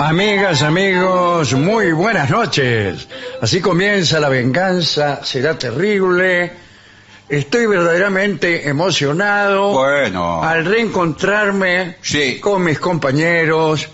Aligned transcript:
Amigas, 0.00 0.62
amigos, 0.62 1.54
muy 1.54 1.90
buenas 1.90 2.30
noches. 2.30 3.08
Así 3.42 3.60
comienza 3.60 4.20
la 4.20 4.28
venganza, 4.28 5.24
será 5.24 5.58
terrible. 5.58 6.52
Estoy 7.28 7.66
verdaderamente 7.66 8.68
emocionado 8.68 9.72
Bueno. 9.72 10.40
al 10.44 10.64
reencontrarme 10.66 11.96
Sí. 12.00 12.38
con 12.38 12.62
mis 12.62 12.78
compañeros 12.78 13.88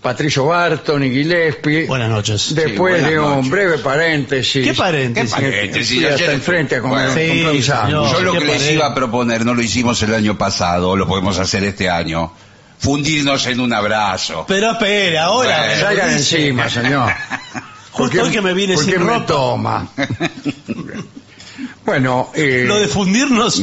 Patricio 0.00 0.46
Barton 0.46 1.04
y 1.04 1.10
Gillespie. 1.10 1.84
Buenas 1.86 2.08
noches. 2.08 2.54
Después 2.54 2.72
Sí, 2.72 2.78
buenas 3.02 3.10
de 3.10 3.18
un 3.20 3.30
noches. 3.36 3.50
breve 3.50 3.78
paréntesis. 3.78 4.66
¿Qué 4.66 4.72
paréntesis? 4.72 5.34
¿Qué 5.34 5.42
paréntesis? 5.42 6.04
Hasta 6.06 6.32
enfrente 6.32 6.76
a 6.76 6.80
comer, 6.80 7.10
Bueno. 7.10 7.52
Sí. 7.52 7.60
Yo 7.90 8.20
lo 8.22 8.32
que 8.32 8.40
les 8.46 8.70
iba 8.72 8.86
a 8.86 8.94
proponer, 8.94 9.44
no 9.44 9.52
lo 9.54 9.60
hicimos 9.60 10.02
el 10.02 10.14
año 10.14 10.38
pasado, 10.38 10.96
lo 10.96 11.06
podemos 11.06 11.38
hacer 11.38 11.62
este 11.64 11.90
año. 11.90 12.32
Fundirnos 12.80 13.46
en 13.46 13.60
un 13.60 13.72
abrazo. 13.72 14.44
Pero 14.48 14.72
espere, 14.72 15.18
ahora. 15.18 15.58
Bueno. 15.66 15.80
Salgan 15.80 16.10
encima, 16.10 16.68
señor. 16.68 17.12
Justo 17.92 18.22
hoy 18.22 18.30
que 18.30 18.40
me 18.40 18.54
viene 18.54 18.74
¿por 18.74 18.84
sin 18.84 18.94
me 18.94 19.04
ropa. 19.04 19.26
toma? 19.26 19.90
bueno, 21.84 22.30
eh, 22.34 22.64
Lo 22.66 22.78
de 22.78 22.88
fundirnos 22.88 23.62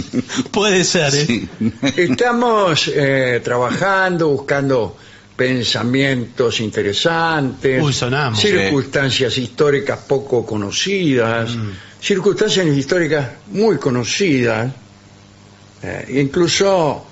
puede 0.51 0.83
ser, 0.83 1.15
¿eh? 1.15 1.25
Sí. 1.25 1.49
Estamos 1.95 2.91
eh, 2.93 3.41
trabajando, 3.43 4.27
buscando 4.29 4.97
pensamientos 5.35 6.59
interesantes, 6.59 7.81
Uy, 7.81 7.93
sonamos. 7.93 8.39
circunstancias 8.39 9.37
históricas 9.37 9.99
poco 10.07 10.45
conocidas, 10.45 11.51
circunstancias 12.01 12.65
históricas 12.67 13.29
muy 13.51 13.77
conocidas, 13.77 14.71
eh, 15.81 16.05
incluso 16.21 17.06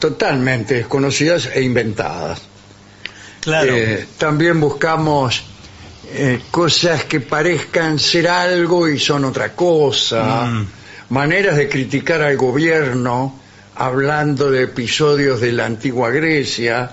totalmente 0.00 0.74
desconocidas 0.74 1.48
e 1.54 1.62
inventadas. 1.62 2.40
Claro. 3.40 3.72
Eh, 3.76 4.06
también 4.18 4.58
buscamos 4.58 5.44
eh, 6.12 6.40
cosas 6.50 7.04
que 7.04 7.20
parezcan 7.20 7.98
ser 8.00 8.26
algo 8.26 8.88
y 8.88 8.98
son 8.98 9.24
otra 9.26 9.52
cosa, 9.54 10.46
Mm. 10.46 10.66
maneras 11.10 11.56
de 11.56 11.68
criticar 11.68 12.20
al 12.22 12.36
gobierno 12.36 13.38
hablando 13.76 14.50
de 14.50 14.64
episodios 14.64 15.40
de 15.40 15.52
la 15.52 15.66
antigua 15.66 16.10
Grecia, 16.10 16.90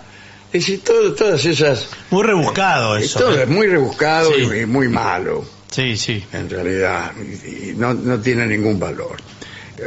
es 0.53 0.61
decir, 0.61 0.83
todo- 0.83 1.13
todas 1.13 1.43
esas... 1.45 1.87
Muy 2.11 2.23
rebuscado 2.23 2.95
eh, 2.97 3.03
eso. 3.03 3.19
todo 3.19 3.37
¿eh? 3.39 3.43
es 3.43 3.49
muy 3.49 3.67
rebuscado 3.67 4.31
Sí. 4.33 4.47
y, 4.55 4.59
y 4.61 4.65
muy 4.67 4.87
malo, 4.87 5.43
Sí, 5.71 5.97
sí. 5.97 6.23
en 6.31 6.49
realidad, 6.49 7.11
y, 7.19 7.71
y 7.71 7.73
no, 7.75 7.93
no 7.93 8.19
tiene 8.19 8.45
ningún 8.45 8.79
valor. 8.79 9.17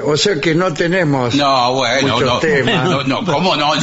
O 0.04 0.16
sea 0.16 0.40
que 0.40 0.54
no 0.54 0.72
tenemos 0.72 1.34
No, 1.34 1.74
bueno, 1.74 2.14
muchos 2.14 2.28
no, 2.28 2.38
temas. 2.38 2.88
no, 2.88 3.02
no, 3.02 3.24
¿cómo 3.24 3.56
no? 3.56 3.74
No. 3.74 3.82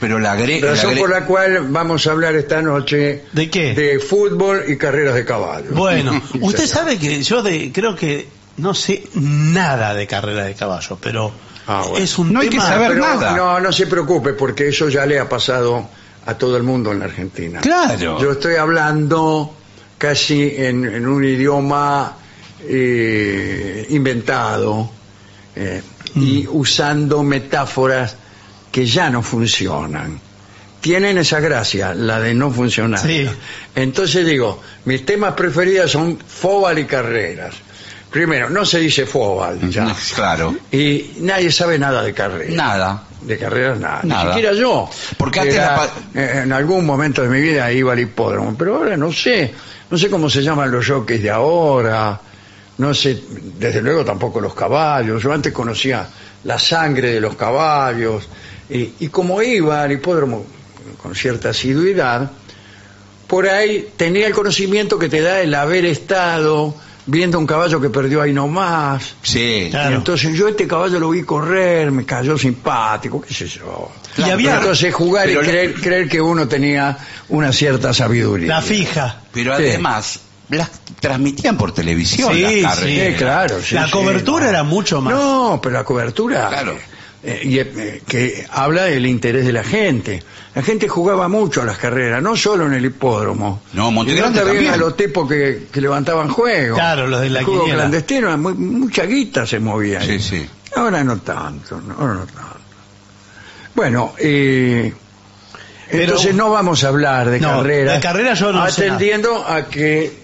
Pero 0.00 0.18
la 0.18 0.34
gre... 0.36 0.60
la 0.60 0.70
Razón 0.70 0.94
gre- 0.94 0.98
por 1.00 1.10
la 1.10 1.24
cual 1.26 1.66
vamos 1.68 2.06
a 2.06 2.12
hablar 2.12 2.34
esta 2.34 2.62
noche 2.62 3.24
¿De 3.32 3.50
qué? 3.50 3.74
de 3.74 3.98
fútbol 4.00 4.64
y 4.68 4.76
carreras 4.78 5.14
de 5.14 5.24
caballo. 5.24 5.66
Bueno, 5.72 6.20
usted 6.40 6.66
sabe 6.66 6.98
que 6.98 7.22
yo 7.22 7.42
de, 7.42 7.70
creo 7.72 7.94
que 7.94 8.26
no 8.56 8.72
sé 8.74 9.04
nada 9.14 9.94
de 9.94 10.06
carrera 10.06 10.44
de 10.44 10.54
caballo, 10.54 10.96
pero 11.00 11.32
Ah, 11.66 11.84
bueno. 11.88 12.04
es 12.04 12.18
un 12.18 12.32
No 12.32 12.40
hay 12.40 12.48
que 12.48 12.56
tema... 12.56 12.68
saber 12.68 12.88
Pero 12.92 13.00
nada. 13.06 13.36
No, 13.36 13.60
no 13.60 13.70
se 13.70 13.86
preocupe, 13.86 14.32
porque 14.32 14.68
eso 14.68 14.88
ya 14.88 15.06
le 15.06 15.18
ha 15.20 15.28
pasado 15.28 15.88
a 16.26 16.34
todo 16.34 16.56
el 16.56 16.62
mundo 16.64 16.90
en 16.90 16.98
la 17.00 17.04
Argentina. 17.04 17.60
Claro. 17.60 18.18
Yo 18.20 18.32
estoy 18.32 18.56
hablando 18.56 19.54
casi 19.98 20.54
en, 20.56 20.84
en 20.84 21.06
un 21.06 21.22
idioma 21.24 22.16
eh, 22.66 23.86
inventado 23.90 24.90
eh, 25.56 25.82
y 26.14 26.46
usando 26.48 27.22
metáforas 27.22 28.16
que 28.70 28.86
ya 28.86 29.10
no 29.10 29.22
funcionan. 29.22 30.18
Tienen 30.80 31.16
esa 31.18 31.38
gracia, 31.40 31.94
la 31.94 32.18
de 32.18 32.34
no 32.34 32.50
funcionar. 32.50 32.98
Sí. 33.00 33.28
Entonces 33.74 34.26
digo, 34.26 34.60
mis 34.84 35.06
temas 35.06 35.34
preferidos 35.34 35.92
son 35.92 36.18
fóbal 36.18 36.78
y 36.80 36.86
carreras. 36.86 37.54
Primero, 38.10 38.50
no 38.50 38.64
se 38.66 38.80
dice 38.80 39.06
fóbal 39.06 39.70
ya. 39.70 39.94
Claro. 40.14 40.54
Y 40.72 41.12
nadie 41.20 41.50
sabe 41.52 41.78
nada 41.78 42.02
de 42.02 42.12
carreras. 42.12 42.54
Nada. 42.54 43.04
De 43.22 43.38
carreras 43.38 43.78
nada. 43.78 44.00
Nada. 44.02 44.24
Ni 44.24 44.30
siquiera 44.30 44.52
yo. 44.54 44.90
Porque 45.16 45.34
que 45.34 45.40
antes 45.40 45.54
era, 45.56 45.70
la 45.70 45.76
pa- 45.76 45.90
eh, 46.14 46.40
en 46.44 46.52
algún 46.52 46.84
momento 46.84 47.22
de 47.22 47.28
mi 47.28 47.40
vida 47.40 47.70
iba 47.72 47.92
al 47.92 48.00
hipódromo, 48.00 48.54
pero 48.58 48.76
ahora 48.78 48.96
no 48.96 49.12
sé. 49.12 49.54
No 49.88 49.96
sé 49.96 50.10
cómo 50.10 50.28
se 50.28 50.42
llaman 50.42 50.70
los 50.70 50.86
jockeys 50.86 51.22
de 51.22 51.30
ahora. 51.30 52.20
No 52.78 52.94
sé, 52.94 53.22
desde 53.58 53.82
luego 53.82 54.04
tampoco 54.04 54.40
los 54.40 54.54
caballos. 54.54 55.22
Yo 55.22 55.32
antes 55.32 55.52
conocía 55.52 56.06
la 56.44 56.58
sangre 56.58 57.10
de 57.12 57.20
los 57.20 57.36
caballos. 57.36 58.28
Y, 58.70 58.94
y 59.00 59.08
como 59.08 59.42
iba 59.42 59.82
al 59.82 59.92
hipódromo 59.92 60.44
con 61.02 61.14
cierta 61.14 61.50
asiduidad, 61.50 62.30
por 63.26 63.46
ahí 63.48 63.88
tenía 63.96 64.26
el 64.26 64.32
conocimiento 64.32 64.98
que 64.98 65.08
te 65.08 65.20
da 65.20 65.40
el 65.40 65.54
haber 65.54 65.84
estado 65.84 66.74
viendo 67.04 67.38
un 67.38 67.46
caballo 67.46 67.80
que 67.80 67.90
perdió 67.90 68.22
ahí 68.22 68.32
nomás. 68.32 69.16
Sí. 69.22 69.68
Claro. 69.70 69.90
Y 69.90 69.94
entonces 69.96 70.34
yo 70.36 70.48
este 70.48 70.66
caballo 70.68 71.00
lo 71.00 71.10
vi 71.10 71.22
correr, 71.24 71.90
me 71.90 72.04
cayó 72.04 72.38
simpático, 72.38 73.20
qué 73.20 73.34
sé 73.34 73.46
yo. 73.48 73.90
Y 74.16 74.22
había- 74.22 74.56
entonces 74.58 74.94
jugar 74.94 75.26
Pero 75.26 75.40
y 75.40 75.44
la- 75.44 75.50
creer, 75.50 75.74
creer 75.74 76.08
que 76.08 76.20
uno 76.20 76.46
tenía 76.48 76.96
una 77.28 77.52
cierta 77.52 77.92
sabiduría. 77.92 78.48
La 78.48 78.62
fija. 78.62 79.22
Pero 79.32 79.56
Sí. 79.56 79.64
además, 79.64 80.20
las 80.50 80.70
transmitían 81.00 81.56
por 81.56 81.72
televisión 81.72 82.32
Sí, 82.34 82.40
las 82.42 82.52
sí. 82.52 82.62
carreras. 82.62 83.12
Sí, 83.12 83.18
claro. 83.18 83.62
sí, 83.62 83.74
la 83.74 83.86
sí, 83.86 83.92
cobertura 83.92 84.44
no. 84.44 84.50
era 84.50 84.62
mucho 84.64 85.00
más. 85.00 85.14
No, 85.14 85.60
pero 85.62 85.74
la 85.74 85.84
cobertura 85.84 86.48
Claro. 86.48 86.76
eh, 87.22 87.40
y, 87.44 87.58
eh, 87.58 88.02
que 88.06 88.46
habla 88.50 88.84
del 88.84 89.06
interés 89.06 89.46
de 89.46 89.52
la 89.52 89.64
gente. 89.64 90.22
La 90.54 90.62
gente 90.62 90.86
jugaba 90.86 91.28
mucho 91.28 91.62
a 91.62 91.64
las 91.64 91.78
carreras, 91.78 92.22
no 92.22 92.36
solo 92.36 92.66
en 92.66 92.74
el 92.74 92.84
hipódromo. 92.84 93.62
No, 93.72 93.90
Monte 93.90 94.12
Y 94.12 94.16
Grande 94.16 94.40
también 94.40 94.56
también. 94.66 94.74
a 94.74 94.76
los 94.76 94.96
tipos 94.96 95.26
que, 95.26 95.68
que 95.72 95.80
levantaban 95.80 96.28
juegos. 96.28 96.76
Claro, 96.78 97.06
los 97.06 97.22
de 97.22 97.30
la 97.30 97.38
El 97.38 97.44
juego 97.46 97.60
quiniela. 97.62 97.82
clandestino, 97.84 98.36
mu- 98.36 98.50
mucha 98.54 99.04
guita 99.06 99.46
se 99.46 99.58
movía 99.60 100.00
ahí. 100.00 100.20
Sí, 100.20 100.28
sí. 100.42 100.46
Ahora 100.76 101.02
no 101.02 101.16
tanto, 101.20 101.80
no, 101.80 101.94
ahora 101.98 102.14
no 102.14 102.26
tanto. 102.26 102.42
Bueno, 103.74 104.12
eh, 104.18 104.92
Pero- 105.90 106.02
entonces 106.04 106.34
no 106.34 106.50
vamos 106.50 106.84
a 106.84 106.88
hablar 106.88 107.30
de 107.30 107.40
No, 107.40 107.48
carreras. 107.62 107.94
de 107.94 108.00
carreras 108.00 108.38
yo 108.38 108.52
no 108.52 108.70
sé 108.70 108.86
Atendiendo 108.86 109.46
a 109.46 109.66
que 109.66 110.21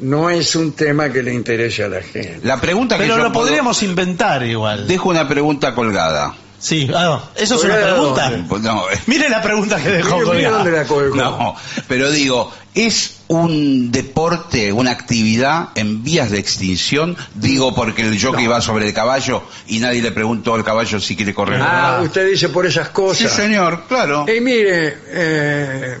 no 0.00 0.30
es 0.30 0.54
un 0.56 0.72
tema 0.72 1.10
que 1.10 1.22
le 1.22 1.32
interese 1.32 1.84
a 1.84 1.88
la 1.88 2.02
gente. 2.02 2.40
La 2.42 2.60
pregunta 2.60 2.96
que 2.96 3.02
Pero 3.04 3.16
yo 3.16 3.22
lo 3.24 3.32
puedo- 3.32 3.46
podríamos 3.46 3.82
inventar 3.82 4.44
igual. 4.44 4.86
Dejo 4.86 5.08
una 5.10 5.26
pregunta 5.28 5.74
colgada. 5.74 6.34
Sí, 6.58 6.88
ah, 6.94 7.02
no, 7.04 7.22
eso 7.42 7.56
es 7.56 7.64
una 7.64 7.74
¿Colgada 7.74 7.94
pregunta. 7.94 8.44
Pues 8.48 8.62
No, 8.62 8.90
eh, 8.90 8.98
Mire 9.06 9.28
la 9.28 9.42
pregunta 9.42 9.76
que 9.82 9.90
dejó 9.90 10.18
Mire, 10.18 10.30
mire 10.30 10.44
colgada. 10.48 10.56
dónde 10.64 10.72
la 10.78 10.84
colgó. 10.86 11.14
no, 11.16 11.56
pero 11.86 12.10
digo, 12.10 12.50
¿es 12.74 13.18
un 13.28 13.92
deporte, 13.92 14.72
una 14.72 14.90
actividad 14.90 15.68
en 15.74 16.02
vías 16.02 16.30
de 16.30 16.38
extinción? 16.38 17.14
Digo 17.34 17.74
porque 17.74 18.02
el 18.02 18.20
jockey 18.20 18.46
va 18.46 18.62
sobre 18.62 18.86
el 18.88 18.94
caballo 18.94 19.42
y 19.66 19.80
nadie 19.80 20.00
le 20.00 20.12
preguntó 20.12 20.54
al 20.54 20.64
caballo 20.64 20.98
si 20.98 21.14
quiere 21.14 21.34
correr. 21.34 21.60
Ah, 21.62 22.00
usted 22.02 22.26
dice 22.30 22.48
por 22.48 22.64
esas 22.66 22.86
sí, 22.88 22.92
cosas. 22.94 23.32
señor, 23.32 23.84
claro. 23.86 24.24
Y 24.26 24.40
mire, 24.40 24.96
eh, 25.08 25.98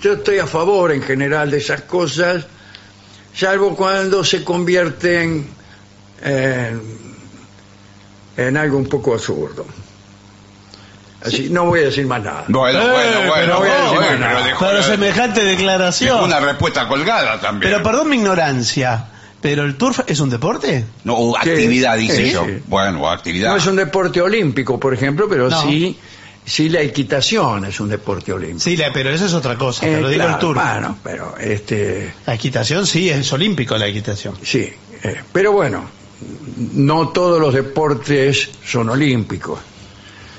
yo 0.00 0.12
estoy 0.14 0.38
a 0.38 0.46
favor 0.46 0.92
en 0.92 1.02
general 1.02 1.50
de 1.50 1.58
esas 1.58 1.82
cosas, 1.82 2.46
salvo 3.34 3.74
cuando 3.76 4.24
se 4.24 4.42
convierten 4.44 5.46
en, 6.22 6.82
en 8.36 8.56
algo 8.56 8.78
un 8.78 8.86
poco 8.88 9.14
absurdo. 9.14 9.66
Así, 11.24 11.48
no 11.50 11.66
voy 11.66 11.80
a 11.80 11.84
decir 11.84 12.06
más 12.06 12.22
nada. 12.22 12.44
Bueno, 12.48 12.78
Eh, 12.80 12.82
bueno, 12.82 13.28
bueno, 13.28 13.32
pero 13.34 13.58
bueno, 13.58 13.84
no, 13.84 13.94
bueno, 13.94 14.18
no, 14.18 14.26
pero 14.34 14.44
dejó, 14.44 14.64
Pero 14.66 14.82
semejante 14.82 15.40
dejó 15.44 15.56
declaración. 15.58 16.24
una 16.24 16.40
respuesta 16.40 16.88
colgada 16.88 17.38
también. 17.40 17.70
Pero 17.72 17.82
perdón 17.84 18.08
mi 18.08 18.16
ignorancia, 18.16 19.04
¿pero 19.40 19.64
el 19.64 19.76
turf 19.76 20.00
es 20.06 20.18
un 20.20 20.30
deporte? 20.30 20.86
No, 21.04 21.16
Sí, 21.42 21.50
actividad, 21.50 21.96
dije 21.98 22.16
sí, 22.16 22.30
yo. 22.32 22.46
sí. 22.46 22.62
Bueno, 22.66 23.02
o 23.02 23.08
actividad. 23.10 23.50
No 23.50 23.56
es 23.56 23.66
un 23.66 23.76
deporte 23.76 24.22
olímpico, 24.22 24.80
por 24.80 24.94
ejemplo, 24.94 25.28
pero 25.28 25.50
No. 25.50 25.60
sí, 25.60 25.98
sí 26.44 26.68
la 26.68 26.80
equitación 26.80 27.64
es 27.66 27.78
un 27.80 27.88
deporte 27.88 28.32
olímpico. 28.32 28.60
Sí, 28.60 28.76
la- 28.76 28.92
pero 28.92 29.10
eso 29.10 29.26
es 29.26 29.34
otra 29.34 29.56
cosa, 29.56 29.86
Eh, 29.86 29.92
pero 29.96 30.08
digo 30.08 30.22
claro, 30.22 30.32
el 30.34 30.38
turf. 30.40 30.60
Bueno, 30.62 30.98
pero 31.02 31.36
este, 31.38 32.12
La 32.26 32.34
equitación 32.34 32.86
sí, 32.86 33.08
es 33.10 33.32
olímpico 33.32 33.76
la 33.76 33.86
equitación. 33.86 34.34
sí, 34.42 34.70
eh, 35.02 35.20
pero 35.32 35.52
bueno, 35.52 35.84
no 36.74 37.08
todos 37.08 37.40
los 37.40 37.54
deportes 37.54 38.50
son 38.64 38.90
olímpicos. 38.90 39.60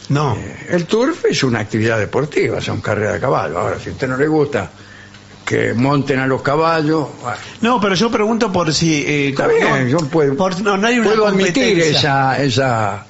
No. 0.10 0.38
El 0.70 0.86
turf 0.86 1.26
es 1.26 1.42
una 1.44 1.60
actividad 1.60 1.98
deportiva, 1.98 2.60
son 2.60 2.82
carreras 2.82 3.14
de 3.14 3.20
caballo. 3.22 3.58
Ahora, 3.58 3.80
si 3.80 3.90
a 3.90 3.94
usted 3.94 4.08
no 4.10 4.18
le 4.18 4.28
gusta 4.28 4.70
que 5.46 5.74
monten 5.74 6.20
a 6.20 6.28
los 6.28 6.42
caballos, 6.42 7.08
bueno, 7.22 7.38
No, 7.62 7.80
pero 7.82 7.96
yo 7.96 8.12
pregunto 8.12 8.52
por 8.52 8.74
si... 8.74 8.94
eh, 9.06 9.30
está 9.30 9.48
no, 9.48 9.54
bien, 9.54 9.88
yo 9.90 9.98
puedo, 10.00 10.36
por- 10.36 10.60
no, 10.62 10.76
no 10.78 10.86
hay 10.88 11.00
una 11.00 11.08
puedo 11.08 11.28
admitir 11.28 11.80
esa, 11.80 12.42
esa 12.44 13.06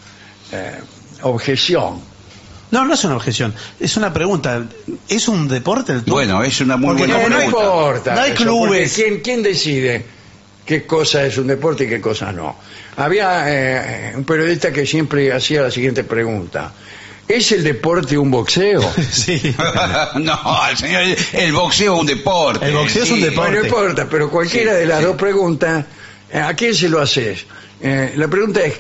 eh, 0.52 0.80
objeción. 1.24 2.11
No, 2.72 2.86
no 2.86 2.94
es 2.94 3.04
una 3.04 3.16
objeción, 3.18 3.54
es 3.80 3.98
una 3.98 4.14
pregunta. 4.14 4.64
¿Es 5.10 5.28
un 5.28 5.48
deporte 5.48 5.92
el 5.92 6.00
turf? 6.04 6.14
Bueno, 6.14 6.42
es 6.44 6.62
una 6.62 6.78
muy 6.78 6.96
Porque 6.98 7.14
buena 7.14 7.30
no 7.30 7.36
pregunta. 7.36 7.46
importa. 7.60 8.16
No 8.16 8.22
hay 8.22 8.32
eso, 8.32 8.44
clubes. 8.44 8.94
¿quién, 8.94 9.20
¿Quién 9.20 9.44
decide 9.44 10.06
qué 10.66 10.86
cosa 10.86 11.26
es 11.26 11.38
un 11.38 11.48
deporte 11.48 11.84
y 11.84 11.90
qué 11.90 12.00
cosa 12.00 12.32
no? 12.32 12.56
Había 12.98 13.44
eh, 13.48 14.14
un 14.16 14.24
periodista 14.24 14.72
que 14.72 14.86
siempre 14.86 15.32
hacía 15.34 15.62
la 15.64 15.72
siguiente 15.72 16.04
pregunta. 16.06 16.72
¿Es 17.28 17.52
el 17.54 17.64
deporte 17.64 18.18
un 18.18 18.32
boxeo? 18.32 18.82
Sí. 19.12 19.54
no, 20.16 20.40
el 20.70 20.78
señor, 20.78 21.02
el 21.34 21.54
boxeo 21.54 21.94
es 21.96 22.00
un 22.02 22.06
deporte. 22.08 22.66
El 22.66 22.74
boxeo 22.74 23.04
es 23.04 23.12
un 23.12 23.22
deporte. 23.22 23.52
Bueno, 23.52 23.60
no 23.60 23.66
importa, 23.68 24.08
pero 24.10 24.30
cualquiera 24.30 24.72
Sí, 24.74 24.80
de 24.80 24.86
las 24.86 25.00
sí. 25.00 25.06
dos 25.06 25.16
preguntas, 25.18 25.86
eh, 26.32 26.40
¿a 26.40 26.54
quién 26.56 26.74
se 26.74 26.88
lo 26.90 27.02
haces? 27.02 27.46
Eh, 27.82 28.14
la 28.16 28.28
pregunta 28.28 28.62
es, 28.62 28.76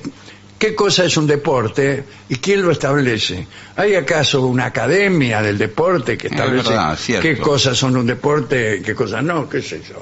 ¿qué 0.62 0.76
cosa 0.76 1.06
es 1.06 1.18
un 1.18 1.26
deporte 1.26 2.04
y 2.30 2.36
quién 2.36 2.62
lo 2.62 2.70
establece? 2.72 3.48
¿Hay 3.76 3.96
acaso 3.96 4.46
una 4.46 4.66
academia 4.66 5.42
del 5.42 5.58
deporte 5.58 6.16
que 6.20 6.28
Es 6.28 6.34
establece 6.34 6.70
verdad, 6.70 7.00
qué 7.20 7.38
cosas 7.40 7.76
son 7.76 7.98
un 7.98 8.06
deporte 8.06 8.78
y 8.78 8.82
qué 8.84 8.94
cosas 8.94 9.24
no? 9.24 9.50
¿Qué 9.50 9.60
sé 9.64 9.82
yo? 9.82 9.96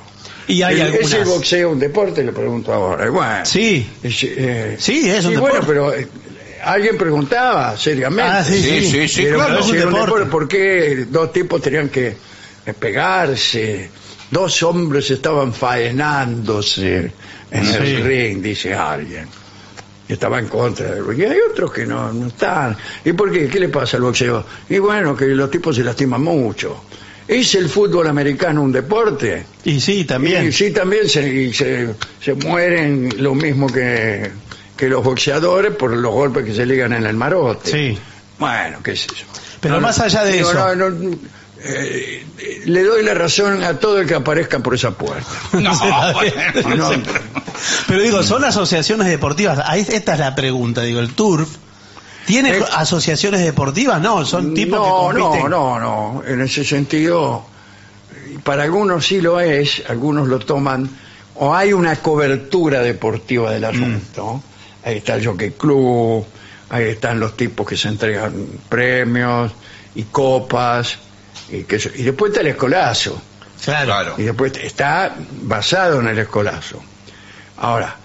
Y 0.47 0.61
hay 0.61 0.75
¿Es- 0.75 0.81
algunas... 0.81 1.05
¿Es 1.05 1.13
el 1.13 1.25
boxeo 1.25 1.69
un 1.71 1.79
deporte? 1.79 2.23
Le 2.25 2.33
pregunto 2.33 2.73
ahora. 2.73 3.09
Bueno, 3.09 3.45
Sí. 3.45 3.87
es, 4.03 4.23
eh, 4.23 4.75
Sí, 4.77 5.09
es 5.09 5.23
un 5.23 5.33
y 5.33 5.37
bueno, 5.37 5.59
deporte. 5.61 5.67
pero 5.67 5.93
eh, 5.95 6.07
alguien 6.65 6.97
preguntaba 6.97 7.77
seriamente. 7.77 8.23
Ah, 8.31 8.43
sí, 8.43 8.61
Sí, 8.61 8.69
sí. 8.81 8.91
sí, 8.91 9.07
sí, 9.07 9.21
Pero 9.23 9.35
claro. 9.37 9.63
si 9.63 9.69
es 9.71 9.75
era 9.77 9.87
un 9.87 9.93
un 9.93 9.99
deporte. 10.01 10.25
deporte, 10.25 10.29
¿Por 10.31 10.47
qué 10.49 11.05
dos 11.09 11.31
tipos 11.31 11.61
tenían 11.61 11.87
que 11.87 12.07
eh, 12.65 12.73
pegarse? 12.77 13.89
Dos 14.29 14.61
hombres 14.63 15.09
estaban 15.09 15.53
faenándose 15.53 17.11
en 17.51 17.65
Sí. 17.65 17.75
el 17.77 18.03
ring, 18.03 18.41
dice 18.41 18.73
alguien. 18.73 19.27
Estaba 20.09 20.39
en 20.39 20.47
contra. 20.47 20.95
Y 21.15 21.21
hay 21.21 21.37
otros 21.51 21.71
que 21.71 21.85
no, 21.85 22.11
no 22.11 22.27
están. 22.27 22.75
¿Y 23.05 23.13
por 23.13 23.31
qué? 23.31 23.47
¿Qué 23.47 23.59
le 23.59 23.69
pasa 23.69 23.97
al 23.97 24.03
boxeo? 24.03 24.43
Y 24.67 24.79
bueno, 24.79 25.15
que 25.15 25.27
los 25.27 25.51
tipos 25.51 25.75
se 25.75 25.83
lastiman 25.83 26.21
mucho. 26.21 26.83
¿Es 27.27 27.53
el 27.53 27.69
fútbol 27.69 28.07
americano 28.07 28.63
un 28.63 28.71
deporte? 28.71 29.45
Y 29.63 29.79
sí, 29.79 30.05
también. 30.05 30.47
Y 30.47 30.51
sí, 30.51 30.71
también 30.71 31.07
se, 31.07 31.31
y 31.31 31.53
se, 31.53 31.93
se 32.19 32.33
mueren 32.33 33.13
lo 33.19 33.35
mismo 33.35 33.67
que, 33.71 34.31
que 34.75 34.89
los 34.89 35.03
boxeadores 35.03 35.75
por 35.75 35.95
los 35.95 36.11
golpes 36.11 36.43
que 36.43 36.55
se 36.55 36.65
ligan 36.65 36.91
en 36.93 37.05
el 37.05 37.15
marote. 37.15 37.69
Sí. 37.69 37.99
Bueno, 38.39 38.79
qué 38.83 38.95
sé 38.95 39.09
yo. 39.09 39.25
Pero 39.61 39.79
más 39.79 39.99
allá 39.99 40.23
de 40.23 40.33
digo, 40.33 40.49
eso. 40.49 40.75
no, 40.75 40.89
no, 40.89 41.17
eh, 41.61 42.25
le 42.65 42.83
doy 42.83 43.03
la 43.03 43.13
razón 43.13 43.63
a 43.63 43.79
todo 43.79 43.99
el 43.99 44.07
que 44.07 44.15
aparezca 44.15 44.59
por 44.59 44.75
esa 44.75 44.91
puerta. 44.91 45.25
No, 45.53 46.91
Pero 47.87 48.01
digo, 48.01 48.23
son 48.23 48.45
asociaciones 48.45 49.07
deportivas. 49.07 49.59
Ahí 49.65 49.85
esta 49.89 50.13
es 50.13 50.19
la 50.19 50.35
pregunta. 50.35 50.81
Digo, 50.81 50.99
el 50.99 51.13
turf 51.13 51.49
tiene 52.25 52.61
asociaciones 52.73 53.41
deportivas, 53.41 53.99
no, 54.01 54.25
son 54.25 54.53
tipos 54.53 54.79
no, 54.79 55.09
que 55.13 55.19
compiten. 55.19 55.49
no, 55.49 55.79
no, 55.79 56.13
no. 56.19 56.23
En 56.25 56.41
ese 56.41 56.63
sentido, 56.63 57.43
para 58.43 58.63
algunos 58.63 59.05
sí 59.05 59.19
lo 59.19 59.39
es, 59.39 59.83
algunos 59.89 60.27
lo 60.27 60.39
toman, 60.39 60.89
o 61.35 61.53
hay 61.55 61.73
una 61.73 61.95
cobertura 61.97 62.81
deportiva 62.81 63.49
Mm. 63.49 63.53
del 63.53 63.65
asunto. 63.65 64.43
Ahí 64.85 64.97
está 64.97 65.15
el 65.15 65.25
Jockey 65.25 65.51
Club, 65.51 66.23
ahí 66.69 66.85
están 66.85 67.19
los 67.19 67.35
tipos 67.35 67.67
que 67.67 67.75
se 67.75 67.89
entregan 67.89 68.33
premios 68.69 69.51
y 69.95 70.03
copas, 70.03 70.97
y, 71.51 71.63
que, 71.63 71.75
eso- 71.77 71.89
y 71.95 72.03
después 72.03 72.31
está 72.31 72.41
el 72.41 72.47
escolazo. 72.47 73.21
Claro. 73.63 73.85
Claro. 73.85 74.15
Y 74.17 74.23
después 74.23 74.53
está 74.57 75.15
basado 75.41 75.99
en 75.99 76.07
el 76.07 76.17
escolazo. 76.19 76.81
Ahora, 77.57 77.95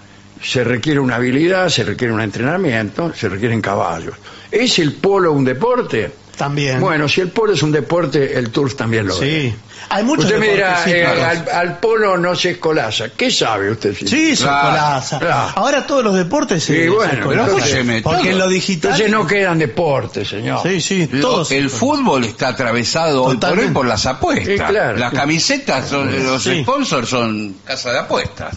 se 0.41 0.63
requiere 0.63 0.99
una 0.99 1.15
habilidad, 1.15 1.69
se 1.69 1.83
requiere 1.83 2.13
un 2.13 2.21
entrenamiento, 2.21 3.13
se 3.13 3.29
requieren 3.29 3.61
caballos. 3.61 4.15
¿Es 4.51 4.79
el 4.79 4.93
polo 4.95 5.31
un 5.31 5.45
deporte? 5.45 6.11
También. 6.37 6.79
Bueno, 6.81 7.07
si 7.07 7.21
el 7.21 7.29
polo 7.29 7.53
es 7.53 7.63
un 7.63 7.71
deporte, 7.71 8.37
el 8.37 8.49
turf 8.49 8.75
también 8.75 9.07
lo 9.07 9.13
es. 9.13 9.19
sí. 9.19 9.55
Hay 9.87 10.03
muchos 10.03 10.25
Usted 10.25 10.41
sí, 10.83 10.91
eh, 10.91 11.01
claro. 11.03 11.25
al, 11.25 11.49
al 11.69 11.77
polo 11.77 12.17
no 12.17 12.35
se 12.35 12.51
escolaza. 12.51 13.09
¿Qué 13.09 13.29
sabe 13.29 13.69
usted? 13.69 13.93
Sí, 13.95 14.35
se 14.35 14.43
Claro, 14.43 14.67
escolaza. 14.69 15.19
claro. 15.19 15.51
Ahora 15.55 15.85
todos 15.85 16.03
los 16.03 16.15
deportes 16.15 16.63
se, 16.63 16.73
Sí, 16.75 16.81
se 16.83 16.89
bueno, 16.89 17.13
escolazan. 17.13 17.45
entonces- 17.45 17.67
Escúcheme, 17.69 18.01
Porque 18.01 18.31
en 18.31 18.39
lo 18.39 18.47
digital. 18.49 18.91
Entonces 18.93 19.11
no 19.11 19.27
quedan 19.27 19.59
deportes, 19.59 20.27
señor. 20.27 20.61
Sí, 20.63 20.81
sí, 20.81 21.07
Lo- 21.11 21.21
todos. 21.29 21.51
el 21.51 21.69
fútbol 21.69 22.23
está 22.25 22.47
atravesado 22.49 23.25
hoy 23.25 23.25
por 23.25 23.31
hoy 23.35 23.39
Totalmente. 23.39 23.73
por 23.73 23.85
las 23.85 24.05
apuestas. 24.07 24.47
Sí, 24.47 24.55
claro. 24.57 24.97
Las 24.97 25.13
camisetas, 25.13 25.87
son, 25.87 26.23
los 26.25 26.43
sponsors 26.43 27.07
son 27.07 27.55
casa 27.63 27.91
de 27.91 27.99
apuestas. 27.99 28.55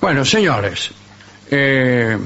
Bueno, 0.00 0.24
señores, 0.24 0.90
eh, 1.50 2.16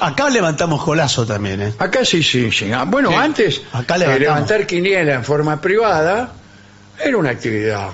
Acá 0.00 0.30
levantamos 0.30 0.82
colazo 0.84 1.26
también, 1.26 1.60
¿eh? 1.62 1.74
Acá 1.78 2.04
sí, 2.04 2.22
sí, 2.22 2.50
sí. 2.52 2.70
Ah, 2.72 2.84
Bueno, 2.84 3.10
Sí. 3.10 3.16
antes 3.16 3.62
Acá 3.72 3.96
eh, 3.96 4.18
levantar 4.18 4.66
quiniela 4.66 5.14
en 5.14 5.24
forma 5.24 5.60
privada 5.60 6.32
era 7.04 7.16
una 7.16 7.30
actividad. 7.30 7.88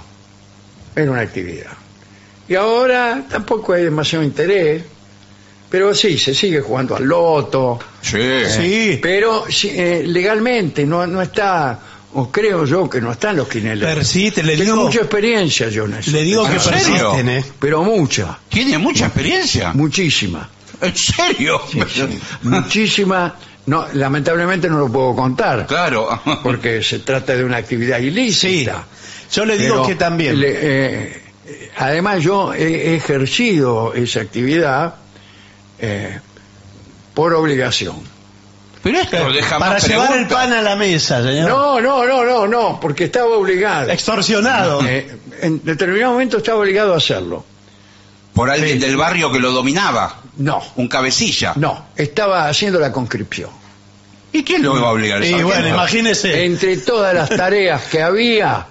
Era 0.94 1.10
una 1.10 1.20
actividad. 1.22 1.72
Y 2.48 2.54
ahora 2.54 3.22
tampoco 3.28 3.72
hay 3.72 3.84
demasiado 3.84 4.24
interés, 4.24 4.82
pero 5.68 5.94
sí, 5.94 6.16
se 6.16 6.32
sigue 6.34 6.60
jugando 6.60 6.94
al 6.96 7.04
loto. 7.04 7.78
Sí. 8.00 8.18
Sí. 8.48 8.98
Pero 9.02 9.44
eh, 9.64 10.04
legalmente 10.06 10.86
no, 10.86 11.06
no 11.06 11.20
está, 11.22 11.78
o 12.14 12.30
creo 12.30 12.64
yo 12.64 12.88
que 12.88 13.00
no 13.00 13.10
están 13.12 13.36
los 13.36 13.48
quinelas. 13.48 13.92
Persiste, 13.94 14.42
le 14.44 14.56
Tengo 14.56 14.72
digo- 14.74 14.84
mucha 14.86 15.00
experiencia 15.00 15.66
eso. 15.66 16.10
Le 16.12 16.22
digo 16.22 16.46
¿En 16.46 16.52
que 16.52 16.60
persisten, 16.60 17.28
¿eh? 17.30 17.44
Pero 17.58 17.82
mucha, 17.82 18.38
Tiene 18.48 18.78
mucha 18.78 19.06
experiencia. 19.06 19.72
muchísima. 19.74 20.48
¿En 20.80 20.96
serio? 20.96 21.60
Muchísima. 22.42 23.34
No, 23.66 23.86
lamentablemente 23.94 24.68
no 24.68 24.78
lo 24.78 24.88
puedo 24.92 25.14
contar. 25.14 25.66
Claro. 25.66 26.20
porque 26.42 26.82
se 26.82 27.00
trata 27.00 27.34
de 27.34 27.44
una 27.44 27.56
actividad 27.56 27.98
ilícita. 27.98 28.84
Yo 29.32 29.44
le 29.44 29.58
digo 29.58 29.74
Pero 29.76 29.86
que 29.88 29.94
también. 29.96 30.38
le- 30.40 30.56
eh, 30.60 31.22
además, 31.78 32.22
yo 32.22 32.52
he 32.54 32.94
ejercido 32.94 33.92
esa 33.94 34.20
actividad 34.20 34.94
eh, 35.80 36.20
por 37.12 37.34
obligación. 37.34 37.96
Pero 38.84 39.00
esto 39.00 39.32
deja 39.32 39.58
Para 39.58 39.72
más 39.74 39.88
llevar 39.88 40.16
el 40.16 40.28
pan 40.28 40.52
a 40.52 40.62
la 40.62 40.76
mesa, 40.76 41.20
señor. 41.20 41.48
No, 41.48 41.80
no, 41.80 42.06
no, 42.06 42.24
no, 42.24 42.46
no, 42.46 42.78
porque 42.80 43.04
estaba 43.04 43.34
obligado. 43.36 43.90
Extorsionado. 43.90 44.80
Eh, 44.86 45.10
en 45.42 45.60
determinado 45.64 46.12
momento 46.12 46.36
estaba 46.36 46.60
obligado 46.60 46.94
a 46.94 46.98
hacerlo. 46.98 47.44
Por 48.32 48.48
alguien 48.48 48.78
del 48.78 48.96
barrio 48.96 49.32
que 49.32 49.40
lo 49.40 49.50
dominaba. 49.50 50.20
No, 50.38 50.62
Un 50.76 50.88
cabecilla. 50.88 51.52
no, 51.56 51.86
estaba 51.96 52.48
haciendo 52.48 52.78
la 52.78 52.92
conscripción. 52.92 53.50
¿Y 54.32 54.42
quién 54.44 54.62
lo 54.62 54.76
iba 54.76 54.88
a 54.88 54.92
obligar? 54.92 55.24
y 55.24 55.42
bueno, 55.42 55.68
imagínese, 55.68 56.44
Entre 56.44 56.76
todas 56.78 57.14
las 57.14 57.30
tareas 57.30 57.84
que 57.86 58.02
había, 58.02 58.66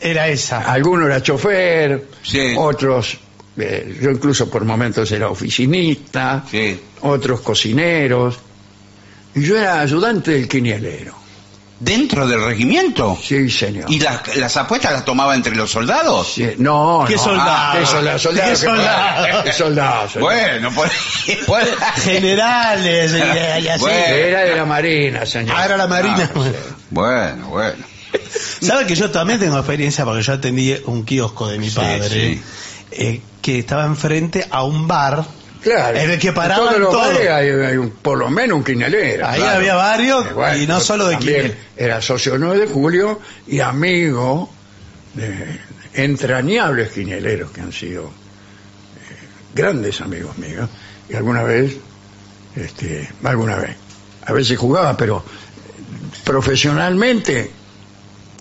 era 0.00 0.28
esa. 0.28 0.70
alguno 0.70 1.06
era 1.06 1.20
chofer, 1.22 2.06
Sí. 2.22 2.54
otros, 2.56 3.18
eh, 3.58 3.98
yo 4.00 4.10
incluso 4.10 4.48
por 4.48 4.64
momentos 4.64 5.10
era 5.10 5.28
oficinista, 5.28 6.44
Sí. 6.48 6.80
otros 7.02 7.40
cocineros, 7.40 8.38
y 9.34 9.42
yo 9.42 9.56
era 9.58 9.80
ayudante 9.80 10.30
del 10.32 10.46
quinielero. 10.48 11.14
¿Dentro 11.80 12.26
del 12.28 12.44
regimiento? 12.44 13.18
Sí, 13.22 13.48
señor. 13.48 13.90
¿Y 13.90 14.00
las, 14.00 14.36
las 14.36 14.54
apuestas 14.58 14.92
las 14.92 15.04
tomaba 15.04 15.34
entre 15.34 15.56
los 15.56 15.70
soldados? 15.70 16.34
Sí, 16.34 16.46
no, 16.58 17.04
¿Qué 17.08 17.16
no. 17.16 17.22
soldado? 17.24 17.50
Ah, 17.50 17.74
¿Qué 17.78 17.86
soldado? 17.86 18.18
soldado 18.18 18.44
¿Qué 18.48 18.50
que- 18.52 18.56
soldado? 18.66 19.42
¿Qué 19.44 19.52
soldado? 19.54 20.08
soldado. 20.10 20.20
Bueno, 20.20 20.70
por, 20.72 20.90
por- 21.46 21.62
Generales 22.02 23.12
y, 23.12 23.16
y 23.64 23.68
así. 23.68 23.80
Bueno. 23.80 23.96
Era 24.14 24.40
de 24.40 24.56
la 24.56 24.64
Marina, 24.66 25.24
señor. 25.24 25.56
Ah, 25.58 25.64
era 25.64 25.76
la 25.78 25.86
Marina. 25.86 26.30
Ah, 26.34 26.40
sí. 26.44 26.52
bueno, 26.90 27.48
bueno. 27.48 27.84
¿Sabe 28.60 28.86
que 28.86 28.94
yo 28.94 29.10
también 29.10 29.40
tengo 29.40 29.56
experiencia 29.56 30.04
porque 30.04 30.22
yo 30.22 30.34
atendí 30.34 30.76
un 30.84 31.04
kiosco 31.04 31.48
de 31.48 31.58
mi 31.58 31.70
Sí, 31.70 31.76
padre 31.76 32.08
sí. 32.34 32.42
eh, 32.92 33.20
que 33.40 33.58
estaba 33.60 33.86
enfrente 33.86 34.46
a 34.50 34.64
un 34.64 34.86
bar. 34.86 35.24
Claro. 35.62 35.98
En 35.98 36.10
el 36.10 36.18
que 36.18 36.32
paraban 36.32 36.68
En 36.68 36.68
todos 36.68 36.80
los 36.80 36.90
todo. 36.90 37.00
bares 37.00 37.28
hay, 37.28 37.48
hay 37.50 37.76
un- 37.76 37.90
por 37.90 38.16
lo 38.18 38.30
menos 38.30 38.58
un 38.58 38.64
quinelero. 38.64 39.26
Ahí 39.26 39.40
claro. 39.40 39.58
había 39.58 39.74
varios 39.74 40.26
Eh, 40.26 40.32
bueno, 40.32 40.56
y 40.56 40.66
no 40.66 40.80
solo 40.80 41.06
de 41.08 41.18
Quinel. 41.18 41.54
Era 41.76 42.00
socio 42.00 42.38
9 42.38 42.60
de 42.60 42.66
julio 42.66 43.20
y 43.46 43.60
amigo 43.60 44.50
de 45.14 45.58
entrañables 45.94 46.90
quineleros 46.92 47.50
que 47.50 47.60
han 47.60 47.72
sido 47.72 48.04
eh, 48.04 48.08
grandes 49.54 50.00
amigos 50.00 50.38
míos. 50.38 50.68
Y 51.08 51.14
alguna 51.16 51.42
vez, 51.42 51.76
este, 52.56 53.08
alguna 53.24 53.56
vez, 53.56 53.76
a 54.24 54.32
veces 54.32 54.56
jugaba, 54.58 54.96
pero 54.96 55.22
profesionalmente, 56.24 57.50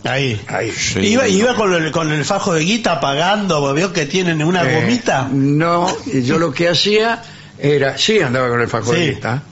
Ahí. 0.03 0.39
ahí. 0.47 0.71
Sí. 0.71 0.99
iba 0.99 1.27
iba 1.27 1.55
con, 1.55 1.73
el, 1.73 1.91
con 1.91 2.11
el 2.11 2.23
fajo 2.23 2.53
de 2.53 2.63
guita 2.63 2.99
pagando, 2.99 3.73
vio 3.73 3.91
que 3.91 4.05
tienen 4.05 4.41
una 4.43 4.63
Eh, 4.63 4.75
gomita. 4.81 5.27
No, 5.31 5.87
yo 6.05 6.37
lo 6.39 6.51
que 6.53 6.69
hacía 6.69 7.21
era, 7.57 7.97
sí 7.97 8.19
andaba 8.19 8.49
con 8.49 8.61
el 8.61 8.67
faculista, 8.67 9.43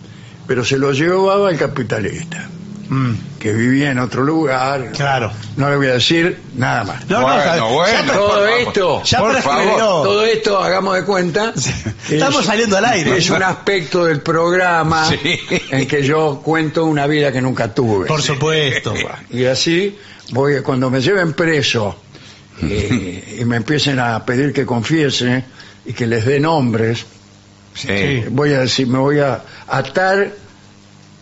pero 0.47 0.63
se 0.63 0.77
lo 0.77 0.93
llevaba 0.93 1.49
al 1.49 1.57
capitalista, 1.57 2.47
que 3.39 3.53
vivía 3.53 3.91
en 3.91 3.99
otro 3.99 4.23
lugar. 4.23 4.91
claro. 4.93 5.31
No 5.57 5.69
le 5.69 5.75
voy 5.77 5.87
a 5.87 5.93
decir 5.93 6.39
nada 6.55 6.83
más. 6.83 7.07
No, 7.09 7.19
no, 7.21 7.27
Bueno, 7.27 7.43
ya- 7.43 7.63
bueno. 7.63 7.97
ya- 8.07 8.13
Todo 8.13 8.29
favor. 8.29 8.49
esto, 8.59 9.03
ya 9.03 9.19
por 9.19 9.41
favor. 9.41 9.77
todo 9.77 10.25
esto, 10.25 10.59
hagamos 10.63 10.95
de 10.95 11.03
cuenta. 11.03 11.53
Estamos 12.09 12.45
saliendo 12.45 12.77
al 12.77 12.85
aire. 12.85 13.17
Es 13.17 13.29
un 13.29 13.43
aspecto 13.43 14.05
del 14.05 14.21
programa 14.21 15.07
Sí. 15.09 15.39
en 15.71 15.87
que 15.87 16.03
yo 16.03 16.41
cuento 16.43 16.85
una 16.85 17.07
vida 17.07 17.31
que 17.31 17.41
nunca 17.41 17.73
tuve. 17.73 18.05
Por 18.07 18.21
supuesto. 18.21 18.93
Y 19.31 19.45
así, 19.45 19.97
voy 20.31 20.61
cuando 20.61 20.89
me 20.89 21.01
lleven 21.01 21.33
preso 21.33 21.95
y, 22.61 23.41
y 23.41 23.43
me 23.45 23.57
empiecen 23.57 23.99
a 23.99 24.25
pedir 24.25 24.53
que 24.53 24.65
confiese 24.65 25.43
y 25.85 25.93
que 25.93 26.07
les 26.07 26.25
dé 26.25 26.39
nombres, 26.39 27.05
Sí. 27.73 28.23
voy 28.31 28.53
a 28.53 28.59
decir, 28.61 28.87
me 28.87 28.97
voy 28.97 29.19
a 29.19 29.41
atar 29.67 30.31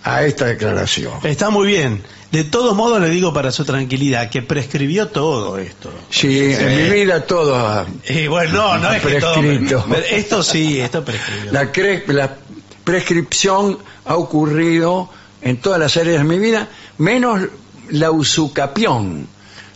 a 0.06 0.24
esta 0.24 0.46
declaración. 0.46 1.14
Está 1.24 1.50
muy 1.50 1.68
bien. 1.68 2.02
De 2.32 2.44
todos 2.44 2.76
modos 2.76 3.02
le 3.02 3.10
digo 3.10 3.34
para 3.34 3.52
su 3.52 3.64
tranquilidad 3.66 4.30
que 4.30 4.42
prescribió 4.42 5.08
todo 5.08 5.58
esto. 5.58 5.92
Sí, 6.10 6.54
en 6.54 6.76
mi 6.76 6.90
vida 6.90 7.26
todo 7.26 7.56
ha- 7.56 7.86
Y 8.10 8.28
bueno, 8.28 8.54
no, 8.54 8.78
no 8.78 8.94
es 8.94 9.02
que 9.02 9.20
todo. 9.20 9.34
Prescrito. 9.36 9.86
pero 9.90 10.06
Esto 10.06 10.44
sí, 10.44 10.80
esto 10.80 11.04
prescribió. 11.04 11.52
la, 11.52 11.72
cre- 11.74 12.06
la 12.08 12.36
prescripción 12.84 13.78
ha 14.06 14.16
ocurrido 14.16 15.10
en 15.42 15.58
todas 15.58 15.80
las 15.80 15.96
áreas 15.98 16.20
de 16.20 16.24
mi 16.24 16.38
vida, 16.40 16.68
menos 16.98 17.42
la 17.90 18.12
usucapión, 18.12 19.28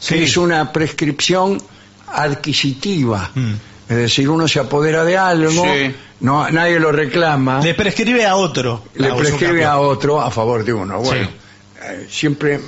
que 0.07 0.23
es 0.23 0.35
una 0.37 0.71
prescripción 0.73 1.61
adquisitiva. 2.07 3.31
Mm. 3.35 3.53
Es 3.89 3.95
decir, 3.97 4.29
uno 4.29 4.47
se 4.47 4.59
apodera 4.59 5.03
de 5.03 5.17
algo, 5.17 5.63
Sí. 5.63 5.95
no, 6.19 6.47
nadie 6.51 6.79
lo 6.79 6.91
reclama, 6.91 7.59
Le 7.61 7.73
prescribe 7.73 8.23
a 8.25 8.35
otro. 8.35 8.83
le 8.93 9.11
prescribe 9.13 9.65
a 9.65 9.79
otro 9.79 10.21
a 10.21 10.29
favor 10.29 10.63
de 10.63 10.73
uno. 10.73 10.99
Bueno, 10.99 11.27
Sí. 11.27 11.33
eh, 11.81 12.07
siempre 12.09 12.59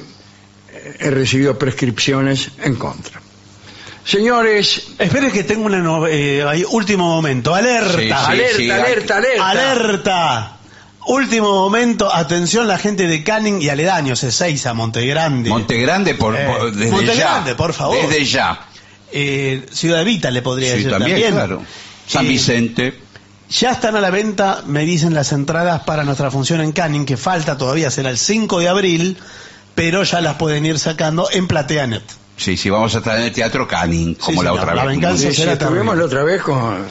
eh, 0.74 0.96
he 1.00 1.12
recibido 1.12 1.58
prescripciones 1.60 2.50
en 2.64 2.76
contra. 2.76 3.22
Señores, 4.04 4.88
Espere 4.98 5.32
que 5.32 5.44
tengo 5.44 5.66
una 5.68 5.78
no- 5.78 6.08
eh, 6.08 6.44
ahí, 6.44 6.66
último 6.68 7.08
momento. 7.08 7.54
Alerta. 7.54 7.96
Sí, 7.98 8.06
sí, 8.08 8.12
alerta, 8.12 8.56
sí, 8.58 8.72
alerta, 8.72 9.18
alerta. 9.18 9.50
Alerta. 9.50 10.58
Último 11.08 11.52
momento, 11.52 12.14
atención 12.14 12.68
la 12.68 12.78
gente 12.78 13.08
de 13.08 13.24
Canning 13.24 13.62
y 13.62 13.70
aledaños, 13.70 14.24
Ezeiza, 14.24 14.74
Montegrande. 14.74 15.50
Montegrande, 15.50 16.16
por, 16.16 16.36
Eh, 16.36 16.46
por- 16.48 16.72
desde 16.72 16.92
Montegrande, 16.92 17.52
ya. 17.52 17.58
por 17.58 17.74
favor. 17.74 17.98
Desde 18.08 18.26
ya. 18.26 18.60
Eh, 19.12 19.66
Ciudad 19.72 20.04
Vita 20.06 20.32
le 20.32 20.42
podría 20.42 20.70
Sí, 20.72 20.76
decir 20.78 20.92
también, 20.92 21.12
también. 21.14 21.34
claro. 21.34 21.62
San 22.08 22.26
Eh, 22.26 22.30
Vicente. 22.30 22.94
Ya 23.50 23.72
están 23.72 23.96
a 23.98 24.02
la 24.02 24.10
venta, 24.12 24.64
me 24.66 24.86
dicen 24.86 25.14
las 25.14 25.32
entradas 25.34 25.82
para 25.84 26.04
nuestra 26.06 26.32
función 26.32 26.62
en 26.62 26.72
Canning, 26.72 27.06
que 27.06 27.18
falta 27.18 27.58
todavía, 27.58 27.92
será 27.92 28.10
el 28.10 28.18
5 28.18 28.60
de 28.60 28.70
abril, 28.70 29.18
pero 29.76 30.04
ya 30.04 30.22
las 30.22 30.36
pueden 30.36 30.66
ir 30.66 30.80
sacando 30.80 31.28
en 31.32 31.48
Plateanet. 31.48 32.04
Sí, 32.38 32.56
sí, 32.56 32.70
vamos 32.70 32.96
a 32.96 33.00
estar 33.00 33.18
en 33.18 33.26
el 33.26 33.32
Teatro 33.34 33.68
Canning, 33.68 34.16
como 34.16 34.42
la 34.42 34.54
otra 34.54 34.74
la 34.74 34.86
vez. 34.86 34.94
venganza 34.94 35.24
sí, 35.28 35.34
sí, 35.34 35.42
será 35.42 35.54
estuvimos 35.54 35.98
la 35.98 36.06
otra 36.06 36.24
vez 36.24 36.42
con 36.42 36.86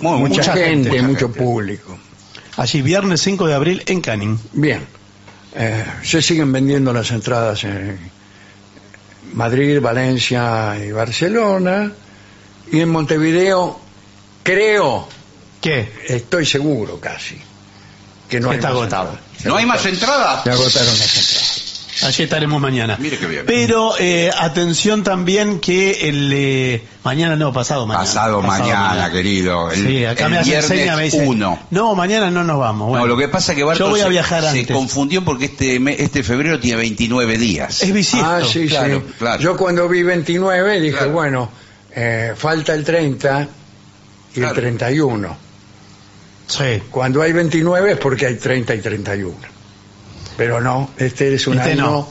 mucha, 0.00 0.18
mucha 0.18 0.52
gente, 0.54 0.90
gente, 0.90 1.02
mucho 1.02 1.26
gente. 1.28 1.40
público. 1.40 1.96
Allí, 2.56 2.82
viernes 2.82 3.20
5 3.22 3.46
de 3.46 3.54
abril 3.54 3.82
en 3.86 4.00
Canning. 4.00 4.38
Bien, 4.52 4.84
eh, 5.54 5.84
se 6.02 6.22
siguen 6.22 6.50
vendiendo 6.52 6.92
las 6.92 7.10
entradas 7.12 7.62
en 7.64 7.98
Madrid, 9.36 9.80
Valencia 9.80 10.76
y 10.84 10.90
Barcelona. 10.92 11.92
Y 12.72 12.80
en 12.80 12.88
Montevideo, 12.88 13.78
creo, 14.42 15.08
¿Qué? 15.60 15.92
estoy 16.08 16.44
seguro 16.44 16.98
casi, 16.98 17.40
que 18.28 18.40
no 18.40 18.50
hay 18.50 18.56
Está 18.56 18.68
más 18.70 18.76
agotado. 18.78 19.08
entradas. 19.12 19.44
¿No 19.44 19.56
hay 19.56 19.66
más 19.66 19.86
entradas? 19.86 20.42
Se 20.42 20.50
agotaron 20.50 20.98
las 20.98 21.16
entradas. 21.16 21.45
Allí 22.02 22.24
estaremos 22.24 22.60
mañana. 22.60 22.96
Mire 23.00 23.18
qué 23.18 23.26
bien. 23.26 23.44
Pero 23.46 23.94
eh, 23.98 24.30
atención 24.38 25.02
también 25.02 25.60
que 25.60 26.08
el 26.08 26.30
eh, 26.34 26.82
mañana 27.04 27.36
no, 27.36 27.52
pasado 27.52 27.86
mañana. 27.86 28.04
Pasado 28.04 28.42
mañana, 28.42 29.10
querido. 29.10 29.70
El, 29.70 29.86
sí, 29.86 30.04
acá 30.04 30.24
el 30.26 30.30
me 30.32 30.38
hace 30.38 30.50
viernes 30.50 30.68
seña, 30.68 30.96
me 30.96 31.04
dice. 31.04 31.24
uno. 31.26 31.58
No, 31.70 31.94
mañana 31.94 32.30
no 32.30 32.44
nos 32.44 32.58
vamos. 32.58 32.88
Bueno, 32.90 33.06
no, 33.06 33.08
lo 33.14 33.16
que 33.16 33.28
pasa 33.28 33.52
es 33.52 33.56
que 33.58 33.64
Bartos 33.64 33.78
Yo 33.86 33.90
voy 33.90 34.00
a 34.00 34.04
se- 34.04 34.10
viajar 34.10 34.42
se, 34.42 34.48
antes. 34.48 34.66
confundió 34.76 35.24
porque 35.24 35.46
este 35.46 35.80
este 36.02 36.22
febrero 36.22 36.60
tiene 36.60 36.76
29 36.78 37.38
días. 37.38 37.82
Es 37.82 37.92
bisiesto. 37.92 38.28
Ah, 38.28 38.40
sí, 38.46 38.66
claro, 38.68 39.02
sí. 39.06 39.12
claro. 39.18 39.40
Yo 39.42 39.56
cuando 39.56 39.88
vi 39.88 40.02
29 40.02 40.80
dije, 40.80 40.96
Claro. 40.96 41.12
bueno, 41.12 41.50
eh, 41.94 42.32
falta 42.36 42.74
el 42.74 42.84
30 42.84 43.48
y 44.34 44.38
Claro. 44.40 44.54
el 44.54 44.60
31. 44.60 45.36
Sí. 46.46 46.82
Cuando 46.90 47.22
hay 47.22 47.32
29 47.32 47.92
es 47.92 47.96
porque 47.98 48.26
hay 48.26 48.34
30 48.36 48.74
y 48.74 48.80
31. 48.80 49.55
Pero 50.36 50.60
no, 50.60 50.90
este 50.98 51.34
es 51.34 51.46
un 51.46 51.58
Este 51.58 51.72
año 51.72 51.82
no. 51.84 52.08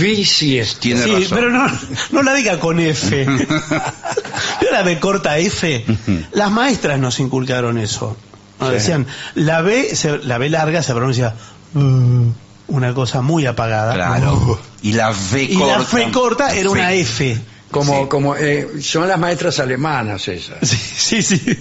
bisiesto. 0.00 0.80
Tiene 0.80 1.02
Sí, 1.04 1.10
razón. 1.12 1.28
pero 1.30 1.50
no, 1.50 1.66
no 2.10 2.22
la 2.22 2.34
diga 2.34 2.58
con 2.60 2.80
F. 2.80 3.24
Yo 4.62 4.70
la 4.72 4.82
B 4.82 4.98
corta 5.00 5.38
F. 5.38 5.84
Las 6.32 6.50
maestras 6.50 6.98
nos 6.98 7.18
inculcaron 7.20 7.78
eso. 7.78 8.16
Nos 8.60 8.68
Sí. 8.70 8.74
decían, 8.74 9.06
la 9.34 9.60
B, 9.62 9.94
se- 9.94 10.18
la 10.18 10.38
B 10.38 10.48
larga 10.50 10.82
se 10.82 10.94
pronuncia 10.94 11.34
uh, 11.74 12.24
una 12.68 12.94
cosa 12.94 13.20
muy 13.22 13.44
apagada. 13.46 13.94
Claro. 13.94 14.58
Y 14.82 14.92
la 14.92 15.10
V 15.10 15.42
Y 15.42 15.54
corta. 15.56 15.76
la 15.78 15.82
F 15.82 16.10
corta 16.12 16.54
era 16.54 16.70
una 16.70 16.92
F. 16.92 17.38
Como, 17.70 18.02
Sí. 18.02 18.08
como 18.08 18.36
eh, 18.36 18.68
son 18.80 19.08
las 19.08 19.18
maestras 19.18 19.58
alemanas 19.58 20.28
esas. 20.28 20.66
Sí, 20.66 20.76
sí, 20.76 21.22
sí. 21.22 21.58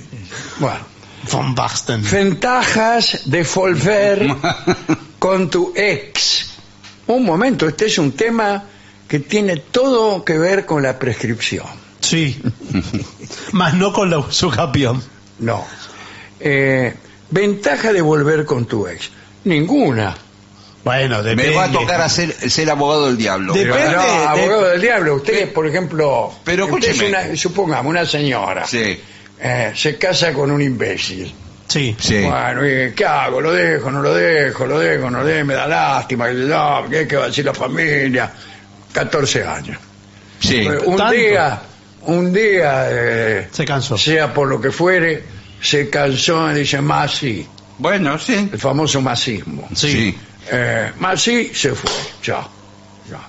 Bueno, 0.59 0.77
Von 1.31 1.55
Basten. 1.55 2.03
ventajas 2.09 3.21
de 3.25 3.43
volver 3.43 4.27
con 5.19 5.49
tu 5.49 5.73
ex. 5.75 6.51
Un 7.07 7.23
momento, 7.23 7.67
este 7.67 7.85
es 7.85 7.97
un 7.97 8.11
tema 8.13 8.63
que 9.07 9.19
tiene 9.19 9.57
todo 9.57 10.23
que 10.25 10.37
ver 10.37 10.65
con 10.65 10.81
la 10.83 10.97
prescripción. 10.97 11.65
Sí. 11.99 12.39
Más 13.51 13.73
no 13.75 13.93
con 13.93 14.09
la 14.09 14.19
usucapión. 14.19 15.01
No. 15.39 15.65
Eh, 16.39 16.93
ventaja 17.29 17.93
de 17.93 18.01
volver 18.01 18.45
con 18.45 18.65
tu 18.65 18.87
ex. 18.87 19.09
Ninguna. 19.43 20.15
Bueno, 20.83 21.23
depende. 21.23 21.51
Me 21.51 21.55
va 21.57 21.63
a 21.65 21.71
tocar 21.71 22.01
hacer, 22.01 22.31
ser 22.33 22.69
abogado 22.69 23.07
del 23.07 23.17
diablo. 23.17 23.53
Depende. 23.53 23.89
De- 23.89 23.95
abogado 23.95 24.65
del 24.69 24.81
diablo, 24.81 25.15
usted, 25.15 25.51
por 25.51 25.65
ejemplo, 25.67 26.31
Pero 26.43 26.65
usted 26.65 26.89
es 26.89 26.95
escúcheme. 27.01 27.09
una- 27.29 27.35
supongamos, 27.35 27.89
una 27.89 28.05
señora, 28.05 28.67
Sí. 28.67 28.99
eh, 29.39 29.71
se 29.75 29.97
casa 29.97 30.31
con 30.33 30.51
un 30.51 30.61
imbécil. 30.61 31.33
Sí. 31.67 31.95
Sí. 31.99 32.21
Bueno, 32.21 32.65
¿y 32.67 32.91
¿qué 32.93 33.05
hago? 33.05 33.41
¿Lo 33.41 33.51
dejo? 33.51 33.89
¿No 33.91 34.01
lo 34.01 34.13
dejo? 34.13 34.65
¿Lo 34.67 34.79
dejo? 34.79 35.09
¿No 35.09 35.19
lo 35.19 35.25
dejo? 35.25 35.45
Me 35.45 35.53
da 35.55 35.67
lástima. 35.67 36.27
que 36.27 36.33
no, 36.35 36.85
¿Qué 36.89 37.07
qué 37.07 37.15
va 37.15 37.23
a 37.23 37.27
decir 37.27 37.45
la 37.45 37.53
familia? 37.53 38.31
14 38.93 39.43
años. 39.43 39.77
Sí. 40.39 40.65
Un 40.85 40.95
¿Tanto? 40.97 41.13
día, 41.13 41.59
un 42.03 42.31
día, 42.31 42.85
eh, 42.89 43.47
Se 43.51 43.65
cansó. 43.65 43.97
sea 43.97 44.33
por 44.33 44.47
lo 44.47 44.61
que 44.61 44.71
fuere, 44.71 45.23
se 45.61 45.89
cansó 45.89 46.51
y 46.51 46.59
dice, 46.59 46.79
más 46.81 47.15
sí, 47.15 47.47
Bueno, 47.79 48.17
sí. 48.19 48.49
el 48.53 48.59
famoso 48.59 49.01
masismo. 49.01 49.67
Sí. 49.75 50.15
Eh, 50.51 50.91
más 50.99 51.21
sí, 51.21 51.51
se 51.53 51.73
fue, 51.73 51.89
chao. 52.21 52.47
chao. 53.09 53.19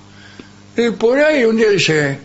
Y 0.77 0.91
por 0.91 1.17
ahí 1.19 1.43
un 1.43 1.57
día 1.57 1.69
dice, 1.71 2.19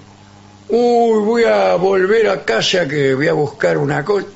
uy, 0.69 1.25
voy 1.25 1.45
a 1.45 1.75
volver 1.77 2.29
a 2.29 2.45
casa 2.45 2.87
que 2.87 3.15
voy 3.15 3.29
a 3.29 3.33
buscar 3.33 3.79
una 3.79 4.05
cosa. 4.05 4.27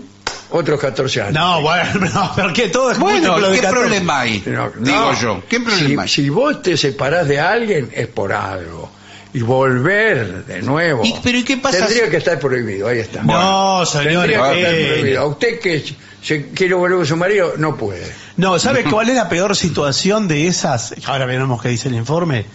Otros 0.51 0.79
14 0.81 1.23
años. 1.23 1.33
No, 1.35 1.61
bueno, 1.63 1.91
no, 2.15 2.33
pero 2.37 2.53
que 2.53 2.69
todo 2.69 2.91
es 2.93 2.99
Bueno, 2.99 3.29
múltiplo 3.33 3.51
de 3.51 3.57
¿qué 3.57 3.63
14. 3.63 3.81
problema 3.83 4.21
hay? 4.21 4.43
No, 4.47 4.71
Digo 4.79 5.13
no. 5.13 5.21
yo. 5.21 5.43
¿Qué 5.49 5.61
problema 5.61 6.03
hay? 6.03 6.09
Si, 6.09 6.23
si 6.23 6.29
vos 6.31 6.63
te 6.63 6.77
separás 6.77 7.27
de 7.27 7.41
alguien 7.41 7.91
es 7.93 8.07
por 8.07 8.33
algo. 8.33 8.91
Y 9.35 9.41
volver 9.43 10.47
de 10.47 10.63
nuevo. 10.63 11.05
¿Y- 11.05 11.15
pero 11.23 11.37
¿y 11.37 11.43
qué 11.45 11.59
pasa 11.59 11.79
Tendría 11.79 12.05
si- 12.07 12.11
que 12.11 12.17
estar 12.17 12.39
prohibido, 12.39 12.89
ahí 12.89 13.01
está. 13.01 13.23
No, 13.23 13.85
señor. 13.85 14.23
Tendría 14.27 14.51
que 14.53 14.59
estar 14.61 14.75
eh, 14.75 14.87
prohibido. 14.93 15.21
A 15.23 15.27
usted 15.27 15.61
que 15.61 15.85
se 16.23 16.49
quiere 16.51 16.75
volver 16.75 16.97
con 16.99 17.07
su 17.07 17.17
marido, 17.17 17.53
no 17.59 17.77
puede. 17.77 18.11
No, 18.37 18.59
¿sabe 18.59 18.85
cuál 18.91 19.11
es 19.11 19.17
la 19.17 19.29
peor 19.29 19.55
situación 19.57 20.27
de 20.29 20.47
esas? 20.47 20.95
Ahora 21.05 21.27
veremos 21.27 21.61
qué 21.61 21.69
dice 21.69 21.89
el 21.89 21.97
informe. 21.97 22.47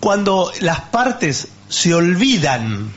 Cuando 0.00 0.50
las 0.60 0.80
partes 0.80 1.48
se 1.68 1.94
olvidan 1.94 2.90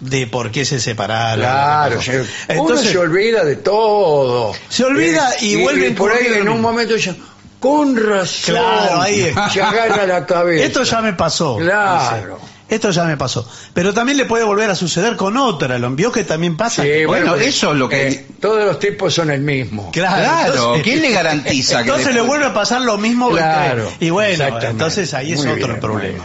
de 0.00 0.26
por 0.26 0.50
qué 0.50 0.64
se 0.64 0.80
separaron. 0.80 1.40
Claro, 1.44 2.00
se- 2.02 2.20
uno 2.20 2.26
Entonces, 2.48 2.90
se 2.90 2.98
olvida 2.98 3.44
de 3.44 3.56
todo. 3.56 4.52
Se 4.68 4.84
olvida 4.84 5.28
y 5.40 5.56
vuelve 5.62 5.90
por 5.92 6.12
ahí 6.12 6.26
en 6.34 6.48
un 6.48 6.60
momento 6.60 6.94
dice, 6.94 7.14
con 7.58 7.96
razón. 7.96 8.54
Claro, 8.56 9.02
ahí 9.02 9.20
es. 9.22 9.52
Se 9.52 9.62
agarra 9.62 10.06
la 10.06 10.24
cabeza. 10.26 10.64
esto 10.64 10.82
ya 10.82 11.00
me 11.02 11.12
pasó. 11.12 11.56
Claro. 11.58 12.36
Dice. 12.36 12.50
Esto 12.70 12.92
ya 12.92 13.02
me 13.04 13.16
pasó. 13.16 13.46
Pero 13.74 13.92
también 13.92 14.16
le 14.16 14.26
puede 14.26 14.44
volver 14.44 14.70
a 14.70 14.76
suceder 14.76 15.16
con 15.16 15.36
otra. 15.36 15.76
¿Lo 15.80 15.88
envió 15.88 16.12
que 16.12 16.22
también 16.22 16.56
pasa? 16.56 16.84
Sí, 16.84 17.04
Bueno, 17.04 17.34
eso 17.34 17.72
es 17.72 17.76
lo 17.78 17.88
que- 17.88 18.08
eh, 18.08 18.26
todos 18.40 18.64
los 18.64 18.78
tipos 18.78 19.12
son 19.12 19.28
el 19.32 19.40
mismo. 19.40 19.90
Claro, 19.90 20.22
Claro, 20.22 20.54
entonces- 20.54 20.82
¿quién 20.84 21.02
le 21.02 21.10
garantiza 21.10 21.82
que 21.82 21.88
Entonces 21.90 22.14
le 22.14 22.20
vuelve 22.20 22.46
a 22.46 22.54
pasar 22.54 22.80
lo 22.82 22.96
mismo. 22.96 23.28
Claro, 23.30 23.88
entre- 23.88 24.06
Y 24.06 24.10
bueno, 24.10 24.58
entonces 24.62 25.12
ahí 25.14 25.32
es 25.32 25.40
Muy 25.44 25.48
otro 25.54 25.66
bien, 25.66 25.80
problema. 25.80 26.24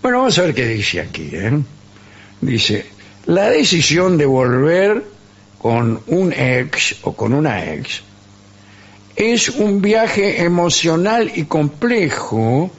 Bueno, 0.00 0.18
vamos 0.18 0.38
a 0.38 0.42
ver 0.42 0.54
qué 0.54 0.66
dice 0.66 1.00
aquí. 1.02 1.28
¿eh? 1.32 1.52
Dice, 2.40 2.86
la 3.26 3.50
decisión 3.50 4.16
de 4.18 4.26
volver 4.26 5.04
con 5.58 6.00
un 6.06 6.32
ex 6.32 6.96
o 7.02 7.14
con 7.14 7.32
una 7.34 7.72
ex 7.72 8.02
es 9.16 9.48
un 9.48 9.80
viaje 9.80 10.42
emocional 10.42 11.32
y 11.34 11.44
complejo 11.44 12.70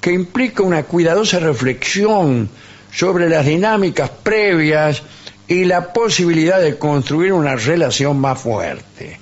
que 0.00 0.12
implica 0.12 0.62
una 0.62 0.84
cuidadosa 0.84 1.40
reflexión 1.40 2.48
sobre 2.92 3.28
las 3.28 3.44
dinámicas 3.44 4.10
previas 4.22 5.02
y 5.48 5.64
la 5.64 5.92
posibilidad 5.92 6.60
de 6.60 6.78
construir 6.78 7.32
una 7.32 7.56
relación 7.56 8.18
más 8.20 8.40
fuerte. 8.40 9.18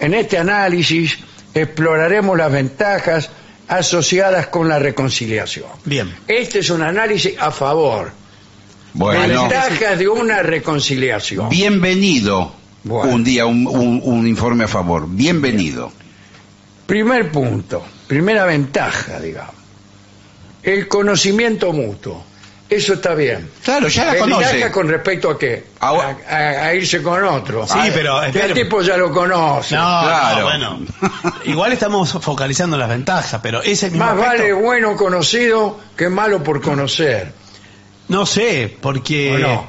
En 0.00 0.14
este 0.14 0.38
análisis 0.38 1.18
exploraremos 1.54 2.36
las 2.38 2.50
ventajas 2.50 3.30
asociadas 3.68 4.46
con 4.46 4.68
la 4.68 4.78
reconciliación. 4.78 5.68
Bien. 5.84 6.12
Este 6.26 6.60
es 6.60 6.70
un 6.70 6.82
análisis 6.82 7.34
a 7.38 7.50
favor. 7.50 8.10
Bueno, 8.94 9.42
Ventajas 9.42 9.98
de 9.98 10.08
una 10.08 10.42
reconciliación. 10.42 11.48
bienvenido. 11.48 12.52
Bueno. 12.84 13.12
Un 13.14 13.24
día 13.24 13.44
un, 13.46 13.66
un- 13.66 14.00
un 14.02 14.26
informe 14.26 14.64
a 14.64 14.68
favor. 14.68 15.06
Bienvenido. 15.08 15.92
Primer 16.86 17.30
punto, 17.30 17.84
primera 18.06 18.44
ventaja, 18.46 19.20
digamos. 19.20 19.54
El 20.62 20.88
conocimiento 20.88 21.72
mutuo. 21.72 22.24
Eso 22.70 22.94
está 22.94 23.14
bien. 23.14 23.48
Claro, 23.64 23.88
ya 23.88 24.04
la 24.04 24.12
Ventaja 24.12 24.34
conoce. 24.50 24.70
con 24.70 24.88
respecto 24.88 25.30
a 25.30 25.38
qué? 25.38 25.64
A- 25.80 26.16
A, 26.66 26.74
irse 26.74 27.02
con 27.02 27.24
otro. 27.24 27.66
Sí, 27.66 27.78
pero, 27.94 28.22
el 28.22 28.52
tipo 28.52 28.82
ya 28.82 28.96
lo 28.98 29.10
conoce. 29.10 29.74
No, 29.74 29.80
Claro. 30.02 30.38
no, 30.40 30.44
bueno. 30.44 30.80
Igual 31.46 31.72
estamos 31.72 32.12
focalizando 32.20 32.76
las 32.76 32.90
ventajas, 32.90 33.40
pero 33.42 33.62
ese 33.62 33.88
mismo 33.90 34.04
Más 34.04 34.14
aspecto- 34.14 34.38
vale 34.38 34.52
bueno 34.52 34.96
conocido 34.96 35.78
que 35.96 36.08
malo 36.10 36.42
por 36.42 36.60
conocer. 36.60 37.32
No 38.08 38.24
sé, 38.26 38.74
porque 38.80 39.34
¿O 39.34 39.38
no? 39.38 39.68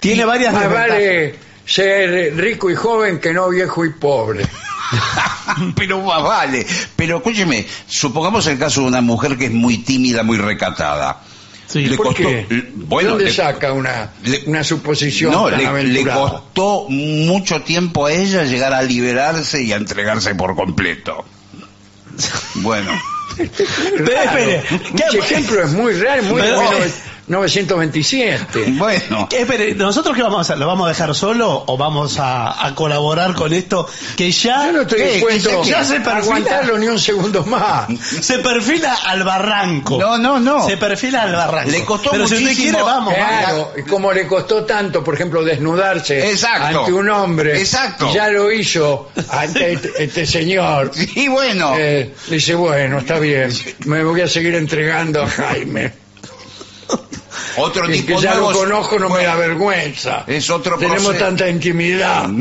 tiene 0.00 0.24
varias 0.24 0.52
Más 0.54 0.72
vale 0.72 1.34
ser 1.64 2.34
rico 2.36 2.70
y 2.70 2.74
joven 2.74 3.20
que 3.20 3.32
no 3.32 3.48
viejo 3.48 3.84
y 3.84 3.90
pobre. 3.90 4.44
pero 5.76 6.00
más 6.00 6.22
vale. 6.22 6.66
Pero 6.96 7.18
escúcheme, 7.18 7.66
supongamos 7.86 8.46
el 8.48 8.58
caso 8.58 8.80
de 8.82 8.88
una 8.88 9.00
mujer 9.00 9.36
que 9.36 9.46
es 9.46 9.52
muy 9.52 9.78
tímida, 9.78 10.22
muy 10.22 10.38
recatada. 10.38 11.20
Sí. 11.66 11.86
Le 11.86 11.96
¿Por 11.96 12.08
costó- 12.08 12.26
qué? 12.28 12.46
bueno, 12.74 13.10
¿Dónde 13.10 13.26
le- 13.26 13.32
saca 13.32 13.72
una, 13.72 14.10
le- 14.24 14.42
una 14.46 14.64
suposición 14.64 15.30
No, 15.30 15.48
tan 15.48 15.92
le, 15.92 16.04
costó 16.04 16.86
mucho 16.88 17.62
tiempo 17.62 18.06
a 18.06 18.12
ella 18.12 18.42
llegar 18.42 18.72
a 18.74 18.82
liberarse 18.82 19.62
y 19.62 19.72
a 19.72 19.76
entregarse 19.76 20.34
por 20.34 20.56
completo. 20.56 21.24
Bueno, 22.56 22.90
Pero 23.36 24.20
espere, 24.22 24.62
¿qué- 24.96 25.04
Ese 25.10 25.18
ejemplo 25.18 25.62
es 25.62 25.70
muy 25.70 25.92
real, 25.92 26.22
muy 26.24 26.42
de 26.42 26.48
Pero- 26.48 26.60
1927. 27.30 28.64
bueno. 28.78 29.28
¿Qué- 29.28 29.42
espere, 29.42 29.74
¿nosotros 29.74 30.16
qué 30.16 30.22
vamos 30.22 30.38
a 30.38 30.40
hacer? 30.42 30.58
¿Lo 30.58 30.66
vamos 30.66 30.86
a 30.86 30.88
dejar 30.88 31.14
solo 31.14 31.64
o 31.66 31.76
vamos 31.76 32.18
a, 32.18 32.66
a 32.66 32.74
colaborar 32.74 33.34
con 33.34 33.52
esto? 33.52 33.88
Que 34.16 34.30
ya, 34.30 34.66
Yo 34.66 34.72
no 34.72 34.80
estoy 34.82 34.98
¿Qué? 34.98 35.12
dispuesto 35.12 35.62
Ya 35.64 35.84
se 35.84 35.96
a 35.96 36.02
perfila. 36.02 36.16
aguantarlo 36.18 36.78
ni 36.78 36.88
un 36.88 36.98
segundo 36.98 37.44
más. 37.44 37.88
se 38.20 38.38
perfila 38.40 38.94
al 39.06 39.22
barranco. 39.24 39.98
No, 39.98 40.18
no, 40.18 40.40
no. 40.40 40.66
Se 40.68 40.76
perfila 40.76 41.22
al 41.22 41.32
barranco. 41.32 41.70
Le 41.70 41.84
costó 41.84 42.10
Pero 42.10 42.26
si 42.26 42.34
usted 42.34 42.46
muchísimo. 42.46 42.70
quiere, 42.70 42.82
vamos. 42.82 43.14
Claro, 43.14 43.72
y 43.76 43.82
como 43.82 44.12
le 44.12 44.26
costó 44.26 44.64
tanto, 44.64 45.02
por 45.04 45.14
ejemplo, 45.14 45.42
desnudarse 45.44 46.30
Exacto. 46.30 46.80
ante 46.80 46.92
un 46.92 47.08
hombre, 47.10 47.58
Exacto. 47.60 48.08
y 48.10 48.14
ya 48.14 48.28
lo 48.28 48.50
hizo 48.52 49.10
ante 49.30 49.72
este, 49.74 50.04
este 50.04 50.26
señor. 50.26 50.90
Sí, 50.94 51.28
bueno. 51.28 51.74
Eh, 51.78 52.14
dice, 52.28 52.54
bueno, 52.54 52.98
está 52.98 53.18
bien, 53.18 53.50
me 53.86 54.02
voy 54.04 54.20
a 54.22 54.28
seguir 54.28 54.54
entregando 54.54 55.22
a 55.22 55.26
Jaime. 55.28 55.92
Otro 57.56 57.86
tipo 57.88 58.16
que 58.18 58.22
ya 58.24 58.34
lo 58.34 58.52
conozco, 58.52 58.98
no 58.98 59.08
me 59.08 59.24
da 59.24 59.36
vergüenza. 59.36 60.24
Es 60.26 60.48
otro 60.50 60.76
Tenemos 60.78 61.02
proceso. 61.04 61.24
tanta 61.24 61.48
intimidad. 61.48 62.28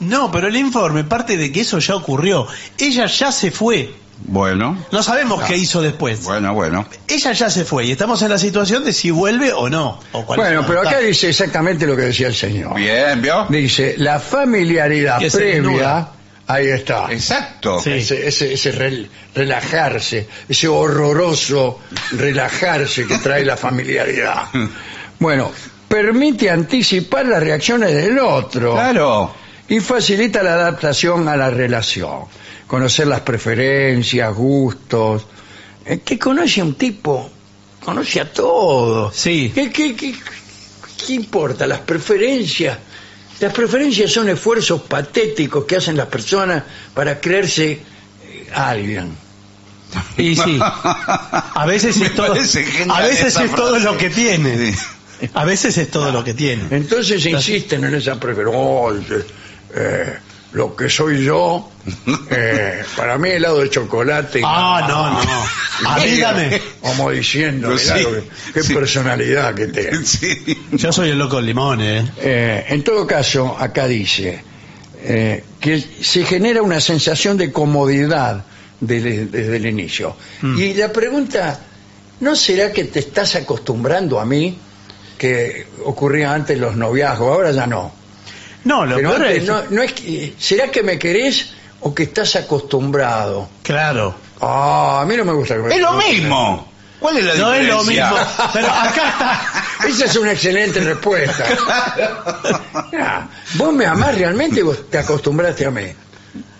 No, 0.00 0.30
pero 0.30 0.48
el 0.48 0.56
informe 0.56 1.04
parte 1.04 1.36
de 1.38 1.50
que 1.50 1.62
eso 1.62 1.78
ya 1.78 1.94
ocurrió. 1.96 2.46
Ella 2.78 3.06
ya 3.06 3.32
se 3.32 3.50
fue. 3.50 3.90
Bueno, 4.26 4.76
No 4.92 5.02
sabemos 5.02 5.42
qué 5.44 5.56
hizo 5.56 5.80
después. 5.82 6.22
bueno, 6.24 6.52
bueno. 6.54 6.86
Ella 7.08 7.32
ya 7.32 7.48
se 7.50 7.64
fue 7.64 7.86
y 7.86 7.92
estamos 7.92 8.20
en 8.22 8.28
la 8.30 8.38
situación 8.38 8.84
de 8.84 8.92
si 8.92 9.10
vuelve 9.10 9.52
o 9.52 9.68
no. 9.68 9.98
O 10.12 10.24
cuál 10.24 10.38
es 10.40 10.46
Bueno, 10.46 10.64
pero 10.66 10.80
acá 10.80 10.98
dice 10.98 11.30
exactamente 11.30 11.86
lo 11.86 11.96
que 11.96 12.02
decía 12.02 12.26
el 12.28 12.34
señor. 12.34 12.74
Bien, 12.76 13.20
¿vio? 13.22 13.46
Dice, 13.48 13.94
la 13.98 14.20
familiaridad 14.20 15.18
previa. 15.32 16.08
Ahí 16.46 16.68
está. 16.68 17.06
Exacto. 17.10 17.80
Sí. 17.80 17.90
Ese, 17.92 18.26
ese, 18.28 18.52
ese 18.52 18.72
rel- 18.78 19.08
relajarse, 19.34 20.26
ese 20.48 20.68
horroroso 20.68 21.80
relajarse 22.12 23.06
que 23.06 23.18
trae 23.18 23.44
la 23.44 23.56
familiaridad. 23.56 24.44
Bueno, 25.16 25.52
permite 25.88 26.50
anticipar 26.50 27.24
las 27.26 27.40
reacciones 27.42 27.94
del 27.94 28.18
otro 28.18 28.72
Claro. 28.74 29.32
y 29.68 29.78
facilita 29.80 30.42
la 30.42 30.54
adaptación 30.54 31.28
a 31.28 31.36
la 31.36 31.48
relación. 31.50 32.24
Conocer 32.66 33.06
las 33.06 33.20
preferencias, 33.20 34.34
gustos. 34.34 35.24
Eh, 35.86 36.00
¿Qué 36.04 36.18
conoce 36.18 36.60
a 36.60 36.64
un 36.64 36.74
tipo? 36.74 37.30
Conoce 37.82 38.20
a 38.20 38.30
todos. 38.30 39.14
Sí. 39.14 39.52
¿Qué, 39.54 39.70
qué, 39.70 39.94
qué, 39.94 40.14
qué 41.06 41.12
importa? 41.14 41.66
Las 41.66 41.80
preferencias. 41.80 42.76
Las 43.40 43.52
preferencias 43.52 44.12
son 44.12 44.28
esfuerzos 44.28 44.82
patéticos 44.82 45.64
que 45.64 45.76
hacen 45.76 45.96
las 45.96 46.06
personas 46.06 46.62
para 46.94 47.20
creerse 47.20 47.72
eh, 47.72 48.48
alguien. 48.54 49.16
Y 50.16 50.34
sí. 50.36 50.58
A 50.60 51.64
veces 51.66 51.96
es 52.00 52.14
todo, 52.14 52.32
a 52.34 53.00
veces 53.02 53.36
es 53.36 53.54
todo 53.54 53.78
lo 53.78 53.96
que 53.96 54.10
tiene. 54.10 54.74
A 55.34 55.44
veces 55.44 55.76
es 55.78 55.90
todo 55.90 56.10
lo 56.12 56.22
que 56.24 56.34
tiene. 56.34 56.64
Entonces 56.70 57.24
insisten 57.26 57.84
en 57.84 57.94
esa 57.94 58.18
preferencia. 58.18 59.16
eh, 59.74 60.18
lo 60.52 60.76
que 60.76 60.88
soy 60.88 61.24
yo, 61.24 61.68
eh, 62.30 62.84
para 62.96 63.18
mí 63.18 63.28
helado 63.30 63.58
de 63.58 63.70
chocolate. 63.70 64.38
y 64.38 64.42
Ah, 64.46 64.86
no, 64.88 65.10
no. 65.24 66.16
Dame. 66.20 66.62
Como 66.80 67.10
diciendo, 67.10 67.70
Pues 67.70 67.92
mirá 67.92 67.98
sí, 67.98 68.06
qué 68.52 68.62
sí. 68.62 68.72
personalidad 68.74 69.52
que 69.54 69.66
tiene. 69.66 70.04
Sí. 70.06 70.53
Yo 70.76 70.92
soy 70.92 71.10
el 71.10 71.18
loco 71.18 71.36
del 71.36 71.46
limón, 71.46 71.80
¿eh? 71.80 72.04
Eh, 72.18 72.64
en 72.68 72.82
todo 72.84 73.06
caso, 73.06 73.56
acá 73.58 73.86
dice 73.86 74.42
eh, 75.02 75.44
que 75.60 75.78
se 75.80 76.24
genera 76.24 76.62
una 76.62 76.80
sensación 76.80 77.36
de 77.36 77.52
comodidad 77.52 78.44
desde, 78.80 79.26
desde 79.26 79.56
el 79.56 79.66
inicio. 79.66 80.16
Mm. 80.42 80.58
Y 80.58 80.74
la 80.74 80.92
pregunta, 80.92 81.60
¿no 82.20 82.34
será 82.34 82.72
que 82.72 82.84
te 82.84 83.00
estás 83.00 83.34
acostumbrando 83.36 84.18
a 84.20 84.24
mí? 84.24 84.58
Que 85.18 85.66
ocurría 85.84 86.32
antes 86.34 86.58
los 86.58 86.74
noviazgos, 86.76 87.28
ahora 87.28 87.52
ya 87.52 87.66
no. 87.66 87.92
No, 88.64 88.84
lo 88.86 88.96
Pero 88.96 89.10
peor 89.10 89.22
antes 89.26 89.42
es- 89.42 89.48
no, 89.48 89.62
no 89.70 89.82
es 89.82 89.92
que- 89.92 90.34
¿Será 90.38 90.70
que 90.70 90.82
me 90.82 90.98
querés 90.98 91.50
o 91.80 91.94
que 91.94 92.04
estás 92.04 92.34
acostumbrado? 92.36 93.48
Claro. 93.62 94.14
Ah, 94.40 95.00
a 95.02 95.06
mí 95.06 95.16
no 95.16 95.24
me 95.24 95.32
gusta. 95.32 95.54
que 95.56 95.62
me- 95.62 95.74
Es 95.74 95.80
lo 95.80 95.92
mismo. 95.94 96.72
¿Cuál 97.04 97.18
es 97.18 97.24
la 97.26 97.34
No 97.34 97.52
es 97.52 97.66
lo 97.68 97.80
diferencia? 97.82 98.10
mismo. 98.10 98.26
Pero 98.54 98.66
acá 98.66 99.08
está. 99.10 99.86
Esa 99.88 100.04
es 100.06 100.16
una 100.16 100.32
excelente 100.32 100.80
respuesta. 100.80 101.44
Ah, 102.98 103.28
vos 103.56 103.74
me 103.74 103.84
amás 103.84 104.16
realmente 104.16 104.60
y 104.60 104.62
vos 104.62 104.88
te 104.88 104.96
acostumbraste 104.96 105.66
a 105.66 105.70
mí. 105.70 105.82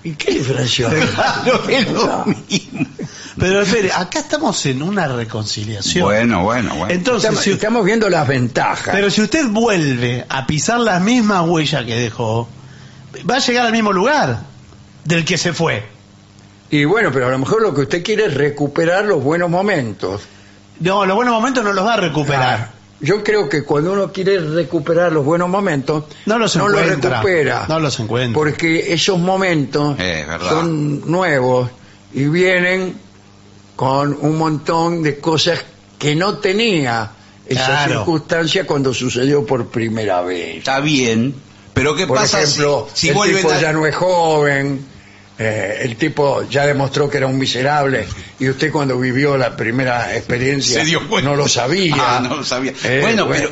¿Y 0.02 0.12
qué 0.16 0.32
diferencia? 0.32 0.90
Claro, 1.14 1.66
es 1.66 1.90
lo 1.90 2.26
mismo. 2.26 2.86
Pero 3.38 3.62
espere, 3.62 3.90
acá 3.90 4.18
estamos 4.18 4.66
en 4.66 4.82
una 4.82 5.08
reconciliación. 5.08 6.04
Bueno, 6.04 6.42
bueno, 6.42 6.74
bueno. 6.74 6.92
Entonces, 6.92 7.24
Estamos, 7.30 7.42
si, 7.42 7.52
estamos 7.52 7.82
viendo 7.86 8.10
las 8.10 8.28
ventajas. 8.28 8.94
pero 8.94 9.10
si 9.10 9.22
usted 9.22 9.46
vuelve 9.46 10.26
a 10.28 10.46
pisar 10.46 10.78
las 10.78 11.00
mismas 11.00 11.48
huellas 11.48 11.86
que 11.86 11.94
dejó, 11.94 12.50
va 13.30 13.36
a 13.36 13.38
llegar 13.38 13.64
al 13.64 13.72
mismo 13.72 13.94
lugar 13.94 14.40
del 15.04 15.24
que 15.24 15.38
se 15.38 15.54
fue. 15.54 15.86
Y 16.68 16.84
bueno, 16.84 17.10
pero 17.10 17.28
a 17.28 17.30
lo 17.30 17.38
mejor 17.38 17.62
lo 17.62 17.72
que 17.72 17.80
usted 17.80 18.02
quiere 18.04 18.26
es 18.26 18.34
recuperar 18.34 19.06
los 19.06 19.22
buenos 19.22 19.48
momentos. 19.48 20.20
No, 20.80 21.06
los 21.06 21.16
buenos 21.16 21.34
momentos 21.34 21.62
no 21.64 21.72
los 21.72 21.84
va 21.86 21.94
a 21.94 21.98
recuperar. 21.98 22.68
Ah, 22.70 22.74
yo 23.00 23.22
creo 23.22 23.48
que 23.48 23.64
cuando 23.64 23.92
uno 23.92 24.12
quiere 24.12 24.38
recuperar 24.38 25.12
los 25.12 25.24
buenos 25.24 25.48
momentos, 25.48 26.04
No 26.26 26.38
los 26.38 26.54
los 26.56 26.68
encuentra. 26.68 27.10
recupera. 27.20 27.66
No 27.68 27.80
los 27.80 27.98
encuentra. 28.00 28.34
Porque 28.34 28.92
esos 28.92 29.18
momentos 29.18 29.96
Eh, 29.98 30.26
son 30.48 31.10
nuevos 31.10 31.70
y 32.12 32.24
vienen 32.26 32.94
con 33.76 34.16
un 34.20 34.38
montón 34.38 35.02
de 35.02 35.18
cosas 35.18 35.60
que 35.98 36.14
no 36.14 36.38
tenía 36.38 37.10
esa 37.46 37.66
Claro. 37.66 37.92
circunstancia 37.98 38.66
cuando 38.66 38.94
sucedió 38.94 39.44
por 39.44 39.66
primera 39.68 40.22
vez. 40.22 40.58
Está 40.58 40.80
bien, 40.80 41.34
pero 41.74 41.94
¿qué 41.94 42.06
Por 42.06 42.18
pasa 42.18 42.38
si- 42.38 42.44
ejemplo, 42.60 42.88
si, 42.94 43.08
el 43.08 43.14
vuelven 43.14 43.36
tipo 43.42 43.50
a... 43.52 43.60
ya 43.60 43.72
no 43.72 43.84
es 43.86 43.94
joven, 43.96 44.86
eh, 45.38 45.78
el 45.82 45.96
tipo 45.96 46.42
ya 46.48 46.64
demostró 46.66 47.10
que 47.10 47.16
era 47.18 47.26
un 47.26 47.36
miserable 47.38 48.06
y 48.38 48.48
usted 48.48 48.70
cuando 48.70 48.98
vivió 48.98 49.36
la 49.36 49.56
primera 49.56 50.14
experiencia 50.16 50.80
Se 50.80 50.84
dio 50.86 51.08
cuenta. 51.08 51.28
no 51.30 51.36
lo 51.36 51.48
sabía. 51.48 51.94
Ah, 51.98 52.20
no 52.22 52.36
lo 52.36 52.44
sabía. 52.44 52.72
Eh, 52.84 52.98
bueno, 53.02 53.26
pero... 53.28 53.50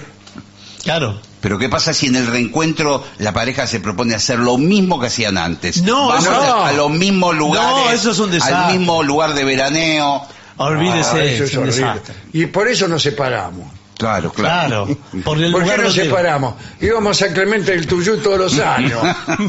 Claro. 0.85 1.21
Pero 1.41 1.59
¿qué 1.59 1.69
pasa 1.69 1.93
si 1.93 2.07
en 2.07 2.17
el 2.17 2.27
reencuentro 2.27 3.05
la 3.19 3.33
pareja 3.33 3.67
se 3.67 3.81
propone 3.81 4.15
hacer 4.15 4.39
lo 4.39 4.59
mismo 4.59 5.01
que 5.01 5.09
hacían 5.09 5.39
antes? 5.39 5.83
No, 5.83 6.09
Vamos 6.09 6.25
no. 6.25 6.31
a, 6.41 6.69
a 6.69 6.73
los 6.73 6.91
mismos 6.91 7.35
lugares. 7.37 7.69
No, 7.85 7.91
eso 7.91 8.11
es 8.13 8.19
un 8.21 8.31
desastre. 8.31 8.57
Al 8.57 8.79
mismo 8.79 9.03
lugar 9.03 9.35
de 9.35 9.45
veraneo. 9.45 10.25
Olvídese, 10.59 11.11
Ah, 11.21 11.25
eso 11.25 11.45
es 11.45 11.51
es 11.51 11.57
un 11.57 11.63
horrible. 11.65 11.81
desastre. 11.87 12.15
Y 12.33 12.47
por 12.47 12.69
eso 12.69 12.87
nos 12.89 13.03
separamos. 13.03 13.67
Claro, 14.03 14.33
claro. 14.33 14.87
Claro. 14.87 14.99
Porque 15.25 15.45
el 15.47 15.53
¿Por 15.53 15.65
qué 15.65 15.79
nos 15.79 15.95
separamos? 15.95 16.55
Íbamos 16.81 17.23
a 17.23 17.33
Clemente 17.33 17.71
del 17.71 17.87
Tuyú 17.87 18.17
todos 18.19 18.37
los 18.39 18.59
años, 18.59 19.01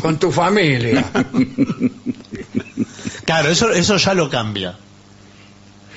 con 0.02 0.20
tu 0.20 0.32
familia. 0.32 1.04
Claro, 3.26 3.50
eso, 3.50 3.72
eso 3.72 3.98
ya 3.98 4.14
lo 4.14 4.30
cambia. 4.30 4.76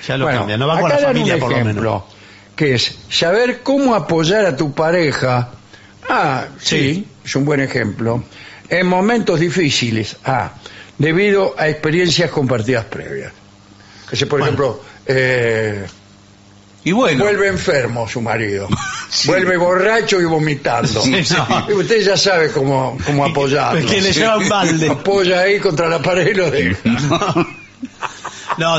Ya 0.09 0.16
lo 0.16 0.25
Bueno, 0.25 0.38
cambia. 0.40 0.57
No 0.57 0.66
va 0.69 0.81
con 0.81 0.88
la 0.88 0.99
familia 0.99 1.35
un 1.35 1.40
por 1.40 1.51
lo 1.51 1.57
menos. 1.57 1.71
ejemplo, 1.73 2.07
que 2.55 2.75
es 2.75 2.99
saber 3.11 3.61
cómo 3.62 3.95
apoyar 3.95 4.47
a 4.47 4.57
tu 4.57 4.73
pareja. 4.73 5.51
Ah, 6.09 6.45
sí, 6.59 6.79
Sí. 6.95 7.09
es 7.25 7.37
un 7.37 7.45
buen 7.45 7.61
ejemplo. 7.61 8.25
En 8.69 8.87
momentos 8.87 9.38
difíciles. 9.40 10.16
Ah, 10.25 10.53
debido 10.97 11.55
a 11.59 11.69
experiencias 11.69 12.31
compartidas 12.31 12.85
previas. 12.87 13.33
Que 14.09 14.16
si, 14.16 14.25
por 14.25 14.38
Bueno. 14.38 14.45
ejemplo, 14.47 14.83
eh, 15.07 15.87
Y 16.87 16.92
bueno, 16.92 17.25
vuelve 17.25 17.49
enfermo 17.49 18.09
su 18.09 18.20
marido, 18.22 18.68
Sí. 19.09 19.27
vuelve 19.27 19.57
borracho 19.57 20.20
y 20.20 20.25
vomitando. 20.25 21.03
Sí, 21.03 21.16
no. 21.37 21.66
Y 21.68 21.72
usted 21.72 22.01
ya 22.05 22.16
sabe 22.16 22.53
cómo, 22.53 22.96
cómo 23.05 23.25
apoyarlo. 23.25 23.81
Es 23.81 23.87
que 23.87 24.01
le 24.01 24.12
llevan 24.12 24.49
balde. 24.49 24.88
Apoya 24.88 25.40
ahí 25.40 25.59
contra 25.59 25.88
la 25.88 26.01
pared 26.01 26.29
y 26.29 26.35
lo 26.35 26.49
deja. 26.49 26.79
No, 26.87 27.46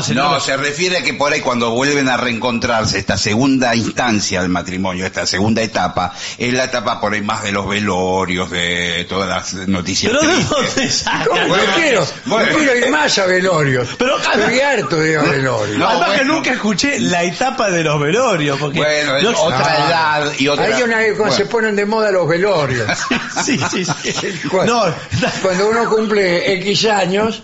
señor. 0.02 0.24
no, 0.32 0.40
se 0.40 0.56
refiere 0.56 0.98
a 0.98 1.02
que 1.02 1.14
por 1.14 1.32
ahí 1.32 1.40
cuando 1.40 1.70
vuelven 1.70 2.08
a 2.08 2.16
reencontrarse, 2.16 2.98
esta 2.98 3.16
segunda 3.16 3.74
instancia 3.74 4.40
del 4.42 4.50
matrimonio, 4.50 5.06
esta 5.06 5.26
segunda 5.26 5.62
etapa, 5.62 6.12
es 6.36 6.52
la 6.52 6.64
etapa 6.64 7.00
por 7.00 7.12
ahí 7.14 7.22
más 7.22 7.42
de 7.42 7.52
los 7.52 7.68
velorios, 7.68 8.50
de 8.50 9.06
todas 9.08 9.28
las 9.28 9.68
noticias 9.68 10.12
Pero 10.12 10.22
¿de 10.26 10.34
tristes. 10.34 10.50
dónde 10.74 10.90
saca? 10.90 11.24
¿Cómo? 11.26 11.48
Bueno, 11.48 11.64
no 11.66 11.74
quiero, 11.74 12.06
bueno. 12.26 12.50
no 12.52 12.58
quiero 12.58 12.76
ir 12.76 12.90
más 12.90 13.18
a 13.18 13.26
velorios. 13.26 13.88
Pero- 13.98 14.18
Estoy 14.18 14.60
harto 14.60 14.96
de 14.96 15.18
velorios. 15.18 15.78
No, 15.78 15.88
Además 15.88 16.18
que 16.18 16.24
nunca 16.24 16.52
escuché 16.52 17.00
la 17.00 17.22
etapa 17.24 17.70
de 17.70 17.82
los 17.82 18.00
velorios. 18.00 18.58
Porque 18.58 18.78
Bueno, 18.78 19.16
es 19.16 19.26
otra 19.38 19.58
Ah, 19.60 20.20
edad 20.22 20.32
y 20.38 20.48
otra... 20.48 20.64
Hay 20.66 20.82
una 20.82 20.96
cuando 20.98 21.16
Bueno. 21.18 21.36
se 21.36 21.46
ponen 21.46 21.76
de 21.76 21.86
moda 21.86 22.10
los 22.10 22.28
velorios. 22.28 22.86
Sí, 23.44 23.58
sí, 23.70 23.84
sí. 23.84 24.40
Cuando, 24.50 24.86
No, 24.88 24.94
cuando 25.42 25.68
uno 25.70 25.88
cumple 25.88 26.52
X 26.54 26.86
años, 26.86 27.42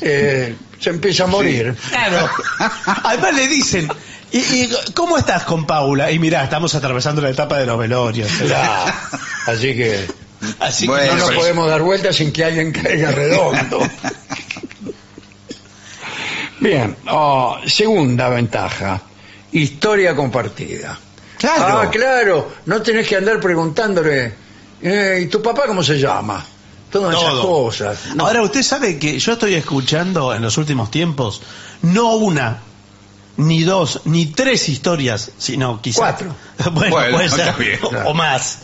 eh, 0.00 0.54
se 0.80 0.90
empieza 0.90 1.24
a 1.24 1.26
morir. 1.26 1.74
claro. 1.90 2.28
Además 3.04 3.34
le 3.34 3.48
dicen, 3.48 3.88
¿y, 4.32 4.38
y 4.38 4.70
cómo 4.94 5.18
estás 5.18 5.44
con 5.44 5.66
Paula? 5.66 6.10
Y 6.12 6.18
mirá, 6.18 6.44
estamos 6.44 6.74
atravesando 6.74 7.20
la 7.22 7.30
etapa 7.30 7.58
de 7.58 7.66
los 7.66 7.78
velorios. 7.78 8.30
Así 9.46 9.74
que 9.76 10.06
Así 10.60 10.86
que 10.86 10.92
Bueno, 10.92 11.12
no 11.14 11.18
nos 11.18 11.28
pero- 11.30 11.40
podemos 11.40 11.68
dar 11.68 11.82
vueltas 11.82 12.14
sin 12.16 12.32
que 12.32 12.44
alguien 12.44 12.70
caiga 12.72 13.10
redondo. 13.10 13.80
Bien, 16.60 16.96
oh, 17.10 17.56
segunda 17.66 18.28
ventaja, 18.28 19.00
historia 19.52 20.14
compartida. 20.16 20.98
Claro. 21.38 21.80
Ah, 21.82 21.90
claro, 21.90 22.52
no 22.66 22.82
tenés 22.82 23.06
que 23.06 23.16
andar 23.16 23.38
preguntándole, 23.38 24.32
eh, 24.82 25.20
¿y 25.22 25.26
tu 25.26 25.40
papá 25.40 25.62
cómo 25.68 25.84
se 25.84 25.98
llama? 25.98 26.44
Todas 26.90 27.16
esas 27.16 27.32
cosas. 27.34 27.98
No. 28.14 28.26
Ahora, 28.26 28.42
usted 28.42 28.62
sabe 28.62 28.98
que 28.98 29.18
yo 29.18 29.32
estoy 29.32 29.54
escuchando 29.54 30.32
en 30.34 30.42
los 30.42 30.56
últimos 30.58 30.90
tiempos 30.90 31.42
no 31.82 32.14
una, 32.16 32.58
ni 33.36 33.62
dos, 33.62 34.00
ni 34.06 34.26
tres 34.26 34.68
historias, 34.68 35.30
sino 35.38 35.80
quizás. 35.82 35.98
Cuatro. 36.00 36.34
bueno, 36.72 36.90
Bueno, 36.96 37.16
puede 37.16 37.28
ser, 37.28 37.54
bien, 37.56 37.78
o- 37.82 37.88
claro. 37.90 38.10
o 38.10 38.14
más. 38.14 38.58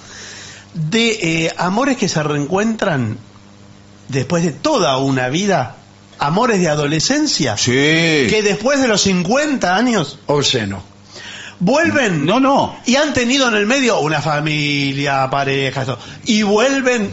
De 0.74 1.10
eh, 1.46 1.54
amores 1.58 1.96
que 1.96 2.08
se 2.08 2.22
reencuentran 2.22 3.18
después 4.08 4.42
de 4.42 4.52
toda 4.52 4.96
una 4.98 5.28
vida, 5.28 5.76
amores 6.18 6.60
de 6.60 6.68
adolescencia, 6.68 7.56
Sí. 7.56 7.70
que 7.72 8.40
después 8.42 8.80
de 8.80 8.88
los 8.88 9.02
50 9.02 9.76
años 9.76 10.18
O 10.26 10.42
seno. 10.42 10.82
vuelven 11.60 12.26
No, 12.26 12.40
no. 12.40 12.76
y 12.86 12.96
han 12.96 13.12
tenido 13.14 13.46
en 13.48 13.54
el 13.54 13.66
medio 13.66 14.00
una 14.00 14.20
familia, 14.20 15.28
pareja, 15.30 15.84
todo, 15.84 15.98
y 16.24 16.42
vuelven 16.42 17.10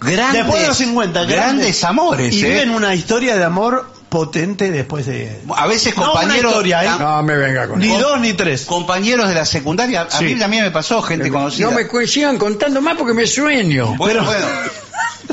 Grandes, 0.00 0.42
después 0.44 0.62
de 0.62 0.68
los 0.68 0.76
50 0.76 1.24
grandes 1.24 1.84
amores, 1.84 2.34
y 2.34 2.44
¿eh? 2.44 2.48
viven 2.50 2.70
una 2.70 2.94
historia 2.94 3.36
de 3.36 3.44
amor 3.44 3.90
potente 4.08 4.70
después 4.70 5.04
de 5.06 5.40
A 5.54 5.66
veces 5.66 5.94
No, 5.96 6.02
una 6.04 6.12
compañeros... 6.12 6.52
historia, 6.52 6.84
¿eh? 6.84 6.90
No 6.98 7.22
me 7.22 7.36
venga 7.36 7.68
con 7.68 7.78
ni 7.80 7.88
eso. 7.90 7.98
dos 7.98 8.20
ni 8.20 8.32
tres 8.32 8.64
compañeros 8.64 9.28
de 9.28 9.34
la 9.34 9.44
secundaria, 9.44 10.02
a 10.02 10.18
Sí. 10.18 10.24
mí 10.24 10.34
también 10.36 10.62
me 10.64 10.70
pasó, 10.70 11.02
gente 11.02 11.28
conocida. 11.30 11.68
No 11.70 11.76
me 11.76 12.06
sigan 12.06 12.38
contando 12.38 12.80
más 12.80 12.96
porque 12.96 13.12
me 13.12 13.26
sueño. 13.26 13.96
Bueno, 13.96 14.20
Pero- 14.20 14.24
bueno. 14.24 14.46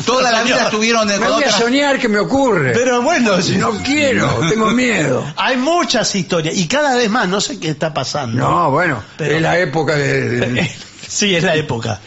Toda 0.05 0.29
la 0.29 0.43
vida 0.43 0.63
estuvieron 0.65 1.09
en 1.09 1.21
Me 1.21 1.29
voy 1.29 1.43
a 1.45 1.51
soñar 1.51 1.97
que 1.99 2.09
me 2.09 2.19
ocurre. 2.19 2.73
pero 2.73 3.01
bueno 3.01 3.41
si 3.41 3.55
no 3.55 3.71
quiero, 3.81 4.27
tengo 4.49 4.71
miedo. 4.71 5.23
hay 5.37 5.55
muchas 5.55 6.13
historias 6.15 6.53
y 6.57 6.67
cada 6.67 6.95
vez 6.97 7.09
más 7.09 7.29
no 7.29 7.39
sé 7.39 7.59
qué 7.61 7.69
está 7.69 7.93
pasando 7.93 8.37
No, 8.45 8.71
bueno, 8.71 9.01
Pero- 9.17 9.35
es 9.37 9.41
la 9.41 9.57
época 9.57 9.95
de, 9.95 10.29
de- 10.49 10.71
sí 11.07 11.33
es 11.33 11.43
la 11.43 11.55
época 11.55 12.01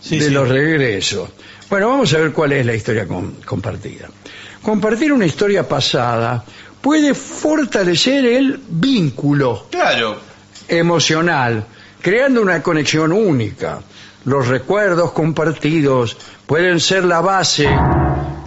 Sí, 0.00 0.18
de 0.20 0.26
sí. 0.26 0.30
los 0.30 0.48
regresos. 0.48 1.30
Bueno, 1.68 1.88
vamos 1.88 2.12
a 2.14 2.18
ver 2.18 2.32
cuál 2.32 2.52
es 2.52 2.64
la 2.64 2.74
historia 2.74 3.06
com- 3.06 3.32
compartida. 3.44 4.08
Compartir 4.62 5.12
una 5.12 5.26
historia 5.26 5.68
pasada 5.68 6.44
puede 6.80 7.14
fortalecer 7.14 8.24
el 8.24 8.60
vínculo 8.68 9.66
Claro. 9.70 10.18
emocional, 10.68 11.64
creando 12.00 12.40
una 12.42 12.62
conexión 12.62 13.12
única. 13.12 13.80
Los 14.24 14.48
recuerdos 14.48 15.12
compartidos 15.12 16.16
pueden 16.46 16.80
ser 16.80 17.04
la 17.04 17.20
base 17.20 17.68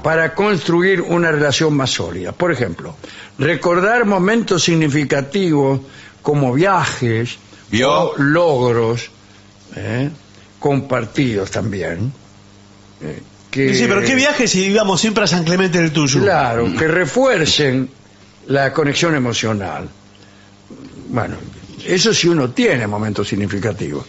para 0.04 0.34
construir 0.34 1.02
una 1.02 1.32
relación 1.32 1.74
más 1.74 1.90
sólida. 1.92 2.32
Por 2.32 2.52
ejemplo, 2.52 2.96
recordar 3.38 4.06
momentos 4.06 4.64
significativos 4.64 5.82
como 6.22 6.54
viajes 6.54 7.38
¿Vio? 7.72 7.92
o 8.12 8.18
logros 8.18 9.10
¿eh? 9.76 10.10
compartidos 10.60 11.52
también. 11.52 12.12
Eh, 13.02 13.22
que, 13.52 13.74
Sí, 13.76 13.86
pero 13.88 14.02
qué 14.02 14.16
viaje 14.16 14.48
si 14.48 14.66
íbamos 14.66 15.02
siempre 15.02 15.24
a 15.24 15.28
San 15.28 15.44
Clemente 15.44 15.80
del 15.80 15.92
Tuyo 15.92 16.22
Claro, 16.22 16.72
que 16.78 16.88
refuercen 16.88 17.90
la 18.48 18.72
conexión 18.74 19.16
emocional. 19.16 19.90
Bueno, 21.10 21.36
eso 21.86 22.14
sí 22.14 22.28
uno 22.28 22.52
tiene 22.52 22.86
momentos 22.88 23.28
significativos. 23.28 24.06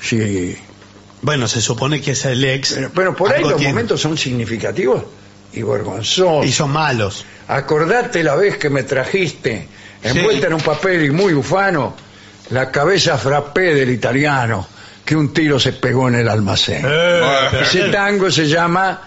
Sí. 0.00 0.56
bueno 1.22 1.46
se 1.46 1.60
supone 1.60 2.00
que 2.00 2.10
es 2.10 2.24
el 2.24 2.44
ex 2.44 2.72
Pero, 2.74 2.90
pero 2.92 3.16
por 3.16 3.32
ahí 3.32 3.42
los 3.42 3.56
tiene. 3.56 3.72
momentos 3.72 4.00
son 4.00 4.18
significativos 4.18 5.04
y 5.52 5.62
vergonzosos. 5.62 6.44
y 6.44 6.50
son 6.50 6.70
malos 6.72 7.24
Acordate 7.46 8.24
la 8.24 8.34
vez 8.34 8.56
que 8.56 8.68
me 8.68 8.82
trajiste, 8.82 9.68
envuelta 10.02 10.40
Sí. 10.40 10.46
en 10.48 10.54
un 10.54 10.60
papel 10.62 11.04
y 11.04 11.10
muy 11.10 11.34
ufano, 11.34 11.94
la 12.50 12.70
cabeza 12.70 13.16
frappé 13.18 13.74
del 13.74 13.90
italiano. 13.90 14.66
Que 15.04 15.16
un 15.16 15.32
tiro 15.32 15.58
se 15.58 15.72
pegó 15.72 16.08
en 16.08 16.16
el 16.16 16.28
almacén. 16.28 16.86
Ese 17.60 17.88
tango 17.90 18.30
se 18.30 18.46
llama 18.46 19.00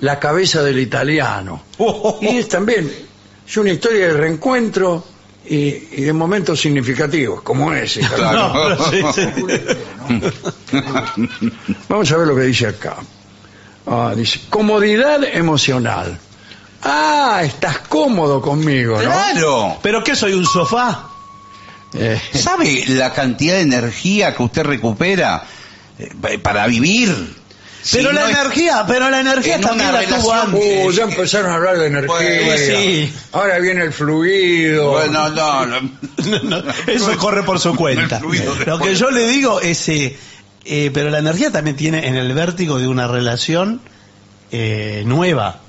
La 0.00 0.18
cabeza 0.18 0.62
del 0.62 0.78
italiano. 0.78 1.62
Y 2.20 2.38
es 2.38 2.48
también 2.48 3.08
es 3.48 3.56
una 3.56 3.70
historia 3.70 4.08
de 4.08 4.12
reencuentro 4.12 5.04
y, 5.46 5.56
y 5.56 6.02
de 6.02 6.12
momentos 6.12 6.60
significativos, 6.60 7.40
como 7.40 7.72
ese. 7.72 8.00
Claro. 8.00 8.52
No, 8.52 8.76
pero 8.92 9.12
sí, 9.12 9.22
sí. 9.22 9.26
Vamos 11.88 12.12
a 12.12 12.16
ver 12.18 12.26
lo 12.26 12.36
que 12.36 12.42
dice 12.42 12.66
acá. 12.66 12.96
Ah, 13.86 14.12
dice, 14.14 14.40
comodidad 14.50 15.24
emocional. 15.24 16.18
Ah, 16.82 17.40
estás 17.42 17.78
cómodo 17.88 18.42
conmigo, 18.42 18.96
¿no? 18.96 19.10
Claro. 19.10 19.78
¿Pero 19.82 20.04
qué 20.04 20.14
soy, 20.14 20.34
un 20.34 20.44
sofá? 20.44 21.07
Eh, 21.94 22.20
¿Sabe 22.34 22.84
la 22.88 23.12
cantidad 23.12 23.54
de 23.54 23.62
energía 23.62 24.34
que 24.34 24.42
usted 24.42 24.62
recupera 24.64 25.42
eh, 25.98 26.38
para 26.38 26.66
vivir? 26.66 27.08
Pero 27.90 28.10
Si 28.10 28.14
la 28.14 28.20
no 28.22 28.28
es- 28.28 28.36
energía, 28.36 28.84
pero 28.86 29.08
la 29.08 29.20
energía 29.20 29.54
en 29.54 29.60
también 29.62 29.92
la 29.92 30.02
tuvo 30.04 30.32
antes. 30.34 30.84
uh, 30.86 30.90
ya 30.90 31.04
empezaron 31.04 31.50
a 31.50 31.54
hablar 31.54 31.78
de 31.78 31.86
energía. 31.86 32.12
Bueno, 32.12 32.52
sí. 32.58 33.12
Ahora 33.32 33.58
viene 33.60 33.84
el 33.84 33.92
fluido. 33.92 34.90
Bueno, 34.90 35.30
no, 35.30 35.64
no. 35.66 35.80
No, 35.80 36.38
no, 36.62 36.62
eso 36.86 37.16
corre 37.16 37.44
por 37.44 37.58
su 37.60 37.74
cuenta. 37.74 38.20
Lo 38.66 38.78
que 38.80 38.94
yo 38.94 39.10
le 39.10 39.26
digo 39.28 39.60
es, 39.60 39.88
eh, 39.88 40.16
eh, 40.66 40.90
pero 40.92 41.08
la 41.08 41.20
energía 41.20 41.50
también 41.50 41.76
tiene 41.76 42.06
en 42.06 42.16
el 42.16 42.34
vértigo 42.34 42.78
de 42.78 42.88
una 42.88 43.06
relación 43.08 43.80
eh, 44.50 45.04
nueva. 45.06 45.60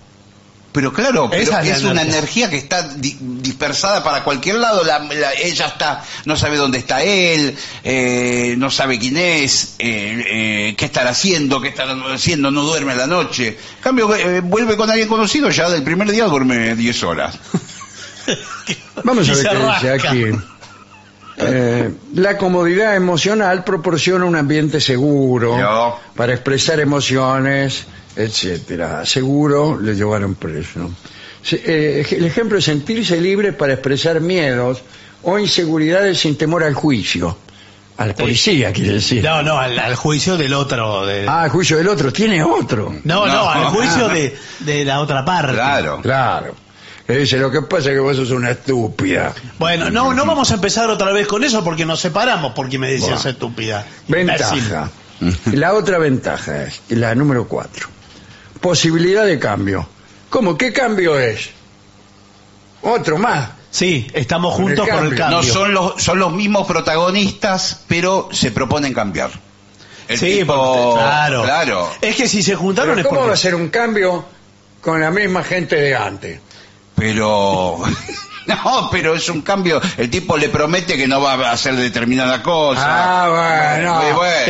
Pero 0.72 0.94
claro, 0.94 1.28
pero 1.30 1.42
Esa 1.42 1.62
es 1.64 1.84
una 1.84 2.04
energía. 2.04 2.48
que 2.50 2.58
está 2.58 2.84
di- 2.84 3.18
dispersada 3.20 4.04
para 4.04 4.24
cualquier 4.24 4.58
lado. 4.58 4.84
La- 4.84 5.00
la- 5.00 5.34
ella 5.34 5.66
está, 5.66 6.04
no 6.26 6.38
sabe 6.38 6.58
dónde 6.58 6.78
está 6.78 7.02
él, 7.02 7.58
eh, 7.84 8.54
no 8.58 8.70
sabe 8.70 9.00
quién 9.00 9.18
es, 9.18 9.74
eh, 9.80 10.24
eh, 10.70 10.76
qué 10.78 10.86
estará 10.86 11.10
haciendo, 11.10 11.60
qué 11.60 11.70
estará 11.70 11.96
haciendo, 12.14 12.52
no 12.52 12.62
duerme 12.64 12.92
a 12.94 12.96
la 12.98 13.08
noche. 13.08 13.48
En 13.78 13.82
cambio, 13.84 14.14
eh, 14.16 14.42
vuelve 14.42 14.78
con 14.78 14.90
alguien 14.92 15.08
conocido, 15.08 15.50
ya 15.50 15.70
del 15.72 15.82
primer 15.82 16.12
día 16.12 16.26
duerme 16.26 16.76
10 16.76 17.02
horas. 17.04 17.36
Vamos 19.04 19.28
a 19.28 19.34
ver 19.34 19.50
qué 19.50 19.58
dice 19.58 19.92
aquí. 20.08 20.26
Eh, 21.42 21.90
la 22.16 22.38
comodidad 22.38 22.96
emocional 22.96 23.64
proporciona 23.64 24.26
un 24.26 24.36
ambiente 24.36 24.80
seguro 24.82 25.58
Yo. 25.60 26.00
para 26.16 26.34
expresar 26.34 26.80
emociones, 26.80 27.86
etcétera. 28.16 29.06
Seguro 29.06 29.80
le 29.80 29.96
llevaron 29.96 30.36
preso. 30.36 30.90
Se- 31.42 31.62
eh, 31.66 32.06
el 32.12 32.26
ejemplo 32.26 32.58
es 32.58 32.66
sentirse 32.66 33.20
libre 33.22 33.54
para 33.54 33.74
expresar 33.74 34.20
miedos 34.20 34.82
o 35.24 35.40
inseguridades 35.40 36.20
sin 36.20 36.38
temor 36.38 36.64
al 36.64 36.74
juicio. 36.74 37.38
A 37.98 38.06
la 38.06 38.14
policía, 38.16 38.72
quiere 38.72 38.94
decir. 38.94 39.22
No, 39.24 39.42
no, 39.44 39.58
al, 39.58 39.78
al 39.78 39.96
juicio 39.96 40.38
del 40.38 40.54
otro. 40.54 41.06
de- 41.06 41.26
Ah, 41.28 41.44
el 41.46 41.52
juicio 41.52 41.76
del 41.78 41.88
otro. 41.90 42.14
Tiene 42.14 42.42
otro. 42.44 42.94
no, 43.04 43.26
no, 43.26 43.34
no. 43.34 43.50
al 43.50 43.66
juicio 43.66 44.08
de, 44.10 44.38
de 44.60 44.86
la 44.86 45.02
otra 45.02 45.24
parte. 45.26 45.54
Claro. 45.54 46.00
Claro. 46.02 46.56
Le 47.10 47.18
dice, 47.18 47.38
lo 47.38 47.50
que 47.52 47.64
pasa 47.64 47.90
es 47.90 47.96
que 47.96 48.00
vos 48.00 48.16
sos 48.16 48.30
una 48.32 48.52
estúpida. 48.52 49.34
Bueno, 49.58 49.90
no, 49.90 50.14
no 50.14 50.26
vamos 50.26 50.52
a 50.52 50.54
empezar 50.54 50.90
otra 50.92 51.12
vez 51.12 51.26
con 51.28 51.44
eso 51.44 51.64
porque 51.64 51.84
nos 51.86 52.00
separamos 52.00 52.54
porque 52.54 52.78
me 52.78 52.88
decías 52.92 53.24
Bueno. 53.24 53.30
estúpida. 53.32 53.86
Ventaja. 54.08 54.90
La 55.52 55.74
otra 55.74 55.98
ventaja 55.98 56.64
es 56.66 56.82
la 56.90 57.14
número 57.16 57.48
cuatro. 57.48 57.88
Posibilidad 58.62 59.26
de 59.26 59.40
cambio. 59.40 59.88
¿Cómo? 60.30 60.56
¿Qué 60.58 60.72
cambio 60.72 61.20
es? 61.20 61.50
Otro 62.84 63.18
más. 63.18 63.50
Sí, 63.72 64.08
estamos 64.14 64.56
Con 64.56 64.70
el 64.72 64.78
juntos 64.78 64.88
por 64.90 65.06
el 65.06 65.16
cambio. 65.16 65.18
cambio. 65.18 65.38
No 65.38 65.44
son 65.44 65.74
los, 65.74 66.02
son 66.04 66.20
los 66.20 66.32
mismos 66.32 66.68
protagonistas, 66.68 67.82
pero 67.88 68.30
se 68.32 68.52
proponen 68.52 68.94
cambiar. 68.94 69.32
El 70.08 70.18
sí, 70.18 70.40
tipo- 70.40 70.54
porque- 70.56 71.00
claro. 71.02 71.44
Claro. 71.44 71.90
Es 72.02 72.16
que 72.16 72.28
si 72.28 72.42
se 72.44 72.56
juntaron 72.56 72.92
Pero 72.96 73.02
es 73.02 73.08
¿Cómo 73.08 73.20
porque... 73.22 73.30
va 73.30 73.34
a 73.34 73.38
ser 73.38 73.56
un 73.56 73.70
cambio 73.70 74.26
con 74.82 75.02
la 75.02 75.12
misma 75.12 75.44
gente 75.44 75.76
de 75.76 75.96
antes? 75.96 76.40
Pero. 77.00 77.78
No, 78.48 78.90
pero 78.92 79.14
es 79.14 79.30
un 79.30 79.42
cambio. 79.44 79.80
El 79.96 80.10
tipo 80.10 80.36
le 80.36 80.50
promete 80.50 80.98
que 80.98 81.08
no 81.08 81.22
va 81.22 81.34
a 81.34 81.52
hacer 81.52 81.76
determinada 81.76 82.42
cosa. 82.42 82.82
Ah, 82.84 83.76
bueno. 83.78 84.02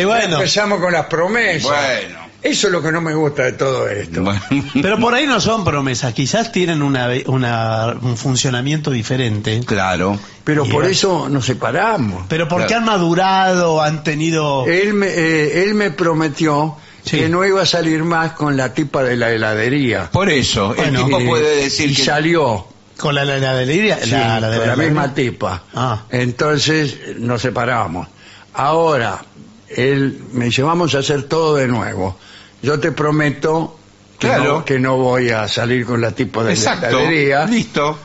Y 0.02 0.06
bueno. 0.06 0.36
Empezamos 0.38 0.80
con 0.80 0.94
las 0.94 1.08
promesas. 1.08 1.64
Bueno. 1.70 2.20
Eso 2.42 2.68
es 2.68 2.72
lo 2.74 2.82
que 2.82 2.94
no 2.94 3.02
me 3.02 3.14
gusta 3.14 3.44
de 3.44 3.52
todo 3.54 3.90
esto. 3.90 4.22
Bueno. 4.24 4.40
Pero 4.82 4.98
por 5.00 5.14
ahí 5.16 5.28
no 5.28 5.42
son 5.42 5.66
promesas, 5.66 6.14
quizás 6.14 6.54
tienen 6.54 6.82
una, 6.82 7.10
una- 7.26 7.88
un 8.02 8.16
funcionamiento 8.16 8.90
diferente. 8.90 9.60
Claro. 9.66 10.18
Pero 10.46 10.66
Y 10.66 10.70
por 10.70 10.86
eso 10.86 11.28
nos 11.28 11.44
separamos. 11.46 12.24
Pero 12.30 12.48
porque 12.48 12.68
Claro. 12.68 12.80
han 12.84 12.86
madurado, 12.86 13.82
han 13.82 14.04
tenido... 14.06 14.66
Él 14.66 14.94
me, 14.94 15.08
eh, 15.08 15.64
él 15.64 15.74
me 15.74 15.92
prometió 15.92 16.78
Sí. 17.06 17.18
que 17.20 17.30
no 17.30 17.46
iba 17.46 17.62
a 17.62 17.66
salir 17.66 18.04
más 18.04 18.34
con 18.34 18.56
la 18.58 18.74
tipa 18.74 19.04
de 19.04 19.16
la 19.16 19.32
heladería. 19.32 20.10
Por 20.12 20.30
eso, 20.30 20.74
Bueno. 20.76 21.00
el 21.00 21.06
tipo 21.06 21.26
puede 21.26 21.64
decir 21.64 21.92
y 21.92 21.96
que. 21.96 22.04
salió. 22.04 22.68
Con 22.98 23.16
la, 23.16 23.24
la, 23.24 23.38
la 23.38 23.54
deliria- 23.56 23.98
Sí, 24.04 24.12
la- 24.12 24.40
la 24.42 24.50
de 24.50 24.58
con 24.58 24.68
la 24.68 24.76
la- 24.76 24.84
misma 24.84 25.14
tipa. 25.14 25.64
Ah. 25.74 26.04
Entonces 26.10 26.98
nos 27.18 27.42
separamos. 27.42 28.08
Ahora, 28.54 29.22
él 29.70 30.22
me 30.34 30.46
dice, 30.46 30.64
vamos 30.64 30.94
a 30.96 31.00
hacer 31.00 31.24
todo 31.24 31.56
de 31.56 31.68
nuevo. 31.68 32.18
Yo 32.62 32.80
te 32.80 32.92
prometo 32.92 33.78
que, 34.20 34.28
Claro. 34.28 34.44
no, 34.60 34.66
que 34.66 34.80
no 34.80 34.98
voy 34.98 35.30
a 35.30 35.48
salir 35.48 35.86
con 35.86 36.02
la 36.02 36.12
tipa 36.12 36.42
de 36.42 36.48
la 36.48 36.54
Exacto. 36.54 36.88
heladería. 37.00 37.46
Listo. 37.46 37.98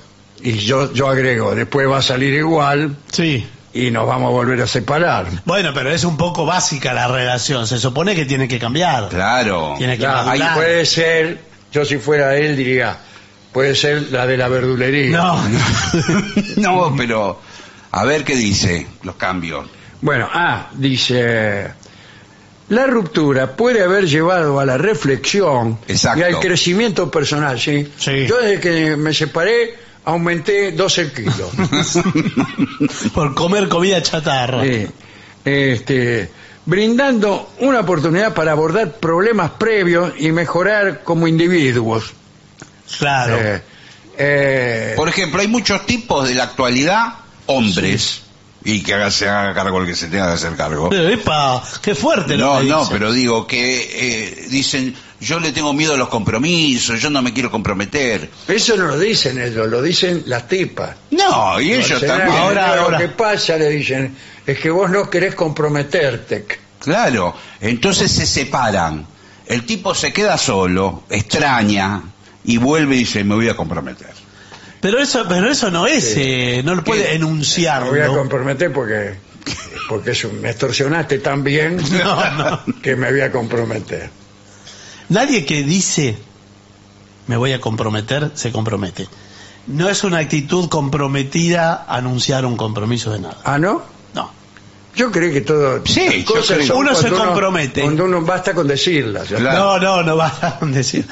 Y 0.42 0.52
yo, 0.58 0.92
yo 0.92 1.08
agrego, 1.08 1.54
después 1.56 1.88
va 1.88 1.98
a 1.98 2.02
salir 2.02 2.34
igual 2.34 2.96
Sí. 3.10 3.44
Y 3.74 3.90
nos 3.90 4.06
vamos 4.06 4.28
a 4.28 4.30
volver 4.30 4.62
a 4.62 4.66
separar. 4.66 5.26
Bueno, 5.44 5.72
pero 5.74 5.90
es 5.90 6.04
un 6.04 6.16
poco 6.16 6.46
básica 6.46 6.94
la 6.94 7.08
relación. 7.08 7.66
Se 7.66 7.78
supone 7.78 8.14
que 8.14 8.24
tiene 8.24 8.46
que 8.46 8.58
cambiar. 8.58 9.08
Claro. 9.08 9.74
Tiene 9.76 9.94
que 9.94 10.04
Claro, 10.04 10.26
madurar. 10.26 10.54
puede 10.54 10.86
ser, 10.86 11.40
yo 11.72 11.84
si 11.84 11.98
fuera 11.98 12.36
él 12.36 12.56
diría, 12.56 12.96
puede 13.52 13.74
ser 13.74 14.10
la 14.12 14.26
de 14.26 14.36
la 14.36 14.48
verdulería. 14.48 15.16
No. 15.16 15.42
no, 16.56 16.94
pero. 16.96 17.40
A 17.90 18.04
ver 18.04 18.24
qué 18.24 18.34
dice 18.34 18.86
los 19.02 19.14
cambios. 19.14 19.66
Bueno, 20.00 20.28
ah, 20.32 20.68
dice, 20.74 21.70
la 22.68 22.86
ruptura 22.86 23.54
puede 23.54 23.84
haber 23.84 24.06
llevado 24.06 24.58
a 24.58 24.66
la 24.66 24.76
reflexión 24.76 25.78
Exacto. 25.86 26.18
y 26.20 26.22
al 26.24 26.40
crecimiento 26.40 27.08
personal, 27.10 27.60
¿sí? 27.60 27.88
Sí. 27.96 28.26
Yo 28.26 28.38
desde 28.38 28.58
que 28.60 28.96
me 28.96 29.14
separé 29.14 29.74
aumenté 30.04 30.72
12 30.72 31.12
kilos. 31.12 31.50
Por 33.14 33.34
comer 33.34 33.68
comida 33.68 34.02
chatarra. 34.02 34.62
Sí. 34.62 34.86
Este, 35.44 36.30
brindando 36.66 37.50
una 37.60 37.80
oportunidad 37.80 38.34
para 38.34 38.52
abordar 38.52 38.92
problemas 38.94 39.52
previos 39.52 40.12
y 40.18 40.32
mejorar 40.32 41.02
como 41.04 41.26
individuos. 41.26 42.12
Claro. 42.98 43.38
Eh, 43.38 43.62
eh, 44.16 44.92
Por 44.96 45.08
ejemplo, 45.08 45.40
hay 45.40 45.48
muchos 45.48 45.84
tipos 45.86 46.28
de 46.28 46.34
la 46.34 46.44
actualidad, 46.44 47.14
hombres, 47.46 48.22
y 48.64 48.82
que 48.82 48.94
haga- 48.94 49.10
se 49.10 49.28
haga 49.28 49.52
cargo 49.54 49.80
el 49.80 49.86
que 49.86 49.94
se 49.94 50.06
tenga 50.08 50.26
que 50.28 50.32
hacer 50.34 50.56
cargo. 50.56 50.90
Epa, 50.92 51.62
qué 51.82 51.94
fuerte 51.94 52.36
lo 52.36 52.54
No, 52.54 52.60
que 52.60 52.66
no, 52.66 52.80
dice. 52.80 52.92
pero 52.92 53.12
digo 53.12 53.46
que 53.46 53.88
eh, 53.92 54.46
dicen, 54.48 54.94
yo 55.20 55.38
le 55.38 55.52
tengo 55.52 55.72
miedo 55.72 55.94
a 55.94 55.96
los 55.96 56.08
compromisos, 56.08 57.00
yo 57.00 57.10
no 57.10 57.20
me 57.22 57.32
quiero 57.32 57.50
comprometer. 57.50 58.30
eso 58.48 58.76
no 58.76 58.86
lo 58.88 58.98
dicen 58.98 59.38
ellos, 59.40 59.66
lo 59.68 59.80
dicen 59.82 60.22
las 60.26 60.48
tipas. 60.48 60.96
No, 61.10 61.60
y 61.60 61.72
ellos 61.72 62.00
también. 62.00 62.30
que 62.30 62.36
Ahora, 62.38 62.76
lo 62.76 62.82
ahora. 62.82 62.98
que 62.98 63.08
pasa, 63.08 63.56
le 63.56 63.68
dicen, 63.70 64.16
es 64.46 64.58
que 64.58 64.70
vos 64.70 64.90
no 64.90 65.08
querés 65.10 65.34
comprometerte. 65.34 66.46
Claro, 66.78 67.34
entonces 67.60 68.10
se 68.12 68.26
separan. 68.26 69.06
El 69.46 69.64
tipo 69.66 69.94
se 69.94 70.12
queda 70.12 70.36
solo, 70.38 71.04
extraña, 71.10 72.02
y 72.44 72.56
vuelve 72.58 72.96
y 72.96 73.00
dice, 73.00 73.24
me 73.24 73.34
voy 73.34 73.48
a 73.48 73.56
comprometer. 73.56 74.12
Pero 74.84 74.98
eso, 74.98 75.24
pero 75.26 75.50
eso 75.50 75.70
no 75.70 75.86
es, 75.86 76.14
eh, 76.18 76.60
no 76.62 76.74
lo 76.74 76.84
puede 76.84 77.18
Me 77.18 77.88
voy 77.88 78.00
a 78.00 78.08
comprometer 78.08 78.70
porque, 78.70 79.14
porque 79.88 80.10
eso, 80.10 80.30
me 80.30 80.50
extorsionaste 80.50 81.20
tan 81.20 81.42
bien 81.42 81.78
No, 82.04 82.30
no. 82.32 82.60
que 82.82 82.94
me 82.94 83.10
voy 83.10 83.22
a 83.22 83.32
comprometer. 83.32 84.10
Nadie 85.08 85.46
que 85.46 85.62
dice 85.62 86.18
me 87.26 87.38
voy 87.38 87.54
a 87.54 87.62
comprometer, 87.62 88.32
se 88.34 88.52
compromete. 88.52 89.08
No 89.68 89.88
es 89.88 90.04
una 90.04 90.18
actitud 90.18 90.68
comprometida 90.68 91.86
anunciar 91.88 92.44
un 92.44 92.58
compromiso 92.58 93.10
de 93.10 93.20
nada. 93.20 93.38
¿Ah, 93.42 93.56
no? 93.56 93.93
Yo 94.96 95.10
creo 95.10 95.32
que 95.32 95.40
todo. 95.40 95.82
Sí, 95.84 96.24
cosas 96.24 96.58
creo. 96.58 96.76
Uno 96.76 96.94
se 96.94 97.10
compromete. 97.10 97.82
Cuando 97.82 98.04
uno 98.04 98.22
basta 98.22 98.54
con 98.54 98.66
decirlas. 98.66 99.28
Claro. 99.28 99.78
No, 99.78 99.78
no, 99.78 100.02
no 100.02 100.16
va 100.16 100.32
a 100.40 100.64
decir. 100.66 101.04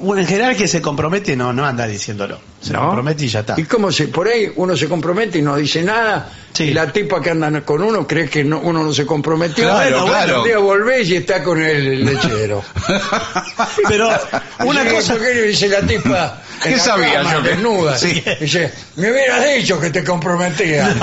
Bueno, 0.00 0.22
en 0.22 0.28
general 0.28 0.56
que 0.56 0.68
se 0.68 0.80
compromete 0.80 1.36
no, 1.36 1.52
no 1.52 1.64
anda 1.64 1.86
diciéndolo. 1.86 2.38
Se 2.60 2.72
¿No? 2.72 2.80
compromete 2.86 3.24
y 3.24 3.28
ya 3.28 3.40
está. 3.40 3.54
Y 3.58 3.64
como 3.64 3.90
si 3.90 4.06
por 4.06 4.28
ahí 4.28 4.52
uno 4.56 4.76
se 4.76 4.88
compromete 4.88 5.38
y 5.38 5.42
no 5.42 5.56
dice 5.56 5.82
nada, 5.82 6.30
Sí. 6.56 6.64
y 6.64 6.72
la 6.74 6.90
tipa 6.92 7.20
que 7.20 7.30
anda 7.30 7.60
con 7.62 7.82
uno 7.82 8.06
cree 8.06 8.28
que 8.30 8.42
no- 8.44 8.60
uno 8.60 8.82
no 8.82 8.94
se 8.94 9.04
comprometió. 9.04 9.64
Claro, 9.64 9.78
Bueno, 10.02 10.06
claro. 10.06 10.38
Un 10.40 10.46
día 10.46 10.58
volvés 10.58 11.08
y 11.08 11.16
está 11.16 11.42
con 11.42 11.62
el 11.62 12.04
lechero. 12.04 12.62
Pero 13.88 14.08
Una 14.64 14.84
cosa. 14.88 15.12
¿por 15.14 15.22
qué 15.22 15.34
le 15.34 15.42
dice 15.48 15.68
la 15.68 15.80
tipa? 15.82 16.42
¿Qué 16.62 16.70
la 16.70 16.78
sabía 16.78 17.14
cama, 17.18 17.32
yo 17.34 17.42
que- 17.42 17.48
Desnuda. 17.50 17.98
Sí. 17.98 18.24
Dice, 18.40 18.72
me 18.96 19.10
hubieras 19.12 19.44
dicho 19.54 19.78
que 19.78 19.90
te 19.90 20.02
comprometía. 20.02 20.94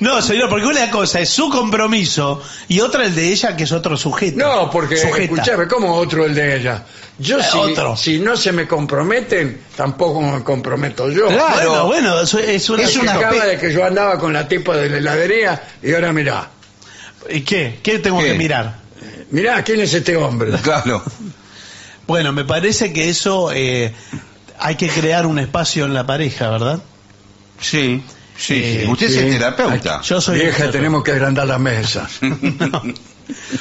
No, 0.00 0.20
señor, 0.20 0.48
porque 0.48 0.66
una 0.66 0.90
cosa 0.90 1.20
es 1.20 1.30
su 1.30 1.48
compromiso 1.48 2.42
y 2.68 2.80
otra 2.80 3.04
el 3.04 3.14
de 3.14 3.28
ella, 3.28 3.56
que 3.56 3.64
es 3.64 3.72
otro 3.72 3.96
sujeto. 3.96 4.36
No, 4.38 4.70
porque, 4.70 4.96
Sujeta. 4.96 5.22
escúchame, 5.34 5.68
¿cómo 5.68 5.94
otro 5.94 6.24
el 6.26 6.34
de 6.34 6.56
ella? 6.56 6.82
Yo, 7.18 7.38
Eh, 7.38 7.44
si, 7.50 7.56
otro. 7.58 7.96
si 7.96 8.18
no 8.18 8.36
se 8.36 8.50
me 8.52 8.66
comprometen, 8.66 9.60
tampoco 9.76 10.20
me 10.20 10.42
comprometo 10.42 11.10
yo. 11.10 11.28
Claro. 11.28 11.46
Bueno, 11.54 11.86
bueno, 11.86 12.20
eso 12.20 12.38
es 12.40 12.68
una. 12.70 12.82
Es 12.82 12.96
una 12.96 13.14
acaba 13.14 13.44
de 13.46 13.56
que 13.58 13.72
yo 13.72 13.84
andaba 13.84 14.18
con 14.18 14.32
la 14.32 14.48
tipa 14.48 14.76
de 14.76 14.90
la 14.90 14.96
heladería 14.98 15.62
y 15.82 15.94
ahora 15.94 16.12
mirá. 16.12 16.50
¿Y 17.30 17.42
qué? 17.42 17.78
¿Qué 17.82 18.00
tengo 18.00 18.18
¿Qué? 18.20 18.32
que 18.32 18.34
mirar? 18.34 18.78
Mirá, 19.30 19.62
¿quién 19.62 19.80
es 19.80 19.94
este 19.94 20.16
hombre? 20.16 20.52
Claro. 20.62 21.02
Bueno, 22.06 22.32
me 22.32 22.44
parece 22.44 22.92
que 22.92 23.08
eso 23.08 23.50
eh, 23.52 23.94
hay 24.58 24.74
que 24.74 24.88
crear 24.88 25.24
un 25.26 25.38
espacio 25.38 25.84
en 25.86 25.94
la 25.94 26.04
pareja, 26.06 26.50
¿verdad? 26.50 26.80
Sí. 27.60 28.02
Sí, 28.36 28.54
Eh, 28.56 28.80
sí. 28.84 28.90
Usted 28.90 29.08
sí. 29.08 29.14
es 29.18 29.22
el 29.22 29.30
terapeuta. 29.38 30.00
Yo 30.02 30.20
soy 30.20 30.40
Vieja, 30.40 30.64
el- 30.64 30.70
tenemos 30.72 31.02
que 31.04 31.12
agrandar 31.12 31.46
la 31.46 31.58
mesa. 31.58 32.08
No. 32.20 32.82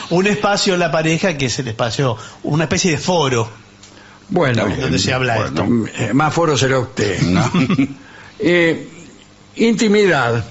Un 0.09 0.27
espacio 0.27 0.73
en 0.73 0.79
la 0.79 0.91
pareja 0.91 1.37
que 1.37 1.45
es 1.47 1.59
el 1.59 1.67
espacio, 1.69 2.17
una 2.43 2.63
especie 2.65 2.91
de 2.91 2.97
foro 2.97 3.49
Bueno, 4.29 4.67
donde 4.67 4.99
se 4.99 5.13
habla 5.13 5.35
bueno. 5.49 5.85
esto. 5.91 6.01
eh, 6.03 6.13
más 6.13 6.33
foro 6.33 6.57
será 6.57 6.79
usted. 6.79 7.19
No. 7.21 7.51
Eh, 8.45 8.89
intimidad. 9.55 10.43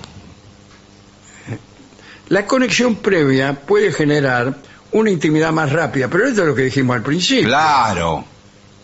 La 2.29 2.47
conexión 2.47 2.95
previa 2.97 3.53
puede 3.55 3.93
generar 3.93 4.57
una 4.93 5.11
intimidad 5.11 5.53
más 5.53 5.71
rápida, 5.73 6.09
pero 6.09 6.27
esto 6.27 6.43
es 6.43 6.49
lo 6.49 6.55
que 6.55 6.63
dijimos 6.63 6.97
al 6.97 7.03
principio. 7.03 7.49
Claro. 7.49 8.25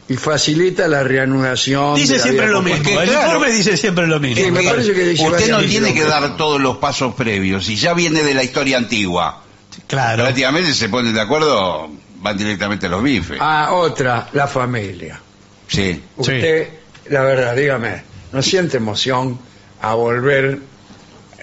Y 0.08 0.16
facilita 0.16 0.88
la 0.88 1.02
reanudación. 1.04 1.94
de 1.94 2.00
Dice 2.00 2.16
la 2.18 2.22
siempre 2.22 2.46
vida 2.46 2.54
lo 2.54 2.62
mismo. 2.62 3.00
El 3.00 3.08
informe 3.08 3.52
dice 3.52 3.76
siempre 3.76 4.06
lo 4.06 4.20
mismo. 4.20 4.44
Sí, 4.44 4.50
me 4.50 4.62
parece 4.62 4.92
que 4.92 5.04
dice 5.04 5.26
Usted 5.26 5.50
no 5.50 5.60
tiene 5.62 5.94
que 5.94 6.04
dar 6.04 6.36
todos 6.36 6.60
los 6.60 6.78
pasos 6.78 7.14
previos. 7.14 7.68
Y 7.70 7.76
ya 7.76 7.94
viene 7.94 8.22
de 8.22 8.34
la 8.34 8.42
historia 8.42 8.76
antigua. 8.78 9.42
Claro. 9.86 10.24
Prácticamente 10.24 10.74
se 10.74 10.88
ponen 10.88 11.14
de 11.14 11.20
acuerdo, 11.20 11.88
van 12.16 12.36
directamente 12.36 12.86
a 12.86 12.88
los 12.90 13.02
bifes. 13.02 13.38
Ah, 13.40 13.70
otra, 13.72 14.28
la 14.32 14.46
familia. 14.46 15.20
Sí. 15.66 16.02
Usted, 16.16 16.68
la 17.10 17.22
verdad, 17.22 17.54
dígame, 17.56 18.02
¿no 18.32 18.42
siente 18.42 18.76
emoción 18.78 19.38
a 19.80 19.94
volver 19.94 20.58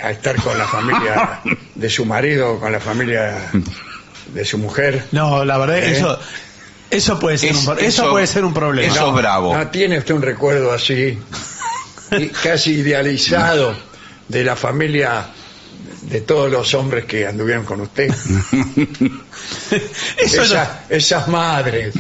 a 0.03 0.11
estar 0.11 0.35
con 0.41 0.57
la 0.57 0.65
familia 0.67 1.41
de 1.75 1.89
su 1.89 2.05
marido, 2.05 2.59
con 2.59 2.71
la 2.71 2.79
familia 2.79 3.49
de 4.33 4.45
su 4.45 4.57
mujer? 4.57 5.05
No, 5.11 5.45
la 5.45 5.57
verdad, 5.57 5.77
¿Eh? 5.79 5.97
eso, 5.97 6.19
eso 6.91 7.19
puede 7.19 7.37
ser 7.37 7.51
Es- 7.51 7.57
un, 7.65 7.77
eso, 7.77 7.79
eso- 7.79 8.11
puede 8.11 8.27
ser 8.27 8.43
un 8.45 8.53
problema. 8.53 8.93
eso- 8.93 9.05
Sos 9.05 9.15
bravo. 9.15 9.55
¿No 9.55 9.67
tiene 9.69 9.97
usted 9.99 10.13
un 10.13 10.21
recuerdo 10.21 10.71
así, 10.73 11.17
casi 12.43 12.73
idealizado, 12.73 13.75
de 14.27 14.43
la 14.43 14.55
familia 14.55 15.27
de 16.09 16.21
todos 16.21 16.51
los 16.51 16.73
hombres 16.73 17.05
que 17.05 17.27
anduvieron 17.27 17.65
con 17.65 17.81
usted? 17.81 18.09
eso, 20.17 20.41
Esa- 20.43 20.83
esas 20.89 21.27
madres, 21.27 21.95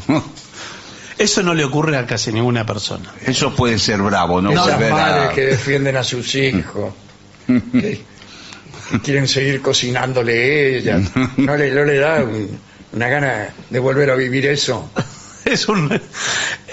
eso 1.17 1.43
no 1.43 1.53
le 1.53 1.63
ocurre 1.63 1.97
a 1.97 2.05
casi 2.05 2.31
ninguna 2.31 2.65
persona. 2.65 3.11
Eso 3.25 3.53
puede 3.55 3.79
ser 3.79 4.01
bravo, 4.01 4.41
¿no? 4.41 4.51
esas 4.51 4.73
Volver 4.75 4.91
a- 4.91 4.95
madres 4.95 5.29
que 5.33 5.41
defienden 5.45 5.97
a 5.97 6.03
sus 6.03 6.33
hijos, 6.35 6.93
que, 7.47 8.01
que 8.91 8.99
quieren 9.03 9.27
seguir 9.27 9.61
cocinándole 9.61 10.77
ellas. 10.77 11.03
¿No 11.37 11.55
le, 11.57 11.71
no 11.71 11.83
le 11.85 11.97
da 11.97 12.23
un- 12.23 12.59
una 12.93 13.07
gana 13.09 13.49
de 13.69 13.79
volver 13.79 14.09
a 14.11 14.15
vivir 14.15 14.45
eso? 14.47 14.89
Es, 15.45 15.67
un, 15.67 16.01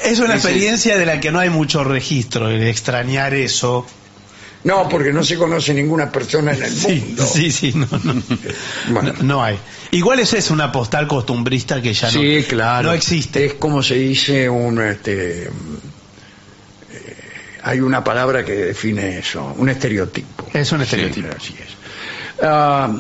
es 0.03 0.19
una 0.21 0.33
experiencia 0.37 0.97
de 0.97 1.05
la 1.05 1.21
que 1.21 1.31
no 1.31 1.39
hay 1.41 1.51
mucho 1.51 1.85
registro, 1.85 2.49
el 2.49 2.67
extrañar 2.67 3.35
eso. 3.35 3.87
No, 4.65 4.89
porque 4.89 5.13
no 5.13 5.25
se 5.25 5.37
conoce 5.37 5.75
ninguna 5.75 6.11
persona 6.11 6.53
en 6.53 6.63
el 6.63 6.71
Sí, 6.71 7.03
mundo. 7.05 7.25
sí, 7.27 7.51
sí, 7.51 7.73
no, 7.75 7.87
no. 8.05 8.23
Bueno. 8.91 9.13
No, 9.19 9.23
no 9.25 9.43
hay. 9.45 9.59
Igual 9.91 10.21
esa 10.21 10.39
es 10.39 10.51
una 10.51 10.71
postal 10.71 11.09
costumbrista 11.09 11.83
que 11.83 11.93
ya 11.93 12.07
no, 12.13 12.13
Sí, 12.21 12.45
claro. 12.49 12.89
no 12.89 12.95
existe. 12.95 13.45
Es 13.45 13.55
como 13.55 13.83
se 13.83 13.97
dice 13.97 14.49
un 14.49 14.81
este 14.81 15.45
eh, 15.45 15.51
hay 17.65 17.81
una 17.81 18.03
palabra 18.05 18.45
que 18.45 18.53
define 18.53 19.19
eso, 19.19 19.55
un 19.57 19.69
estereotipo. 19.69 20.47
Es 20.53 20.71
un 20.73 20.83
estereotipo. 20.83 21.29
Sí, 21.41 21.55
así 21.55 21.55
es. 21.63 21.69
Ah, 22.43 22.93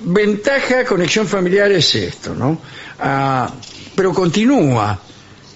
ventaja 0.00 0.84
conexión 0.84 1.26
familiar 1.26 1.70
es 1.72 1.94
esto, 1.94 2.34
¿no? 2.34 2.60
Ah, 3.00 3.50
pero 3.94 4.12
continúa. 4.12 4.98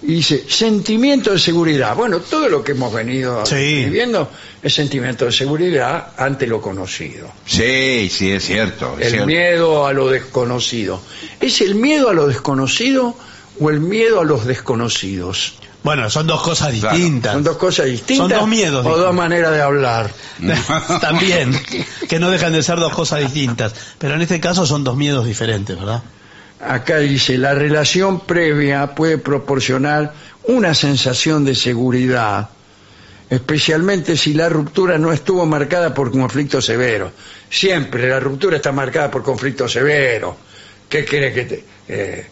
Y 0.02 0.14
dice, 0.14 0.44
sentimiento 0.48 1.32
de 1.32 1.38
seguridad. 1.38 1.94
Bueno, 1.94 2.20
todo 2.20 2.48
lo 2.48 2.64
que 2.64 2.72
hemos 2.72 2.92
venido 2.92 3.44
Sí. 3.44 3.84
viviendo 3.84 4.30
es 4.62 4.74
sentimiento 4.74 5.26
de 5.26 5.32
seguridad 5.32 6.12
ante 6.16 6.46
lo 6.46 6.60
conocido. 6.62 7.30
Sí, 7.44 8.08
sí, 8.10 8.30
es 8.32 8.44
cierto. 8.46 8.96
es 8.98 9.06
El 9.06 9.10
cierto. 9.12 9.26
miedo 9.26 9.86
a 9.86 9.92
lo 9.92 10.08
desconocido. 10.08 11.00
¿Es 11.40 11.60
el 11.60 11.74
miedo 11.74 12.08
a 12.08 12.14
lo 12.14 12.26
desconocido 12.28 13.14
o 13.60 13.68
el 13.70 13.80
miedo 13.80 14.20
a 14.20 14.24
los 14.24 14.46
desconocidos? 14.46 15.54
Bueno, 15.82 16.08
son 16.10 16.26
dos 16.26 16.42
cosas 16.42 16.74
Claro, 16.78 16.96
distintas. 16.96 17.32
¿Son 17.34 17.42
dos 17.44 17.56
cosas 17.56 17.86
distintas? 17.86 18.28
Son 18.28 18.38
dos 18.40 18.48
miedos 18.48 18.84
O 18.86 18.96
dos 18.98 19.14
maneras 19.14 19.52
de 19.52 19.62
hablar. 19.62 20.10
También, 21.00 21.58
que 22.08 22.18
no 22.18 22.30
dejan 22.30 22.52
de 22.52 22.62
ser 22.62 22.78
dos 22.78 22.92
cosas 22.94 23.20
distintas. 23.20 23.74
Pero 23.98 24.14
en 24.14 24.22
este 24.22 24.40
caso 24.40 24.66
son 24.66 24.84
dos 24.84 24.96
miedos 24.96 25.24
diferentes, 25.26 25.78
¿verdad? 25.78 26.02
Acá 26.62 26.98
dice, 26.98 27.38
la 27.38 27.54
relación 27.54 28.20
previa 28.20 28.94
puede 28.94 29.16
proporcionar 29.18 30.12
una 30.44 30.74
sensación 30.74 31.44
de 31.44 31.54
seguridad, 31.54 32.50
especialmente 33.30 34.16
si 34.16 34.34
la 34.34 34.48
ruptura 34.48 34.98
no 34.98 35.12
estuvo 35.12 35.46
marcada 35.46 35.94
por 35.94 36.10
conflicto 36.10 36.60
severo. 36.60 37.12
Siempre 37.48 38.08
la 38.08 38.20
ruptura 38.20 38.56
está 38.56 38.72
marcada 38.72 39.10
por 39.10 39.22
conflicto 39.22 39.68
severo. 39.68 40.36
¿Qué 40.88 41.04
quiere 41.04 41.32
que 41.32 41.44
te... 41.44 41.64
eh, 41.88 42.26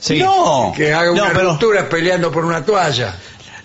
Sí. 0.00 0.18
No. 0.18 0.70
que 0.76 0.92
haga 0.92 1.12
una 1.12 1.28
No, 1.28 1.32
pero- 1.32 1.50
ruptura 1.52 1.88
peleando 1.88 2.30
por 2.30 2.44
una 2.44 2.62
toalla? 2.62 3.14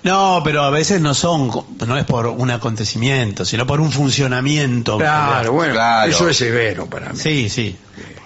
No, 0.03 0.39
pero 0.45 0.61
a 0.63 0.69
veces 0.69 1.01
no 1.01 1.13
son, 1.13 1.51
no 1.85 1.97
es 1.97 2.05
por 2.05 2.27
un 2.27 2.49
acontecimiento, 2.49 3.43
sino 3.43 3.67
por 3.67 3.81
un 3.81 3.91
funcionamiento. 3.91 4.97
Claro, 4.97 5.51
bueno, 5.51 5.73
Claro. 5.73 6.09
eso 6.09 6.29
es 6.29 6.37
severo 6.37 6.85
para 6.85 7.09
mí. 7.11 7.19
Sí, 7.19 7.49
sí. 7.49 7.75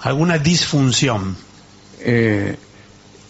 Alguna 0.03 0.37
disfunción. 0.37 1.35
Eh, 1.99 2.55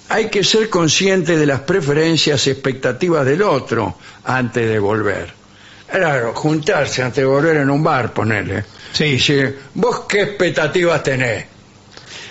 hay 0.09 0.29
que 0.29 0.43
ser 0.43 0.69
consciente 0.69 1.37
de 1.37 1.45
las 1.45 1.61
preferencias 1.61 2.45
y 2.47 2.51
expectativas 2.51 3.25
del 3.25 3.41
otro 3.41 3.97
antes 4.25 4.67
de 4.67 4.79
volver. 4.79 5.33
Claro, 5.89 6.33
juntarse 6.33 7.03
antes 7.03 7.17
de 7.17 7.25
volver 7.25 7.57
en 7.57 7.69
un 7.69 7.83
bar, 7.83 8.13
ponerle. 8.13 8.65
Sí. 8.91 9.05
Dice, 9.05 9.55
¿vos 9.75 10.01
qué 10.07 10.21
expectativas 10.23 11.03
tenés? 11.03 11.45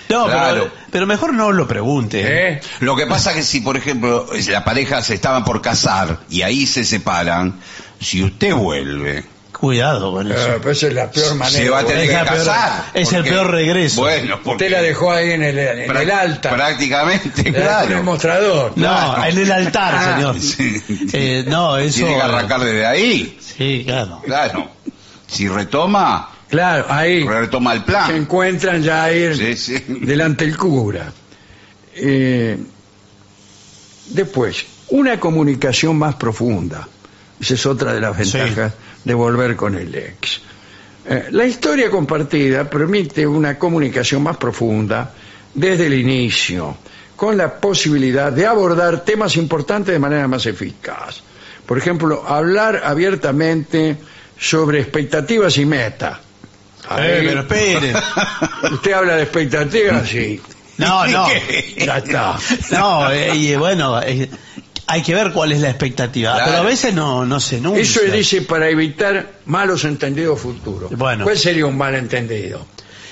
No, 0.09 0.27
Claro. 0.27 0.65
pero, 0.65 0.73
pero 0.91 1.07
mejor 1.07 1.33
no 1.33 1.53
lo 1.53 1.67
pregunte. 1.67 2.23
¿Eh? 2.51 2.61
Lo 2.81 2.95
que 2.97 3.07
pasa 3.07 3.33
que 3.33 3.43
si, 3.43 3.61
por 3.61 3.77
ejemplo, 3.77 4.29
la 4.49 4.65
pareja 4.65 5.01
se 5.03 5.15
estaban 5.15 5.45
por 5.45 5.63
casar 5.63 6.21
y 6.29 6.43
ahí 6.43 6.67
se 6.67 6.85
separan, 6.85 7.61
si 8.01 8.23
usted 8.23 8.53
vuelve, 8.55 9.25
Cuidado 9.63 10.11
con 10.11 10.27
eso. 10.33 10.55
Eh, 10.55 10.59
pues 10.61 10.79
esa 10.79 10.89
es 10.89 10.95
la 10.95 11.09
peor 11.13 11.37
manera. 11.37 11.57
se 11.63 11.71
va 11.71 11.79
a 11.79 11.83
de 11.85 11.89
tener 11.91 12.09
que 12.09 12.15
peor- 12.17 12.27
casar. 12.27 12.85
es 12.95 13.13
el 13.13 13.23
peor 13.23 13.49
regreso. 13.53 14.01
Bueno, 14.01 14.41
porque 14.43 14.65
Usted 14.65 14.71
la 14.73 14.83
dejó 14.83 15.13
ahí 15.13 15.31
en 15.31 15.43
el, 15.45 15.57
en 15.57 15.89
prá- 15.89 16.01
el 16.03 16.11
alta. 16.11 16.51
Prácticamente, 16.51 17.45
La 17.45 17.53
dejó 17.53 17.59
en 17.61 17.63
el 17.63 17.87
claro. 17.89 18.03
mostrador. 18.03 18.73
no, 18.75 18.83
claro. 18.89 19.25
en 19.25 19.39
el 19.39 19.53
altar, 19.53 19.95
Ah, 19.97 20.15
señor. 20.17 20.41
sí. 20.41 20.83
Eh, 21.13 21.45
no, 21.47 21.79
eso. 21.79 21.99
Tiene 21.99 22.17
que 22.17 22.23
arrancar 22.23 22.61
desde 22.61 22.85
ahí, 22.87 23.39
Sí, 23.57 23.85
claro. 23.87 24.21
claro. 24.25 24.69
Si 25.29 25.47
retoma, 25.47 26.29
Claro, 26.49 26.87
ahí 26.89 27.23
retoma 27.25 27.73
el 27.75 27.79
se 27.79 27.85
plan. 27.87 28.17
encuentran 28.17 28.83
ya 28.83 29.05
ahí 29.05 29.33
Sí, 29.37 29.57
sí. 29.57 29.85
delante 30.01 30.45
el 30.45 30.57
cura. 30.57 31.13
Eh, 31.95 32.59
después, 34.09 34.65
una 34.89 35.21
comunicación 35.21 35.97
más 35.97 36.17
profunda. 36.17 36.89
Esa 37.43 37.55
es 37.55 37.67
otra 37.67 37.93
de 37.93 38.01
las 38.01 38.17
Sí. 38.17 38.39
ventajas 38.39 38.73
de 39.05 39.15
volver 39.15 39.57
con 39.57 39.75
el 39.77 39.93
ex. 39.95 40.41
Eh, 41.05 41.27
la 41.33 41.45
historia 41.45 41.91
compartida 41.91 42.71
permite 42.71 43.27
una 43.27 43.59
comunicación 43.59 44.23
más 44.23 44.37
profunda 44.37 45.11
desde 45.53 45.87
el 45.89 45.95
inicio, 45.95 46.77
con 47.17 47.37
la 47.37 47.53
posibilidad 47.61 48.31
de 48.33 48.47
abordar 48.47 49.01
temas 49.05 49.37
importantes 49.37 49.93
de 49.93 49.99
manera 49.99 50.29
más 50.29 50.47
eficaz. 50.47 51.21
Por 51.67 51.77
ejemplo, 51.79 52.25
hablar 52.27 52.83
abiertamente 52.85 53.97
sobre 54.39 54.81
expectativas 54.81 55.59
y 55.59 55.65
metas. 55.67 56.19
Eh, 56.99 57.23
pero 57.27 57.41
espere. 57.41 57.93
Usted 58.73 58.93
habla 58.93 59.17
de 59.17 59.23
expectativas, 59.25 60.09
sí. 60.09 60.41
No, 60.79 61.07
no. 61.07 61.29
Ya 61.77 61.99
está. 61.99 62.39
No, 62.71 63.11
eh, 63.11 63.35
y 63.37 63.55
bueno, 63.57 64.01
eh, 64.03 64.29
hay 64.93 65.03
que 65.03 65.15
ver 65.15 65.33
cuál 65.33 65.53
es 65.53 65.61
la 65.61 65.71
expectativa. 65.71 66.33
Claro. 66.35 66.51
Pero 66.51 66.63
a 66.63 66.65
veces 66.67 66.93
no, 66.95 67.25
no 67.25 67.41
se 67.41 67.57
enuncia. 67.59 67.83
Eso 67.83 68.01
dice 68.13 68.43
para 68.43 68.69
evitar 68.69 69.33
malos 69.47 69.85
entendidos 69.85 70.41
futuros. 70.41 70.91
Bueno. 70.97 71.25
¿Cuál 71.25 71.39
sería 71.39 71.65
un 71.67 71.77
malentendido? 71.79 72.67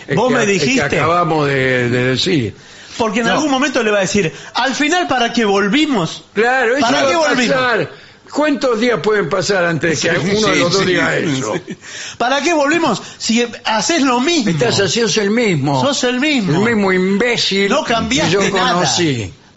El 0.07 0.17
Vos 0.17 0.29
que- 0.29 0.35
me 0.35 0.41
el 0.43 0.47
que 0.47 0.53
dijiste- 0.67 0.83
acabamos 0.99 1.47
de, 1.49 1.89
de 1.89 2.05
decir. 2.05 2.55
Porque 2.99 3.21
en 3.21 3.27
No. 3.27 3.33
algún 3.33 3.51
momento 3.51 3.83
le 3.83 3.91
va 3.91 3.99
a 3.99 4.03
decir, 4.03 4.31
al 4.55 4.75
final, 4.75 5.07
¿para 5.09 5.33
qué 5.33 5.45
volvimos? 5.47 6.25
Claro, 6.35 6.77
eso 6.77 6.87
¿Para 6.87 7.07
qué 7.07 7.17
volvimos? 7.17 7.57
pasar. 7.57 7.91
¿Cuántos 8.31 8.79
días 8.79 9.01
pueden 9.03 9.29
pasar 9.29 9.65
antes 9.65 10.03
de 10.03 10.09
que 10.11 10.15
Sí, 10.21 10.37
uno 10.37 10.49
de 10.49 10.57
los 10.57 10.73
dos 10.73 10.83
sí. 10.83 10.87
diga 10.89 11.17
eso? 11.17 11.55
¿Para 12.19 12.41
qué 12.43 12.53
volvimos? 12.53 13.03
Si 13.19 13.45
haces 13.65 14.03
lo 14.03 14.21
mismo. 14.21 14.51
Estás 14.53 14.77
sos 14.77 15.17
el 15.17 15.31
mismo. 15.31 15.81
Sos 15.81 16.05
el 16.05 16.21
mismo. 16.21 16.53
El 16.67 16.75
mismo 16.75 16.93
imbécil 16.93 17.69
No 17.71 17.83
cambiaste 17.85 18.37
que 18.39 18.51
yo 18.51 18.57
nada. 18.57 18.87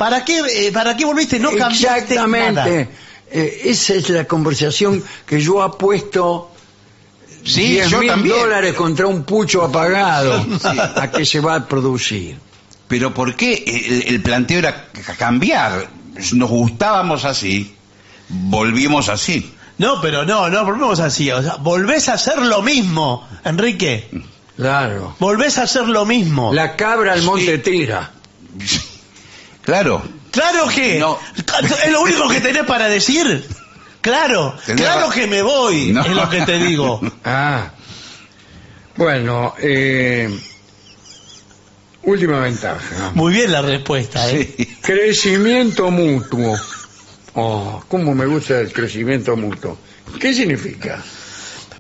¿Para 0.04 0.26
qué, 0.26 0.42
eh, 0.68 0.72
¿Para 0.74 0.98
qué 0.98 1.06
volviste? 1.06 1.40
No 1.40 1.52
cambiaste 1.52 2.16
Exactamente. 2.16 2.54
nada. 2.54 2.88
Eh, 3.32 3.62
esa 3.66 3.94
es 3.94 4.10
la 4.10 4.26
conversación 4.26 5.02
que 5.26 5.40
yo 5.40 5.64
apuesto 5.64 6.52
Sí, 7.46 7.70
10 7.70 7.90
yo 7.90 8.00
mil 8.00 8.10
también. 8.10 8.38
dólares 8.38 8.74
contra 8.74 9.08
un 9.08 9.24
pucho 9.24 9.64
apagado 9.64 10.46
a 10.96 11.10
que 11.10 11.26
se 11.26 11.40
va 11.40 11.56
a 11.56 11.66
producir. 11.68 12.38
Pero 12.90 13.14
¿por 13.14 13.36
qué 13.38 13.64
el, 13.66 14.14
el 14.16 14.22
planteo 14.22 14.60
era 14.60 14.90
ca- 14.92 15.16
cambiar? 15.16 15.88
Nos 16.34 16.50
gustábamos 16.50 17.24
así, 17.24 17.74
volvimos 18.28 19.08
así. 19.08 19.54
No, 19.78 20.02
pero 20.02 20.26
no, 20.26 20.50
no, 20.50 20.66
volvemos 20.66 21.00
así. 21.00 21.32
O 21.32 21.42
sea, 21.42 21.56
volvés 21.56 22.10
a 22.10 22.14
hacer 22.16 22.40
lo 22.42 22.62
mismo, 22.62 23.26
Enrique. 23.46 24.10
Claro. 24.58 25.16
Volvés 25.20 25.58
a 25.60 25.64
hacer 25.64 25.88
lo 25.88 26.06
mismo. 26.06 26.54
La 26.54 26.76
cabra 26.76 27.14
al 27.14 27.22
monte 27.24 27.58
tira. 27.60 28.12
Claro. 29.64 30.04
Claro 30.32 30.68
que. 30.68 31.00
No. 31.00 31.18
Es 31.84 31.92
lo 31.92 32.02
único 32.02 32.28
que 32.30 32.42
tenés 32.42 32.64
para 32.64 32.88
decir. 32.90 33.46
Claro, 34.02 34.56
claro 34.76 35.08
ra- 35.08 35.14
que 35.16 35.28
me 35.28 35.42
voy, 35.42 35.94
No. 35.94 36.02
es 36.02 36.10
lo 36.12 36.30
que 36.30 36.42
te 36.42 36.60
digo. 36.60 37.00
Ah. 37.24 37.72
Bueno, 38.98 39.56
eh, 39.60 40.30
última 42.04 42.40
ventaja. 42.40 43.12
Muy 43.16 43.34
bien 43.34 43.52
la 43.52 43.62
respuesta, 43.62 44.30
¿eh? 44.30 44.54
Sí. 44.58 44.66
Crecimiento 44.82 45.90
mutuo. 45.90 46.56
Oh, 47.36 47.84
cómo 47.88 48.14
me 48.14 48.26
gusta 48.26 48.60
el 48.60 48.72
crecimiento 48.72 49.36
mutuo. 49.36 49.78
¿Qué 50.20 50.34
significa? 50.34 51.02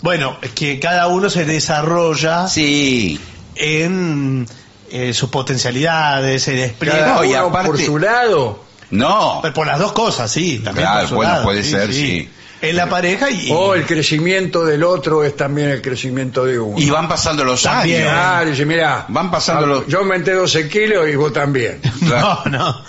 Bueno, 0.01 0.37
es 0.41 0.51
que 0.51 0.79
cada 0.79 1.07
uno 1.07 1.29
se 1.29 1.45
desarrolla 1.45 2.47
Sí. 2.47 3.19
en 3.55 4.47
eh, 4.95 5.13
sus 5.13 5.29
potencialidades, 5.29 6.43
se 6.43 6.53
despliega. 6.53 6.99
Cada 6.99 7.15
No, 7.15 7.23
y 7.25 7.29
uno 7.29 7.47
aparte- 7.47 7.67
por 7.67 7.81
su 7.81 7.97
lado. 7.99 8.63
No. 8.91 9.39
Pero 9.41 9.53
Por 9.55 9.65
las 9.67 9.79
dos 9.79 9.91
cosas, 9.91 10.31
sí. 10.31 10.59
También 10.63 10.85
Claro, 10.85 10.99
por 11.01 11.09
su 11.09 11.15
bueno, 11.15 11.31
lado, 11.31 11.43
puede 11.45 11.63
ser, 11.63 11.91
sí. 11.91 12.29
En 12.61 12.75
la 12.77 12.87
pareja 12.87 13.29
y... 13.29 13.49
O 13.51 13.73
el 13.73 13.85
crecimiento 13.85 14.63
del 14.63 14.83
otro 14.83 15.23
es 15.25 15.35
también 15.35 15.69
el 15.69 15.81
crecimiento 15.81 16.45
de 16.45 16.59
uno. 16.59 16.79
Y 16.79 16.89
van 16.89 17.09
pasando 17.09 17.43
los 17.43 17.61
También. 17.63 18.03
años. 18.07 18.13
Ah, 18.15 18.45
dice, 18.45 18.65
mira, 18.65 19.05
Van 19.09 19.29
pasando 19.31 19.65
los- 19.65 19.87
yo 19.87 19.99
aumenté 19.99 20.31
12 20.33 20.69
kilos 20.69 21.09
y 21.09 21.15
vos 21.15 21.33
también. 21.33 21.81
No, 22.01 22.43
no. 22.45 22.81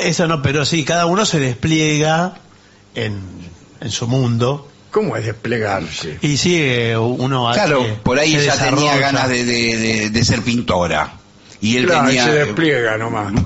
Eso 0.00 0.26
no, 0.26 0.40
pero 0.42 0.64
sí, 0.64 0.84
cada 0.84 1.06
uno 1.06 1.24
se 1.26 1.38
despliega 1.38 2.34
en, 2.94 3.20
en 3.80 3.90
su 3.90 4.08
mundo. 4.08 4.68
¿Cómo 4.90 5.16
es 5.16 5.24
desplegarse? 5.26 6.18
Y 6.22 6.36
sí, 6.38 6.56
eh, 6.60 6.96
uno 6.96 7.48
hace- 7.48 7.60
Claro, 7.60 7.86
por 8.02 8.18
ahí 8.18 8.34
ella 8.34 8.56
tenía 8.58 8.96
ganas 8.96 9.28
de, 9.28 9.44
de- 9.44 9.76
de- 9.76 10.10
de 10.10 10.24
ser 10.24 10.40
pintora. 10.42 11.12
Y 11.62 11.76
él 11.78 11.86
Claro, 11.86 12.06
venía... 12.06 12.24
se 12.26 12.32
despliega 12.32 12.98
nomás. 12.98 13.32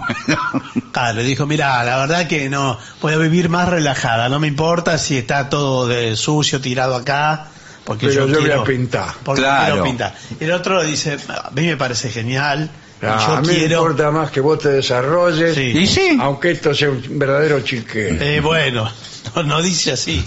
Claro, 0.93 1.19
le 1.19 1.25
dijo, 1.25 1.47
mira, 1.47 1.85
la 1.85 1.99
verdad 1.99 2.27
que 2.27 2.49
no, 2.49 2.79
puedo 3.03 3.21
vivir 3.21 3.51
más 3.51 3.69
relajada, 3.69 4.31
no 4.31 4.41
me 4.41 4.47
importa 4.49 4.97
si 4.97 5.19
está 5.19 5.51
todo 5.51 5.87
de 5.87 6.17
sucio 6.17 6.59
tirado 6.63 6.97
acá, 6.97 7.49
porque 7.85 8.07
Pero 8.07 8.27
yo, 8.27 8.29
yo 8.29 8.35
voy 8.37 8.45
quiero 8.47 8.61
a 8.63 8.65
pintar. 8.65 9.09
Porque 9.23 9.43
Claro. 9.43 9.67
quiero 9.75 9.85
pintar. 9.85 10.15
El 10.41 10.53
otro 10.53 10.83
dice, 10.83 11.19
a 11.29 11.51
mí 11.55 11.67
me 11.67 11.77
parece 11.77 12.09
genial, 12.11 12.71
Ah, 13.03 13.23
yo 13.29 13.35
a 13.37 13.41
mí 13.43 13.49
me 13.49 13.55
quiero... 13.57 13.83
importa 13.83 14.11
más 14.11 14.31
que 14.31 14.41
vos 14.41 14.59
te 14.59 14.71
desarrolles, 14.71 15.55
Sí. 15.55 15.61
Y 15.77 15.87
sí. 15.87 16.17
aunque 16.19 16.53
esto 16.53 16.75
sea 16.75 16.89
un 16.89 17.03
verdadero 17.19 17.61
chique. 17.61 18.17
Eh, 18.19 18.41
bueno, 18.41 18.91
no, 19.37 19.43
no 19.43 19.61
dice 19.61 19.93
así. 19.93 20.25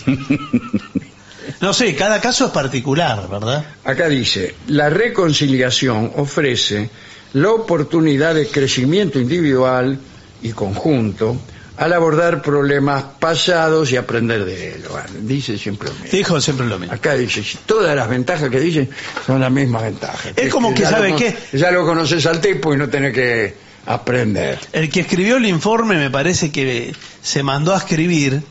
No 1.62 1.74
sé, 1.74 1.96
cada 1.96 2.22
caso 2.22 2.46
es 2.46 2.52
particular, 2.52 3.28
¿verdad? 3.28 3.66
Acá 3.84 4.08
dice, 4.08 4.56
la 4.68 4.90
reconciliación 4.92 6.12
ofrece 6.16 6.92
la 7.34 7.52
oportunidad 7.52 8.36
de 8.36 8.48
crecimiento 8.48 9.20
individual 9.20 10.00
y 10.42 10.52
conjunto 10.52 11.38
al 11.78 11.94
abordar 11.94 12.42
problemas 12.42 13.04
pasados 13.20 13.92
y 13.92 13.96
aprender 13.96 14.44
de 14.44 14.76
ellos. 14.76 14.92
Dice 15.22 15.58
siempre 15.58 15.88
lo 15.88 15.94
mismo. 15.94 16.10
Dijo 16.12 16.42
siempre 16.42 16.68
lo 16.68 16.78
mismo. 16.78 16.94
Acá 16.94 17.16
dice, 17.16 17.42
todas 17.66 17.96
las 17.96 18.10
ventajas 18.10 18.50
que 18.50 18.60
dicen 18.60 18.90
son 19.26 19.40
las 19.40 19.52
mismas 19.52 19.84
ventajas. 19.84 20.34
Es 20.36 20.52
como 20.52 20.74
que, 20.74 20.84
¿sabe 20.86 21.12
lo 21.12 21.16
qué? 21.16 21.34
Ya 21.54 21.72
lo 21.72 21.86
conoces 21.86 22.26
al 22.26 22.42
tipo 22.42 22.74
y 22.74 22.78
no 22.78 22.90
tenés 22.90 23.14
que 23.14 23.56
aprender. 23.86 24.60
El 24.74 24.90
que 24.90 25.02
escribió 25.02 25.38
el 25.38 25.46
informe 25.46 25.96
me 25.96 26.10
parece 26.10 26.52
que 26.52 26.94
se 27.22 27.44
mandó 27.44 27.74
a 27.74 27.78
escribir 27.78 28.42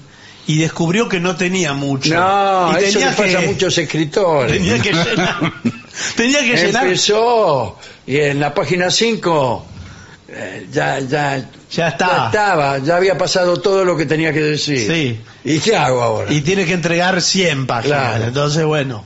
y 0.47 0.61
descubrió 0.61 1.07
que 1.07 1.21
no 1.21 1.37
tenía 1.37 1.75
mucho. 1.75 2.15
No, 2.15 2.81
y 2.81 2.85
eso 2.85 2.99
le 2.99 3.07
pasa 3.09 3.23
a 3.39 3.41
que, 3.43 3.47
muchos 3.47 3.77
escritores. 3.77 4.53
tenía 4.53 4.81
que 4.81 4.93
llenar. 4.93 5.53
Tenía 6.17 6.41
que 6.41 6.57
llenar. 6.57 6.85
Empezó 6.87 7.79
y 8.07 8.17
en 8.17 8.41
la 8.41 8.55
página 8.55 8.91
5 8.91 9.67
ya, 10.71 11.01
ya, 11.01 11.49
Ya 11.71 11.89
está. 11.89 12.07
ya 12.09 12.27
estaba, 12.27 12.79
ya 12.79 12.97
había 12.97 13.17
pasado 13.17 13.57
todo 13.61 13.85
lo 13.85 13.97
que 13.97 14.07
tenía 14.07 14.33
que 14.33 14.41
decir. 14.41 14.91
Sí. 14.91 15.21
¿Y 15.45 15.59
qué 15.61 15.77
hago 15.77 16.03
ahora? 16.03 16.33
Y 16.33 16.41
tiene 16.43 16.67
que 16.67 16.75
entregar 16.75 17.21
100 17.21 17.67
páginas. 17.67 17.99
Claro. 17.99 18.25
Entonces, 18.25 18.65
bueno, 18.65 19.05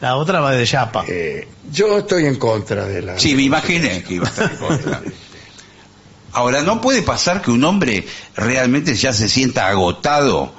la 0.00 0.16
otra 0.16 0.40
va 0.40 0.52
de 0.52 0.66
chapa. 0.66 1.04
Eh, 1.08 1.48
yo 1.70 1.98
estoy 1.98 2.26
en 2.26 2.36
contra 2.36 2.84
de 2.86 3.02
la... 3.02 3.18
Sí, 3.18 3.34
me 3.34 3.42
imaginé 3.42 4.02
que 4.02 4.14
iba 4.14 4.26
a 4.26 4.30
estar 4.30 4.50
en 4.50 4.56
contra. 4.58 5.00
Ahora, 6.34 6.62
¿no 6.62 6.80
puede 6.80 7.02
pasar 7.02 7.42
que 7.42 7.50
un 7.50 7.62
hombre 7.64 8.06
realmente 8.34 8.94
ya 8.94 9.12
se 9.12 9.28
sienta 9.28 9.68
agotado 9.68 10.54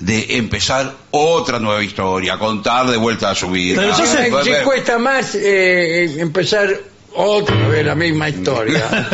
de 0.00 0.36
empezar 0.36 0.92
otra 1.12 1.58
nueva 1.58 1.82
historia, 1.82 2.38
contar 2.38 2.86
de 2.90 2.96
vuelta 2.96 3.30
a 3.30 3.34
su 3.34 3.50
vida? 3.50 3.80
Pero 3.80 3.96
yo 3.98 4.06
sé- 4.06 4.30
Si 4.58 4.64
cuesta 4.64 4.98
más 4.98 5.34
eh, 5.34 6.20
empezar 6.20 6.68
otra 7.14 7.68
vez 7.68 7.86
la 7.86 7.94
misma 7.94 8.28
historia 8.28 9.08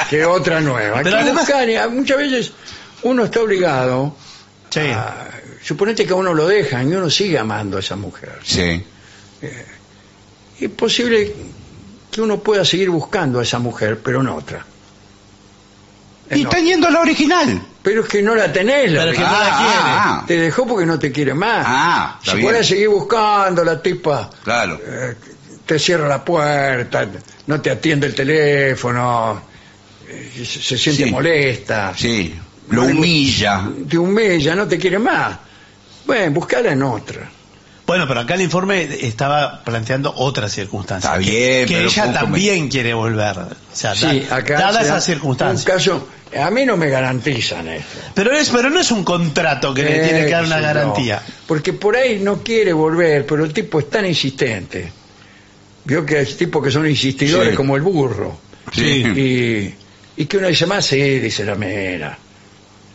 que 0.10 0.24
otra 0.24 0.60
nueva. 0.60 0.98
Hay 0.98 1.04
Pero 1.04 1.16
que 1.16 1.22
además- 1.22 1.46
buscar, 1.46 1.68
y 1.68 1.76
muchas 1.90 2.16
veces 2.18 2.52
uno 3.02 3.24
está 3.24 3.40
obligado 3.40 4.14
Sí. 4.70 4.80
a... 4.80 5.26
Suponete 5.62 6.06
que 6.06 6.12
a 6.12 6.16
uno 6.16 6.32
lo 6.32 6.46
dejan 6.48 6.90
y 6.90 6.94
uno 6.94 7.10
sigue 7.10 7.38
amando 7.38 7.76
a 7.76 7.80
esa 7.80 7.94
mujer. 7.96 8.38
Sí. 8.42 8.82
Es 10.60 10.70
posible 10.70 11.34
que 12.10 12.20
uno 12.22 12.38
pueda 12.40 12.64
seguir 12.64 12.88
buscando 12.90 13.40
a 13.40 13.42
esa 13.42 13.58
mujer, 13.58 13.98
pero 14.02 14.22
no 14.22 14.36
otra. 14.36 14.64
Y 16.30 16.42
No. 16.42 16.48
está 16.50 16.60
yendo 16.60 16.86
a 16.88 16.90
la 16.90 17.00
original. 17.00 17.60
Pero 17.82 18.02
es 18.02 18.08
que 18.08 18.22
no 18.22 18.34
la 18.34 18.52
tenés, 18.52 18.90
la 18.92 19.00
Pero 19.00 19.12
es 19.12 19.16
que 19.18 19.24
no 19.24 19.30
la 19.30 19.38
quiere. 19.38 19.72
ah, 19.74 20.24
Te 20.26 20.36
dejó 20.38 20.66
porque 20.66 20.84
no 20.86 20.98
te 20.98 21.10
quiere 21.10 21.32
más. 21.34 21.64
Ah, 21.66 22.16
está 22.18 22.32
si 22.32 22.36
bien. 22.38 22.48
puedes 22.50 22.66
seguir 22.66 22.88
buscando, 22.90 23.64
la 23.64 23.80
tipa 23.82 24.28
Claro. 24.44 24.78
eh, 24.86 25.14
te 25.64 25.78
cierra 25.78 26.06
la 26.08 26.22
puerta, 26.24 27.06
no 27.46 27.60
te 27.60 27.70
atiende 27.70 28.06
el 28.08 28.14
teléfono, 28.14 29.40
eh, 30.08 30.30
se, 30.44 30.60
se 30.60 30.76
siente 30.78 31.04
Sí. 31.04 31.10
molesta, 31.10 31.92
Sí. 31.96 32.34
Lo 32.70 32.84
humilla. 32.84 33.68
te 33.88 33.96
humilla, 33.98 34.54
no 34.54 34.68
te 34.68 34.76
quiere 34.78 34.98
más. 34.98 35.38
Bueno, 36.06 36.30
buscala 36.32 36.72
en 36.72 36.82
otra. 36.82 37.28
Bueno, 37.90 38.06
pero 38.06 38.20
acá 38.20 38.34
el 38.34 38.42
informe 38.42 38.88
estaba 39.00 39.64
planteando 39.64 40.12
otras 40.16 40.52
circunstancias. 40.52 41.12
Está 41.12 41.24
Que- 41.24 41.30
bien, 41.30 41.66
Que, 41.66 41.74
pero 41.74 41.88
ella 41.88 42.12
también 42.12 42.68
quiere 42.68 42.94
volver. 42.94 43.36
O 43.38 43.46
sea, 43.72 43.96
Sí, 43.96 44.26
da- 44.30 44.36
acá 44.36 44.54
dadas 44.60 44.76
se 44.76 44.82
da 44.82 44.86
esas 44.90 45.04
circunstancias. 45.04 45.66
Un 45.66 45.72
caso, 45.72 46.08
a 46.40 46.50
mí 46.52 46.64
no 46.64 46.76
me 46.76 46.88
garantizan 46.88 47.66
esto. 47.66 47.98
Pero, 48.14 48.30
es, 48.32 48.48
pero 48.50 48.70
no 48.70 48.78
es 48.78 48.92
un 48.92 49.02
contrato 49.02 49.74
que 49.74 49.82
le 49.82 49.96
Eh, 49.96 50.04
tiene 50.08 50.24
que 50.26 50.30
dar 50.30 50.44
una 50.44 50.58
yo. 50.60 50.62
garantía. 50.66 51.20
Porque 51.48 51.72
por 51.72 51.96
ahí 51.96 52.20
no 52.20 52.44
quiere 52.44 52.72
volver, 52.72 53.26
pero 53.26 53.44
el 53.44 53.52
tipo 53.52 53.80
es 53.80 53.90
tan 53.90 54.06
insistente. 54.06 54.92
Vio 55.84 56.06
que 56.06 56.18
hay 56.18 56.26
tipos 56.26 56.62
que 56.62 56.70
son 56.70 56.88
insistidores 56.88 57.50
Sí. 57.50 57.56
como 57.56 57.74
el 57.74 57.82
burro. 57.82 58.38
Sí. 58.72 59.02
Y, 60.16 60.22
y 60.22 60.26
que 60.26 60.36
uno 60.36 60.46
dice 60.46 60.66
más, 60.66 60.86
sí, 60.86 61.18
dice 61.18 61.44
la 61.44 61.56
mera. 61.56 62.16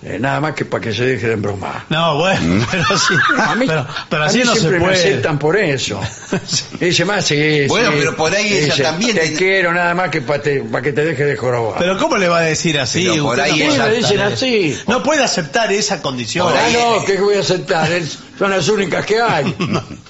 Eh, 0.07 0.19
nada 0.19 0.39
más 0.39 0.53
que 0.53 0.65
para 0.65 0.83
que 0.83 0.93
se 0.93 1.03
deje 1.03 1.25
de 1.25 1.33
embromar. 1.33 1.85
No, 1.89 2.19
bueno, 2.19 2.63
pero 2.71 2.83
sí. 2.95 3.15
A 3.39 3.55
mí, 3.55 3.65
pero, 3.65 3.87
pero 4.07 4.21
a 4.23 4.25
así 4.27 4.37
mí 4.37 4.43
no 4.43 4.53
se 4.53 4.59
siempre 4.59 4.79
me 4.79 4.85
puede. 4.85 4.97
aceptan 4.99 5.39
por 5.39 5.57
eso. 5.57 5.99
Dice 6.79 7.05
más, 7.05 7.25
sí, 7.25 7.65
Bueno, 7.67 7.89
sí. 7.89 7.95
pero 7.97 8.15
por 8.15 8.31
ahí 8.31 8.45
ella 8.53 8.65
Dice, 8.65 8.83
también 8.83 9.15
Te 9.15 9.21
tiene- 9.21 9.37
quiero 9.37 9.73
nada 9.73 9.95
más 9.95 10.09
que 10.11 10.21
para 10.21 10.43
que 10.43 10.93
te 10.93 11.03
deje 11.03 11.25
de 11.25 11.35
jorobar. 11.35 11.79
Pero 11.79 11.97
¿cómo 11.97 12.17
le 12.17 12.27
va 12.27 12.37
a 12.37 12.41
decir 12.41 12.79
así? 12.79 13.07
Pero 13.09 13.23
por 13.23 13.41
ahí 13.41 13.51
no 13.51 13.57
ella- 13.57 13.67
me 13.67 13.73
aceptar 13.73 13.95
dicen 13.95 14.19
eso. 14.19 14.33
así. 14.35 14.79
No 14.87 15.01
puede 15.01 15.23
aceptar 15.23 15.71
esa 15.73 15.99
condición. 16.03 16.47
Por 16.49 16.55
Ah, 16.55 16.65
ahí- 16.65 16.73
no, 16.73 17.03
¿qué 17.03 17.17
voy 17.19 17.37
a 17.37 17.39
aceptar? 17.39 17.91
Es- 17.91 18.19
son 18.37 18.51
las 18.51 18.67
únicas 18.69 19.03
que 19.07 19.19
hay. 19.19 19.55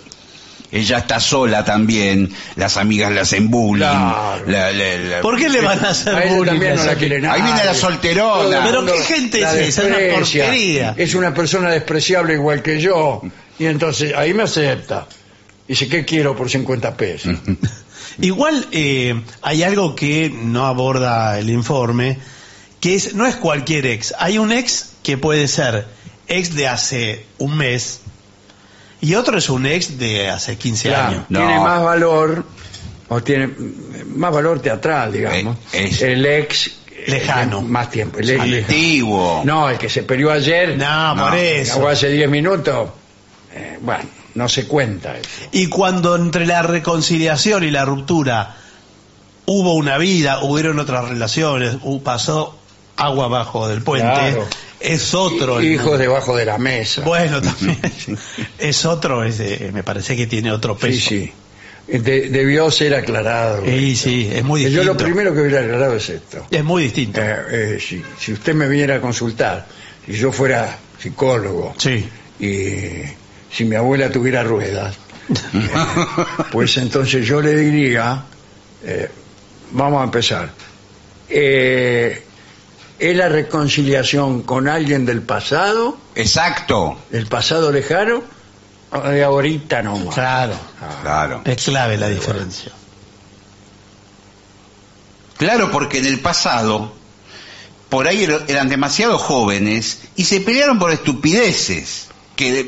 Ella 0.76 0.98
está 1.00 1.20
sola 1.20 1.64
también. 1.64 2.32
Las 2.56 2.78
amigas 2.78 3.12
le 3.12 3.22
hacen 3.22 3.50
bullying. 3.50 3.86
Claro. 3.86 4.44
La- 4.48 4.72
la- 4.72 4.98
la- 4.98 5.22
¿Por 5.22 5.38
qué 5.38 5.48
le 5.50 5.62
van 5.62 5.84
a 5.86 5.90
hacer 5.90 6.14
A 6.16 6.26
bullying? 6.34 6.46
también 6.52 6.76
no 6.76 6.84
la 6.84 6.92
esa- 6.92 7.00
quiere 7.00 7.22
nadie. 7.22 7.42
Ahí 7.42 7.42
viene 7.52 7.66
la 7.66 7.74
solterona. 7.74 8.62
Pero 8.66 8.86
qué 8.86 9.00
gente 9.04 9.40
la 9.42 9.54
es 9.56 9.70
esa, 9.70 9.82
es 9.84 9.88
una 9.88 9.98
porquería. 10.20 10.94
Es 10.98 11.16
una 11.16 11.34
persona 11.34 11.70
despreciable 11.72 12.34
igual 12.34 12.62
que 12.62 12.80
yo. 12.82 13.22
Y 13.58 13.66
entonces 13.68 14.14
ahí 14.16 14.34
me 14.34 14.44
acepta. 14.44 15.08
Dice, 15.68 15.88
¿qué 15.88 16.04
quiero 16.06 16.36
por 16.36 16.50
50 16.50 16.96
pesos? 16.98 17.34
Igual 18.22 18.68
eh, 18.72 19.22
hay 19.42 19.64
algo 19.64 19.94
que 19.96 20.30
no 20.30 20.68
aborda 20.68 21.38
el 21.40 21.50
informe, 21.50 22.18
que 22.80 22.96
es, 22.96 23.14
no 23.14 23.26
es 23.26 23.36
cualquier 23.36 23.86
ex. 23.88 24.14
Hay 24.20 24.38
un 24.38 24.52
ex 24.54 24.92
que 25.04 25.18
puede 25.18 25.48
ser 25.48 25.86
ex 26.28 26.56
de 26.56 26.68
hace 26.68 27.26
un 27.40 27.58
mes 27.58 28.02
y 29.02 29.16
otro 29.16 29.38
es 29.38 29.50
un 29.50 29.66
ex 29.66 29.98
de 29.98 30.30
hace 30.30 30.58
15 30.58 30.90
Claro, 30.90 31.08
años. 31.10 31.26
No. 31.30 31.40
Tiene 31.40 31.60
más 31.60 31.84
valor, 31.84 32.46
o 33.10 33.22
tiene 33.22 33.50
más 34.08 34.32
valor 34.34 34.60
teatral, 34.62 35.12
digamos. 35.14 35.58
Eh, 35.74 35.88
es- 35.92 36.02
el 36.02 36.26
ex. 36.26 36.68
eh, 36.68 37.06
Lejano. 37.08 37.62
Más 37.62 37.92
tiempo. 37.92 38.18
el 38.20 38.30
ex 38.32 38.46
lejano. 38.46 38.68
Antiguo. 38.68 39.42
No, 39.46 39.70
el 39.70 39.78
que 39.78 39.90
se 39.90 40.04
peleó 40.04 40.32
ayer. 40.32 40.78
No, 40.78 41.14
No, 41.16 41.30
por 41.30 41.38
eso. 41.38 41.80
o 41.80 41.88
hace 41.88 42.10
10 42.10 42.30
minutos. 42.30 42.90
eh, 43.54 43.78
bueno, 43.82 44.04
no 44.34 44.50
se 44.50 44.68
cuenta 44.68 45.16
eso. 45.18 45.30
Y 45.52 45.68
cuando 45.68 46.16
entre 46.16 46.46
la 46.46 46.62
reconciliación 46.62 47.64
y 47.64 47.72
la 47.72 47.86
ruptura 47.86 48.56
hubo 49.46 49.76
una 49.76 49.98
vida, 49.98 50.40
hubieron 50.42 50.80
otras 50.80 51.08
relaciones, 51.08 51.78
pasó 52.04 52.58
agua 52.98 53.26
abajo 53.26 53.68
del 53.70 53.82
puente, 53.84 54.08
Claro. 54.08 54.48
Es 54.80 55.14
otro. 55.14 55.60
el- 55.60 55.66
Hijos 55.74 55.98
debajo 56.00 56.36
de 56.36 56.46
la 56.46 56.58
mesa. 56.58 57.02
Bueno, 57.04 57.42
también. 57.42 57.80
es 58.58 58.86
otro, 58.86 59.24
es, 59.24 59.40
me 59.74 59.84
parece 59.84 60.16
que 60.16 60.28
tiene 60.28 60.52
otro 60.52 60.76
sí, 60.76 60.82
peso. 60.82 61.10
sí. 61.10 61.32
De- 61.88 62.30
debió 62.30 62.72
ser 62.72 62.96
aclarado. 62.96 63.64
Sí, 63.64 63.96
sí, 63.96 64.30
es 64.34 64.44
muy 64.44 64.62
Yo 64.64 64.68
distinto. 64.70 64.94
lo 64.94 64.98
primero 64.98 65.34
que 65.36 65.42
hubiera 65.42 65.60
aclarado 65.62 65.96
es 65.96 66.10
esto. 66.10 66.48
Es 66.50 66.64
muy 66.64 66.84
distinto. 66.84 67.22
Eh, 67.22 67.36
eh, 67.52 67.80
si, 67.80 68.02
si 68.20 68.34
usted 68.34 68.56
me 68.56 68.68
viniera 68.68 68.96
a 68.96 69.02
consultar, 69.02 69.68
si 70.06 70.14
yo 70.14 70.32
fuera 70.32 70.78
psicólogo 71.00 71.76
Sí. 71.78 72.04
y 72.40 73.04
si 73.52 73.66
mi 73.66 73.76
abuela 73.76 74.10
tuviera 74.10 74.42
ruedas, 74.44 74.96
eh, 75.30 75.70
pues 76.52 76.76
entonces 76.78 77.26
yo 77.26 77.40
le 77.40 77.56
diría, 77.56 78.24
eh, 78.84 79.08
vamos 79.72 80.02
a 80.02 80.06
empezar, 80.06 80.50
eh, 81.30 82.24
¿es 83.00 83.16
la 83.16 83.30
reconciliación 83.30 84.42
con 84.44 84.68
alguien 84.68 85.06
del 85.06 85.22
pasado, 85.22 85.98
Exacto. 86.16 86.98
del 87.12 87.28
pasado 87.28 87.72
lejano, 87.72 88.22
o 88.92 89.02
de 89.02 89.24
ahorita 89.24 89.82
nomás? 89.82 90.14
Claro. 90.16 90.54
Claro. 91.02 91.42
Es 91.46 91.64
clave 91.66 91.98
la 91.98 92.08
diferencia. 92.10 92.72
Claro, 95.38 95.72
porque 95.72 95.98
en 95.98 96.06
el 96.06 96.20
pasado, 96.22 96.94
por 97.90 98.08
ahí 98.08 98.26
er- 98.26 98.46
eran 98.48 98.70
demasiado 98.70 99.18
jóvenes 99.18 100.00
y 100.16 100.24
se 100.26 100.40
pelearon 100.42 100.80
por 100.80 100.92
estupideces. 100.92 102.08
Que 102.36 102.66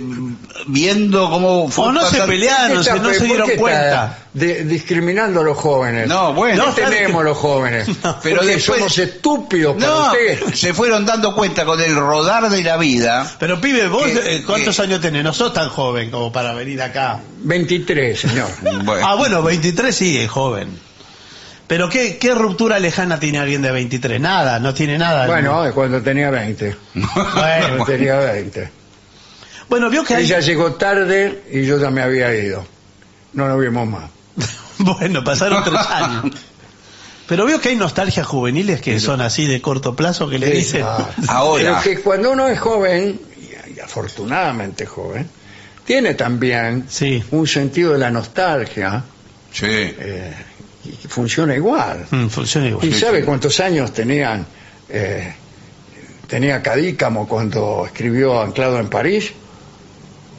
viendo 0.68 1.30
cómo 1.30 1.70
fue 1.70 1.88
O 1.88 1.92
no 1.92 2.08
se 2.10 2.22
pelearon, 2.22 2.78
¿Qué 2.78 2.84
si 2.84 2.90
está- 2.90 3.02
no 3.02 3.14
se 3.14 3.26
dieron 3.26 3.50
cuenta. 3.58 4.18
de- 4.34 4.64
discriminando 4.64 5.42
a 5.42 5.44
los 5.44 5.58
jóvenes. 5.58 6.08
No, 6.08 6.34
bueno. 6.34 6.64
¿Qué 6.74 6.82
No, 6.84 6.90
tenemos 6.90 7.12
bien. 7.12 7.24
los 7.26 7.38
jóvenes? 7.38 7.88
No, 8.04 8.18
pero 8.24 8.38
Porque 8.38 8.54
después- 8.56 8.78
somos 8.80 8.98
estúpidos 8.98 9.76
para 9.76 9.88
No, 9.88 10.06
usted. 10.08 10.54
se 10.54 10.74
fueron 10.74 11.06
dando 11.06 11.36
cuenta 11.36 11.66
con 11.66 11.82
el 11.82 11.96
rodar 11.96 12.50
de 12.50 12.64
la 12.64 12.78
vida. 12.78 13.30
Pero 13.40 13.60
pibe, 13.60 13.88
vos 13.90 14.04
¿Qué- 14.06 14.38
eh, 14.38 14.44
¿cuántos 14.46 14.78
qué? 14.78 14.82
años 14.84 15.02
tenés? 15.02 15.24
No 15.24 15.34
sos 15.34 15.52
tan 15.54 15.68
joven 15.70 16.12
como 16.12 16.32
para 16.32 16.54
venir 16.54 16.82
acá. 16.82 17.20
23, 17.40 18.18
señor. 18.20 18.48
Bueno, 18.86 19.06
Ah, 19.06 19.16
bueno, 19.16 19.44
23 19.44 19.94
sí, 19.94 20.18
es 20.18 20.30
joven. 20.30 20.80
Pero 21.68 21.90
¿qué, 21.90 22.18
qué 22.18 22.34
ruptura 22.34 22.80
lejana 22.80 23.20
tiene 23.20 23.40
alguien 23.40 23.62
de 23.62 23.72
23? 23.72 24.22
Nada, 24.22 24.60
no 24.60 24.74
tiene 24.74 24.98
nada. 24.98 25.28
Bueno, 25.28 25.70
cuando 25.76 26.02
tenía 26.02 26.30
20. 26.30 26.74
Bueno, 26.94 27.16
Cuando 27.34 27.86
tenía 27.86 28.16
20. 28.18 28.77
Bueno, 29.70 29.90
vio 29.90 30.04
que 30.04 30.16
hay... 30.16 30.26
Ella 30.26 30.40
llegó 30.40 30.74
tarde 30.74 31.44
y 31.52 31.64
yo 31.66 31.78
ya 31.80 31.90
me 31.90 32.02
había 32.02 32.34
ido. 32.36 32.66
No 33.34 33.48
nos 33.48 33.60
vimos 33.60 33.88
más. 33.88 34.10
Bueno, 34.80 35.24
pasaron 35.24 35.64
tres 35.64 35.80
años. 35.90 36.36
Pero 37.28 37.46
veo 37.46 37.60
que 37.60 37.70
hay 37.70 37.76
nostalgias 37.76 38.26
juveniles 38.28 38.80
que 38.80 39.00
son 39.00 39.22
así 39.22 39.46
de 39.48 39.60
corto 39.62 39.96
plazo 39.96 40.30
que 40.30 40.38
le 40.40 40.52
Sí, 40.52 40.58
dicen. 40.58 40.84
ah. 40.86 41.10
Ahora. 41.30 41.82
Pero 41.84 41.98
que 41.98 42.02
cuando 42.04 42.32
uno 42.32 42.48
es 42.48 42.60
joven, 42.60 43.20
y- 43.76 43.80
afortunadamente 43.80 44.86
joven, 44.86 45.28
tiene 45.84 46.14
también 46.14 46.86
Sí. 46.90 47.24
un 47.32 47.48
sentido 47.48 47.94
de 47.94 47.98
la 48.00 48.12
nostalgia 48.12 49.04
sí. 49.52 49.66
eh, 49.68 50.34
y 50.86 50.92
que 50.92 51.08
funciona 51.08 51.56
igual. 51.56 52.06
Mm, 52.12 52.28
funciona 52.28 52.68
igual. 52.68 52.88
¿Y 52.88 52.94
sabe 52.94 53.26
cuántos 53.26 53.60
años 53.60 53.92
tenían 53.94 54.46
eh, 54.90 55.34
tenía 56.28 56.62
Cadícamo 56.62 57.28
cuando 57.28 57.84
escribió 57.88 58.40
Anclado 58.42 58.80
en 58.80 58.90
París? 58.90 59.34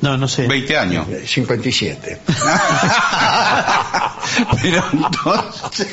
No, 0.00 0.16
no 0.16 0.28
sé. 0.28 0.46
20 0.46 0.76
años. 0.78 1.06
Eh, 1.08 1.24
57. 1.26 2.20
Pero 4.62 4.84
entonces. 4.92 5.88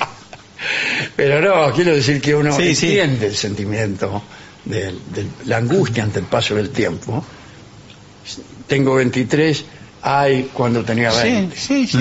Pero 1.16 1.42
no, 1.42 1.72
quiero 1.74 1.94
decir 1.96 2.22
que 2.22 2.36
uno 2.36 2.56
Sí, 2.56 2.76
sí. 2.76 2.88
entiende 2.88 3.28
el 3.28 3.36
sentimiento 3.36 4.24
de, 4.66 4.86
de 4.92 5.26
la 5.46 5.58
angustia 5.58 6.04
ante 6.04 6.20
el 6.20 6.26
paso 6.26 6.56
del 6.56 6.70
tiempo. 6.72 7.24
Tengo 8.68 8.96
23, 8.96 9.66
ay, 10.02 10.50
cuando 10.54 10.84
tenía 10.84 11.12
Sí, 11.12 11.18
20. 11.24 11.56
sí, 11.58 11.88
sí. 11.88 12.00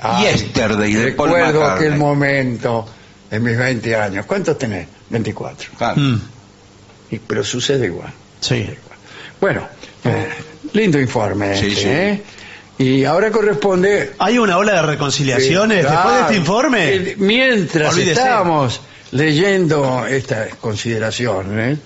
Ay, 0.00 0.24
Yesterday 0.26 0.92
de 0.94 1.12
Paul 1.12 1.30
Recuerdo 1.30 1.60
McCartney. 1.60 1.86
aquel 1.88 1.98
momento 1.98 2.86
de 3.30 3.40
mis 3.40 3.56
20 3.56 3.96
años. 3.96 4.26
¿Cuántos 4.26 4.58
tenés? 4.58 4.88
24. 5.10 5.70
Claro. 5.78 6.00
Mm, 6.00 6.20
Y- 7.12 7.18
pero 7.18 7.44
sucede 7.44 7.86
igual. 7.86 8.12
sí. 8.40 8.68
Bueno, 9.40 9.66
eh, 10.04 10.28
lindo 10.72 10.98
informe. 11.00 11.56
Sí, 11.56 11.66
este, 11.68 11.80
sí. 11.82 11.88
¿eh? 11.88 12.22
Y 12.78 13.04
ahora 13.04 13.30
corresponde... 13.30 14.14
¿Hay 14.18 14.38
una 14.38 14.56
ola 14.58 14.74
de 14.74 14.82
reconciliaciones 14.82 15.84
después 15.84 16.14
de 16.14 16.20
este 16.22 16.36
informe? 16.36 16.94
Eh, 16.94 17.14
Mientras 17.18 17.92
Olvídese. 17.94 18.12
estábamos 18.20 18.80
leyendo 19.12 20.06
estas 20.06 20.54
consideraciones, 20.56 21.78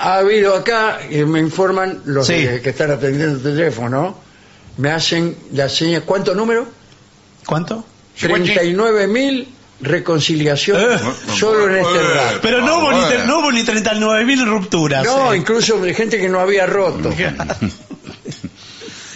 ha 0.00 0.16
habido 0.18 0.56
acá, 0.56 0.98
y 1.08 1.24
me 1.24 1.38
informan 1.38 2.00
los 2.06 2.26
Sí. 2.26 2.34
que, 2.34 2.60
que 2.60 2.70
están 2.70 2.90
atendiendo 2.90 3.36
el 3.36 3.42
teléfono, 3.42 4.18
me 4.78 4.90
hacen 4.90 5.36
la 5.52 5.68
seña, 5.68 6.00
¿cuánto 6.00 6.34
número? 6.34 6.66
¿Cuánto? 7.46 7.84
39.000 8.20 9.46
reconciliaciones 9.80 11.00
Eh. 11.00 11.04
solo 11.38 11.68
en 11.68 11.76
este 11.84 11.98
Eh. 11.98 12.14
rato. 12.14 12.38
Pero 12.42 12.60
no 12.62 12.78
hubo, 12.78 12.92
ni, 12.92 13.00
no 13.26 13.38
hubo 13.40 13.52
ni 13.52 13.62
39.000 13.62 14.44
rupturas. 14.46 15.04
No, 15.04 15.32
eh. 15.32 15.36
incluso 15.36 15.78
de 15.80 15.94
gente 15.94 16.18
que 16.18 16.28
no 16.28 16.40
había 16.40 16.66
roto. 16.66 17.10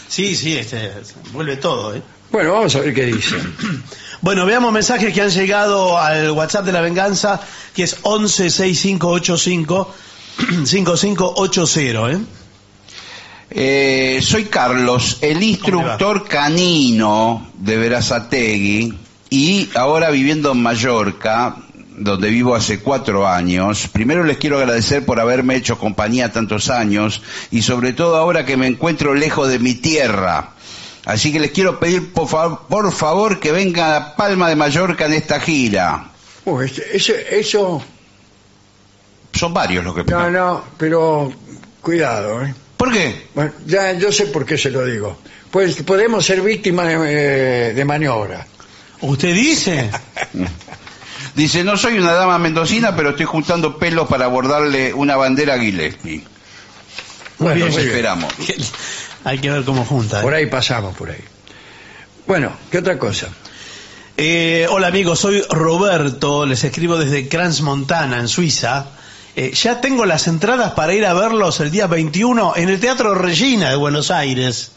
Sí, 0.08 0.34
sí, 0.34 0.56
este, 0.56 0.90
vuelve 1.32 1.58
todo. 1.58 1.94
¿eh? 1.94 2.02
Bueno, 2.32 2.52
vamos 2.54 2.74
a 2.74 2.80
ver 2.80 2.94
qué 2.94 3.04
dicen. 3.06 3.54
Bueno, 4.20 4.46
veamos 4.46 4.72
mensajes 4.72 5.14
que 5.14 5.22
han 5.22 5.30
llegado 5.30 5.96
al 5.96 6.32
WhatsApp 6.32 6.64
de 6.64 6.72
la 6.72 6.80
venganza, 6.80 7.40
que 7.72 7.84
es 7.84 7.98
116585 8.02 9.94
5580, 10.64 12.10
¿eh? 12.10 12.18
Eh, 13.50 14.20
soy 14.20 14.46
Carlos, 14.46 15.18
el 15.20 15.40
instructor 15.40 16.26
canino 16.26 17.48
de 17.58 17.76
Verazategui 17.76 18.92
y 19.30 19.68
ahora 19.74 20.10
viviendo 20.10 20.52
en 20.52 20.62
Mallorca, 20.62 21.56
donde 21.96 22.30
vivo 22.30 22.54
hace 22.54 22.78
cuatro 22.80 23.26
años. 23.26 23.88
Primero 23.92 24.22
les 24.24 24.38
quiero 24.38 24.58
agradecer 24.58 25.04
por 25.04 25.20
haberme 25.20 25.56
hecho 25.56 25.78
compañía 25.78 26.32
tantos 26.32 26.70
años 26.70 27.22
y 27.50 27.62
sobre 27.62 27.92
todo 27.92 28.16
ahora 28.16 28.44
que 28.46 28.56
me 28.56 28.66
encuentro 28.66 29.14
lejos 29.14 29.48
de 29.48 29.58
mi 29.58 29.74
tierra. 29.74 30.50
Así 31.04 31.32
que 31.32 31.40
les 31.40 31.50
quiero 31.52 31.80
pedir 31.80 32.12
por, 32.12 32.28
fa- 32.28 32.68
por 32.68 32.92
favor 32.92 33.40
que 33.40 33.50
venga 33.52 33.96
a 33.96 34.16
Palma 34.16 34.48
de 34.48 34.56
Mallorca 34.56 35.06
en 35.06 35.14
esta 35.14 35.40
gira. 35.40 36.10
Eso, 36.92 37.82
Son 39.32 39.52
varios 39.54 39.84
los 39.84 39.94
que... 39.94 40.04
no, 40.04 40.30
no, 40.30 40.64
pero 40.76 41.32
cuidado, 41.80 42.42
¿eh? 42.44 42.54
¿Por 42.76 42.92
qué? 42.92 43.26
Bueno, 43.34 43.52
ya 43.66 43.92
yo 43.94 44.12
sé 44.12 44.26
por 44.26 44.44
qué 44.46 44.56
se 44.56 44.70
lo 44.70 44.84
digo. 44.86 45.18
Pues 45.50 45.76
podemos 45.82 46.24
ser 46.24 46.40
víctimas 46.42 46.86
de, 46.88 47.70
eh, 47.70 47.74
de 47.74 47.84
maniobra. 47.84 48.46
¿Usted 49.00 49.34
dice? 49.34 49.90
Dice, 51.34 51.62
no 51.62 51.76
soy 51.76 51.98
una 51.98 52.12
dama 52.12 52.38
mendocina, 52.38 52.96
pero 52.96 53.10
estoy 53.10 53.26
juntando 53.26 53.78
pelos 53.78 54.08
para 54.08 54.26
bordarle 54.26 54.92
una 54.92 55.16
bandera 55.16 55.54
a 55.54 55.58
Gillespie. 55.58 56.24
Bueno, 57.38 57.54
bien. 57.54 57.66
Nos 57.66 57.76
muy 57.76 57.84
bien. 57.84 57.96
esperamos. 57.96 58.34
Hay 59.24 59.38
que 59.38 59.50
ver 59.50 59.64
cómo 59.64 59.84
junta. 59.84 60.20
¿eh? 60.20 60.22
Por 60.22 60.34
ahí 60.34 60.46
pasamos, 60.46 60.96
por 60.96 61.10
ahí. 61.10 61.22
Bueno, 62.26 62.52
¿qué 62.70 62.78
otra 62.78 62.98
cosa? 62.98 63.28
Eh, 64.16 64.66
hola 64.68 64.88
amigos, 64.88 65.20
soy 65.20 65.42
Roberto, 65.48 66.44
les 66.44 66.64
escribo 66.64 66.98
desde 66.98 67.28
Crans 67.28 67.60
Montana, 67.60 68.18
en 68.18 68.26
Suiza. 68.26 68.86
Eh, 69.36 69.52
ya 69.54 69.80
tengo 69.80 70.04
las 70.06 70.26
entradas 70.26 70.72
para 70.72 70.92
ir 70.92 71.06
a 71.06 71.14
verlos 71.14 71.60
el 71.60 71.70
día 71.70 71.86
21 71.86 72.54
en 72.56 72.68
el 72.68 72.80
Teatro 72.80 73.14
Regina 73.14 73.70
de 73.70 73.76
Buenos 73.76 74.10
Aires, 74.10 74.72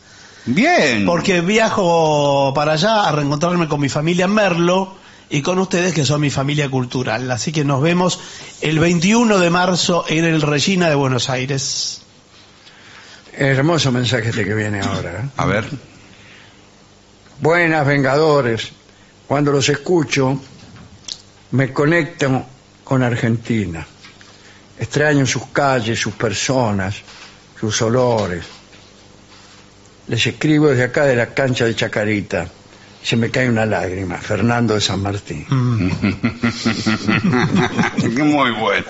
Bien. 0.46 1.06
porque 1.06 1.42
viajo 1.42 2.52
para 2.56 2.74
allá 2.74 3.08
a 3.08 3.12
reencontrarme 3.12 3.68
con 3.68 3.80
mi 3.80 3.90
familia 3.90 4.26
en 4.26 4.34
Merlo 4.34 4.96
y 5.30 5.42
con 5.42 5.60
ustedes 5.60 5.94
que 5.94 6.04
son 6.04 6.22
mi 6.22 6.30
familia 6.30 6.70
cultural. 6.70 7.30
Así 7.32 7.52
que 7.52 7.64
nos 7.64 7.82
vemos 7.82 8.20
el 8.62 8.80
21 8.80 9.40
de 9.40 9.50
marzo 9.50 10.06
en 10.08 10.26
el 10.26 10.42
Regina 10.42 10.90
de 10.90 10.96
Buenos 10.96 11.30
Aires. 11.30 12.02
Hermoso 13.34 13.92
mensaje 13.92 14.30
este 14.30 14.44
que 14.44 14.54
viene 14.54 14.82
ahora. 14.82 15.12
¿eh? 15.12 15.30
A 15.38 15.46
ver. 15.46 15.66
Buenas, 17.40 17.88
Vengadores. 17.88 18.72
Cuando 19.28 19.52
los 19.54 19.70
escucho, 19.70 20.38
me 21.52 21.72
conecto 21.72 22.46
con 22.84 23.02
Argentina. 23.04 23.86
extraño 24.78 25.26
sus 25.26 25.46
calles, 25.48 26.00
sus 26.00 26.14
personas, 26.16 26.96
sus 27.58 27.82
olores. 27.82 28.44
Les 30.08 30.26
escribo 30.28 30.68
desde 30.70 30.84
acá 30.86 31.06
de 31.06 31.16
la 31.16 31.28
cancha 31.34 31.66
de 31.66 31.76
Chacarita. 31.76 32.48
Se 33.04 33.16
me 33.16 33.32
cae 33.32 33.50
una 33.50 33.66
lágrima, 33.66 34.18
Fernando 34.18 34.76
de 34.76 34.82
San 34.82 35.02
Martín. 35.02 35.46
Muy 35.50 35.90
bueno. 38.52 38.86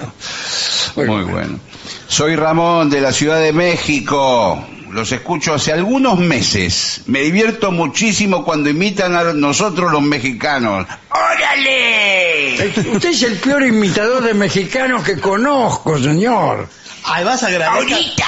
Muy 0.95 1.05
Muy 1.05 1.24
bueno. 1.24 1.32
bueno. 1.32 1.59
Soy 2.07 2.36
Ramón 2.36 2.89
de 2.89 2.99
la 3.01 3.14
Ciudad 3.14 3.39
de 3.39 3.53
México. 3.53 4.68
Los 4.91 5.09
escucho 5.14 5.53
hace 5.53 5.72
algunos 5.72 6.20
meses. 6.20 7.03
Me 7.05 7.22
divierto 7.22 7.72
muchísimo 7.72 8.43
cuando 8.43 8.70
imitan 8.70 9.16
a 9.16 9.32
nosotros 9.34 9.89
los 9.89 10.01
mexicanos. 10.01 10.86
¡Órale! 11.09 12.74
Usted 12.93 13.09
es 13.09 13.24
el 13.24 13.38
peor 13.38 13.64
imitador 13.64 14.22
de 14.24 14.34
mexicanos 14.34 15.03
que 15.05 15.18
conozco, 15.22 15.97
señor. 15.97 16.68
Además 17.05 17.41
agradezca, 17.43 17.95
¡Ahorita! 17.95 18.26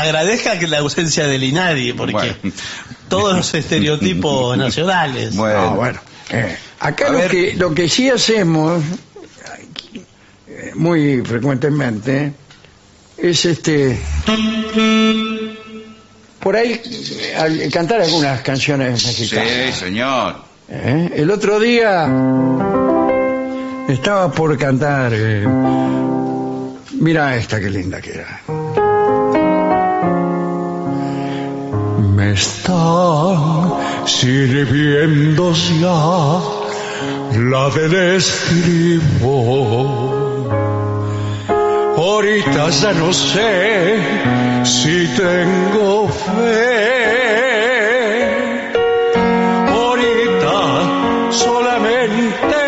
Agradezca 0.00 0.58
que 0.58 0.66
la 0.66 0.78
ausencia 0.78 1.26
del 1.26 1.42
INADI, 1.44 1.92
porque 1.92 2.12
Bueno. 2.12 2.34
todos 3.08 3.36
los 3.36 3.54
estereotipos 3.54 4.56
nacionales. 4.66 5.34
Bueno, 5.36 5.74
bueno. 5.76 6.00
Eh, 6.30 6.56
acá 6.80 7.08
lo 7.10 7.18
ver. 7.18 7.30
que, 7.30 7.54
lo 7.56 7.74
que 7.74 7.88
sí 7.88 8.08
hacemos 8.10 8.82
eh, 10.46 10.72
muy 10.74 11.22
frecuentemente 11.22 12.32
es 13.16 13.44
este 13.44 13.98
por 16.38 16.54
ahí 16.56 16.80
al- 17.36 17.70
cantar 17.72 18.00
algunas 18.00 18.40
canciones 18.42 19.00
sí, 19.02 19.08
mexicanas. 19.08 19.76
señor. 19.78 20.36
¿eh? 20.70 21.10
El 21.16 21.30
otro 21.30 21.58
día 21.58 22.06
estaba 23.88 24.30
por 24.30 24.56
cantar. 24.58 25.12
eh, 25.14 25.44
mira 27.00 27.36
esta 27.36 27.58
qué 27.58 27.70
linda 27.70 28.00
que 28.00 28.12
era. 28.12 28.40
Me 32.18 32.32
están 32.32 33.72
sirviendo 34.04 35.52
ya 35.80 36.40
la 37.48 37.70
del 37.70 37.94
estribo. 38.16 39.68
Ahorita 41.96 42.70
ya 42.70 42.92
no 42.94 43.12
sé 43.12 44.00
si 44.64 45.06
tengo 45.16 46.08
fe. 46.08 46.98
Ahorita 49.68 50.56
solamente 51.30 52.64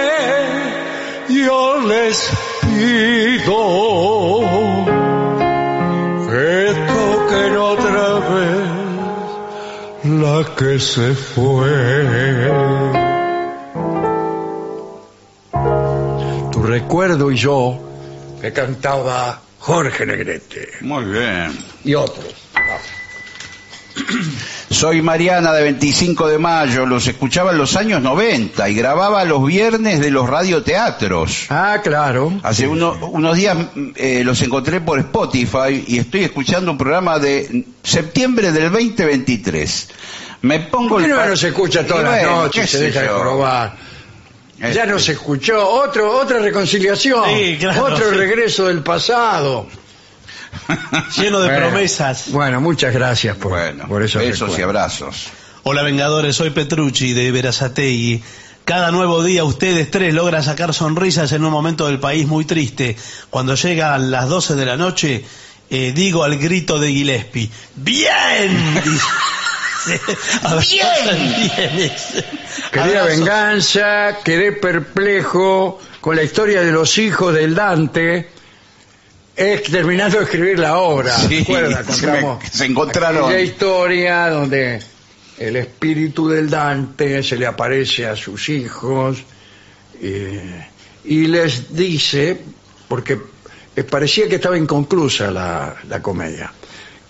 yo 1.29 1.81
les 1.89 2.31
pido 2.61 3.20
la 10.41 10.55
que 10.55 10.79
se 10.79 11.15
fue. 11.15 12.51
Tu 16.53 16.63
recuerdo 16.63 17.31
y 17.31 17.37
yo 17.37 17.79
que 18.41 18.53
cantaba 18.53 19.41
Jorge 19.59 20.07
Negrete 20.07 20.69
Muy 20.81 21.05
bien. 21.05 21.59
y 21.85 21.95
otros. 21.95 22.25
Soy 24.71 25.03
Mariana 25.03 25.53
de 25.53 25.63
25 25.65 26.29
de 26.29 26.39
mayo. 26.39 26.87
Los 26.87 27.07
escuchaba 27.07 27.51
en 27.51 27.59
los 27.59 27.77
años 27.77 28.01
90 28.01 28.69
y 28.71 28.75
grababa 28.75 29.25
los 29.25 29.45
viernes 29.45 30.01
de 30.01 30.11
los 30.11 30.29
radioteatros. 30.31 31.47
Ah, 31.51 31.81
claro. 31.83 32.33
Hace 32.43 32.67
uno- 32.67 32.97
unos 33.13 33.37
días 33.37 33.59
eh, 33.97 34.23
los 34.25 34.41
encontré 34.43 34.81
por 34.81 34.99
Spotify 35.01 35.85
y 35.87 35.99
estoy 35.99 36.23
escuchando 36.25 36.71
un 36.71 36.79
programa 36.79 37.19
de 37.19 37.67
septiembre 37.83 38.53
del 38.53 38.71
2023. 38.73 39.89
Me 40.43 40.61
pongo 40.61 40.89
¿Por 40.91 41.03
qué 41.03 41.11
el 41.11 41.17
no 41.17 41.27
nos 41.27 41.43
escucha 41.43 41.87
todas 41.87 42.05
las 42.05 42.13
bueno, 42.23 42.43
noches 42.43 42.71
se 42.71 42.79
deja 42.79 43.01
de 43.01 43.07
yo. 43.07 43.21
probar? 43.21 43.77
Ya 44.59 44.69
Este, 44.69 44.87
nos 44.87 45.09
escuchó. 45.09 45.69
Otro, 45.69 46.17
otra 46.19 46.39
reconciliación. 46.39 47.25
Sí, 47.29 47.57
claro, 47.59 47.85
otro 47.85 48.11
sí. 48.11 48.17
regreso 48.17 48.67
del 48.67 48.83
pasado. 48.83 49.67
Lleno 51.17 51.41
de 51.41 51.49
Bueno, 51.49 51.67
promesas. 51.69 52.31
Bueno, 52.31 52.61
muchas 52.61 52.93
gracias 52.93 53.37
por, 53.37 53.53
Bueno, 53.53 53.87
por 53.89 54.03
esos 54.03 54.23
besos 54.23 54.59
y 54.59 54.63
abrazos. 54.63 55.29
Hola 55.63 55.83
Vengadores, 55.83 56.37
soy 56.37 56.51
Petrucci 56.51 57.13
de 57.13 57.31
Verazategui. 57.31 58.23
Cada 58.65 58.91
nuevo 58.91 59.23
día 59.23 59.45
ustedes 59.45 59.91
tres 59.91 60.15
logran 60.15 60.43
sacar 60.43 60.73
sonrisas 60.75 61.33
en 61.33 61.45
un 61.45 61.51
momento 61.53 61.87
del 61.87 61.99
país 61.99 62.27
muy 62.27 62.45
triste. 62.45 62.97
Cuando 63.31 63.55
llegan 63.55 64.11
las 64.11 64.29
12 64.29 64.55
de 64.55 64.67
la 64.67 64.77
noche, 64.77 65.25
eh, 65.71 65.93
digo 65.95 66.25
al 66.25 66.39
grito 66.39 66.79
de 66.79 66.91
Gillespie, 66.93 67.51
¡Bien! 67.77 68.83
¡Bien! 70.61 71.93
Quería 72.73 73.05
venganza, 73.05 74.19
quedé 74.25 74.53
perplejo 74.53 75.81
con 76.01 76.17
la 76.17 76.23
historia 76.23 76.63
de 76.63 76.73
los 76.73 76.97
hijos 76.99 77.35
del 77.35 77.55
Dante. 77.55 78.29
Es 79.37 79.63
terminando 79.65 80.19
de 80.19 80.25
escribir 80.25 80.59
la 80.59 80.79
obra. 80.79 81.17
Sí, 81.17 81.39
¿Recuerda? 81.41 81.85
se 81.85 82.07
me- 82.07 82.39
se 82.51 82.65
encontraron. 82.67 83.25
aquella 83.25 83.41
historia 83.41 84.29
donde 84.29 84.83
el 85.39 85.57
espíritu 85.57 86.29
del 86.29 86.51
Dante 86.51 87.23
se 87.23 87.37
le 87.37 87.47
aparece 87.47 88.07
a 88.07 88.15
sus 88.17 88.49
hijos 88.51 89.19
eh, 90.03 90.67
y 91.05 91.27
les 91.27 91.75
dice, 91.75 92.39
porque 92.89 93.19
eh, 93.77 93.85
parecía 93.85 94.29
que 94.29 94.35
estaba 94.35 94.59
inconclusa 94.59 95.31
la, 95.31 95.75
la 95.89 96.03
comedia, 96.03 96.53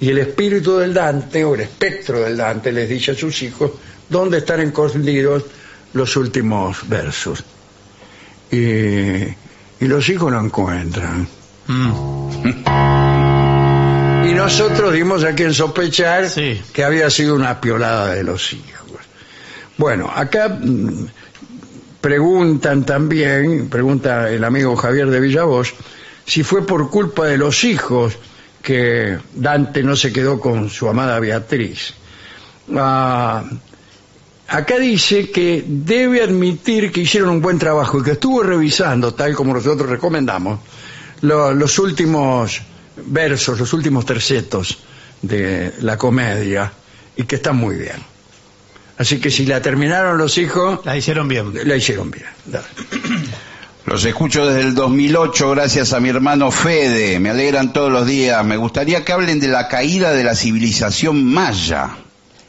y 0.01 0.09
el 0.09 0.19
espíritu 0.19 0.79
del 0.79 0.95
Dante, 0.95 1.45
o 1.45 1.55
el 1.55 1.61
espectro 1.61 2.21
del 2.21 2.37
Dante, 2.37 2.73
les 2.73 2.89
dice 2.89 3.11
a 3.13 3.15
sus 3.15 3.43
hijos 3.43 3.73
dónde 4.09 4.39
están 4.39 4.61
escondidos 4.61 5.45
los 5.93 6.17
últimos 6.17 6.89
versos. 6.89 7.45
Y, 8.51 8.57
y 8.57 9.87
los 9.87 10.09
hijos 10.09 10.33
no 10.33 10.41
encuentran. 10.45 11.29
Y 14.29 14.35
nosotros 14.35 14.93
dimos 14.93 15.25
a 15.25 15.35
quien 15.35 15.53
sospechar 15.55 16.29
Sí. 16.29 16.61
que 16.73 16.85
había 16.85 17.11
sido 17.11 17.35
una 17.35 17.61
piolada 17.61 18.15
de 18.15 18.23
los 18.25 18.53
hijos. 18.53 19.01
Bueno, 19.77 20.11
acá 20.15 20.49
mm, 20.49 21.07
preguntan 22.01 22.85
también, 22.85 23.69
pregunta 23.69 24.31
el 24.31 24.45
amigo 24.45 24.77
Javier 24.77 25.11
de 25.11 25.21
Villavoz, 25.21 25.73
si 26.27 26.43
fue 26.43 26.67
por 26.67 26.91
culpa 26.91 27.27
de 27.27 27.39
los 27.39 27.65
hijos 27.65 28.17
que 28.63 29.19
Dante 29.35 29.83
no 29.83 29.97
se 29.97 30.13
quedó 30.13 30.39
con 30.41 30.69
su 30.71 30.89
amada 30.89 31.19
Beatriz. 31.19 31.95
Ah, 32.77 33.43
acá 34.49 34.79
dice 34.79 35.31
que 35.31 35.65
debe 35.67 36.23
admitir 36.23 36.93
que 36.93 37.01
hicieron 37.01 37.31
un 37.31 37.41
buen 37.41 37.59
trabajo 37.59 37.99
y 37.99 38.03
que 38.03 38.13
estuvo 38.13 38.43
revisando, 38.43 39.15
tal 39.15 39.35
como 39.35 39.55
nosotros 39.55 39.89
recomendamos, 39.89 40.61
lo- 41.23 41.53
los 41.55 41.79
últimos 41.79 42.61
versos, 43.07 43.59
los 43.59 43.73
últimos 43.73 44.05
tercetos 44.05 44.79
de 45.23 45.73
la 45.81 45.97
comedia 45.97 46.71
y 47.17 47.25
que 47.25 47.37
están 47.37 47.57
muy 47.57 47.77
bien. 47.77 47.97
Así 48.99 49.19
que 49.19 49.31
si 49.31 49.47
la 49.47 49.63
terminaron 49.63 50.19
los 50.19 50.37
hijos, 50.37 50.81
La 50.85 50.97
hicieron 50.97 51.27
bien. 51.27 51.53
la 51.67 51.77
hicieron 51.77 52.11
bien. 52.11 52.27
Los 53.87 54.05
escucho 54.05 54.47
desde 54.47 54.61
el 54.69 54.75
2008 54.75 55.51
gracias 55.51 55.93
a 55.93 56.01
mi 56.01 56.11
hermano 56.11 56.51
Fede. 56.51 57.19
Me 57.19 57.31
alegran 57.31 57.73
todos 57.73 57.91
los 57.91 58.07
días. 58.07 58.45
Me 58.45 58.57
gustaría 58.57 59.05
que 59.05 59.13
hablen 59.13 59.41
de 59.41 59.49
la 59.49 59.69
caída 59.69 60.13
de 60.13 60.23
la 60.23 60.35
civilización 60.35 61.25
maya, 61.25 61.91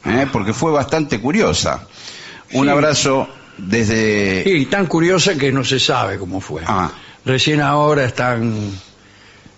¿eh? 0.05 0.27
porque 0.31 0.53
fue 0.53 0.71
bastante 0.71 1.19
curiosa. 1.19 1.87
Un 2.53 2.65
Sí. 2.65 2.69
abrazo 2.69 3.27
desde... 3.57 4.43
Y 4.45 4.65
tan 4.65 4.85
curiosa 4.87 5.35
que 5.35 5.51
no 5.51 5.63
se 5.63 5.79
sabe 5.79 6.17
cómo 6.19 6.41
fue. 6.41 6.61
Ah. 6.67 6.91
Recién 7.25 7.61
ahora 7.61 8.03
están 8.05 8.53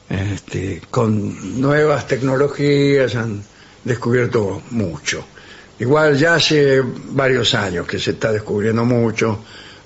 este, 0.09 0.81
con 0.91 1.59
nuevas 1.59 2.07
tecnologías, 2.07 3.15
han 3.15 3.43
descubierto 3.83 4.61
mucho. 4.71 5.25
Igual 5.79 6.17
ya 6.17 6.35
hace 6.35 6.81
varios 7.09 7.55
años 7.55 7.87
que 7.87 7.99
se 7.99 8.11
está 8.11 8.31
descubriendo 8.31 8.85
mucho. 8.85 9.39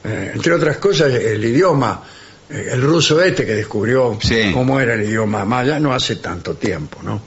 Eh, 0.04 0.32
entre 0.36 0.54
otras 0.54 0.78
cosas, 0.78 1.14
el 1.14 1.44
idioma, 1.44 2.02
eh, 2.50 2.70
el 2.74 2.82
ruso 2.82 3.22
este 3.22 3.46
que 3.46 3.56
descubrió 3.56 4.18
Sí. 4.22 4.52
cómo 4.54 4.80
era 4.80 4.94
el 4.94 5.02
idioma 5.04 5.44
maya, 5.46 5.80
no 5.80 5.94
hace 5.94 6.18
tanto 6.18 6.56
tiempo, 6.56 7.00
¿no? 7.04 7.22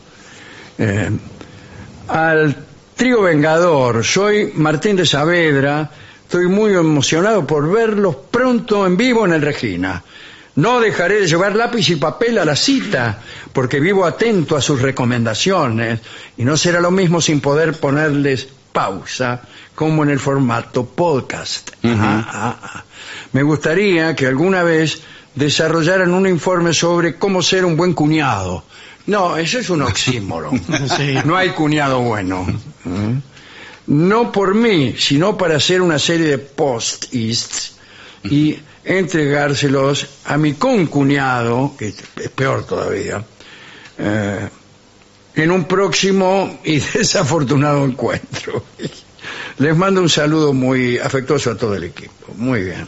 Eh, 0.79 1.11
al 2.09 2.57
trío 2.97 3.23
Vengador, 3.23 4.05
soy 4.05 4.53
Martín 4.55 4.97
de 4.97 5.05
Saavedra, 5.07 5.91
estoy 6.23 6.47
muy 6.49 6.73
emocionado 6.75 7.47
por 7.47 7.71
verlos 7.71 8.17
pronto 8.31 8.87
en 8.87 8.97
vivo 8.97 9.25
en 9.27 9.33
el 9.33 9.43
Regina. 9.43 10.03
No 10.57 10.81
dejaré 10.81 11.21
de 11.21 11.27
llevar 11.27 11.55
lápiz 11.55 11.89
y 11.91 11.97
papel 11.97 12.39
a 12.39 12.45
la 12.45 12.57
cita, 12.57 13.21
porque 13.53 13.79
vivo 13.81 14.05
atento 14.05 14.57
a 14.57 14.61
sus 14.61 14.83
recomendaciones 14.83 16.01
y 16.37 16.45
no 16.45 16.57
será 16.57 16.81
lo 16.81 16.91
mismo 16.91 17.21
sin 17.21 17.41
poder 17.41 17.75
ponerles 17.75 18.49
pausa 18.73 19.43
como 19.75 20.03
en 20.03 20.11
el 20.11 20.19
formato 20.19 20.85
podcast. 20.85 21.71
Ah, 21.85 22.27
ah, 22.29 22.57
ah. 22.63 22.85
Me 23.33 23.43
gustaría 23.43 24.15
que 24.15 24.27
alguna 24.27 24.63
vez 24.63 25.03
desarrollaran 25.35 26.13
un 26.13 26.27
informe 26.27 26.73
sobre 26.75 27.17
cómo 27.17 27.43
ser 27.43 27.65
un 27.65 27.77
buen 27.77 27.95
cuñado. 27.95 28.65
No, 29.07 29.37
eso 29.37 29.59
es 29.59 29.71
un 29.71 29.83
oxímoron. 29.83 30.61
Sí. 30.97 31.19
No 31.25 31.37
hay 31.37 31.51
cuñado 31.51 32.01
bueno. 32.01 32.47
¿Mm? 32.85 33.19
No 33.87 34.31
por 34.31 34.55
mí, 34.55 34.95
sino 34.99 35.37
para 35.37 35.57
hacer 35.57 35.81
una 35.81 35.99
serie 35.99 36.29
de 36.29 36.39
post-ists 36.39 37.75
y 38.25 38.57
entregárselos 38.85 40.07
a 40.27 40.37
mi 40.37 40.55
concuñado, 40.55 41.75
que 41.79 41.89
es 41.89 42.29
peor 42.35 42.65
todavía, 42.67 43.25
eh, 43.99 44.49
en 45.35 45.51
un 45.51 45.65
próximo 45.65 46.59
y 46.65 46.79
desafortunado 46.95 47.85
encuentro. 47.85 48.65
Les 49.59 49.77
mando 49.77 50.01
un 50.01 50.09
saludo 50.09 50.53
muy 50.53 50.99
afectuoso 50.99 51.51
a 51.51 51.57
todo 51.57 51.75
el 51.75 51.85
equipo. 51.85 52.33
Muy 52.37 52.63
bien. 52.63 52.87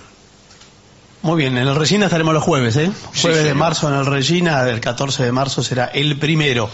Muy 1.23 1.37
bien, 1.37 1.57
en 1.57 1.69
el 1.69 1.77
Regina 1.77 2.07
estaremos 2.07 2.35
los 2.35 2.43
jueves, 2.43 2.77
¿eh? 2.77 2.91
Sí, 3.13 3.23
Jueves 3.23 3.45
de 3.45 3.55
marzo 3.55 3.89
en 3.89 3.95
el 3.95 4.07
Regina, 4.07 4.69
el 4.69 4.81
14 4.81 5.23
de 5.23 5.31
marzo 5.31 5.63
será 5.63 5.87
el 5.87 6.19
primero. 6.19 6.69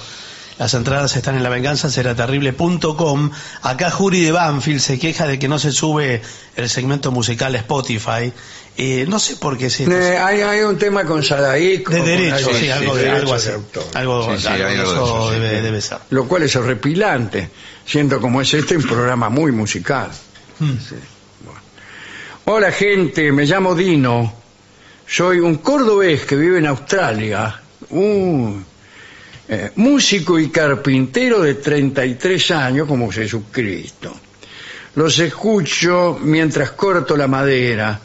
Las 0.59 0.75
entradas 0.75 1.15
están 1.15 1.37
en 1.37 1.45
la 1.45 1.51
venganza 1.51 1.89
será 1.89 2.17
terrible.com. 2.17 3.31
Acá 3.63 3.91
Juri 3.91 4.23
de 4.23 4.33
Banfield 4.33 4.81
se 4.81 4.99
queja 4.99 5.27
de 5.27 5.39
que 5.39 5.47
no 5.47 5.59
se 5.59 5.71
sube 5.71 6.21
el 6.57 6.69
segmento 6.69 7.13
musical 7.13 7.55
Spotify. 7.55 8.33
Eh, 8.81 9.07
no 9.09 9.19
sé 9.19 9.35
por 9.37 9.59
qué 9.59 9.69
se... 9.71 9.85
Eh, 9.85 10.17
hay, 10.19 10.41
hay 10.41 10.61
un 10.61 10.79
tema 10.79 11.05
con 11.05 11.21
Sadaico. 11.25 11.91
de 11.93 11.99
con 11.99 12.07
derecho, 12.07 12.35
algo- 12.37 12.55
sí, 12.55 12.71
algo, 12.71 12.95
de 12.97 13.11
algo 13.11 13.35
así. 13.35 13.51
Algo, 13.95 14.33
eso 14.35 15.31
debe, 15.33 15.63
debe 15.63 15.81
ser. 15.81 15.99
Lo 16.11 16.29
cual 16.29 16.45
es 16.45 16.55
horripilante, 16.55 17.51
siendo 17.85 18.21
como 18.21 18.41
es 18.41 18.55
este 18.55 18.77
un 18.77 18.85
programa 18.85 19.29
muy 19.31 19.51
musical. 19.51 20.11
Hmm. 20.61 20.75
Sí, 20.79 20.95
bueno. 21.45 21.61
Hola 22.45 22.71
gente, 22.71 23.33
me 23.33 23.47
llamo 23.47 23.75
Dino. 23.75 24.33
Soy 25.09 25.41
un 25.41 25.57
cordobés 25.57 26.25
que 26.25 26.37
vive 26.37 26.59
en 26.59 26.67
Australia. 26.69 27.61
Uh, 27.91 28.53
eh, 29.49 29.73
músico 29.75 30.39
y 30.39 30.51
carpintero 30.51 31.41
de 31.41 31.55
33 31.55 32.51
años 32.53 32.87
como 32.87 33.11
Jesucristo. 33.11 34.15
Los 34.95 35.19
escucho 35.19 36.17
mientras 36.23 36.71
corto 36.73 37.17
la 37.17 37.27
madera. 37.27 38.03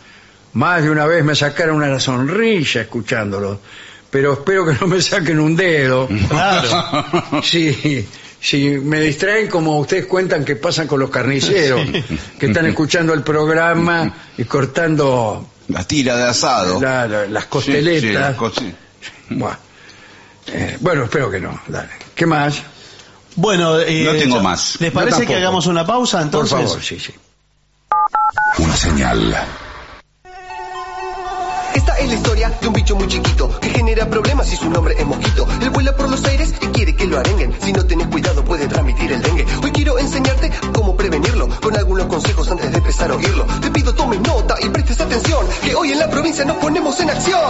Más 0.53 0.83
de 0.83 0.89
una 0.89 1.05
vez 1.05 1.23
me 1.23 1.35
sacaron 1.35 1.77
una 1.77 1.99
sonrisa 1.99 2.81
escuchándolos. 2.81 3.57
Pero 4.09 4.33
espero 4.33 4.65
que 4.65 4.73
no 4.79 4.87
me 4.87 5.01
saquen 5.01 5.39
un 5.39 5.55
dedo. 5.55 6.07
Claro. 6.29 7.41
Sí, 7.43 8.07
sí, 8.39 8.69
me 8.83 8.99
distraen 9.01 9.47
como 9.49 9.79
ustedes 9.79 10.05
cuentan 10.05 10.45
que 10.45 10.55
pasan 10.55 10.85
con 10.87 10.99
los 10.99 11.09
carniceros, 11.09 11.81
que 12.39 12.45
están 12.47 12.65
escuchando 12.67 13.13
el 13.13 13.23
programa 13.23 14.13
y 14.37 14.43
cortando 14.43 15.49
La 15.69 15.83
tira 15.85 16.15
de 16.17 16.23
asado. 16.25 16.79
la- 16.79 17.07
la- 17.07 17.25
las 17.25 17.43
Sí, 17.43 17.49
costeletas. 17.49 18.01
sí, 18.01 18.11
las 18.11 18.37
cos- 18.37 18.53
sí. 18.59 18.73
Bueno, 19.31 19.57
Eh, 20.47 20.77
bueno, 20.81 21.05
espero 21.05 21.31
que 21.31 21.39
no. 21.39 21.57
Dale. 21.67 21.89
¿Qué 22.13 22.25
más? 22.25 22.61
Bueno, 23.35 23.79
eh, 23.79 24.03
No 24.05 24.11
tengo 24.11 24.39
más. 24.41 24.79
¿Les 24.81 24.91
parece 24.91 25.25
que 25.25 25.35
hagamos 25.37 25.65
una 25.67 25.85
pausa 25.85 26.17
Por 26.17 26.25
entonces? 26.25 26.51
favor, 26.67 26.83
sí, 26.83 26.99
sí. 26.99 27.13
Una 28.59 28.75
señal. 28.75 29.35
La 32.13 32.19
historia 32.19 32.49
de 32.61 32.67
un 32.67 32.73
bicho 32.73 32.95
muy 32.95 33.07
chiquito 33.07 33.59
que 33.59 33.71
genera 33.71 34.07
problemas 34.07 34.53
y 34.53 34.55
su 34.55 34.69
nombre 34.69 34.93
es 34.95 35.03
Mosquito. 35.03 35.47
Él 35.59 35.71
vuela 35.71 35.95
por 35.95 36.11
los 36.11 36.23
aires 36.25 36.53
y 36.61 36.67
quiere 36.67 36.95
que 36.95 37.07
lo 37.07 37.17
arenguen. 37.17 37.51
Si 37.59 37.73
no 37.73 37.83
tenés 37.87 38.05
cuidado 38.05 38.45
puede 38.45 38.67
transmitir 38.67 39.13
el 39.13 39.19
dengue. 39.23 39.47
Hoy 39.63 39.71
quiero 39.71 39.97
enseñarte 39.97 40.51
cómo 40.75 40.95
prevenirlo 40.95 41.49
con 41.59 41.75
algunos 41.75 42.05
consejos 42.05 42.51
antes 42.51 42.71
de 42.71 42.77
empezar 42.77 43.09
a 43.09 43.15
oírlo. 43.15 43.47
Te 43.59 43.71
pido 43.71 43.95
tomes 43.95 44.19
nota 44.21 44.57
y 44.61 44.69
prestes 44.69 45.01
atención 45.01 45.43
que 45.63 45.73
hoy 45.73 45.91
en 45.91 45.97
la 45.97 46.07
provincia 46.11 46.45
nos 46.45 46.57
ponemos 46.57 46.99
en 46.99 47.09
acción. 47.09 47.41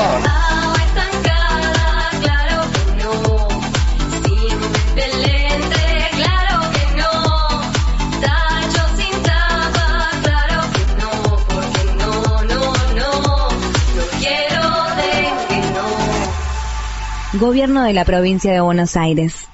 Gobierno 17.34 17.84
de 17.84 17.94
la 17.94 18.06
provincia 18.06 18.54
de 18.54 18.60
Buenos 18.60 18.96
Aires. 18.96 19.48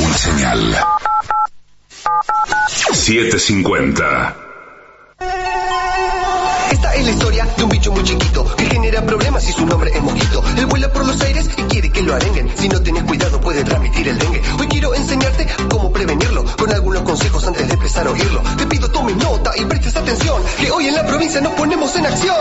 Una 0.00 0.16
señal. 0.16 0.76
750. 2.68 4.36
Esta 6.70 6.94
es 6.94 7.04
la 7.04 7.10
historia 7.10 7.46
de 7.54 7.64
un 7.64 7.68
bicho 7.68 7.92
muy 7.92 8.02
chiquito 8.02 8.56
que 8.56 8.64
genera 8.64 9.04
problemas 9.04 9.46
y 9.46 9.52
su 9.52 9.66
nombre 9.66 9.90
es 9.94 10.02
Mosquito. 10.02 10.42
Él 10.56 10.64
vuela 10.64 10.90
por 10.90 11.06
los 11.06 11.20
aires 11.20 11.50
y 11.54 11.62
quiere 11.64 11.92
que 11.92 12.00
lo 12.00 12.14
arenguen. 12.14 12.50
Si 12.56 12.70
no 12.70 12.80
tenés 12.80 13.02
cuidado 13.02 13.38
puede 13.42 13.62
transmitir 13.62 14.08
el 14.08 14.18
dengue. 14.18 14.40
Hoy 14.58 14.68
quiero 14.68 14.94
enseñarte 14.94 15.46
cómo 15.68 15.92
prevenirlo 15.92 16.46
con 16.56 16.72
algunos 16.72 17.02
consejos 17.02 17.46
antes 17.46 17.68
de 17.68 17.74
empezar 17.74 18.06
a 18.06 18.10
oírlo. 18.10 18.42
Te 18.56 18.66
pido 18.66 18.90
tomes 18.90 19.16
nota 19.16 19.52
y 19.54 19.66
prestes 19.66 19.94
atención 19.96 20.42
que 20.58 20.70
hoy 20.70 20.88
en 20.88 20.94
la 20.94 21.06
provincia 21.06 21.42
nos 21.42 21.52
ponemos 21.52 21.94
en 21.94 22.06
acción. 22.06 22.32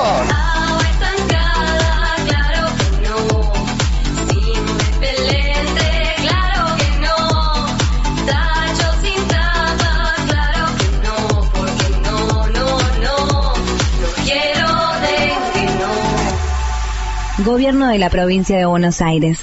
Gobierno 17.43 17.87
de 17.87 17.97
la 17.97 18.09
provincia 18.09 18.57
de 18.57 18.65
Buenos 18.65 19.01
Aires. 19.01 19.39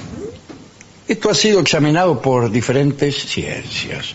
esto 1.07 1.31
ha 1.31 1.35
sido 1.35 1.61
examinado 1.61 2.21
por 2.21 2.51
diferentes 2.51 3.15
ciencias. 3.27 4.15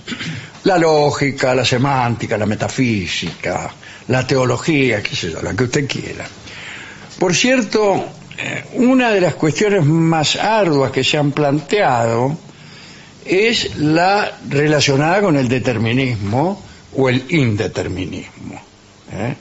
La 0.64 0.78
lógica, 0.78 1.56
la 1.56 1.66
semántica, 1.66 2.38
la 2.38 2.46
metafísica, 2.46 3.72
la 4.08 4.26
teología, 4.28 5.02
qué 5.02 5.16
sé 5.16 5.32
yo, 5.32 5.42
la 5.42 5.56
que 5.56 5.64
usted 5.64 5.88
quiera. 5.88 6.26
Por 7.18 7.36
cierto, 7.36 8.06
eh, 8.38 8.66
una 8.76 9.12
de 9.12 9.22
las 9.22 9.36
cuestiones 9.36 9.86
más 9.86 10.36
arduas 10.36 10.92
que 10.92 11.04
se 11.04 11.18
han 11.18 11.32
planteado 11.32 12.38
es 13.26 13.78
la 13.78 14.40
relacionada 14.50 15.22
con 15.22 15.36
el 15.36 15.48
determinismo 15.48 16.69
o 16.96 17.10
el 17.10 17.26
indeterminismo. 17.30 18.62
¿eh? 19.12 19.36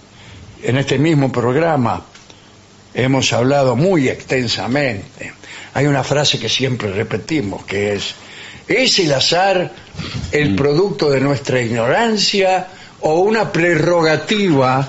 En 0.62 0.76
este 0.76 0.98
mismo 0.98 1.30
programa 1.30 2.04
hemos 2.94 3.32
hablado 3.32 3.76
muy 3.76 4.08
extensamente. 4.08 5.32
Hay 5.74 5.86
una 5.86 6.02
frase 6.02 6.38
que 6.38 6.48
siempre 6.48 6.92
repetimos, 6.92 7.64
que 7.64 7.94
es, 7.94 8.14
¿es 8.66 8.98
el 8.98 9.12
azar 9.12 9.72
el 10.32 10.56
producto 10.56 11.10
de 11.10 11.20
nuestra 11.20 11.60
ignorancia 11.60 12.66
o 13.00 13.20
una 13.20 13.52
prerrogativa 13.52 14.86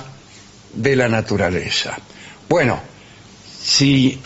de 0.74 0.96
la 0.96 1.08
naturaleza? 1.08 1.98
Bueno, 2.48 2.82
si, 3.62 4.20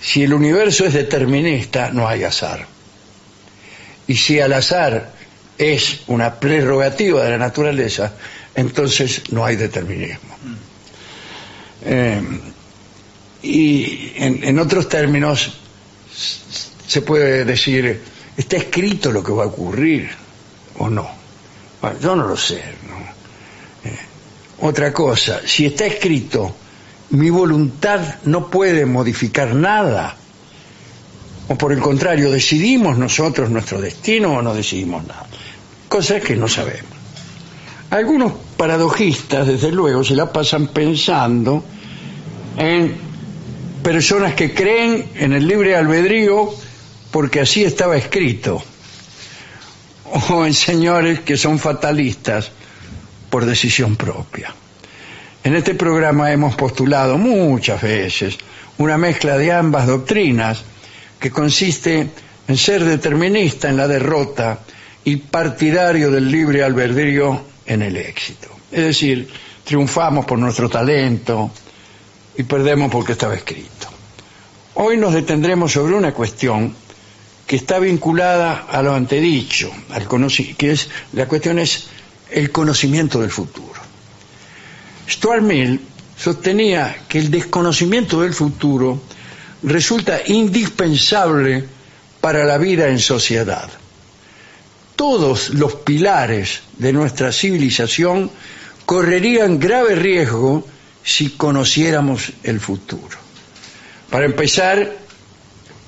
si 0.00 0.22
el 0.22 0.32
universo 0.32 0.86
es 0.86 0.94
determinista, 0.94 1.90
no 1.90 2.08
hay 2.08 2.24
azar. 2.24 2.66
Y 4.06 4.16
si 4.16 4.40
al 4.40 4.52
azar 4.52 5.12
es 5.58 6.00
una 6.08 6.34
prerrogativa 6.34 7.24
de 7.24 7.30
la 7.30 7.38
naturaleza, 7.38 8.12
entonces 8.54 9.22
no 9.30 9.44
hay 9.44 9.56
determinismo. 9.56 10.36
Eh, 11.84 12.22
y 13.42 14.12
en, 14.16 14.58
otros 14.58 14.88
términos 14.88 15.52
se 16.86 17.02
puede 17.02 17.44
decir, 17.44 18.00
está 18.36 18.56
escrito 18.56 19.12
lo 19.12 19.22
que 19.22 19.32
va 19.32 19.44
a 19.44 19.48
ocurrir 19.48 20.08
o 20.78 20.88
no. 20.88 21.08
Bueno, 21.82 21.98
yo 22.00 22.16
no 22.16 22.26
lo 22.26 22.36
sé. 22.36 22.56
Eh, 22.56 23.98
otra 24.60 24.92
cosa, 24.92 25.42
si 25.44 25.66
está 25.66 25.84
escrito, 25.84 26.56
mi 27.10 27.28
voluntad 27.28 28.16
no 28.24 28.48
puede 28.50 28.86
modificar 28.86 29.54
nada. 29.54 30.16
O 31.48 31.58
por 31.58 31.72
el 31.72 31.80
contrario, 31.80 32.30
decidimos 32.30 32.96
nosotros 32.96 33.50
nuestro 33.50 33.78
destino 33.78 34.36
o 34.36 34.42
no 34.42 34.54
decidimos 34.54 35.06
nada. 35.06 35.26
Cosas 35.94 36.24
que 36.24 36.34
no 36.34 36.48
sabemos. 36.48 36.90
Algunos 37.90 38.32
paradojistas, 38.56 39.46
desde 39.46 39.70
luego, 39.70 40.02
se 40.02 40.16
la 40.16 40.32
pasan 40.32 40.66
pensando 40.66 41.62
en 42.58 42.96
personas 43.80 44.34
que 44.34 44.52
creen 44.52 45.10
en 45.14 45.34
el 45.34 45.46
libre 45.46 45.76
albedrío 45.76 46.52
porque 47.12 47.38
así 47.38 47.62
estaba 47.62 47.96
escrito, 47.96 48.60
o 50.30 50.44
en 50.44 50.52
señores 50.52 51.20
que 51.20 51.36
son 51.36 51.60
fatalistas 51.60 52.50
por 53.30 53.46
decisión 53.46 53.94
propia. 53.94 54.52
En 55.44 55.54
este 55.54 55.76
programa 55.76 56.32
hemos 56.32 56.56
postulado 56.56 57.18
muchas 57.18 57.80
veces 57.80 58.36
una 58.78 58.98
mezcla 58.98 59.38
de 59.38 59.52
ambas 59.52 59.86
doctrinas 59.86 60.60
que 61.20 61.30
consiste 61.30 62.10
en 62.48 62.56
ser 62.56 62.82
determinista 62.82 63.68
en 63.68 63.76
la 63.76 63.86
derrota 63.86 64.58
y 65.04 65.16
partidario 65.16 66.10
del 66.10 66.30
libre 66.30 66.64
albedrío 66.64 67.42
en 67.66 67.82
el 67.82 67.96
éxito. 67.96 68.48
Es 68.72 68.84
decir, 68.84 69.28
triunfamos 69.64 70.24
por 70.24 70.38
nuestro 70.38 70.68
talento 70.68 71.50
y 72.36 72.42
perdemos 72.42 72.90
porque 72.90 73.12
estaba 73.12 73.34
escrito. 73.34 73.88
Hoy 74.74 74.96
nos 74.96 75.14
detendremos 75.14 75.72
sobre 75.72 75.94
una 75.94 76.12
cuestión 76.12 76.74
que 77.46 77.56
está 77.56 77.78
vinculada 77.78 78.66
a 78.70 78.82
lo 78.82 78.94
antedicho, 78.94 79.70
al 79.90 80.08
que 80.56 80.72
es 80.72 80.88
la 81.12 81.26
cuestión 81.28 81.58
es 81.58 81.86
el 82.30 82.50
conocimiento 82.50 83.20
del 83.20 83.30
futuro. 83.30 83.80
Stuart 85.08 85.42
Mill 85.42 85.80
sostenía 86.16 87.04
que 87.08 87.18
el 87.18 87.30
desconocimiento 87.30 88.22
del 88.22 88.32
futuro 88.32 89.00
resulta 89.62 90.20
indispensable 90.26 91.64
para 92.20 92.44
la 92.44 92.58
vida 92.58 92.88
en 92.88 92.98
sociedad. 92.98 93.70
Todos 94.96 95.50
los 95.50 95.74
pilares 95.76 96.62
de 96.78 96.92
nuestra 96.92 97.32
civilización 97.32 98.30
correrían 98.86 99.58
grave 99.58 99.94
riesgo 99.94 100.66
si 101.02 101.30
conociéramos 101.30 102.32
el 102.42 102.60
futuro. 102.60 103.18
Para 104.10 104.24
empezar, 104.24 104.92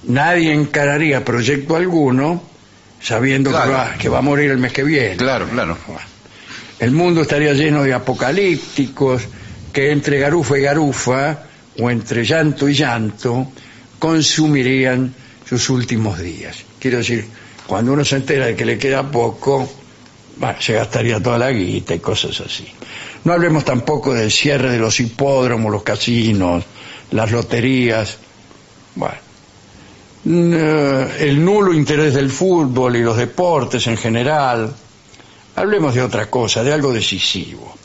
nadie 0.04 0.52
encararía 0.52 1.24
proyecto 1.24 1.76
alguno 1.76 2.42
sabiendo 3.00 3.50
que, 3.50 3.56
va, 3.56 3.94
que 3.98 4.08
va 4.08 4.18
a 4.18 4.22
morir 4.22 4.50
el 4.50 4.58
mes 4.58 4.72
que 4.72 4.82
viene. 4.82 5.16
Claro, 5.16 5.48
claro. 5.48 5.76
El 6.78 6.90
mundo 6.90 7.22
estaría 7.22 7.52
lleno 7.54 7.82
de 7.82 7.94
apocalípticos 7.94 9.22
que 9.72 9.92
entre 9.92 10.18
garufa 10.18 10.58
y 10.58 10.62
garufa, 10.62 11.42
o 11.78 11.90
entre 11.90 12.24
llanto 12.24 12.68
y 12.68 12.74
llanto, 12.74 13.52
consumirían 13.98 15.14
sus 15.48 15.68
últimos 15.70 16.18
días. 16.18 16.56
Quiero 16.80 16.98
decir, 16.98 17.26
cuando 17.66 17.92
uno 17.92 18.04
se 18.04 18.16
entera 18.16 18.46
de 18.46 18.56
que 18.56 18.64
le 18.64 18.78
queda 18.78 19.10
poco, 19.10 19.68
se 20.60 20.72
gastaría 20.74 21.20
toda 21.22 21.38
la 21.38 21.50
guita 21.50 21.94
y 21.94 21.98
cosas 21.98 22.40
así. 22.40 22.66
No 23.24 23.32
hablemos 23.32 23.64
tampoco 23.64 24.14
del 24.14 24.30
cierre 24.30 24.70
de 24.70 24.78
los 24.78 25.00
hipódromos, 25.00 25.72
los 25.72 25.82
casinos, 25.82 26.64
las 27.10 27.30
loterías. 27.32 28.18
Bueno, 28.94 29.26
Mm, 30.26 30.52
eh, 30.52 31.08
el 31.20 31.44
nulo 31.44 31.72
interés 31.72 32.14
del 32.14 32.30
fútbol 32.30 32.96
y 32.96 33.02
los 33.02 33.16
deportes 33.16 33.86
en 33.86 33.96
general. 33.96 34.74
Hablemos 35.54 35.94
de 35.94 36.02
otra 36.02 36.28
cosa, 36.28 36.64
de 36.64 36.72
algo 36.72 36.92
decisivo. 36.92 37.76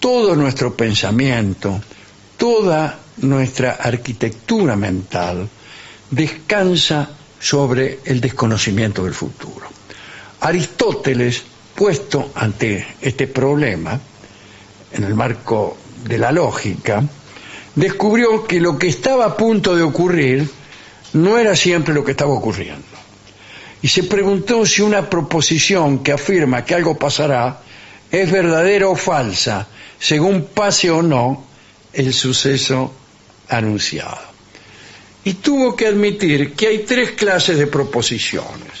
Todo 0.00 0.34
nuestro 0.34 0.74
pensamiento, 0.74 1.78
toda 2.38 2.98
nuestra 3.18 3.72
arquitectura 3.72 4.76
mental 4.76 5.46
descansa 6.10 7.10
sobre 7.40 8.00
el 8.04 8.20
desconocimiento 8.20 9.04
del 9.04 9.14
futuro. 9.14 9.66
Aristóteles, 10.40 11.42
puesto 11.74 12.32
ante 12.34 12.86
este 13.00 13.26
problema, 13.26 13.98
en 14.92 15.04
el 15.04 15.14
marco 15.14 15.76
de 16.04 16.18
la 16.18 16.32
lógica, 16.32 17.02
descubrió 17.74 18.46
que 18.46 18.60
lo 18.60 18.78
que 18.78 18.88
estaba 18.88 19.26
a 19.26 19.36
punto 19.36 19.76
de 19.76 19.82
ocurrir 19.82 20.48
no 21.12 21.38
era 21.38 21.54
siempre 21.54 21.94
lo 21.94 22.04
que 22.04 22.12
estaba 22.12 22.32
ocurriendo. 22.32 22.84
Y 23.80 23.88
se 23.88 24.02
preguntó 24.04 24.66
si 24.66 24.82
una 24.82 25.08
proposición 25.08 26.00
que 26.02 26.12
afirma 26.12 26.64
que 26.64 26.74
algo 26.74 26.96
pasará 26.98 27.60
es 28.10 28.30
verdadera 28.30 28.88
o 28.88 28.96
falsa, 28.96 29.68
según 29.98 30.46
pase 30.46 30.90
o 30.90 31.02
no 31.02 31.44
el 31.92 32.12
suceso 32.12 32.92
anunciado. 33.48 34.27
Y 35.24 35.34
tuvo 35.34 35.76
que 35.76 35.86
admitir 35.86 36.54
que 36.54 36.68
hay 36.68 36.78
tres 36.80 37.12
clases 37.12 37.58
de 37.58 37.66
proposiciones. 37.66 38.72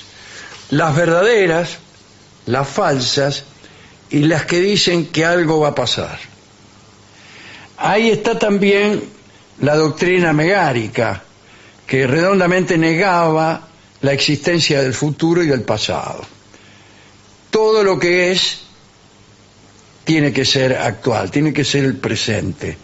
Las 0.70 0.94
verdaderas, 0.94 1.78
las 2.46 2.68
falsas 2.68 3.44
y 4.10 4.20
las 4.20 4.46
que 4.46 4.60
dicen 4.60 5.06
que 5.06 5.24
algo 5.24 5.60
va 5.60 5.68
a 5.68 5.74
pasar. 5.74 6.18
Ahí 7.76 8.10
está 8.10 8.38
también 8.38 9.02
la 9.60 9.76
doctrina 9.76 10.32
megárica, 10.32 11.22
que 11.86 12.06
redondamente 12.06 12.76
negaba 12.78 13.68
la 14.00 14.12
existencia 14.12 14.82
del 14.82 14.94
futuro 14.94 15.42
y 15.42 15.46
del 15.46 15.62
pasado. 15.62 16.24
Todo 17.50 17.82
lo 17.82 17.98
que 17.98 18.30
es 18.30 18.60
tiene 20.04 20.32
que 20.32 20.44
ser 20.44 20.76
actual, 20.76 21.30
tiene 21.30 21.52
que 21.52 21.64
ser 21.64 21.84
el 21.84 21.96
presente, 21.96 22.76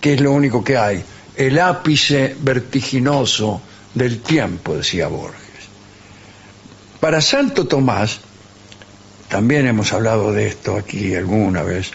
que 0.00 0.14
es 0.14 0.20
lo 0.20 0.32
único 0.32 0.62
que 0.62 0.76
hay. 0.76 1.02
El 1.36 1.58
ápice 1.58 2.36
vertiginoso 2.40 3.62
del 3.94 4.20
tiempo, 4.20 4.76
decía 4.76 5.08
Borges. 5.08 5.40
Para 7.00 7.20
Santo 7.20 7.66
Tomás, 7.66 8.20
también 9.28 9.66
hemos 9.66 9.92
hablado 9.92 10.32
de 10.32 10.48
esto 10.48 10.76
aquí 10.76 11.14
alguna 11.14 11.62
vez, 11.62 11.90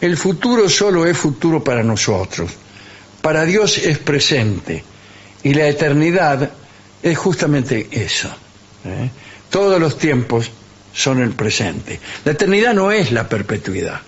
el 0.00 0.16
futuro 0.16 0.68
solo 0.68 1.06
es 1.06 1.16
futuro 1.16 1.62
para 1.64 1.82
nosotros. 1.82 2.50
Para 3.22 3.44
Dios 3.44 3.78
es 3.78 3.98
presente 3.98 4.84
y 5.42 5.54
la 5.54 5.66
eternidad 5.66 6.50
es 7.02 7.18
justamente 7.18 7.88
eso. 7.90 8.28
¿eh? 8.84 9.10
Todos 9.50 9.80
los 9.80 9.98
tiempos 9.98 10.50
son 10.92 11.20
el 11.20 11.30
presente. 11.30 12.00
La 12.24 12.32
eternidad 12.32 12.74
no 12.74 12.90
es 12.92 13.12
la 13.12 13.28
perpetuidad. 13.28 14.00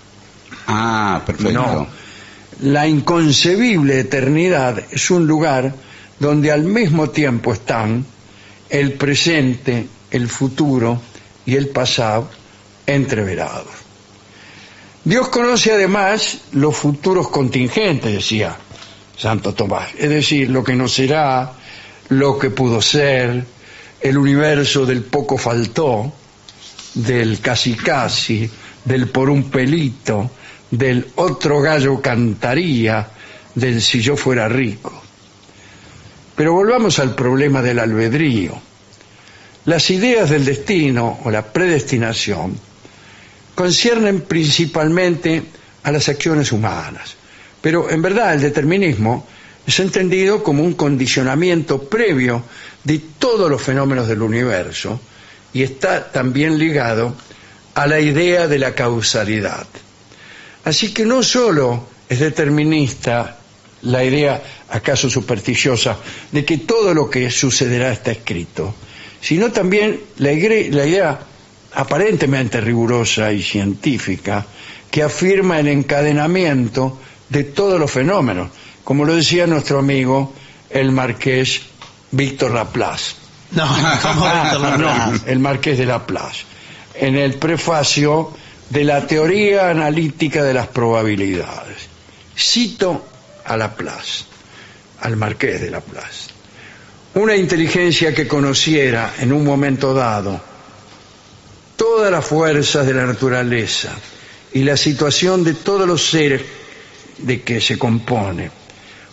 Ah, 0.66 1.22
perfecto. 1.24 1.52
No. 1.52 1.86
La 2.60 2.88
inconcebible 2.88 4.00
eternidad 4.00 4.82
es 4.90 5.10
un 5.10 5.26
lugar 5.26 5.74
donde 6.18 6.50
al 6.50 6.64
mismo 6.64 7.10
tiempo 7.10 7.52
están 7.52 8.04
el 8.68 8.94
presente, 8.94 9.86
el 10.10 10.28
futuro 10.28 11.00
y 11.46 11.54
el 11.54 11.68
pasado 11.68 12.28
entreverados. 12.86 13.66
Dios 15.04 15.28
conoce 15.28 15.72
además 15.72 16.38
los 16.52 16.76
futuros 16.76 17.28
contingentes, 17.28 18.12
decía 18.12 18.56
Santo 19.16 19.54
Tomás, 19.54 19.90
es 19.96 20.10
decir, 20.10 20.50
lo 20.50 20.64
que 20.64 20.74
no 20.74 20.88
será, 20.88 21.52
lo 22.08 22.38
que 22.38 22.50
pudo 22.50 22.82
ser, 22.82 23.44
el 24.00 24.18
universo 24.18 24.84
del 24.84 25.02
poco 25.02 25.38
faltó, 25.38 26.12
del 26.94 27.40
casi 27.40 27.74
casi, 27.74 28.50
del 28.84 29.08
por 29.08 29.30
un 29.30 29.44
pelito, 29.50 30.30
del 30.70 31.06
otro 31.16 31.60
gallo 31.60 32.00
cantaría, 32.00 33.08
del 33.54 33.80
si 33.82 34.00
yo 34.00 34.16
fuera 34.16 34.48
rico. 34.48 35.02
Pero 36.36 36.52
volvamos 36.52 36.98
al 36.98 37.14
problema 37.14 37.62
del 37.62 37.78
albedrío. 37.78 38.60
Las 39.64 39.90
ideas 39.90 40.30
del 40.30 40.44
destino 40.44 41.20
o 41.24 41.30
la 41.30 41.42
predestinación 41.42 42.58
conciernen 43.54 44.20
principalmente 44.20 45.42
a 45.82 45.90
las 45.90 46.08
acciones 46.08 46.52
humanas, 46.52 47.16
pero 47.60 47.90
en 47.90 48.00
verdad 48.00 48.34
el 48.34 48.40
determinismo 48.40 49.26
es 49.66 49.80
entendido 49.80 50.42
como 50.42 50.62
un 50.62 50.74
condicionamiento 50.74 51.82
previo 51.82 52.42
de 52.84 53.00
todos 53.18 53.50
los 53.50 53.60
fenómenos 53.60 54.08
del 54.08 54.22
universo 54.22 55.00
y 55.52 55.62
está 55.62 56.10
también 56.10 56.58
ligado 56.58 57.14
a 57.74 57.86
la 57.86 58.00
idea 58.00 58.48
de 58.48 58.58
la 58.58 58.74
causalidad. 58.74 59.66
Así 60.68 60.92
que 60.92 61.06
no 61.06 61.22
solo 61.22 61.88
es 62.10 62.20
determinista 62.20 63.38
la 63.82 64.04
idea, 64.04 64.42
acaso 64.68 65.08
supersticiosa, 65.08 65.96
de 66.30 66.44
que 66.44 66.58
todo 66.58 66.92
lo 66.92 67.08
que 67.08 67.30
sucederá 67.30 67.90
está 67.90 68.10
escrito, 68.12 68.74
sino 69.18 69.50
también 69.50 69.98
la, 70.18 70.30
idea 70.32 71.18
aparentemente 71.74 72.60
rigurosa 72.60 73.32
y 73.32 73.42
científica 73.42 74.44
que 74.90 75.02
afirma 75.02 75.58
el 75.58 75.68
encadenamiento 75.68 76.98
de 77.30 77.44
todos 77.44 77.80
los 77.80 77.90
fenómenos, 77.90 78.50
como 78.84 79.06
lo 79.06 79.14
decía 79.16 79.46
nuestro 79.46 79.78
amigo 79.78 80.34
el 80.68 80.92
marqués 80.92 81.62
Víctor 82.10 82.52
Laplace. 82.52 83.14
No, 83.52 83.66
¿cómo 84.02 84.26
Víctor 84.26 84.60
Ah, 84.64 84.76
Laplace? 84.76 85.22
no, 85.24 85.32
el 85.32 85.38
marqués 85.38 85.78
de 85.78 85.86
Laplace, 85.86 86.44
en 86.94 87.16
el 87.16 87.34
prefacio 87.34 88.32
de 88.70 88.84
la 88.84 89.06
teoría 89.06 89.70
analítica 89.70 90.44
de 90.44 90.54
las 90.54 90.66
probabilidades. 90.68 91.76
Cito 92.36 93.06
a 93.44 93.56
Laplace, 93.56 94.24
al 95.00 95.16
marqués 95.16 95.60
de 95.60 95.70
Laplace. 95.70 96.30
Una 97.14 97.34
inteligencia 97.34 98.14
que 98.14 98.28
conociera 98.28 99.14
en 99.18 99.32
un 99.32 99.44
momento 99.44 99.94
dado 99.94 100.40
todas 101.76 102.10
las 102.12 102.24
fuerzas 102.24 102.86
de 102.86 102.94
la 102.94 103.06
naturaleza 103.06 103.90
y 104.52 104.62
la 104.62 104.76
situación 104.76 105.42
de 105.44 105.54
todos 105.54 105.86
los 105.86 106.10
seres 106.10 106.42
de 107.18 107.42
que 107.42 107.60
se 107.60 107.78
compone, 107.78 108.50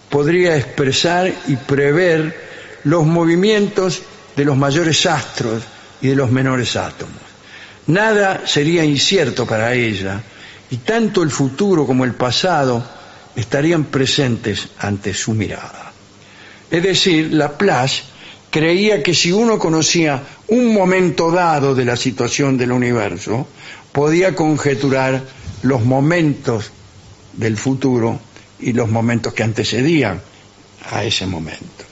podría 0.09 0.55
expresar 0.57 1.33
y 1.47 1.55
prever 1.55 2.79
los 2.83 3.05
movimientos 3.05 4.01
de 4.35 4.45
los 4.45 4.57
mayores 4.57 5.05
astros 5.05 5.63
y 6.01 6.09
de 6.09 6.15
los 6.15 6.29
menores 6.29 6.75
átomos. 6.75 7.24
Nada 7.87 8.43
sería 8.45 8.83
incierto 8.83 9.45
para 9.45 9.73
ella 9.73 10.21
y 10.71 10.77
tanto 10.77 11.21
el 11.21 11.29
futuro 11.29 11.85
como 11.85 12.03
el 12.03 12.13
pasado 12.13 12.83
estarían 13.35 13.85
presentes 13.85 14.69
ante 14.79 15.13
su 15.13 15.33
mirada. 15.33 15.91
Es 16.71 16.81
decir, 16.81 17.33
Laplace 17.33 18.03
creía 18.49 19.03
que 19.03 19.13
si 19.13 19.31
uno 19.31 19.59
conocía 19.59 20.23
un 20.47 20.73
momento 20.73 21.29
dado 21.31 21.75
de 21.75 21.85
la 21.85 21.95
situación 21.95 22.57
del 22.57 22.71
universo, 22.71 23.47
podía 23.91 24.35
conjeturar 24.35 25.21
los 25.61 25.83
momentos 25.83 26.71
del 27.33 27.57
futuro 27.57 28.19
y 28.59 28.73
los 28.73 28.89
momentos 28.89 29.33
que 29.33 29.43
antecedían 29.43 30.21
a 30.91 31.03
ese 31.03 31.25
momento. 31.25 31.83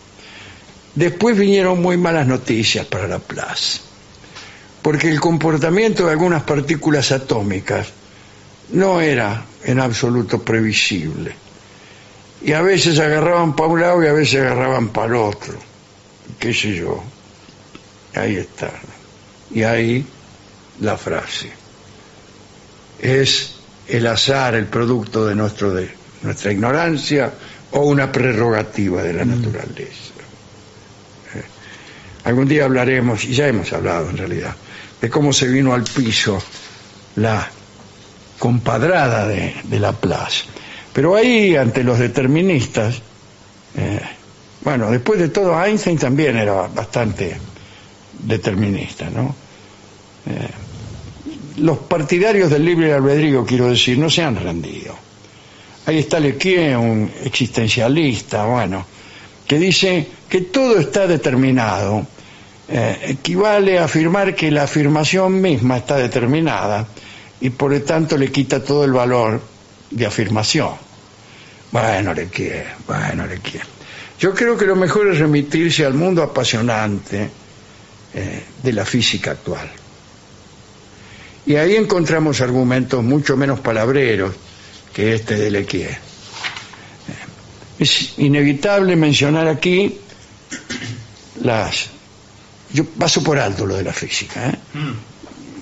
Después 0.96 1.38
vinieron 1.38 1.82
muy 1.82 1.98
malas 1.98 2.28
noticias 2.28 2.86
para 2.86 3.08
Laplace, 3.08 3.80
porque 4.84 5.10
el 5.10 5.20
comportamiento 5.20 6.06
de 6.06 6.12
algunas 6.12 6.44
partículas 6.44 7.12
atómicas 7.14 7.88
no 8.74 9.00
era 9.00 9.46
en 9.64 9.80
absoluto 9.80 10.42
previsible. 10.44 11.34
Y 12.44 12.52
a 12.52 12.62
veces 12.62 13.00
agarraban 13.00 13.56
para 13.56 13.70
un 13.70 13.80
lado 13.82 14.04
y 14.04 14.08
a 14.08 14.14
veces 14.14 14.42
agarraban 14.42 14.90
para 14.90 15.08
el 15.08 15.16
otro. 15.16 15.54
¿Qué 16.38 16.54
sé 16.54 16.76
yo? 16.76 17.02
Ahí 18.14 18.36
está. 18.36 18.72
Y 19.52 19.64
ahí 19.64 20.06
la 20.82 20.98
frase. 20.98 21.50
¿Es 23.00 23.56
el 23.88 24.06
azar 24.08 24.56
el 24.56 24.66
producto 24.66 25.26
de 25.26 25.36
nuestro 25.36 25.74
de 25.74 25.90
nuestra 26.24 26.52
ignorancia 26.52 27.34
o 27.72 27.82
una 27.82 28.12
prerrogativa 28.12 29.02
de 29.02 29.14
la 29.14 29.24
naturaleza? 29.24 30.12
Eh, 31.36 31.44
Algún 32.26 32.50
día 32.50 32.66
hablaremos, 32.66 33.24
y 33.24 33.34
ya 33.34 33.48
hemos 33.48 33.72
hablado 33.72 34.10
en 34.10 34.18
realidad, 34.18 34.56
de 35.04 35.10
cómo 35.10 35.34
se 35.34 35.50
vino 35.50 35.74
al 35.74 35.84
piso 35.84 36.42
la 37.18 37.46
compadrada 38.40 39.28
de, 39.28 39.54
de 39.66 39.78
Laplace. 39.78 40.46
Pero 40.94 41.18
ahí, 41.18 41.58
ante 41.58 41.84
los 41.84 42.00
deterministas, 42.00 43.02
eh, 43.76 44.00
bueno, 44.62 44.90
después 44.90 45.20
de 45.20 45.28
todo, 45.28 45.62
Einstein 45.62 45.98
también 45.98 46.38
era 46.38 46.70
bastante 46.70 47.36
determinista, 48.18 49.10
¿no? 49.10 49.36
Eh, 50.26 50.48
los 51.58 51.80
partidarios 51.80 52.50
del 52.50 52.64
libre 52.64 52.94
albedrío, 52.94 53.46
quiero 53.46 53.68
decir, 53.68 53.98
no 53.98 54.10
se 54.10 54.24
han 54.24 54.38
rendido. 54.38 54.96
Ahí 55.86 56.00
está 56.00 56.18
Lequier, 56.18 56.78
un 56.78 57.12
existencialista, 57.26 58.46
bueno, 58.46 58.86
que 59.46 59.60
dice 59.60 60.08
que 60.30 60.40
todo 60.44 60.80
está 60.80 61.08
determinado. 61.08 62.08
Eh, 62.76 62.98
equivale 63.10 63.78
a 63.78 63.84
afirmar 63.84 64.34
que 64.34 64.50
la 64.50 64.64
afirmación 64.64 65.40
misma 65.40 65.78
está 65.78 65.96
determinada 65.96 66.88
y 67.40 67.52
por 67.52 67.72
lo 67.72 67.80
tanto 67.84 68.18
le 68.18 68.32
quita 68.32 68.64
todo 68.64 68.84
el 68.84 68.92
valor 68.92 69.40
de 69.92 70.08
afirmación. 70.08 70.72
Bueno, 71.72 72.16
Lequier, 72.16 72.66
bueno, 72.88 73.28
Lequier. 73.28 73.62
Yo 74.20 74.34
creo 74.34 74.58
que 74.58 74.66
lo 74.66 74.76
mejor 74.76 75.08
es 75.14 75.20
remitirse 75.20 75.86
al 75.86 75.94
mundo 75.94 76.24
apasionante 76.24 77.30
eh, 78.16 78.44
de 78.64 78.74
la 78.74 78.86
física 78.86 79.30
actual. 79.32 79.70
Y 81.46 81.56
ahí 81.58 81.76
encontramos 81.76 82.42
argumentos 82.42 83.04
mucho 83.04 83.38
menos 83.38 83.60
palabreros 83.60 84.34
que 84.92 85.14
este 85.14 85.36
de 85.36 85.52
Lequier. 85.52 85.92
Eh, 85.92 85.98
Es 87.78 88.18
inevitable 88.18 88.96
mencionar 88.96 89.48
aquí 89.48 90.00
las... 91.44 91.90
Yo 92.74 92.86
paso 92.86 93.24
por 93.24 93.38
alto 93.38 93.66
lo 93.66 93.76
de 93.76 93.84
la 93.84 93.94
física. 93.94 94.50
¿eh? 94.50 94.56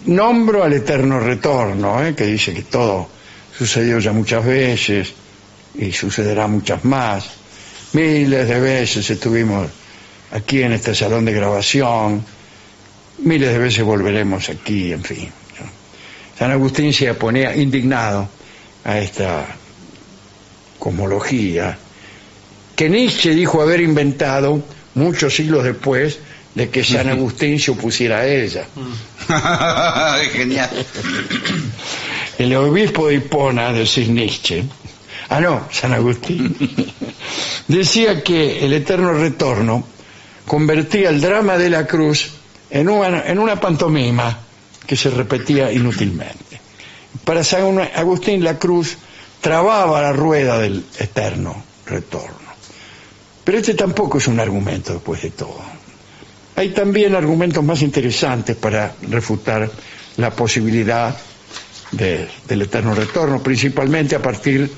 Nombro 0.06 0.64
al 0.64 0.74
eterno 0.74 1.20
retorno, 1.20 2.04
¿eh? 2.04 2.16
que 2.16 2.26
dice 2.26 2.54
que 2.54 2.64
todo 2.64 3.08
sucedió 3.56 4.00
ya 4.00 4.14
muchas 4.14 4.46
veces 4.46 5.14
y 5.76 5.92
sucederá 5.92 6.48
muchas 6.48 6.86
más. 6.86 7.30
Miles 7.94 8.48
de 8.48 8.60
veces 8.60 9.10
estuvimos 9.10 9.68
aquí 10.32 10.64
en 10.64 10.72
este 10.72 10.96
salón 10.96 11.26
de 11.26 11.34
grabación, 11.34 12.24
miles 13.20 13.50
de 13.50 13.60
veces 13.60 13.84
volveremos 13.84 14.50
aquí, 14.50 14.94
en 14.94 15.04
fin. 15.04 15.30
San 16.40 16.52
Agustín 16.52 16.94
se 16.94 17.12
oponía 17.12 17.56
indignado 17.56 18.28
a 18.86 18.98
esta 18.98 19.46
cosmología 20.80 21.78
que 22.76 22.90
Nietzsche 22.90 23.36
dijo 23.36 23.62
haber 23.62 23.82
inventado 23.82 24.64
muchos 24.96 25.36
siglos 25.36 25.64
después 25.64 26.18
de 26.56 26.70
que 26.70 26.84
San 26.84 27.10
Agustín 27.16 27.60
se 27.60 27.72
opusiera 27.72 28.20
a 28.20 28.28
ella. 28.28 28.66
Genial. 30.32 30.70
El 32.38 32.56
obispo 32.56 33.08
de 33.08 33.16
Hipona, 33.16 33.72
decís 33.72 34.10
Nietzsche, 34.10 34.64
ah 35.30 35.40
no, 35.40 35.68
San 35.72 35.94
Agustín, 35.94 36.56
decía 37.68 38.24
que 38.24 38.66
el 38.66 38.74
eterno 38.74 39.14
retorno 39.14 39.86
convertía 40.46 41.10
el 41.10 41.22
drama 41.22 41.58
de 41.58 41.70
la 41.70 41.86
cruz 41.86 42.32
en 42.70 42.90
una, 42.90 43.28
en 43.28 43.40
una 43.40 43.60
pantomima 43.60 44.40
que 44.86 44.96
se 44.96 45.10
repetía 45.10 45.72
inútilmente. 45.72 46.60
Para 47.24 47.44
San 47.44 47.80
Agustín 47.80 48.44
la 48.44 48.58
cruz 48.58 48.98
trababa 49.40 50.02
la 50.02 50.14
rueda 50.14 50.58
del 50.60 50.84
eterno 51.00 51.64
retorno. 51.86 52.38
Pero 53.44 53.58
este 53.58 53.74
tampoco 53.74 54.18
es 54.18 54.28
un 54.28 54.40
argumento 54.40 54.94
después 54.94 55.22
de 55.22 55.32
todo. 55.32 55.62
Hay 56.62 56.70
también 56.70 57.16
argumentos 57.16 57.64
más 57.64 57.82
interesantes 57.82 58.56
para 58.56 58.94
refutar 59.10 59.68
la 60.18 60.30
posibilidad 60.30 61.18
de- 61.92 62.28
del 62.48 62.62
eterno 62.62 62.94
retorno, 62.94 63.42
principalmente 63.42 64.16
a 64.16 64.22
partir 64.22 64.70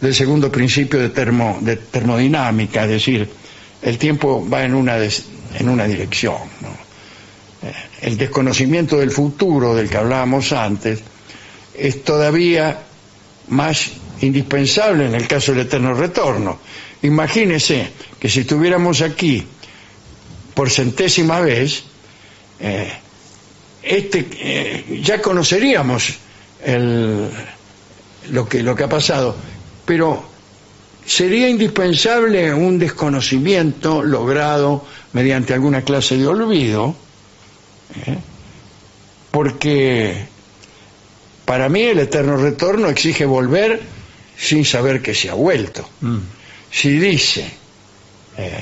del 0.00 0.14
segundo 0.14 0.52
principio 0.52 1.00
de, 1.00 1.08
termo- 1.12 1.58
de 1.60 1.74
termodinámica, 1.78 2.84
es 2.84 2.90
decir, 2.90 3.28
el 3.82 3.98
tiempo 3.98 4.48
va 4.48 4.62
en 4.64 4.72
una, 4.76 4.96
dirección. 5.88 6.36
Eh, 7.60 7.72
El 8.02 8.16
desconocimiento 8.16 8.96
del 8.98 9.10
futuro 9.10 9.74
del 9.74 9.90
que 9.90 9.96
hablábamos 9.96 10.52
antes 10.52 11.00
es 11.76 12.04
todavía 12.04 12.82
más 13.48 13.90
indispensable 14.20 15.06
en 15.06 15.16
el 15.16 15.26
caso 15.26 15.50
del 15.50 15.66
eterno 15.66 15.92
retorno. 15.92 16.60
Imagínese 17.02 17.90
que 18.20 18.28
si 18.28 18.40
estuviéramos 18.42 19.00
aquí 19.02 19.44
por 20.54 20.70
centésima 20.70 21.40
vez, 21.40 21.84
eh, 22.60 22.92
este, 23.82 24.26
eh, 24.32 25.00
ya 25.02 25.20
conoceríamos 25.20 26.14
el- 26.64 27.28
lo, 28.30 28.48
que, 28.48 28.62
lo 28.62 28.74
que 28.76 28.84
ha 28.84 28.88
pasado, 28.88 29.34
pero 29.84 30.24
sería 31.04 31.48
indispensable 31.48 32.52
un 32.54 32.78
desconocimiento 32.78 34.02
logrado 34.02 34.84
mediante 35.12 35.52
alguna 35.54 35.82
clase 35.82 36.16
de 36.16 36.26
olvido, 36.26 36.94
¿eh? 38.06 38.16
porque 39.30 40.26
para 41.44 41.68
mí 41.68 41.82
el 41.82 41.98
eterno 41.98 42.36
retorno 42.36 42.88
exige 42.88 43.24
volver 43.24 43.80
sin 44.38 44.64
saber 44.64 45.02
que 45.02 45.14
se 45.14 45.28
ha 45.30 45.34
vuelto. 45.34 45.88
Si 46.70 46.90
dice, 46.98 47.50
eh, 48.38 48.60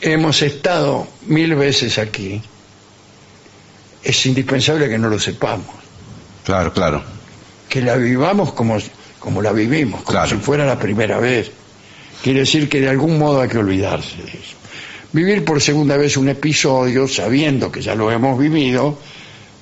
hemos 0.00 0.42
estado 0.42 1.06
mil 1.26 1.54
veces 1.54 1.98
aquí, 1.98 2.40
es 4.02 4.26
indispensable 4.26 4.88
que 4.88 4.98
no 4.98 5.08
lo 5.08 5.18
sepamos, 5.18 5.66
Claro, 6.44 6.72
claro. 6.72 7.02
que 7.68 7.82
la 7.82 7.96
vivamos 7.96 8.52
como 8.52 8.78
como 9.18 9.42
la 9.42 9.52
vivimos, 9.52 10.02
como 10.02 10.12
Claro. 10.12 10.28
si 10.30 10.36
fuera 10.36 10.64
la 10.64 10.78
primera 10.78 11.18
vez. 11.18 11.50
Quiere 12.22 12.40
decir 12.40 12.68
que 12.68 12.80
de 12.80 12.88
algún 12.88 13.18
modo 13.18 13.40
hay 13.42 13.48
que 13.48 13.58
olvidarse 13.58 14.16
de 14.16 14.30
eso. 14.30 14.56
Vivir 15.12 15.44
por 15.44 15.60
segunda 15.60 15.96
vez 15.96 16.16
un 16.16 16.28
episodio, 16.28 17.06
sabiendo 17.08 17.70
que 17.70 17.82
ya 17.82 17.94
lo 17.94 18.10
hemos 18.10 18.38
vivido, 18.38 18.98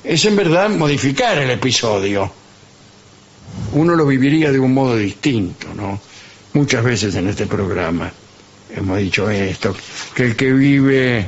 es 0.04 0.24
en 0.26 0.36
verdad 0.36 0.68
modificar 0.70 1.38
el 1.38 1.50
episodio. 1.50 2.30
Uno 3.72 3.94
lo 3.94 4.06
viviría 4.06 4.52
de 4.52 4.58
un 4.58 4.72
modo 4.74 4.96
distinto, 4.96 5.68
¿no? 5.74 5.98
Muchas 6.52 6.84
veces 6.84 7.14
en 7.14 7.28
este 7.28 7.46
programa 7.46 8.12
hemos 8.76 8.98
dicho 8.98 9.30
esto, 9.30 9.74
que 10.14 10.24
el 10.24 10.36
que 10.36 10.52
vive 10.52 11.26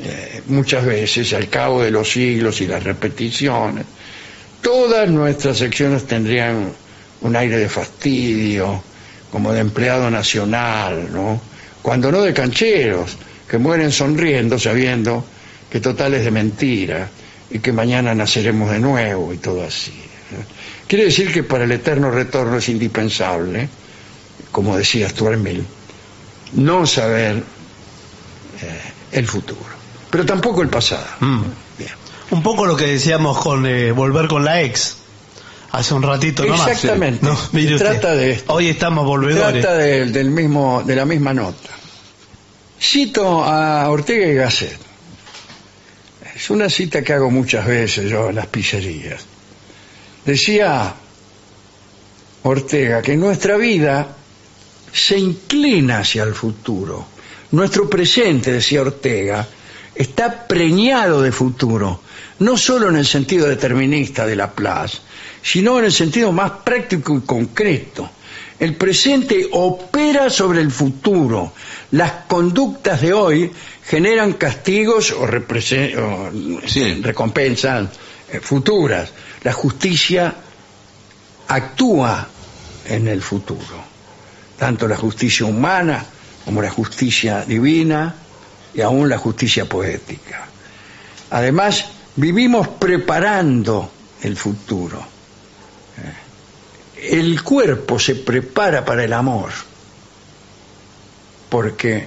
eh, 0.00 0.42
muchas 0.46 0.84
veces 0.84 1.32
al 1.34 1.48
cabo 1.48 1.82
de 1.82 1.90
los 1.90 2.10
siglos 2.10 2.60
y 2.60 2.66
las 2.66 2.82
repeticiones, 2.82 3.84
todas 4.60 5.08
nuestras 5.10 5.58
secciones 5.58 6.06
tendrían 6.06 6.72
un 7.20 7.36
aire 7.36 7.58
de 7.58 7.68
fastidio, 7.68 8.82
como 9.30 9.52
de 9.52 9.60
empleado 9.60 10.10
nacional, 10.10 11.08
¿no? 11.12 11.40
Cuando 11.82 12.10
no 12.10 12.22
de 12.22 12.32
cancheros, 12.32 13.16
que 13.48 13.58
mueren 13.58 13.92
sonriendo 13.92 14.58
sabiendo 14.58 15.24
que 15.70 15.80
total 15.80 16.14
es 16.14 16.24
de 16.24 16.30
mentira 16.30 17.08
y 17.50 17.58
que 17.58 17.72
mañana 17.72 18.14
naceremos 18.14 18.70
de 18.70 18.78
nuevo 18.78 19.32
y 19.32 19.38
todo 19.38 19.64
así. 19.64 19.92
Quiere 20.86 21.04
decir 21.04 21.32
que 21.32 21.42
para 21.42 21.64
el 21.64 21.72
eterno 21.72 22.10
retorno 22.10 22.58
es 22.58 22.68
indispensable, 22.68 23.68
como 24.50 24.76
decía 24.76 25.08
Stuart 25.08 25.38
Mill, 25.38 25.64
no 26.54 26.86
saber 26.86 27.42
eh, 28.62 28.80
el 29.12 29.26
futuro, 29.26 29.60
pero 30.10 30.24
tampoco 30.24 30.62
el 30.62 30.68
pasado. 30.68 31.06
Mm. 31.20 31.42
Bien. 31.78 31.90
Un 32.30 32.42
poco 32.42 32.66
lo 32.66 32.76
que 32.76 32.86
decíamos 32.86 33.38
con 33.38 33.66
eh, 33.66 33.92
volver 33.92 34.28
con 34.28 34.44
la 34.44 34.62
ex. 34.62 34.96
Hace 35.72 35.94
un 35.94 36.02
ratito 36.02 36.44
nomás. 36.44 36.68
Exactamente. 36.68 37.26
No, 37.26 37.36
mire 37.52 37.74
usted. 37.74 37.90
trata 37.90 38.14
de 38.14 38.30
esto. 38.30 38.52
Hoy 38.52 38.68
estamos 38.68 39.04
volvedores. 39.04 39.60
Trata 39.60 39.76
de, 39.76 40.06
del 40.06 40.30
mismo, 40.30 40.82
de 40.84 40.94
la 40.94 41.04
misma 41.04 41.34
nota. 41.34 41.70
Cito 42.80 43.42
a 43.44 43.88
Ortega 43.90 44.26
y 44.26 44.34
Gasset. 44.34 44.78
Es 46.34 46.50
una 46.50 46.68
cita 46.68 47.02
que 47.02 47.12
hago 47.12 47.30
muchas 47.30 47.66
veces 47.66 48.08
yo 48.08 48.28
en 48.28 48.36
las 48.36 48.46
pizzerías. 48.46 49.24
Decía 50.24 50.94
Ortega 52.42 53.02
que 53.02 53.16
nuestra 53.16 53.56
vida 53.56 54.16
se 54.94 55.18
inclina 55.18 55.98
hacia 55.98 56.22
el 56.22 56.34
futuro. 56.34 57.04
Nuestro 57.50 57.90
presente, 57.90 58.52
decía 58.52 58.80
Ortega, 58.80 59.46
está 59.94 60.46
preñado 60.46 61.20
de 61.20 61.32
futuro, 61.32 62.00
no 62.38 62.56
solo 62.56 62.88
en 62.88 62.96
el 62.96 63.06
sentido 63.06 63.48
determinista 63.48 64.24
de 64.24 64.36
Laplace, 64.36 64.98
sino 65.42 65.78
en 65.80 65.86
el 65.86 65.92
sentido 65.92 66.30
más 66.32 66.52
práctico 66.64 67.16
y 67.16 67.20
concreto. 67.22 68.08
El 68.58 68.76
presente 68.76 69.48
opera 69.50 70.30
sobre 70.30 70.60
el 70.60 70.70
futuro. 70.70 71.52
Las 71.90 72.12
conductas 72.28 73.00
de 73.00 73.12
hoy 73.12 73.50
generan 73.84 74.34
castigos 74.34 75.10
o, 75.10 75.24
o, 75.24 76.30
Sí. 76.66 77.00
recompensas 77.02 77.88
eh, 78.30 78.38
futuras. 78.40 79.12
La 79.42 79.52
justicia 79.52 80.34
actúa 81.48 82.28
en 82.86 83.08
el 83.08 83.20
futuro. 83.22 83.83
Tanto 84.58 84.86
la 84.86 84.96
justicia 84.96 85.46
humana 85.46 86.04
como 86.44 86.62
la 86.62 86.70
justicia 86.70 87.44
divina 87.44 88.14
y 88.74 88.80
aún 88.80 89.08
la 89.08 89.18
justicia 89.18 89.64
poética. 89.68 90.46
Además, 91.30 91.86
vivimos 92.16 92.68
preparando 92.68 93.90
el 94.22 94.36
futuro. 94.36 95.04
Eh, 96.96 97.10
El 97.10 97.42
cuerpo 97.42 97.98
se 97.98 98.14
prepara 98.14 98.84
para 98.84 99.04
el 99.04 99.12
amor 99.12 99.50
porque 101.48 102.06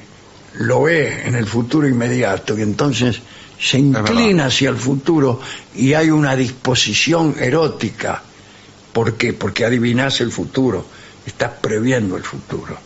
lo 0.56 0.84
ve 0.84 1.24
en 1.26 1.36
el 1.36 1.45
futuro 1.45 1.88
inmediato 1.88 2.58
y 2.58 2.62
entonces 2.62 3.20
se 3.60 3.80
inclina 3.80 4.48
hacia 4.48 4.70
el 4.70 4.78
futuro 4.78 5.39
y 5.76 5.93
hay 5.93 6.10
una 6.10 6.36
disposición 6.36 7.36
erótica. 7.39 8.22
¿Por 8.91 9.14
qué? 9.16 9.34
Porque 9.34 9.66
adivinas 9.66 10.20
el 10.22 10.32
futuro, 10.32 10.86
estás 11.28 11.51
previendo 11.61 12.17
el 12.17 12.23
futuro. 12.23 12.78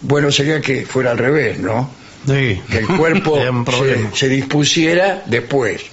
Bueno, 0.00 0.32
sería 0.32 0.60
que 0.60 0.86
fuera 0.86 1.10
al 1.10 1.18
revés, 1.18 1.58
¿no? 1.58 1.90
Sí. 2.26 2.60
Que 2.70 2.78
el 2.78 2.86
cuerpo 2.86 3.38
se 4.14 4.28
dispusiera 4.28 5.22
después. 5.26 5.82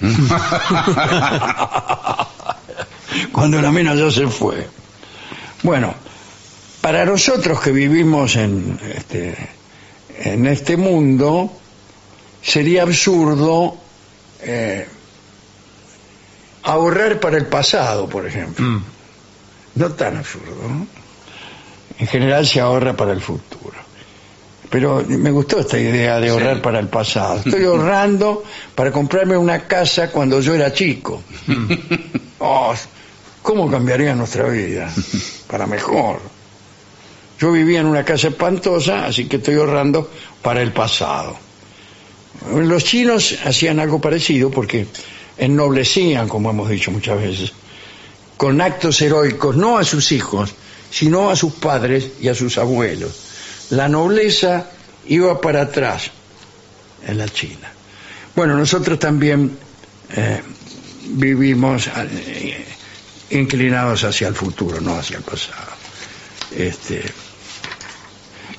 Cuando 3.32 3.60
la 3.62 3.70
mina 3.70 3.94
ya 3.94 4.10
se 4.10 4.26
fue. 4.26 4.66
Bueno, 5.62 5.94
para 6.80 7.04
nosotros 7.04 7.60
que 7.60 7.72
vivimos 7.72 8.36
en 8.36 8.78
este, 8.96 9.36
en 10.18 10.46
este 10.46 10.76
mundo, 10.76 11.52
sería 12.42 12.82
absurdo 12.82 13.76
eh, 14.40 14.86
ahorrar 16.62 17.20
para 17.20 17.36
el 17.36 17.46
pasado, 17.46 18.08
por 18.08 18.26
ejemplo. 18.26 18.64
Mm. 18.64 18.84
No 19.74 19.92
tan 19.92 20.16
absurdo. 20.16 20.56
¿no? 20.68 20.86
En 21.98 22.06
general 22.06 22.46
se 22.46 22.60
ahorra 22.60 22.96
para 22.96 23.12
el 23.12 23.20
futuro. 23.20 23.76
Pero 24.70 25.02
me 25.06 25.30
gustó 25.30 25.60
esta 25.60 25.78
idea 25.78 26.20
de 26.20 26.28
ahorrar 26.28 26.60
para 26.60 26.78
el 26.78 26.88
pasado. 26.88 27.40
Estoy 27.44 27.64
ahorrando 27.64 28.44
para 28.74 28.92
comprarme 28.92 29.36
una 29.36 29.66
casa 29.66 30.10
cuando 30.10 30.40
yo 30.40 30.54
era 30.54 30.72
chico. 30.72 31.22
Oh, 32.40 32.72
¿Cómo 33.42 33.68
cambiaría 33.68 34.14
nuestra 34.14 34.48
vida? 34.48 34.88
Para 35.48 35.66
mejor. 35.66 36.20
Yo 37.40 37.50
vivía 37.50 37.80
en 37.80 37.86
una 37.86 38.04
casa 38.04 38.28
espantosa, 38.28 39.06
así 39.06 39.26
que 39.26 39.38
estoy 39.38 39.56
ahorrando 39.56 40.08
para 40.40 40.62
el 40.62 40.72
pasado. 40.72 41.36
Los 42.54 42.84
chinos 42.84 43.36
hacían 43.44 43.80
algo 43.80 44.00
parecido 44.00 44.52
porque 44.52 44.86
ennoblecían, 45.36 46.28
como 46.28 46.50
hemos 46.50 46.68
dicho 46.68 46.92
muchas 46.92 47.20
veces, 47.20 47.52
con 48.36 48.60
actos 48.60 49.02
heroicos, 49.02 49.56
no 49.56 49.78
a 49.78 49.84
sus 49.84 50.12
hijos, 50.12 50.54
sino 50.90 51.30
a 51.30 51.36
sus 51.36 51.54
padres 51.54 52.12
y 52.20 52.28
a 52.28 52.34
sus 52.34 52.58
abuelos. 52.58 53.12
La 53.70 53.88
nobleza 53.88 54.66
iba 55.06 55.40
para 55.40 55.62
atrás 55.62 56.10
en 57.06 57.18
la 57.18 57.28
China. 57.28 57.70
Bueno, 58.34 58.56
nosotros 58.56 58.98
también 58.98 59.56
eh, 60.14 60.42
vivimos 61.10 61.88
eh, 61.88 62.64
inclinados 63.30 64.04
hacia 64.04 64.28
el 64.28 64.34
futuro, 64.34 64.80
no 64.80 64.96
hacia 64.96 65.18
el 65.18 65.22
pasado. 65.22 65.72
Este, 66.56 67.02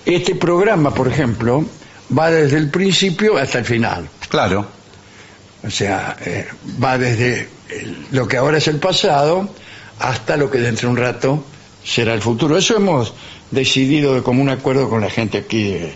este 0.05 0.35
programa, 0.35 0.93
por 0.93 1.07
ejemplo, 1.07 1.65
va 2.17 2.29
desde 2.31 2.57
el 2.57 2.69
principio 2.69 3.37
hasta 3.37 3.59
el 3.59 3.65
final. 3.65 4.09
Claro. 4.29 4.67
O 5.63 5.69
sea, 5.69 6.15
eh, 6.21 6.47
va 6.81 6.97
desde 6.97 7.49
el- 7.69 8.05
lo 8.11 8.27
que 8.27 8.37
ahora 8.37 8.57
es 8.59 8.67
el 8.67 8.77
pasado 8.77 9.53
hasta 9.99 10.37
lo 10.37 10.49
que 10.49 10.59
dentro 10.59 10.87
de 10.87 10.91
un 10.93 10.97
rato 10.97 11.45
será 11.83 12.13
el 12.13 12.21
futuro. 12.21 12.57
Eso 12.57 12.75
hemos 12.77 13.13
decidido 13.51 14.15
de 14.15 14.21
común 14.23 14.49
acuerdo 14.49 14.89
con 14.89 15.01
la 15.01 15.09
gente 15.09 15.39
aquí 15.39 15.63
de, 15.71 15.93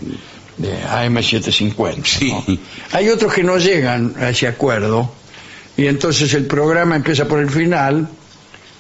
de 0.58 0.84
AM750. 0.84 2.04
Sí. 2.06 2.32
¿no? 2.32 2.58
Hay 2.92 3.10
otros 3.10 3.34
que 3.34 3.44
no 3.44 3.58
llegan 3.58 4.16
a 4.20 4.30
ese 4.30 4.48
acuerdo 4.48 5.12
y 5.78 5.88
entonces 5.88 6.34
el 6.34 6.46
programa 6.46 6.96
empieza 6.96 7.28
por 7.28 7.40
el 7.40 7.50
final 7.50 8.08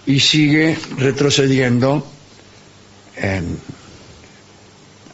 y 0.05 0.19
sigue 0.19 0.77
retrocediendo 0.97 2.05
en- 3.15 3.57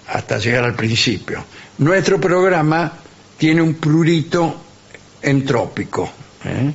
hasta 0.08 0.40
llegar 0.40 0.64
al 0.64 0.76
principio. 0.76 1.44
Nuestro 1.78 2.20
programa 2.20 2.92
tiene 3.38 3.62
un 3.62 3.76
prurito 3.76 4.60
entrópico. 5.22 6.10
¿eh? 6.46 6.72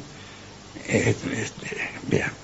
Eh, 0.87 1.15
este, 1.33 1.77
bien. 2.09 2.44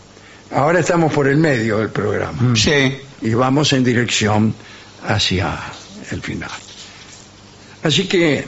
Ahora 0.52 0.80
estamos 0.80 1.12
por 1.12 1.28
el 1.28 1.36
medio 1.36 1.78
del 1.78 1.90
programa 1.90 2.54
Sí. 2.56 2.98
y 3.22 3.34
vamos 3.34 3.72
en 3.72 3.84
dirección 3.84 4.54
hacia 5.06 5.56
el 6.10 6.20
final. 6.22 6.50
Así 7.82 8.06
que 8.08 8.44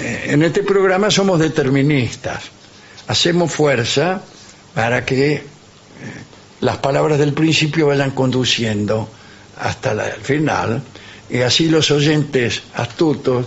eh, 0.00 0.24
en 0.26 0.42
este 0.42 0.62
programa 0.62 1.10
somos 1.10 1.38
deterministas, 1.40 2.42
hacemos 3.08 3.52
fuerza 3.52 4.22
para 4.74 5.04
que 5.04 5.34
eh, 5.34 5.42
las 6.60 6.76
palabras 6.78 7.18
del 7.18 7.32
principio 7.32 7.86
vayan 7.88 8.10
conduciendo 8.12 9.08
hasta 9.60 9.94
la- 9.94 10.08
el 10.08 10.20
final 10.20 10.82
y 11.30 11.38
así 11.40 11.68
los 11.68 11.90
oyentes 11.90 12.62
astutos, 12.74 13.46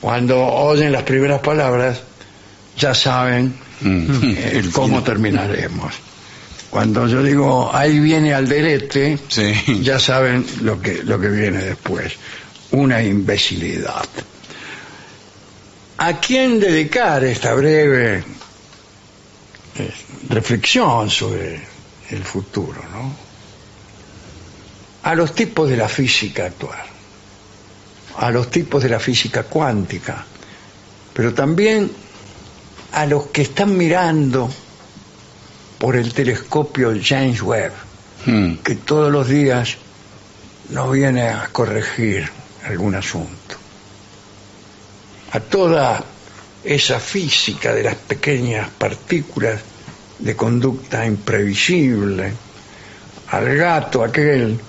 cuando 0.00 0.40
oyen 0.46 0.92
las 0.92 1.02
primeras 1.02 1.40
palabras, 1.40 2.00
ya 2.76 2.94
saben 2.94 3.54
eh, 3.84 4.62
cómo 4.72 5.02
terminaremos. 5.02 5.92
Cuando 6.70 7.06
yo 7.06 7.22
digo, 7.22 7.74
ahí 7.74 7.98
viene 7.98 8.34
Alderete, 8.34 9.18
Sí. 9.28 9.80
ya 9.82 9.98
saben 9.98 10.44
lo 10.62 10.80
que, 10.80 11.02
lo 11.02 11.18
que 11.18 11.28
viene 11.28 11.58
después. 11.62 12.12
Una 12.72 13.02
imbecilidad. 13.02 14.04
¿A 15.98 16.20
quién 16.20 16.60
dedicar 16.60 17.24
esta 17.24 17.54
breve 17.54 18.22
eh, 19.76 19.92
reflexión 20.28 21.08
sobre 21.10 21.60
el 22.10 22.22
futuro? 22.24 22.80
¿no? 22.92 23.28
a 25.08 25.14
los 25.14 25.34
tipos 25.34 25.70
de 25.70 25.76
la 25.78 25.88
física 25.88 26.44
actual, 26.46 26.82
a 28.18 28.30
los 28.30 28.50
tipos 28.50 28.82
de 28.82 28.90
la 28.90 29.00
física 29.00 29.44
cuántica, 29.44 30.22
pero 31.14 31.32
también 31.32 31.90
a 32.92 33.06
los 33.06 33.26
que 33.28 33.40
están 33.42 33.74
mirando 33.74 34.50
por 35.78 35.96
el 35.96 36.12
telescopio 36.12 36.92
James 37.02 37.40
Webb, 37.42 37.72
Hmm. 38.24 38.56
que 38.64 38.74
todos 38.74 39.12
los 39.12 39.28
días 39.28 39.76
nos 40.70 40.90
viene 40.92 41.28
a 41.28 41.48
corregir 41.52 42.28
algún 42.66 42.94
asunto. 42.94 43.56
A 45.32 45.40
toda 45.40 46.04
esa 46.64 46.98
física 46.98 47.72
de 47.72 47.84
las 47.84 47.94
pequeñas 47.94 48.68
partículas 48.70 49.60
de 50.18 50.34
conducta 50.34 51.06
imprevisible, 51.06 52.32
al 53.30 53.56
gato 53.56 54.02
aquel 54.02 54.60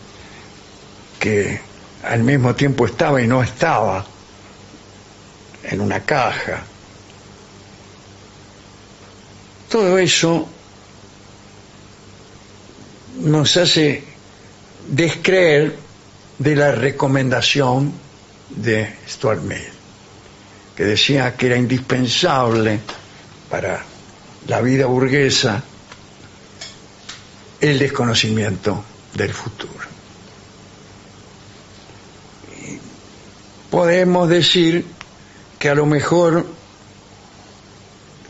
que 1.19 1.59
al 2.03 2.23
mismo 2.23 2.55
tiempo 2.55 2.85
estaba 2.85 3.21
y 3.21 3.27
no 3.27 3.41
estaba 3.41 4.05
en 5.63 5.81
una 5.81 6.01
caja. 6.01 6.61
Todo 9.69 9.97
eso 9.97 10.47
nos 13.19 13.57
hace 13.57 14.03
descreer 14.87 15.75
de 16.37 16.55
la 16.55 16.71
recomendación 16.71 17.91
de 18.49 18.95
Stuart 19.07 19.41
Mill, 19.41 19.69
que 20.75 20.83
decía 20.83 21.35
que 21.35 21.47
era 21.47 21.57
indispensable 21.57 22.79
para 23.49 23.83
la 24.47 24.61
vida 24.61 24.85
burguesa 24.85 25.63
el 27.59 27.77
desconocimiento 27.77 28.83
del 29.13 29.33
futuro. 29.33 29.73
Podemos 33.69 34.29
decir 34.29 34.85
que 35.59 35.69
a 35.69 35.75
lo 35.75 35.85
mejor 35.85 36.45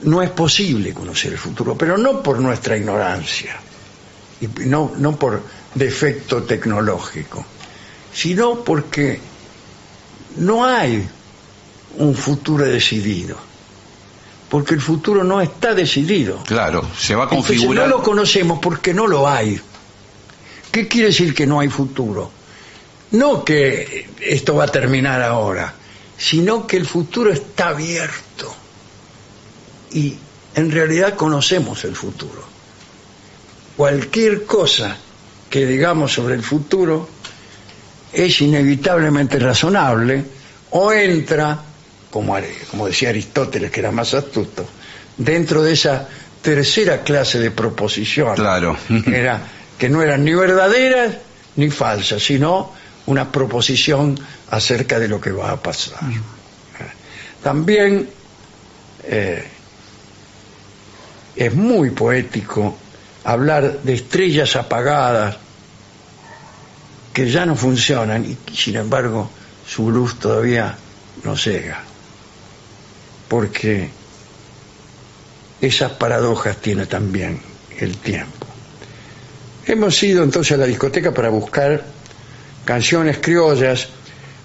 no 0.01 0.21
es 0.21 0.29
posible 0.31 0.93
conocer 0.93 1.33
el 1.33 1.37
futuro, 1.37 1.77
pero 1.77 1.97
no 1.97 2.21
por 2.23 2.39
nuestra 2.39 2.75
ignorancia 2.75 3.59
y 4.41 4.47
no, 4.65 4.91
no 4.97 5.15
por 5.17 5.41
defecto 5.75 6.43
tecnológico, 6.43 7.45
sino 8.13 8.63
porque 8.63 9.19
no 10.37 10.65
hay 10.65 11.07
un 11.97 12.15
futuro 12.15 12.65
decidido, 12.65 13.35
porque 14.49 14.73
el 14.75 14.81
futuro 14.81 15.23
no 15.23 15.41
está 15.41 15.73
decidido. 15.73 16.43
Claro, 16.45 16.87
se 16.97 17.15
va 17.15 17.23
a 17.23 17.25
Entonces 17.25 17.57
configurar. 17.57 17.87
no 17.89 17.97
lo 17.97 18.03
conocemos 18.03 18.59
porque 18.59 18.93
no 18.93 19.07
lo 19.07 19.27
hay. 19.27 19.59
¿Qué 20.71 20.87
quiere 20.87 21.07
decir 21.07 21.33
que 21.33 21.45
no 21.47 21.59
hay 21.59 21.69
futuro? 21.69 22.31
No 23.11 23.43
que 23.43 24.07
esto 24.21 24.55
va 24.55 24.65
a 24.65 24.67
terminar 24.67 25.21
ahora, 25.23 25.73
sino 26.17 26.67
que 26.67 26.77
el 26.77 26.85
futuro 26.85 27.31
está 27.31 27.69
abierto 27.69 28.53
y 29.91 30.15
en 30.53 30.71
realidad 30.71 31.15
conocemos 31.15 31.83
el 31.85 31.95
futuro. 31.95 32.43
Cualquier 33.79 34.43
cosa 34.43 34.93
que 35.49 35.65
digamos 35.65 36.11
sobre 36.11 36.35
el 36.35 36.43
futuro 36.43 37.07
es 38.11 38.41
inevitablemente 38.41 39.39
razonable 39.39 40.21
o 40.71 40.91
entra, 40.91 41.57
como, 42.11 42.35
como 42.69 42.87
decía 42.87 43.07
Aristóteles, 43.07 43.71
que 43.71 43.79
era 43.79 43.89
más 43.89 44.13
astuto, 44.13 44.67
dentro 45.15 45.63
de 45.63 45.71
esa 45.71 46.09
tercera 46.41 47.03
clase 47.03 47.39
de 47.39 47.51
proposiciones, 47.51 48.35
Claro. 48.35 48.75
que, 49.05 49.17
era, 49.17 49.39
que 49.77 49.87
no 49.87 50.01
eran 50.03 50.25
ni 50.25 50.33
verdaderas 50.33 51.15
ni 51.55 51.69
falsas, 51.69 52.21
sino 52.21 52.73
una 53.05 53.31
proposición 53.31 54.19
acerca 54.49 54.99
de 54.99 55.07
lo 55.07 55.21
que 55.21 55.31
va 55.31 55.51
a 55.51 55.55
pasar. 55.63 56.01
También 57.41 58.09
eh, 59.05 59.47
es 61.37 61.53
muy 61.53 61.91
poético 61.91 62.77
hablar 63.23 63.81
de 63.83 63.93
estrellas 63.93 64.55
apagadas 64.55 65.37
que 67.13 67.29
ya 67.29 67.45
no 67.45 67.55
funcionan 67.55 68.25
y 68.25 68.37
sin 68.53 68.77
embargo 68.77 69.29
su 69.67 69.91
luz 69.91 70.19
todavía 70.19 70.75
no 71.23 71.35
llega. 71.35 71.83
Porque 73.27 73.89
esas 75.61 75.91
paradojas 75.93 76.57
tiene 76.57 76.85
también 76.85 77.39
el 77.77 77.97
tiempo. 77.97 78.47
Hemos 79.65 80.01
ido 80.01 80.23
entonces 80.23 80.53
a 80.53 80.57
la 80.57 80.65
discoteca 80.65 81.13
para 81.13 81.29
buscar 81.29 81.83
canciones 82.65 83.19
criollas 83.19 83.87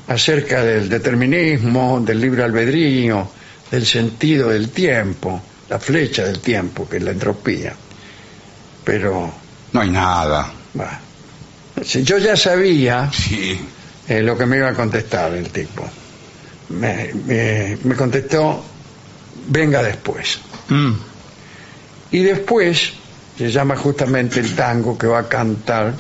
acerca 0.08 0.62
del 0.62 0.88
determinismo, 0.88 2.00
del 2.00 2.20
libre 2.20 2.42
albedrío, 2.42 3.28
del 3.70 3.86
sentido 3.86 4.50
del 4.50 4.68
tiempo, 4.70 5.40
la 5.70 5.78
flecha 5.78 6.24
del 6.24 6.40
tiempo, 6.40 6.88
que 6.88 6.98
es 6.98 7.02
la 7.02 7.12
entropía. 7.12 7.74
Pero, 8.84 9.32
No 9.72 9.80
hay 9.80 9.90
nada. 9.90 10.52
bah, 10.74 11.00
yo 11.82 12.18
ya 12.18 12.36
sabía 12.36 13.10
Sí. 13.12 13.58
eh, 14.08 14.20
lo 14.22 14.36
que 14.36 14.46
me 14.46 14.58
iba 14.58 14.68
a 14.68 14.74
contestar 14.74 15.32
el 15.34 15.48
tipo. 15.50 15.88
Me, 16.68 17.12
me- 17.26 17.78
me 17.84 17.94
contestó, 17.96 18.62
venga 19.48 19.82
después. 19.82 20.38
Mm. 20.68 20.92
Y 22.12 22.18
después 22.22 22.92
se 23.36 23.50
llama 23.50 23.76
justamente 23.76 24.40
el 24.40 24.54
tango 24.54 24.96
que 24.96 25.06
va 25.06 25.20
a 25.20 25.28
cantar 25.28 25.94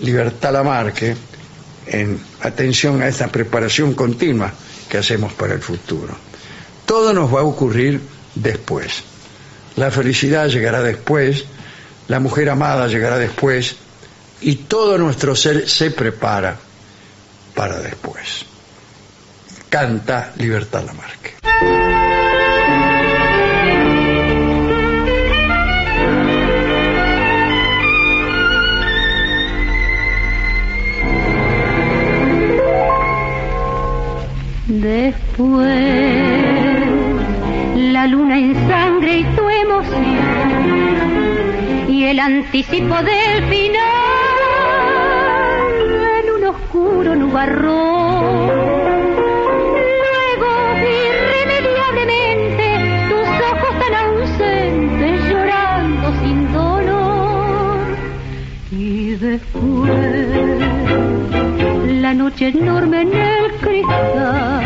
Libertad 0.00 0.52
Lamarque 0.52 1.16
en 1.86 2.20
atención 2.42 3.00
a 3.02 3.08
esta 3.08 3.28
preparación 3.28 3.94
continua 3.94 4.52
que 4.88 4.98
hacemos 4.98 5.32
para 5.32 5.54
el 5.54 5.60
futuro. 5.62 6.14
Todo 6.84 7.12
nos 7.12 7.32
va 7.34 7.40
a 7.40 7.44
ocurrir 7.44 8.00
después. 8.34 9.02
La 9.76 9.90
felicidad 9.90 10.48
llegará 10.48 10.82
después, 10.82 11.44
la 12.12 12.20
mujer 12.20 12.50
amada 12.50 12.88
llegará 12.88 13.16
después 13.16 13.74
y 14.42 14.56
todo 14.56 14.98
nuestro 14.98 15.34
ser 15.34 15.66
se 15.66 15.90
prepara 15.90 16.58
para 17.54 17.78
después. 17.80 18.44
Canta 19.70 20.34
Libertad 20.36 20.84
Lamarque. 20.84 21.36
Después, 34.68 36.11
el 42.12 42.20
anticipo 42.20 42.94
del 42.96 43.44
final 43.48 43.88
en 46.20 46.30
un 46.30 46.44
oscuro 46.44 47.16
nubarrón. 47.16 48.50
Luego, 50.04 50.50
irremediablemente, 51.06 52.66
tus 53.08 53.28
ojos 53.52 53.72
tan 53.80 53.94
ausentes 54.04 55.12
llorando 55.26 56.06
sin 56.20 56.38
dolor. 56.52 57.80
Y 58.70 59.14
después, 59.14 60.60
la 62.02 62.12
noche 62.12 62.48
enorme 62.48 63.00
en 63.00 63.12
el 63.14 63.52
cristal 63.52 64.60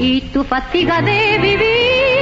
y 0.00 0.22
tu 0.32 0.42
fatiga 0.42 1.00
de 1.02 1.38
vivir 1.40 2.15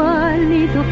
tu 0.00 0.06
pálido 0.06 0.82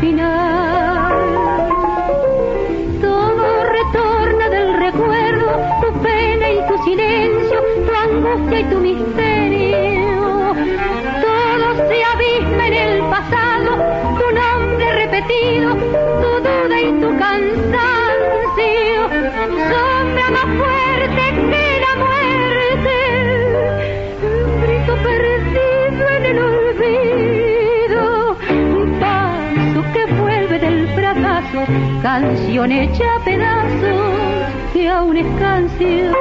canción 32.03 32.70
hecha 32.70 33.05
a 33.16 33.25
pedazos 33.25 34.53
que 34.73 34.89
aún 34.89 35.16
es 35.16 35.27
canción. 35.39 36.15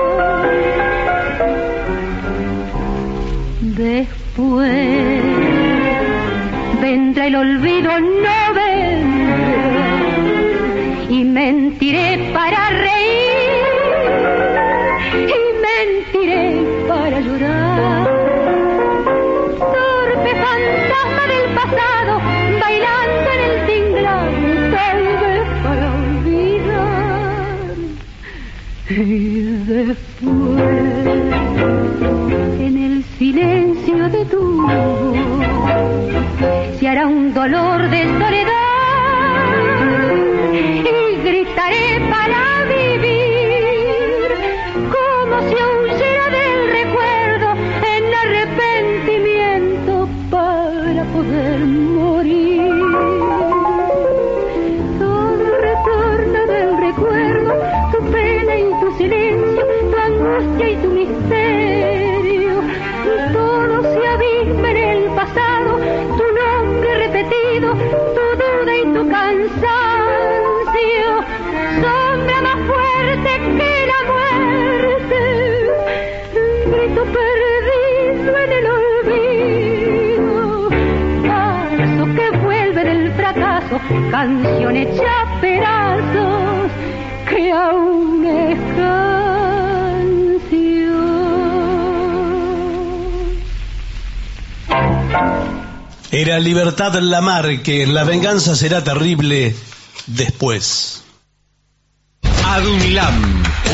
Después 3.61 5.23
vendrá 6.81 7.27
el 7.27 7.35
olvido, 7.35 7.99
no 7.99 8.53
vendrá. 8.55 9.37
Y 11.09 11.23
mentiré 11.23 12.31
para 12.33 12.56
canción 84.11 84.75
hecha 84.75 85.27
que 87.29 87.51
aún 87.51 88.25
es 88.25 88.57
canción. 88.75 89.07
Era 96.11 96.39
Libertad 96.39 96.95
Lamarque, 96.95 97.85
la 97.85 98.03
venganza 98.03 98.55
será 98.55 98.83
terrible 98.83 99.55
después. 100.07 100.86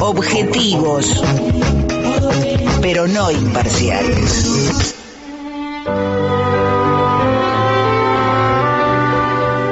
Objetivos, 0.00 1.22
pero 2.80 3.06
no 3.06 3.30
imparciales. 3.30 4.94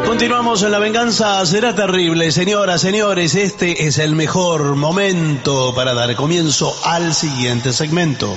Continuamos 0.07 0.63
en 0.63 0.73
La 0.73 0.79
Venganza 0.79 1.45
Será 1.47 1.75
Terrible. 1.75 2.31
Señoras, 2.33 2.81
señores, 2.81 3.35
este 3.35 3.87
es 3.87 3.99
el 3.99 4.15
mejor 4.15 4.77
momento 4.77 5.75
para 5.75 5.95
dar 5.95 6.15
comienzo 6.17 6.79
al 6.85 7.15
siguiente 7.15 7.73
segmento. 7.73 8.35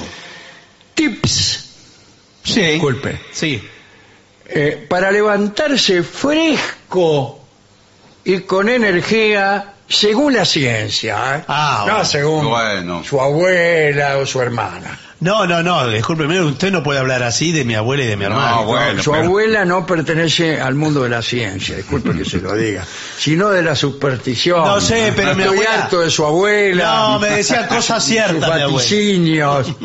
Tips. 0.93 1.69
Sí. 2.43 2.61
Disculpe. 2.61 3.19
Sí. 3.31 3.61
Eh, 4.45 4.85
para 4.87 5.11
levantarse 5.11 6.03
fresco 6.03 7.39
y 8.23 8.39
con 8.41 8.69
energía 8.69 9.72
según 9.87 10.33
la 10.33 10.45
ciencia. 10.45 11.37
¿eh? 11.37 11.43
Ah, 11.47 11.83
no 11.85 11.93
bueno. 11.93 12.05
según 12.05 12.45
Bueno. 12.49 13.03
su 13.03 13.19
abuela 13.21 14.17
o 14.17 14.25
su 14.25 14.41
hermana. 14.41 14.99
No, 15.19 15.45
no, 15.47 15.63
no, 15.63 15.87
discúlpeme, 15.87 16.41
usted 16.41 16.69
no 16.69 16.83
puede 16.83 16.99
hablar 16.99 17.23
así 17.23 17.53
de 17.53 17.63
mi 17.63 17.75
abuela 17.75 18.03
y 18.03 18.07
de 18.07 18.17
mi 18.17 18.25
hermana. 18.25 18.51
No, 18.57 18.65
bueno, 18.65 19.01
su 19.01 19.11
pero- 19.11 19.23
abuela 19.23 19.63
no 19.63 19.85
pertenece 19.85 20.59
al 20.59 20.75
mundo 20.75 21.03
de 21.03 21.09
la 21.09 21.21
ciencia, 21.21 21.77
disculpe 21.77 22.11
que 22.11 22.25
se 22.25 22.39
lo 22.41 22.53
diga, 22.55 22.85
sino 23.17 23.49
de 23.49 23.61
la 23.63 23.73
superstición. 23.73 24.65
No 24.65 24.81
sé, 24.81 25.13
pero 25.15 25.33
mi 25.33 25.43
Estoy 25.43 25.59
abuela- 25.59 25.83
harto 25.83 26.01
de 26.01 26.09
su 26.09 26.25
abuela. 26.25 26.83
No, 26.85 27.19
me 27.19 27.29
decía 27.29 27.67
cosas 27.69 28.03
ciertas, 28.05 28.33
sus 28.33 28.41
mi 28.41 28.61
abuela. 28.63 28.67
vaticinios. 28.67 29.75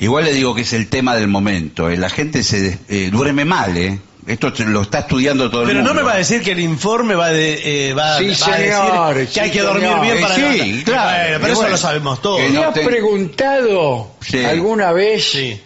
Igual 0.00 0.24
le 0.24 0.32
digo 0.34 0.54
que 0.54 0.60
es 0.62 0.72
el 0.72 0.88
tema 0.88 1.16
del 1.16 1.26
momento. 1.28 1.88
eh. 1.90 1.96
La 1.96 2.08
gente 2.10 2.44
se 2.44 2.78
eh, 2.88 3.10
duerme 3.10 3.44
mal, 3.44 3.76
¿eh? 3.76 3.98
Esto 4.26 4.50
lo 4.66 4.82
está 4.82 5.00
estudiando 5.00 5.50
todo 5.50 5.62
el 5.62 5.66
Pero 5.68 5.80
mundo. 5.80 5.92
no 5.94 6.00
me 6.00 6.06
va 6.06 6.14
a 6.14 6.16
decir 6.16 6.40
que 6.42 6.52
el 6.52 6.60
informe 6.60 7.14
va, 7.14 7.28
de, 7.30 7.88
eh, 7.90 7.92
va, 7.94 8.18
Sí, 8.18 8.26
va 8.28 8.32
a 8.32 8.34
señor, 8.56 9.14
decir 9.16 9.34
que 9.34 9.40
hay 9.40 9.46
sí, 9.50 9.52
que 9.52 9.62
dormir 9.62 9.82
señor. 9.88 10.00
bien 10.02 10.16
Eh, 10.16 10.20
para 10.22 10.34
sí, 10.34 10.40
levantar- 10.40 10.84
claro, 10.84 11.10
Bueno, 11.24 11.38
pero 11.40 11.46
eso 11.46 11.54
bueno, 11.56 11.70
lo 11.70 11.76
sabemos 11.76 12.22
todos. 12.22 12.40
¿Te 12.40 12.50
no 12.50 12.62
has 12.64 12.74
te- 12.74 12.80
preguntado 12.84 14.10
Sí. 14.20 14.44
alguna 14.44 14.92
vez 14.92 15.24
Sí. 15.30 15.60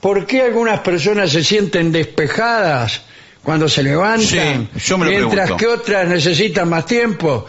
por 0.00 0.26
qué 0.26 0.42
algunas 0.42 0.80
personas 0.80 1.30
se 1.30 1.42
sienten 1.42 1.92
despejadas 1.92 3.02
cuando 3.42 3.68
se 3.68 3.82
levantan, 3.82 4.68
Sí, 4.76 4.80
yo 4.86 4.98
me 4.98 5.06
lo 5.06 5.10
mientras 5.10 5.46
pregunto. 5.50 5.56
que 5.56 5.66
otras 5.66 6.08
necesitan 6.08 6.68
más 6.68 6.86
tiempo? 6.86 7.46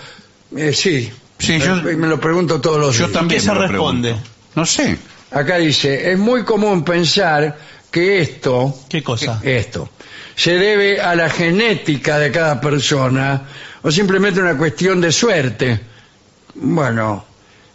Eh, 0.56 0.72
sí, 0.74 1.12
Sí, 1.38 1.60
yo- 1.60 1.76
Eh, 1.90 1.98
me 1.98 2.08
lo 2.08 2.18
pregunto 2.18 2.62
todos 2.62 2.80
los 2.80 2.98
Yo 2.98 3.08
días. 3.08 3.12
también 3.20 3.42
¿Qué 3.42 3.46
se 3.46 3.52
me 3.52 3.60
lo 3.60 3.68
responde? 3.68 4.10
pregunto. 4.12 4.30
No 4.56 4.66
sé. 4.66 4.98
Acá 5.32 5.58
dice, 5.58 6.14
es 6.14 6.18
muy 6.18 6.46
común 6.46 6.86
pensar 6.86 7.58
que 7.92 8.22
esto, 8.22 8.74
¿Qué 8.88 9.04
cosa? 9.04 9.42
esto, 9.44 9.90
se 10.36 10.58
debe 10.58 11.00
a 11.02 11.16
la 11.16 11.30
genética 11.30 12.20
de 12.20 12.32
cada 12.32 12.60
persona 12.60 13.42
o 13.82 13.92
simplemente 13.92 14.40
una 14.42 14.58
cuestión 14.58 15.00
de 15.02 15.12
suerte. 15.12 15.80
Bueno, 16.56 17.26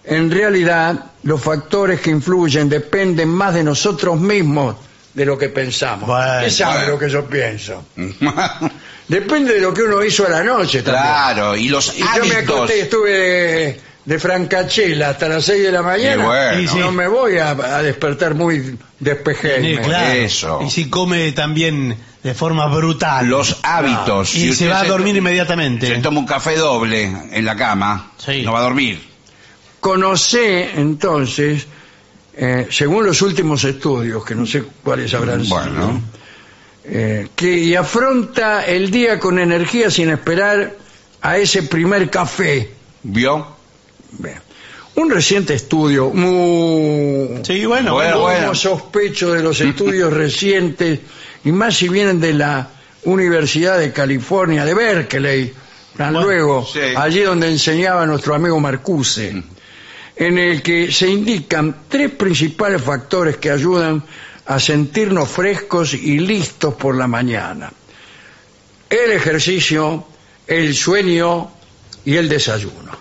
en 0.05 0.31
realidad 0.31 0.95
los 1.23 1.41
factores 1.41 2.01
que 2.01 2.11
influyen 2.11 2.69
dependen 2.69 3.28
más 3.28 3.55
de 3.55 3.65
nosotros 3.65 4.19
mismos 4.20 4.77
de 5.15 5.24
lo 5.27 5.37
que 5.37 5.49
pensamos. 5.49 6.07
Bueno, 6.09 6.45
¿Qué 6.45 6.51
sabe 6.51 6.77
bueno. 6.78 6.93
lo 6.93 6.99
que 6.99 7.09
yo 7.11 7.24
pienso? 7.27 7.85
Depende 9.09 9.55
de 9.55 9.61
lo 9.61 9.74
que 9.74 9.82
uno 9.82 10.05
hizo 10.05 10.24
a 10.27 10.31
la 10.31 10.45
noche 10.45 10.82
también. 10.82 11.03
claro, 11.05 11.57
y 11.57 11.69
los 11.69 11.97
Y 11.97 11.99
yo 12.01 12.05
me 12.24 12.35
hábitos. 12.37 12.43
acosté 12.57 12.77
y 12.77 12.81
estuve 12.81 13.11
de, 13.11 13.81
de 14.05 14.19
francachela 14.20 15.11
hasta 15.11 15.28
las 15.28 15.45
6 15.45 15.62
de 15.65 15.73
la 15.73 15.82
mañana 15.82 16.23
Y 16.23 16.27
bueno. 16.27 16.61
y 16.61 16.78
no 16.78 16.93
me 16.93 17.09
voy 17.09 17.39
a, 17.39 17.51
a 17.51 17.82
despertar 17.82 18.35
muy 18.35 18.78
despejéme. 19.01 19.77
Sí, 19.77 19.82
claro. 19.82 20.12
Eso. 20.15 20.61
Y 20.65 20.70
si 20.70 20.89
come 20.89 21.32
también 21.32 21.97
de 22.22 22.34
forma 22.34 22.66
brutal. 22.66 23.26
Los 23.26 23.59
hábitos. 23.62 24.34
Y 24.34 24.48
Si 24.48 24.52
se 24.55 24.68
va 24.68 24.80
a 24.80 24.84
dormir 24.84 25.16
inmediatamente. 25.16 25.86
Se 25.86 25.98
toma 26.02 26.20
un 26.20 26.26
café 26.26 26.56
doble 26.56 27.10
en 27.32 27.44
la 27.44 27.56
cama, 27.56 28.12
Sí. 28.18 28.42
no 28.42 28.52
va 28.52 28.60
a 28.60 28.62
dormir. 28.62 29.01
Conocé 29.80 30.78
entonces, 30.78 31.66
eh, 32.36 32.66
según 32.70 33.06
los 33.06 33.22
últimos 33.22 33.64
estudios, 33.64 34.24
que 34.24 34.34
no 34.34 34.44
sé 34.47 34.64
cuáles 34.84 35.12
habrán 35.14 35.42
sido, 35.44 35.56
Bueno. 35.56 36.02
eh, 36.84 37.28
que 37.34 37.56
y 37.59 37.74
afronta 37.74 38.66
el 38.66 38.90
día 38.90 39.18
con 39.18 39.38
energía 39.38 39.90
sin 39.90 40.10
esperar 40.10 40.76
a 41.22 41.38
ese 41.38 41.62
primer 41.62 42.10
café. 42.10 42.70
¿Vio? 43.02 43.47
Bien. 44.12 44.36
Un 44.97 45.09
reciente 45.10 45.55
estudio, 45.55 46.10
muy, 46.10 47.42
Sí, 47.44 47.64
bueno, 47.64 47.94
Bueno, 47.94 48.20
bueno. 48.20 48.55
sospecho 48.55 49.32
de 49.32 49.42
los 49.42 49.59
estudios 49.62 50.12
recientes, 50.24 50.98
y 51.44 51.52
más 51.52 51.76
si 51.76 51.88
vienen 51.88 52.20
de 52.20 52.34
la 52.34 52.68
Universidad 53.04 53.78
de 53.78 53.92
California, 53.92 54.64
de 54.64 54.74
Berkeley, 54.74 55.52
tan 55.96 56.12
Bueno, 56.12 56.26
luego, 56.28 56.66
sí. 56.66 56.80
allí 56.96 57.20
donde 57.20 57.48
enseñaba 57.48 58.06
nuestro 58.06 58.34
amigo 58.34 58.60
Marcuse, 58.60 59.42
en 60.16 60.38
el 60.38 60.62
que 60.62 60.92
se 60.92 61.08
indican 61.08 61.84
tres 61.88 62.10
principales 62.10 62.82
factores 62.82 63.38
que 63.38 63.50
ayudan 63.50 64.02
a 64.46 64.60
sentirnos 64.60 65.28
frescos 65.28 65.94
y 65.94 66.18
listos 66.18 66.74
por 66.74 66.96
la 66.96 67.06
mañana. 67.06 67.72
El 68.88 69.12
ejercicio, 69.12 70.04
el 70.46 70.74
sueño 70.74 71.50
y 72.04 72.16
el 72.16 72.28
desayuno. 72.28 72.99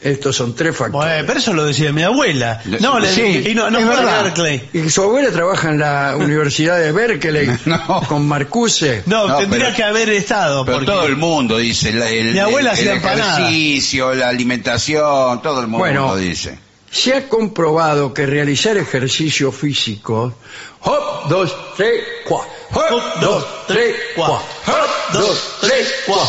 Estos 0.00 0.36
son 0.36 0.54
tres 0.54 0.76
factores. 0.76 1.08
Bueno, 1.08 1.26
pero 1.26 1.38
eso 1.40 1.52
lo 1.52 1.64
decía 1.64 1.92
mi 1.92 2.02
abuela. 2.02 2.62
No, 2.80 3.00
le, 3.00 3.12
sí, 3.12 3.48
y 3.50 3.54
no, 3.54 3.68
no 3.68 3.80
es 3.80 3.88
verdad. 3.88 4.24
Berkeley. 4.24 4.68
Y 4.72 4.90
su 4.90 5.02
abuela 5.02 5.30
trabaja 5.30 5.70
en 5.70 5.78
la 5.80 6.14
Universidad 6.18 6.78
de 6.78 6.92
Berkeley 6.92 7.50
no. 7.64 8.02
con 8.08 8.26
Marcuse. 8.26 9.02
No, 9.06 9.26
no 9.26 9.38
tendría 9.38 9.66
pero, 9.66 9.76
que 9.76 9.82
haber 9.82 10.08
estado. 10.10 10.64
Pero 10.64 10.84
todo 10.84 11.06
el 11.06 11.16
mundo 11.16 11.58
dice. 11.58 11.92
La, 11.92 12.08
el, 12.08 12.32
mi 12.32 12.38
abuela 12.38 12.72
el, 12.74 12.86
el 12.86 12.96
ejercicio, 12.98 14.14
la 14.14 14.28
alimentación, 14.28 15.42
todo 15.42 15.60
el 15.60 15.66
mundo 15.66 15.78
bueno, 15.78 16.16
dice. 16.16 16.58
Se 16.90 17.14
ha 17.14 17.28
comprobado 17.28 18.14
que 18.14 18.24
realizar 18.24 18.76
ejercicio 18.76 19.52
físico, 19.52 20.34
hop, 20.80 21.28
dos, 21.28 21.54
tres, 21.76 22.02
cuatro 22.24 22.57
1, 22.74 23.02
2, 23.20 23.66
3, 23.66 23.96
4. 24.16 24.46
1, 24.66 25.20
2, 25.20 25.58
3, 25.60 25.94
4. 26.06 26.28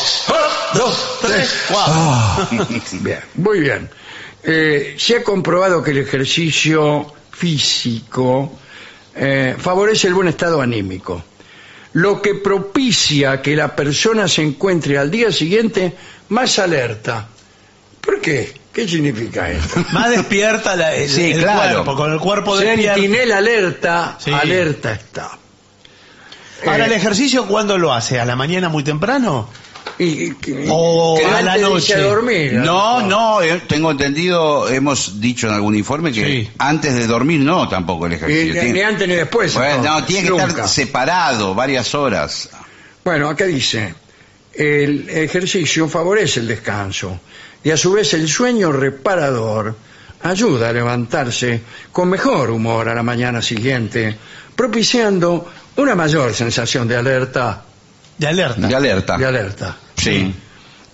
1, 0.73 0.85
2, 0.85 1.19
3, 1.21 1.49
4. 1.69 2.79
Bien, 3.01 3.19
muy 3.35 3.59
bien. 3.59 3.89
Eh, 4.43 4.95
se 4.97 5.17
ha 5.17 5.23
comprobado 5.23 5.83
que 5.83 5.91
el 5.91 5.97
ejercicio 5.99 7.13
físico 7.31 8.57
eh, 9.15 9.55
favorece 9.57 10.07
el 10.07 10.13
buen 10.13 10.29
estado 10.29 10.61
anímico, 10.61 11.21
lo 11.93 12.21
que 12.21 12.35
propicia 12.35 13.41
que 13.41 13.55
la 13.55 13.75
persona 13.75 14.27
se 14.27 14.41
encuentre 14.43 14.97
al 14.97 15.11
día 15.11 15.31
siguiente 15.31 15.93
más 16.29 16.57
alerta. 16.59 17.27
¿Por 17.99 18.21
qué? 18.21 18.53
¿Qué 18.71 18.87
significa 18.87 19.51
esto? 19.51 19.83
Más 19.91 20.09
despierta 20.11 20.75
la, 20.75 20.95
el, 20.95 21.09
sí, 21.09 21.33
claro. 21.33 21.83
cuerpo, 21.83 21.95
con 21.95 22.13
el 22.13 22.19
cuerpo 22.19 22.57
despierto. 22.57 23.01
Sentinel 23.01 23.31
alerta, 23.33 24.17
alerta 24.31 24.93
está. 24.93 25.37
Ahora, 26.65 26.85
Eh, 26.85 26.87
¿el 26.87 26.93
ejercicio 26.93 27.45
cuándo 27.47 27.77
lo 27.77 27.93
hace? 27.93 28.19
¿A 28.19 28.25
la 28.25 28.35
mañana 28.35 28.69
muy 28.69 28.83
temprano? 28.83 29.49
y, 29.97 30.29
y- 30.29 30.35
O 30.69 31.17
que 31.19 31.25
a 31.25 31.41
la 31.41 31.55
de 31.55 31.61
noche. 31.61 31.95
a 31.95 31.99
dormir. 32.01 32.53
No, 32.53 33.01
no, 33.01 33.41
eh, 33.41 33.61
tengo 33.67 33.91
entendido, 33.91 34.69
hemos 34.69 35.19
dicho 35.19 35.47
en 35.47 35.53
algún 35.53 35.75
informe 35.75 36.11
que 36.13 36.23
Sí. 36.25 36.49
antes 36.57 36.93
de 36.95 37.05
dormir 37.07 37.41
no 37.41 37.67
tampoco 37.67 38.05
el 38.05 38.13
ejercicio. 38.13 38.45
ni, 38.53 38.59
Tiene- 38.59 38.73
ni 38.73 38.81
antes 38.81 39.07
ni 39.07 39.15
después. 39.15 39.53
Bueno, 39.55 39.83
no, 39.83 40.03
tiene 40.05 40.23
que 40.23 40.29
nunca. 40.29 40.45
estar 40.47 40.69
separado 40.69 41.53
varias 41.53 41.93
horas. 41.95 42.49
Bueno, 43.03 43.27
acá 43.29 43.45
dice, 43.45 43.93
el 44.53 45.09
ejercicio 45.09 45.87
favorece 45.89 46.39
el 46.41 46.47
descanso 46.47 47.19
y 47.63 47.71
a 47.71 47.77
su 47.77 47.91
vez 47.91 48.13
el 48.13 48.27
sueño 48.29 48.71
reparador 48.71 49.75
ayuda 50.23 50.69
a 50.69 50.73
levantarse 50.73 51.61
con 51.91 52.09
mejor 52.09 52.51
humor 52.51 52.87
a 52.89 52.95
la 52.95 53.03
mañana 53.03 53.41
siguiente, 53.41 54.17
propiciando 54.55 55.49
una 55.81 55.95
mayor 55.95 56.33
sensación 56.33 56.87
de 56.87 56.95
alerta. 56.97 57.61
De 58.17 58.27
alerta. 58.27 58.67
De 58.67 58.75
alerta. 58.75 59.17
De 59.17 59.25
alerta. 59.25 59.77
Sí. 59.95 60.33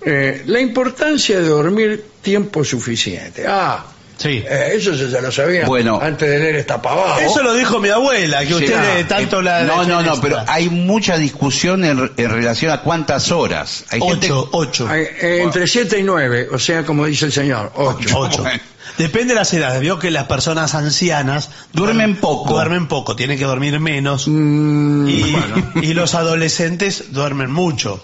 Eh, 0.06 0.44
la 0.46 0.60
importancia 0.60 1.40
de 1.40 1.48
dormir 1.48 2.06
tiempo 2.22 2.64
suficiente. 2.64 3.46
Ah, 3.48 3.86
Sí. 4.18 4.42
eh, 4.48 4.72
eso 4.76 4.96
se 4.96 5.10
ya 5.10 5.20
lo 5.20 5.30
sabía 5.30 5.66
Bueno. 5.66 6.00
antes 6.02 6.30
de 6.30 6.40
leer 6.40 6.56
esta 6.56 6.82
pavada. 6.82 7.20
Eso 7.26 7.44
lo 7.44 7.54
dijo 7.54 7.80
mi 7.80 7.90
abuela, 7.90 8.40
que 8.42 8.48
Sí, 8.48 8.54
usted 8.54 8.74
ah, 8.76 8.94
le- 8.96 9.04
tanto 9.04 9.40
Eh, 9.42 9.44
la... 9.44 9.64
no, 9.64 9.84
no, 9.84 10.02
no, 10.04 10.22
pero 10.22 10.42
hay 10.48 10.70
mucha 10.70 11.18
discusión 11.18 11.84
en, 11.84 12.12
en 12.16 12.30
relación 12.30 12.72
a 12.72 12.80
cuántas 12.82 13.32
horas. 13.32 13.84
Hay 13.90 14.00
gente- 14.00 14.32
Ocho, 14.32 14.50
ocho. 14.54 14.94
Eh, 14.96 15.42
entre 15.44 15.68
7 15.68 16.00
y 16.00 16.04
9, 16.04 16.48
o 16.52 16.58
sea, 16.60 16.84
como 16.86 17.06
dice 17.06 17.26
el 17.26 17.34
señor, 17.34 17.72
8. 17.76 18.18
Ocho. 18.18 18.44
Bueno. 18.44 18.60
Depende 18.98 19.34
de 19.34 19.40
las 19.40 19.54
edades. 19.54 19.82
Vio 19.82 20.00
que 20.00 20.10
las 20.12 20.26
personas 20.26 20.74
ancianas 20.76 21.50
Duermen 21.74 22.16
poco. 22.18 22.54
Duermen 22.54 22.88
poco, 22.88 23.16
tienen 23.16 23.38
que 23.38 23.46
dormir 23.46 23.80
menos. 23.80 24.28
Mm, 24.28 25.08
y, 25.08 25.36
y 25.82 25.94
los 25.94 26.16
adolescentes 26.16 27.12
duermen 27.12 27.52
mucho. 27.52 28.04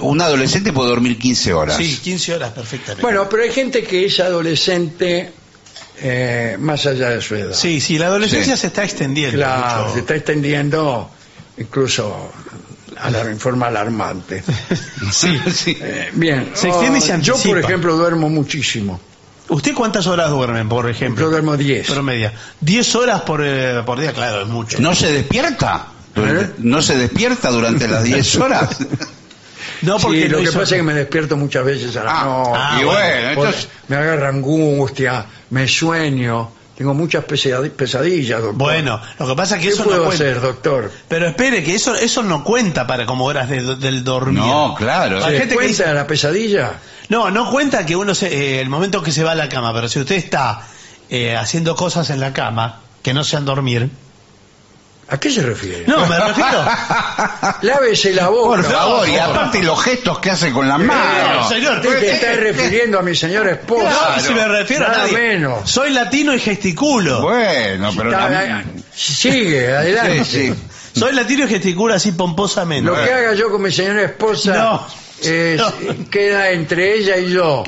Un 0.00 0.20
adolescente 0.22 0.72
puede 0.72 0.88
dormir 0.88 1.18
15 1.18 1.52
horas. 1.52 1.76
Sí, 1.76 1.98
15 2.02 2.34
horas 2.34 2.52
perfectamente. 2.52 3.02
Bueno, 3.02 3.28
pero 3.28 3.42
hay 3.42 3.50
gente 3.50 3.82
que 3.82 4.06
es 4.06 4.18
adolescente 4.20 5.32
eh, 5.98 6.56
más 6.58 6.86
allá 6.86 7.10
de 7.10 7.20
su 7.20 7.34
edad. 7.34 7.52
Sí, 7.52 7.78
sí, 7.80 7.98
la 7.98 8.06
adolescencia 8.06 8.56
Sí. 8.56 8.62
se 8.62 8.66
está 8.68 8.84
extendiendo. 8.84 9.36
Claro, 9.36 9.82
mucho. 9.82 9.94
se 9.94 10.00
está 10.00 10.14
extendiendo 10.16 11.10
incluso 11.58 12.32
en 13.28 13.38
forma 13.38 13.66
alarmante. 13.66 14.42
Sí. 15.12 15.38
Sí. 15.52 15.76
Eh, 15.80 16.10
bien, 16.14 16.52
Se 16.54 16.68
extiende 16.68 16.98
y 16.98 17.02
se 17.02 17.14
oh, 17.14 17.18
yo 17.20 17.36
por 17.36 17.58
ejemplo 17.58 17.96
duermo 17.96 18.30
muchísimo. 18.30 19.00
¿Usted 19.50 19.74
cuántas 19.74 20.06
horas 20.06 20.30
duermen, 20.30 20.68
por 20.68 20.88
ejemplo? 20.88 21.24
Yo 21.26 21.30
duermo 21.30 21.56
10. 21.56 21.90
Promedia. 21.90 22.32
10 22.60 22.94
horas 22.94 23.22
por, 23.22 23.42
eh, 23.44 23.82
por 23.84 24.00
día, 24.00 24.12
claro, 24.12 24.42
es 24.42 24.48
mucho. 24.48 24.78
¿No 24.80 24.94
se 24.94 25.12
despierta? 25.12 25.86
¿Eh? 26.16 26.50
¿No 26.58 26.80
se 26.82 26.96
despierta 26.96 27.50
durante 27.50 27.86
las 27.88 28.04
10 28.04 28.36
horas? 28.40 28.78
No, 29.82 29.98
Sí, 29.98 30.02
porque 30.06 30.28
lo 30.28 30.36
no 30.38 30.42
que 30.44 30.50
hizo- 30.50 30.58
pasa 30.60 30.74
es 30.74 30.80
que 30.80 30.82
me 30.82 30.94
despierto 30.94 31.36
muchas 31.36 31.64
veces 31.64 31.96
a 31.96 32.04
la 32.04 32.10
Ah, 32.20 32.24
noche. 32.24 32.50
ah, 32.54 32.78
y 32.80 32.84
bueno, 32.84 33.28
entonces... 33.30 33.68
me 33.88 33.96
agarra 33.96 34.28
angustia, 34.28 35.24
me 35.50 35.66
sueño, 35.68 36.50
tengo 36.80 36.94
muchas 36.94 37.26
pesadi- 37.26 37.68
pesadillas, 37.68 38.40
doctor. 38.40 38.56
Bueno, 38.58 38.98
lo 39.18 39.26
que 39.28 39.34
pasa 39.34 39.56
es 39.56 39.60
que 39.60 39.68
¿Qué 39.68 39.74
eso 39.74 39.84
puedo 39.84 39.98
no 39.98 40.04
cuenta. 40.06 40.24
hacer, 40.24 40.40
doctor? 40.40 40.90
Pero 41.08 41.26
espere, 41.26 41.62
que 41.62 41.74
eso 41.74 41.94
eso 41.94 42.22
no 42.22 42.42
cuenta 42.42 42.86
para 42.86 43.04
como 43.04 43.26
horas 43.26 43.50
de- 43.50 43.76
del 43.76 44.02
dormir. 44.02 44.38
No, 44.42 44.74
claro. 44.78 45.20
¿Se 45.20 45.26
gente 45.32 45.48
que 45.48 45.54
cuenta 45.56 45.68
dice- 45.68 45.92
la 45.92 46.06
pesadilla? 46.06 46.72
No, 47.10 47.30
no 47.30 47.50
cuenta 47.50 47.84
que 47.84 47.96
uno 47.96 48.14
se, 48.14 48.28
eh, 48.28 48.60
el 48.62 48.70
momento 48.70 49.02
que 49.02 49.12
se 49.12 49.22
va 49.22 49.32
a 49.32 49.34
la 49.34 49.50
cama, 49.50 49.74
pero 49.74 49.90
si 49.90 49.98
usted 50.00 50.14
está 50.16 50.62
eh, 51.10 51.36
haciendo 51.36 51.76
cosas 51.76 52.08
en 52.08 52.18
la 52.18 52.32
cama 52.32 52.80
que 53.02 53.12
no 53.12 53.24
sean 53.24 53.44
dormir. 53.44 53.90
¿A 55.12 55.18
qué 55.18 55.30
se 55.30 55.42
refiere? 55.42 55.84
No, 55.86 56.06
me 56.06 56.18
refiero. 56.20 56.64
Lávese 57.62 58.12
la 58.14 58.28
boca. 58.28 58.62
Por 58.62 58.64
favor, 58.64 59.08
y 59.08 59.16
aparte 59.16 59.62
los 59.62 59.82
gestos 59.82 60.18
que 60.20 60.30
hace 60.30 60.52
con 60.52 60.68
las 60.68 60.80
Eh, 60.80 60.84
manos. 60.84 61.48
señor, 61.48 61.78
usted 61.78 61.98
te 62.00 62.12
está 62.12 62.32
refiriendo 62.34 62.98
a 62.98 63.02
mi 63.02 63.14
señora 63.16 63.50
esposa. 63.52 64.14
No, 64.16 64.22
si 64.22 64.32
me 64.34 64.46
refiero 64.46 64.86
a 64.86 64.88
Nada 64.88 64.98
nadie. 65.04 65.18
menos. 65.18 65.68
Soy 65.68 65.90
latino 65.90 66.32
y 66.34 66.38
gesticulo. 66.38 67.22
Bueno, 67.22 67.90
pero... 67.96 68.10
Está- 68.12 68.28
la- 68.30 68.64
Sigue, 68.94 69.74
adelante. 69.74 70.24
Sí, 70.24 70.54
sí. 70.54 71.00
Soy 71.00 71.12
latino 71.12 71.44
y 71.44 71.48
gesticulo 71.48 71.94
así 71.94 72.12
pomposamente. 72.12 72.86
Lo 72.88 72.94
que 72.94 73.12
haga 73.12 73.34
yo 73.34 73.50
con 73.50 73.62
mi 73.62 73.72
señora 73.72 74.02
esposa 74.02 74.54
No, 74.54 74.86
es- 75.28 75.58
no. 75.60 75.72
queda 76.10 76.50
entre 76.50 76.94
ella 76.94 77.16
y 77.16 77.32
yo, 77.32 77.64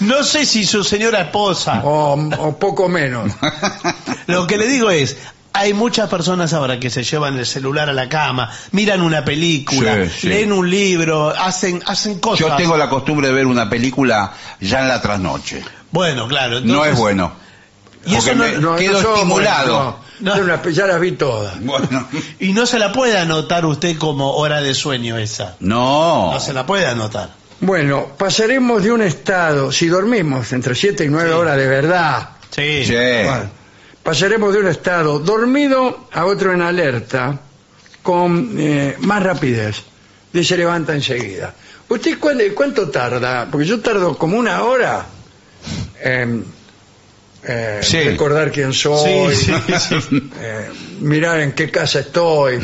No 0.00 0.22
sé 0.24 0.44
si 0.46 0.64
su 0.66 0.82
señora 0.84 1.20
esposa. 1.22 1.80
o, 1.84 2.14
o 2.38 2.58
poco 2.58 2.88
menos. 2.88 3.32
Lo 4.26 4.46
que 4.46 4.56
le 4.56 4.66
digo 4.66 4.90
es, 4.90 5.16
hay 5.56 5.72
muchas 5.74 6.08
personas 6.08 6.52
ahora 6.52 6.78
que 6.78 6.90
se 6.90 7.02
llevan 7.02 7.38
el 7.38 7.46
celular 7.46 7.88
a 7.88 7.92
la 7.92 8.08
cama, 8.08 8.50
miran 8.72 9.00
una 9.02 9.24
película, 9.24 10.04
Sí, 10.04 10.10
sí. 10.20 10.28
leen 10.28 10.52
un 10.52 10.68
libro, 10.70 11.28
hacen 11.30 11.82
hacen 11.86 12.18
cosas. 12.20 12.40
Yo 12.48 12.56
tengo 12.56 12.76
la 12.76 12.88
costumbre 12.88 13.28
de 13.28 13.32
ver 13.34 13.46
una 13.46 13.68
película 13.68 14.32
ya 14.60 14.80
en 14.82 14.88
la 14.88 15.00
trasnoche. 15.00 15.62
Bueno, 15.90 16.28
claro. 16.28 16.60
No 16.60 16.84
es 16.84 16.96
bueno. 16.96 17.32
Y 18.04 18.14
eso 18.14 18.34
no- 18.34 18.76
quedo 18.76 18.98
estimulado. 19.00 19.98
no. 20.20 20.34
Una- 20.34 20.62
ya 20.70 20.86
las 20.86 21.00
vi 21.00 21.12
todas. 21.12 21.60
Bueno, 21.60 22.06
Y 22.38 22.52
no 22.52 22.64
se 22.66 22.78
la 22.78 22.92
puede 22.92 23.18
anotar 23.18 23.66
usted 23.66 23.98
como 23.98 24.32
hora 24.32 24.60
de 24.60 24.74
sueño 24.74 25.18
esa. 25.18 25.56
no. 25.60 26.32
No 26.32 26.40
se 26.40 26.52
la 26.52 26.64
puede 26.66 26.86
anotar. 26.86 27.30
Bueno, 27.60 28.08
pasaremos 28.18 28.82
de 28.82 28.92
un 28.92 29.00
estado, 29.02 29.72
si 29.72 29.88
dormimos 29.88 30.52
entre 30.52 30.74
7 30.74 31.04
y 31.04 31.08
9 31.08 31.30
Sí. 31.30 31.34
horas 31.36 31.56
de 31.56 31.66
verdad, 31.66 32.28
Sí. 32.50 32.84
Sí. 32.84 32.92
bueno, 32.94 33.50
pasaremos 34.06 34.54
de 34.54 34.60
un 34.60 34.68
estado 34.68 35.18
dormido 35.18 36.06
a 36.12 36.24
otro 36.26 36.52
en 36.52 36.62
alerta 36.62 37.40
con 38.02 38.54
eh, 38.56 38.94
más 39.00 39.20
rapidez. 39.20 39.82
Y 40.32 40.44
se 40.44 40.56
levanta 40.56 40.94
enseguida. 40.94 41.52
¿Usted 41.88 42.16
cuánto, 42.20 42.44
cuánto 42.54 42.88
tarda? 42.88 43.48
Porque 43.50 43.66
yo 43.66 43.80
tardo 43.80 44.16
como 44.16 44.38
una 44.38 44.62
hora 44.62 45.04
en 46.02 46.44
eh, 47.48 47.80
Sí. 47.82 48.00
recordar 48.02 48.50
quién 48.52 48.72
soy, 48.72 49.34
Sí, 49.34 49.52
sí, 49.78 50.00
sí. 50.10 50.30
eh, 50.40 50.68
mirar 51.00 51.40
en 51.40 51.52
qué 51.52 51.70
casa 51.70 52.00
estoy, 52.00 52.58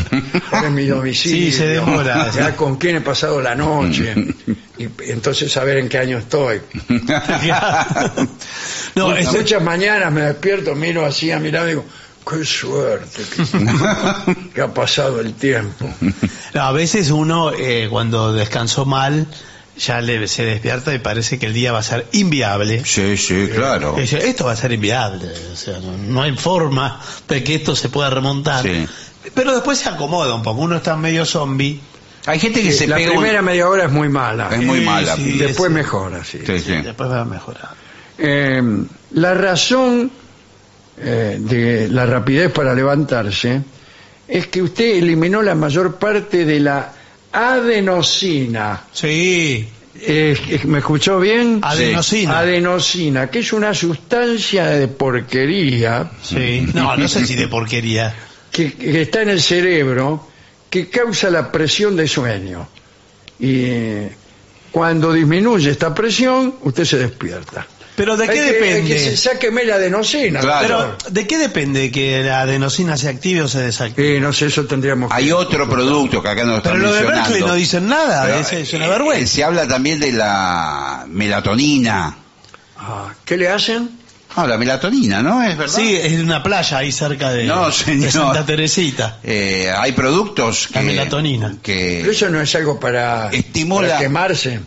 cuál 0.51 0.65
es 0.67 0.71
mi 0.71 0.87
domicilio, 0.87 1.51
Sí, 1.51 1.57
se 1.57 1.67
demora. 1.69 2.31
ya 2.31 2.55
con 2.57 2.77
quién 2.77 2.97
he 2.97 3.01
pasado 3.01 3.41
la 3.41 3.55
noche, 3.55 4.15
y, 4.79 4.85
y 4.85 4.91
entonces 5.11 5.51
saber 5.53 5.79
en 5.79 5.89
qué 5.89 5.99
año 5.99 6.19
estoy. 6.19 6.61
no, 8.95 9.09
Muchas- 9.09 9.29
ese- 9.29 9.39
Muchas 9.39 9.63
mañanas 9.63 10.13
me 10.13 10.21
despierto, 10.23 10.75
miro 10.75 11.05
así 11.07 11.31
a 11.31 11.39
mirar 11.39 11.67
y 11.67 11.71
digo, 11.71 11.85
qué 12.29 12.45
suerte 12.45 13.23
que, 13.35 14.51
que 14.55 14.61
ha 14.61 14.73
pasado 14.73 15.21
el 15.21 15.35
tiempo. 15.35 15.89
no, 16.55 16.61
a 16.63 16.73
veces 16.73 17.11
uno 17.11 17.53
eh, 17.53 17.89
cuando 17.91 18.33
descansó 18.33 18.85
mal 18.85 19.27
ya 19.77 20.01
le, 20.03 20.29
se 20.29 20.45
despierta 20.45 20.95
y 20.95 20.99
parece 20.99 21.39
que 21.39 21.47
el 21.47 21.55
día 21.55 21.73
va 21.73 21.79
a 21.79 21.83
ser 21.83 22.07
inviable. 22.13 22.85
Sí, 22.85 23.17
sí, 23.17 23.49
claro. 23.55 23.97
Esto 23.99 24.45
va 24.45 24.53
a 24.53 24.57
ser 24.57 24.71
inviable, 24.73 25.29
o 25.53 25.57
sea, 25.57 25.79
no, 25.79 25.97
no 25.97 26.23
hay 26.23 26.37
forma 26.37 27.01
de 27.27 27.43
que 27.43 27.55
esto 27.55 27.75
se 27.75 27.89
pueda 27.89 28.11
remontar. 28.11 28.63
Sí. 28.63 28.87
Pero 29.35 29.53
después 29.55 29.79
se 29.79 29.89
acomoda 29.89 30.35
un 30.35 30.43
poco, 30.43 30.61
uno 30.61 30.77
está 30.77 30.95
medio 30.97 31.25
zombie. 31.25 31.81
Hay 32.27 32.39
gente 32.39 32.63
que 32.63 32.71
se 32.71 32.87
la 32.87 32.97
pega 32.97 33.13
un- 33.13 33.17
primera 33.19 33.41
media 33.43 33.67
hora 33.69 33.87
es 33.87 33.91
muy 33.91 34.09
mala, 34.09 34.49
Es 34.53 34.63
muy 34.63 34.81
Sí, 34.81 34.85
mala. 34.85 35.17
sí. 35.17 35.39
después 35.39 35.69
sí. 35.71 35.75
mejora, 35.75 36.23
sí. 36.25 36.39
Sí, 36.47 36.59
sí. 36.61 36.73
Después 36.83 37.11
va 37.11 37.23
a 37.23 37.25
mejorar. 37.25 37.71
Eh, 38.25 38.63
la 39.15 39.35
razón 39.35 40.11
eh, 40.99 41.39
de 41.41 41.89
la 41.89 42.07
rapidez 42.07 42.53
para 42.53 42.73
levantarse 42.73 43.61
es 44.29 44.47
que 44.47 44.63
usted 44.63 44.97
eliminó 44.97 45.43
la 45.43 45.57
mayor 45.57 45.97
parte 45.97 46.45
de 46.45 46.61
la 46.61 46.93
adenosina. 47.33 48.85
Sí, 48.93 49.69
Eh, 50.05 50.61
¿Me 50.65 50.79
escuchó 50.79 51.21
bien? 51.21 51.59
Adenosina. 51.63 52.39
Adenosina, 52.39 53.29
que 53.29 53.41
es 53.41 53.53
una 53.53 53.75
sustancia 53.75 54.67
de 54.67 54.89
porquería 54.89 56.11
Sí. 56.23 56.67
No, 56.73 56.97
no 56.97 57.09
sé 57.09 57.27
si 57.27 57.35
de 57.35 57.47
porquería. 57.49 58.15
que, 58.51 58.73
que 58.73 59.03
está 59.03 59.23
en 59.23 59.31
el 59.31 59.43
cerebro 59.43 60.29
que 60.71 60.89
causa 60.89 61.29
la 61.29 61.53
presión 61.53 61.97
de 61.97 62.09
sueño. 62.09 62.69
Y 63.39 63.65
eh, 63.65 64.13
cuando 64.71 65.13
disminuye 65.13 65.71
esta 65.71 65.95
presión, 65.95 66.55
usted 66.63 66.85
se 66.85 66.97
despierta. 66.99 67.67
Pero 68.03 68.17
¿de 68.17 68.27
qué 68.27 68.35
que- 68.35 68.43
depende? 68.43 68.83
que- 68.95 69.17
sáqueme 69.17 69.65
la 69.65 69.77
adenosina. 69.77 70.41
Claro. 70.41 70.67
Pero 70.67 71.13
¿de 71.13 71.27
qué 71.29 71.39
depende 71.39 71.93
que 71.93 72.25
la 72.25 72.41
adenosina 72.41 72.97
se 72.97 73.09
active 73.09 73.43
o 73.43 73.47
se 73.49 73.61
desactive? 73.61 74.17
Eh, 74.17 74.21
no 74.21 74.33
sé, 74.33 74.47
eso 74.47 74.65
tendríamos 74.67 75.09
que... 75.09 75.17
Hay 75.17 75.31
otro 75.31 75.71
producto 75.71 76.21
que 76.21 76.29
acá 76.29 76.43
nos 76.45 76.57
están 76.57 76.73
Pero 76.73 76.85
lo 76.87 76.93
de 76.93 77.01
mencionando. 77.03 77.29
Berkeley 77.31 77.49
no 77.49 77.55
dicen 77.55 77.89
nada, 77.89 78.25
Pero, 78.25 78.39
es, 78.41 78.53
es 78.53 78.73
una 78.73 78.87
eh, 78.87 78.89
vergüenza. 78.89 79.35
Se 79.37 79.45
habla 79.45 79.69
también 79.69 80.01
de 80.01 80.11
la 80.11 81.05
melatonina. 81.07 82.17
Ah, 82.77 83.15
¿Qué 83.25 83.37
le 83.37 83.49
hacen? 83.49 83.89
Ah, 84.35 84.47
la 84.49 84.59
melatonina, 84.59 85.23
¿no? 85.23 85.41
¿Es 85.45 85.57
verdad? 85.57 85.73
Sí, 85.77 85.95
es 85.95 86.21
una 86.21 86.43
playa 86.43 86.79
ahí 86.79 86.91
cerca 86.91 87.31
de, 87.31 87.45
No, 87.45 87.71
señor. 87.71 88.07
de 88.07 88.11
Santa 88.11 88.45
Teresita. 88.45 89.19
Eh, 89.23 89.71
hay 89.79 89.93
productos 89.93 90.67
que... 90.67 90.75
La 90.75 90.83
melatonina. 90.83 91.55
Que... 91.63 91.99
Pero 92.01 92.11
eso 92.13 92.29
no 92.31 92.41
es 92.41 92.53
algo 92.57 92.81
para, 92.81 93.31
Estimula- 93.31 93.89
para 93.91 93.99
quemarse. 94.01 94.59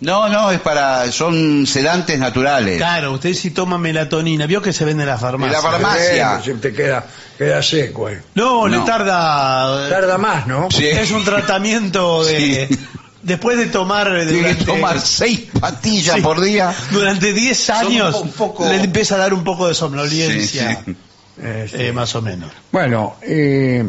No, 0.00 0.28
no, 0.28 0.50
es 0.52 0.60
para... 0.60 1.10
Son 1.10 1.66
sedantes 1.66 2.18
naturales. 2.18 2.76
Claro, 2.76 3.12
usted 3.12 3.34
si 3.34 3.50
toma 3.50 3.78
melatonina, 3.78 4.46
vio 4.46 4.62
que 4.62 4.72
se 4.72 4.84
vende 4.84 5.02
en 5.02 5.08
la 5.08 5.18
farmacia. 5.18 5.58
En 5.58 5.64
la 5.64 5.70
farmacia. 5.70 6.36
Eh, 6.36 6.40
si 6.44 6.54
te 6.54 6.72
queda, 6.72 7.04
queda 7.36 7.62
seco. 7.62 8.08
eh. 8.08 8.22
No, 8.34 8.68
le 8.68 8.76
No. 8.76 8.84
tarda. 8.84 9.88
Tarda 9.88 10.16
más, 10.18 10.46
¿no? 10.46 10.68
Sí. 10.70 10.86
Es 10.86 11.10
un 11.10 11.24
tratamiento 11.24 12.24
de. 12.24 12.68
Sí. 12.68 12.78
Después 13.22 13.58
de 13.58 13.66
tomar. 13.66 14.06
Tiene 14.28 14.56
que 14.56 14.64
tomar 14.64 15.00
seis 15.00 15.46
pastillas 15.60 16.14
Sí. 16.16 16.22
por 16.22 16.40
día. 16.40 16.72
Durante 16.92 17.32
10 17.32 17.58
Son 17.58 17.76
años 17.78 18.14
un 18.22 18.30
poco- 18.30 18.68
le 18.68 18.76
empieza 18.76 19.16
a 19.16 19.18
dar 19.18 19.34
un 19.34 19.42
poco 19.42 19.66
de 19.66 19.74
somnolencia, 19.74 20.76
Sí, 20.76 20.92
sí. 20.92 20.96
Eh, 21.42 21.66
sí. 21.68 21.76
eh, 21.76 21.92
más 21.92 22.14
o 22.14 22.22
menos. 22.22 22.52
Bueno, 22.70 23.16
eh, 23.22 23.84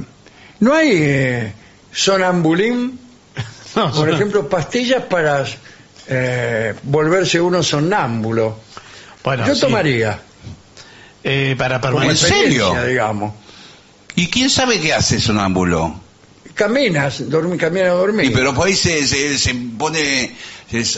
¿no 0.60 0.74
hay 0.74 0.90
eh, 0.92 1.54
sonambulín? 1.92 3.00
No, 3.76 3.84
Por 3.92 3.94
son- 3.94 4.10
ejemplo, 4.10 4.50
pastillas 4.50 5.04
para 5.04 5.46
eh, 6.10 6.74
volverse 6.84 7.40
uno 7.40 7.62
sonámbulo. 7.64 8.58
bueno, 9.24 9.46
Yo 9.48 9.56
sí. 9.56 9.62
tomaría. 9.62 10.20
Eh, 11.24 11.56
para 11.58 11.80
Como 11.80 12.02
¿En 12.02 12.08
permanecer. 12.10 12.30
serio? 12.30 12.74
digamos. 12.88 13.34
¿Y 14.16 14.28
quién 14.28 14.50
sabe 14.50 14.80
qué 14.80 14.94
hace 14.94 15.20
sonámbulo? 15.20 16.00
Caminas, 16.56 17.30
dormi, 17.30 17.58
caminas 17.58 17.90
a 17.90 17.94
dormir. 17.94 18.26
Y 18.26 18.30
pero 18.32 18.54
por 18.54 18.68
ahí 18.68 18.76
se, 18.76 19.06
se, 19.08 19.38
se 19.38 19.54
pone 19.78 20.36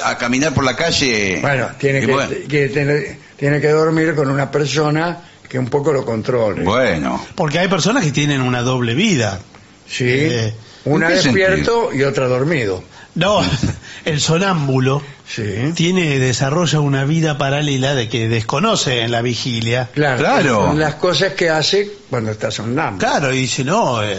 a 0.03 0.17
caminar 0.17 0.53
por 0.53 0.63
la 0.63 0.75
calle. 0.75 1.39
Bueno, 1.41 1.69
tiene 1.77 1.99
que, 2.01 2.07
bueno, 2.11 2.31
que 2.49 2.69
tener- 2.69 3.17
tiene 3.37 3.59
que 3.61 3.67
dormir 3.69 4.15
con 4.15 4.29
una 4.29 4.49
persona 4.49 5.19
que 5.47 5.59
un 5.59 5.67
poco 5.67 5.91
lo 5.91 6.03
controle. 6.05 6.63
bueno. 6.63 7.23
Porque 7.35 7.59
hay 7.59 7.67
personas 7.67 8.03
que 8.03 8.11
tienen 8.11 8.41
una 8.41 8.61
doble 8.61 8.95
vida. 8.95 9.39
Sí, 9.87 10.05
Eh, 10.07 10.53
una 10.85 11.07
¿en 11.07 11.11
qué 11.11 11.21
despierto 11.23 11.91
y 11.93 12.03
otra 12.03 12.27
dormido. 12.27 12.83
No, 13.15 13.41
el 14.05 14.19
sonámbulo 14.21 15.01
Sí, 15.27 15.71
tiene 15.75 16.19
desarrolla 16.19 16.81
una 16.81 17.05
vida 17.05 17.37
paralela 17.37 17.93
de 17.95 18.09
que 18.09 18.27
desconoce 18.27 19.01
en 19.01 19.11
la 19.11 19.21
vigilia. 19.21 19.89
claro. 19.93 20.17
Claro. 20.19 20.55
Son 20.67 20.79
las 20.79 20.95
cosas 20.95 21.33
que 21.33 21.49
hace 21.49 21.89
cuando 22.09 22.31
está 22.31 22.51
sonámbulo. 22.51 22.97
Claro, 23.07 23.33
y 23.33 23.37
dice, 23.39 23.63
no, 23.63 24.03
eh, 24.03 24.17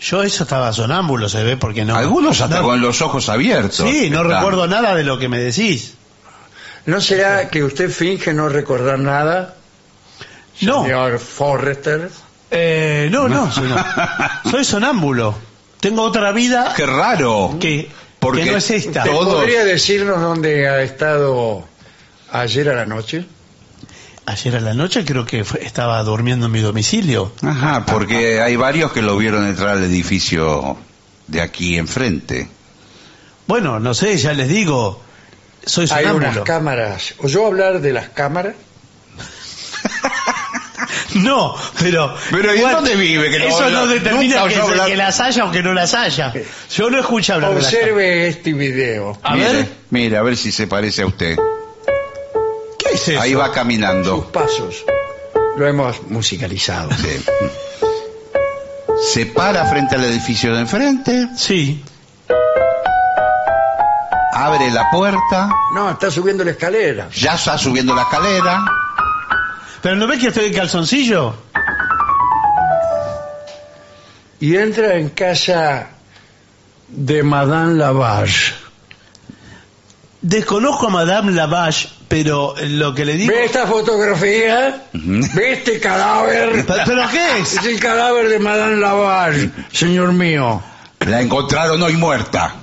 yo 0.00 0.22
eso 0.22 0.42
estaba 0.42 0.70
sonámbulo, 0.74 1.28
se 1.30 1.42
ve, 1.42 1.56
porque 1.56 1.84
no. 1.86 1.96
Algunos 1.96 2.38
hasta 2.42 2.56
no- 2.56 2.64
con 2.64 2.80
los 2.82 3.00
ojos 3.00 3.28
abiertos. 3.30 3.76
Sí, 3.88 4.10
no 4.10 4.22
están. 4.22 4.36
recuerdo 4.36 4.66
nada 4.66 4.94
de 4.94 5.04
lo 5.04 5.18
que 5.18 5.28
me 5.30 5.38
decís. 5.38 5.94
¿No 6.84 7.00
será 7.00 7.48
que 7.48 7.62
usted 7.64 7.90
finge 7.90 8.34
no 8.34 8.48
recordar 8.50 8.98
nada, 8.98 9.54
No, 10.60 10.82
señor 10.82 11.18
Forrester? 11.18 12.10
eh, 12.50 13.08
no, 13.10 13.26
no, 13.28 13.50
soy, 13.54 13.68
no. 13.68 13.76
Soy 14.50 14.64
sonámbulo. 14.64 15.34
Tengo 15.80 16.02
otra 16.02 16.30
vida 16.32 16.74
Qué 16.76 16.84
raro. 16.86 17.56
que, 17.60 17.90
Porque 18.22 18.44
que 18.44 18.50
no 18.52 18.56
es 18.56 18.70
esta. 18.70 19.02
Todos. 19.04 19.34
¿Podría 19.34 19.64
decirnos 19.64 20.20
dónde 20.20 20.68
ha 20.68 20.80
estado 20.82 21.66
ayer 22.30 22.68
a 22.70 22.74
la 22.74 22.86
noche? 22.86 23.26
Ayer 24.24 24.54
a 24.56 24.60
la 24.60 24.72
noche 24.74 25.04
creo 25.04 25.26
que 25.26 25.44
fue- 25.44 25.64
estaba 25.64 26.00
durmiendo 26.04 26.46
en 26.46 26.52
mi 26.52 26.60
domicilio. 26.60 27.32
Ajá, 27.42 27.84
porque 27.84 28.40
hay 28.40 28.54
varios 28.56 28.92
que 28.92 29.02
lo 29.02 29.16
vieron 29.16 29.46
entrar 29.46 29.70
al 29.70 29.82
edificio 29.84 30.76
de 31.26 31.40
aquí 31.40 31.76
enfrente. 31.76 32.48
Bueno, 33.48 33.80
no 33.80 33.92
sé, 33.92 34.16
ya 34.16 34.32
les 34.32 34.48
digo, 34.48 35.02
soy 35.66 35.88
Hay 35.90 36.04
unas 36.04 36.14
sonámbulo. 36.14 36.44
cámaras. 36.44 37.14
¿Oyó 37.18 37.44
hablar 37.46 37.80
de 37.80 37.92
las 37.92 38.08
cámaras? 38.10 38.54
No, 41.14 41.54
pero... 41.78 42.14
Pero, 42.30 42.54
¿y 42.54 42.60
dónde 42.60 42.94
vive? 42.96 43.30
Que 43.30 43.48
eso 43.48 43.68
no 43.70 43.86
determina 43.86 44.44
que, 44.48 44.54
se- 44.54 44.84
que 44.86 44.96
las 44.96 45.20
haya 45.20 45.44
o 45.44 45.50
que 45.52 45.62
no 45.62 45.72
las 45.74 45.94
haya. 45.94 46.32
Yo 46.74 46.90
no 46.90 46.98
escuché 47.00 47.32
hablar 47.34 47.50
de 47.52 47.56
Observe 47.58 48.28
este 48.28 48.52
video. 48.52 49.18
A 49.22 49.34
mire, 49.34 49.52
ver. 49.52 49.68
Mire, 49.90 50.16
a 50.16 50.22
ver 50.22 50.36
si 50.36 50.50
se 50.52 50.66
parece 50.66 51.02
a 51.02 51.06
usted. 51.06 51.36
¿Qué 52.78 52.94
es 52.94 53.08
eso? 53.08 53.20
Ahí 53.20 53.34
va 53.34 53.46
Sus 53.46 53.54
caminando. 53.54 54.30
pasos. 54.32 54.84
Lo 55.56 55.66
hemos 55.68 56.02
musicalizado. 56.08 56.90
Sí. 56.92 57.24
Se 59.12 59.26
para 59.26 59.64
frente 59.66 59.96
al 59.96 60.04
edificio 60.04 60.54
de 60.54 60.60
enfrente, 60.60 61.28
Sí. 61.36 61.82
abre 64.34 64.70
la 64.70 64.90
puerta, 64.90 65.48
No, 65.74 65.90
está 65.90 66.10
subiendo 66.10 66.42
la 66.44 66.52
escalera. 66.52 67.08
ya 67.14 67.34
está 67.34 67.58
subiendo 67.58 67.94
la 67.94 68.02
escalera. 68.02 68.64
¿Pero 69.82 69.96
no 69.96 70.06
ves 70.06 70.20
que 70.20 70.28
estoy 70.28 70.46
en 70.46 70.54
calzoncillo? 70.54 71.34
Y 74.40 74.56
entra 74.56 74.96
en 74.96 75.08
casa 75.10 75.88
de 76.88 77.22
Madame 77.22 77.74
Lavage. 77.74 78.54
Desconozco 80.20 80.86
a 80.86 80.90
Madame 80.90 81.32
Lavage, 81.32 81.88
pero 82.06 82.54
lo 82.60 82.94
que 82.94 83.04
le 83.04 83.14
digo... 83.14 83.32
¿Ve 83.32 83.44
esta 83.44 83.66
fotografía? 83.66 84.84
¿Ve 84.92 85.52
este 85.52 85.80
cadáver? 85.80 86.64
¿Pero, 86.64 86.82
pero 86.86 87.02
qué 87.10 87.40
es? 87.40 87.54
Es 87.54 87.64
el 87.64 87.80
cadáver 87.80 88.28
de 88.28 88.38
Madame 88.38 88.76
Lavage, 88.76 89.50
señor 89.72 90.12
mío. 90.12 90.62
La 91.00 91.20
encontraron 91.20 91.82
hoy 91.82 91.94
muerta 91.96 92.54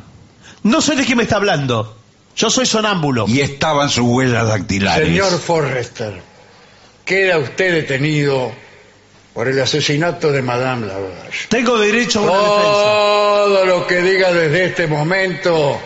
No 0.63 0.79
sé 0.79 0.95
de 0.95 1.05
qué 1.05 1.15
me 1.17 1.23
está 1.23 1.35
hablando. 1.35 1.97
Yo 2.37 2.49
soy 2.49 2.65
sonámbulo. 2.65 3.25
y 3.27 3.41
estaban 3.41 3.89
sus 3.89 4.05
huellas 4.05 4.47
dactilares. 4.47 5.05
Señor 5.05 5.37
Forrester, 5.39 6.21
queda 7.09 7.39
usted 7.39 7.73
detenido 7.73 8.51
por 9.33 9.47
el 9.47 9.59
asesinato 9.59 10.31
de 10.31 10.43
Madame 10.43 10.85
Lavage. 10.85 11.47
Tengo 11.49 11.79
derecho 11.79 12.19
a 12.19 12.21
una 12.21 12.33
defensa. 12.33 12.61
Todo 12.61 13.65
lo 13.65 13.87
que 13.87 14.01
diga 14.03 14.31
desde 14.31 14.65
este 14.65 14.85
momento 14.85 15.81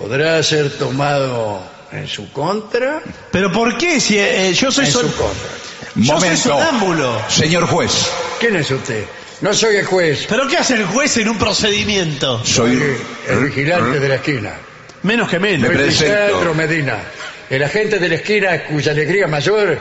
podrá 0.00 0.42
ser 0.42 0.70
tomado 0.78 1.62
en 1.92 2.08
su 2.08 2.32
contra. 2.32 3.02
¿Pero 3.30 3.52
por 3.52 3.76
qué? 3.76 4.00
Si 4.00 4.18
eh, 4.18 4.54
yo 4.54 4.72
soy 4.72 4.86
En 4.86 4.92
son- 4.92 5.10
su 5.10 5.16
contra. 5.16 5.48
Yo 5.94 6.04
soy 6.04 6.14
Momento. 6.14 6.42
sonámbulo. 6.48 7.22
Señor 7.28 7.66
juez, 7.66 7.92
¿Quién 8.40 8.56
es 8.56 8.70
usted? 8.70 9.04
No 9.42 9.52
soy 9.52 9.76
el 9.76 9.84
juez, 9.84 10.24
¿Pero 10.26 10.48
qué 10.48 10.56
hace 10.56 10.74
el 10.76 10.86
juez 10.86 11.14
en 11.18 11.28
un 11.28 11.36
procedimiento? 11.38 12.42
soy 12.46 12.78
soy 12.78 12.96
el 13.28 13.44
vigilante 13.44 14.00
de 14.00 14.08
la 14.08 14.14
esquina. 14.14 14.54
Menos 15.02 15.28
que 15.28 15.38
menos. 15.38 15.70
Me 15.70 16.54
Medina, 16.54 16.98
el 17.50 17.62
agente 17.62 17.98
de 17.98 18.08
la 18.08 18.14
esquina 18.14 18.64
cuya 18.64 18.92
alegría 18.92 19.26
mayor 19.26 19.78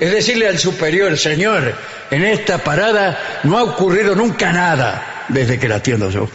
es 0.00 0.10
decirle 0.12 0.48
al 0.48 0.58
superior, 0.58 1.16
señor, 1.18 1.74
en 2.10 2.24
esta 2.24 2.58
parada 2.58 3.40
no 3.44 3.58
ha 3.58 3.62
ocurrido 3.64 4.14
nunca 4.14 4.52
nada 4.52 5.24
desde 5.28 5.58
que 5.58 5.68
la 5.68 5.76
atiendo 5.76 6.10
yo. 6.10 6.28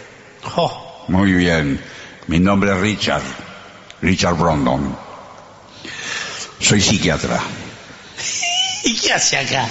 Oh, 0.56 1.04
Muy 1.08 1.32
bien. 1.32 1.80
Mi 2.26 2.38
nombre 2.40 2.72
es 2.72 2.78
Richard. 2.78 3.22
Richard 4.02 4.34
Brondon. 4.36 4.96
Soy 6.60 6.80
psiquiatra. 6.80 7.38
¿Y 8.84 8.96
qué 8.96 9.12
hace 9.12 9.38
acá? 9.38 9.66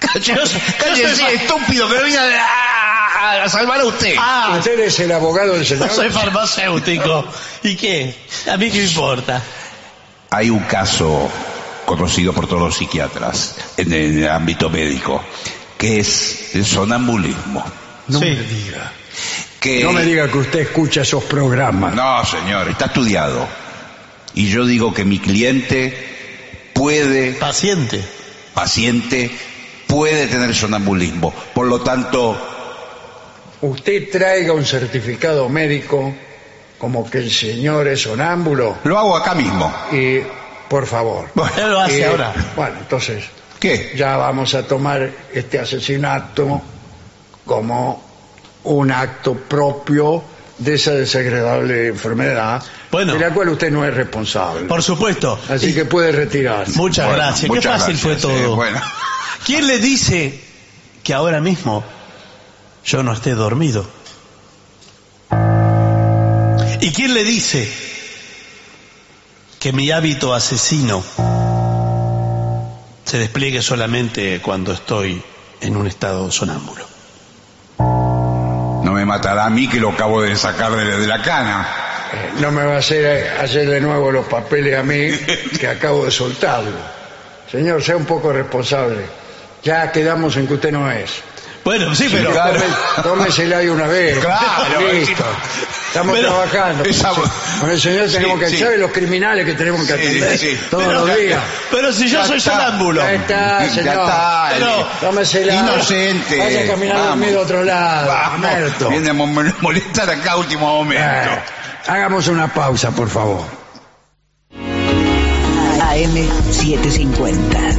Cállese, 0.00 1.34
estúpido, 1.34 1.88
que 1.88 1.94
no 1.96 2.04
vine 2.04 2.18
a, 2.18 2.40
a- 3.40 3.44
a 3.44 3.48
salvar 3.48 3.80
a 3.80 3.84
usted. 3.84 4.14
Ah, 4.18 4.56
¿Usted 4.58 4.78
es 4.80 5.00
el 5.00 5.10
abogado 5.12 5.54
del 5.54 5.66
señor? 5.66 5.86
no 5.88 5.92
soy 5.94 6.10
farmacéutico. 6.10 7.24
¿Y 7.62 7.74
qué? 7.76 8.14
¿A 8.52 8.56
mí 8.56 8.70
qué 8.70 8.82
importa? 8.84 9.40
Hay 10.30 10.50
un 10.50 10.60
caso 10.64 11.30
conocido 11.86 12.32
por 12.32 12.46
todos 12.46 12.62
los 12.62 12.76
psiquiatras 12.76 13.56
en 13.76 13.92
el 13.92 14.28
ámbito 14.28 14.70
médico, 14.70 15.22
que 15.78 16.00
es 16.00 16.54
el 16.54 16.64
sonambulismo. 16.64 17.64
No 18.08 18.18
Sí. 18.18 18.24
me 18.26 18.42
diga. 18.42 18.92
Que... 19.60 19.82
No 19.82 19.92
me 19.92 20.02
diga 20.02 20.28
que 20.30 20.38
usted 20.38 20.58
escucha 20.60 21.02
esos 21.02 21.24
programas. 21.24 21.94
No, 21.94 22.24
señor, 22.24 22.68
está 22.68 22.86
estudiado. 22.86 23.46
Y 24.34 24.48
yo 24.50 24.66
digo 24.66 24.92
que 24.92 25.04
mi 25.04 25.18
cliente 25.18 26.70
puede, 26.74 27.32
Paciente. 27.32 28.02
paciente, 28.52 29.30
puede 29.86 30.26
tener 30.26 30.54
sonambulismo. 30.54 31.32
Por 31.54 31.66
lo 31.66 31.80
tanto, 31.80 32.50
Usted 33.62 34.10
traiga 34.10 34.52
un 34.52 34.66
certificado 34.66 35.48
médico 35.48 36.12
como 36.76 37.08
que 37.08 37.18
el 37.18 37.30
señor 37.30 37.88
es 37.88 38.02
sonámbulo. 38.02 38.76
Lo 38.84 38.98
hago 38.98 39.16
acá 39.16 39.34
mismo. 39.34 39.72
Y, 39.90 40.18
por 40.74 40.86
favor. 40.88 41.28
Él 41.56 41.70
lo 41.70 41.80
hace 41.82 42.00
Y, 42.00 42.02
ahora. 42.02 42.34
Bueno, 42.56 42.78
entonces, 42.80 43.22
¿Qué? 43.60 43.92
ya 43.96 44.16
vamos 44.16 44.56
a 44.56 44.64
tomar 44.66 45.08
este 45.32 45.60
asesinato 45.60 46.60
como 47.46 48.02
un 48.64 48.90
acto 48.90 49.34
propio 49.34 50.24
de 50.58 50.74
esa 50.74 50.90
desagradable 50.90 51.86
enfermedad 51.86 52.60
Bueno. 52.90 53.12
de 53.12 53.20
la 53.20 53.30
cual 53.32 53.50
usted 53.50 53.70
no 53.70 53.84
es 53.84 53.94
responsable. 53.94 54.62
Por 54.66 54.82
supuesto. 54.82 55.38
Así 55.48 55.72
que 55.72 55.84
puede 55.84 56.10
retirarse. 56.10 56.72
Muchas 56.76 57.06
Bueno, 57.06 57.22
gracias. 57.22 57.52
Qué 57.52 57.62
fácil 57.62 57.96
gracias, 57.96 58.00
fue 58.00 58.12
eh, 58.14 58.16
todo. 58.16 58.56
bueno. 58.56 58.80
¿Quién 59.46 59.68
le 59.68 59.78
dice 59.78 60.40
que 61.04 61.14
ahora 61.14 61.40
mismo 61.40 61.84
yo 62.84 63.04
no 63.04 63.12
esté 63.12 63.30
dormido? 63.34 63.86
¿Y 66.80 66.90
quién 66.92 67.14
le 67.14 67.22
dice 67.22 67.93
que 69.64 69.72
mi 69.72 69.90
hábito 69.90 70.34
asesino 70.34 71.02
se 73.06 73.16
despliegue 73.16 73.62
solamente 73.62 74.42
cuando 74.42 74.74
estoy 74.74 75.22
en 75.62 75.78
un 75.78 75.86
estado 75.86 76.30
sonámbulo? 76.30 76.84
No 77.78 78.92
me 78.92 79.06
matará 79.06 79.46
a 79.46 79.48
mí 79.48 79.66
que 79.66 79.80
lo 79.80 79.88
acabo 79.92 80.20
de 80.20 80.36
sacar 80.36 80.70
de, 80.72 80.98
de 80.98 81.06
la 81.06 81.22
cana. 81.22 81.66
Eh, 82.12 82.32
No 82.42 82.50
me 82.50 82.62
va 82.62 82.74
a 82.74 82.78
hacer 82.80 83.38
hacer 83.40 83.66
de 83.70 83.80
nuevo 83.80 84.12
los 84.12 84.26
papeles 84.26 84.78
a 84.78 84.82
mí 84.82 85.12
que 85.58 85.66
acabo 85.66 86.04
de 86.04 86.10
soltarlo. 86.10 86.76
Señor, 87.50 87.82
sea 87.82 87.96
un 87.96 88.04
poco 88.04 88.34
responsable. 88.34 89.06
Ya 89.62 89.90
quedamos 89.90 90.36
en 90.36 90.46
que 90.46 90.52
usted 90.52 90.72
no 90.72 90.90
es. 90.90 91.22
Bueno, 91.64 91.94
sí, 91.94 92.06
pero... 92.12 92.30
Tómesela 93.02 93.60
de 93.60 93.70
una 93.70 93.86
vez. 93.86 94.18
Claro, 94.18 94.92
Listo. 94.92 95.24
Estamos 95.94 96.16
Pero- 96.16 96.28
trabajando. 96.28 96.82
Con 97.60 97.70
el 97.70 97.80
señor 97.80 98.10
tenemos 98.10 98.38
Sí, 98.40 98.44
que 98.44 98.50
sí. 98.50 98.58
¿sabe 98.58 98.78
los 98.78 98.90
criminales 98.90 99.44
que 99.46 99.54
tenemos 99.54 99.80
que 99.82 99.86
Sí, 99.86 99.92
atender 99.92 100.38
sí. 100.38 100.58
todos 100.68 100.84
Pero- 100.86 101.06
los 101.06 101.16
días? 101.16 101.40
Pero 101.70 101.92
si 101.92 102.08
yo 102.08 102.18
Ya 102.20 102.26
soy 102.26 102.40
sonámbulo. 102.40 103.00
Ya 103.00 103.12
está, 103.12 103.64
Ya 103.64 103.70
señor. 103.70 103.94
está. 103.94 104.48
Pero- 104.54 104.88
Tómesela. 105.00 105.54
Inocente. 105.54 106.36
Vaya 106.38 106.60
a 106.62 106.66
caminar 106.66 106.96
dormido 106.98 107.38
a 107.38 107.42
otro 107.44 107.62
lado. 107.62 108.08
Vamos. 108.08 108.88
Viene 108.90 109.10
a 109.10 109.12
mo- 109.14 109.26
molestar 109.60 110.10
acá 110.10 110.32
a 110.32 110.36
último 110.38 110.66
momento. 110.66 111.04
Eh, 111.30 111.38
hagamos 111.86 112.26
una 112.26 112.52
pausa, 112.52 112.90
por 112.90 113.08
favor. 113.08 113.44
AM750. 115.92 117.76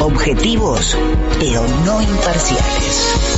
Objetivos, 0.00 0.96
pero 1.38 1.62
no 1.84 2.00
imparciales. 2.00 3.31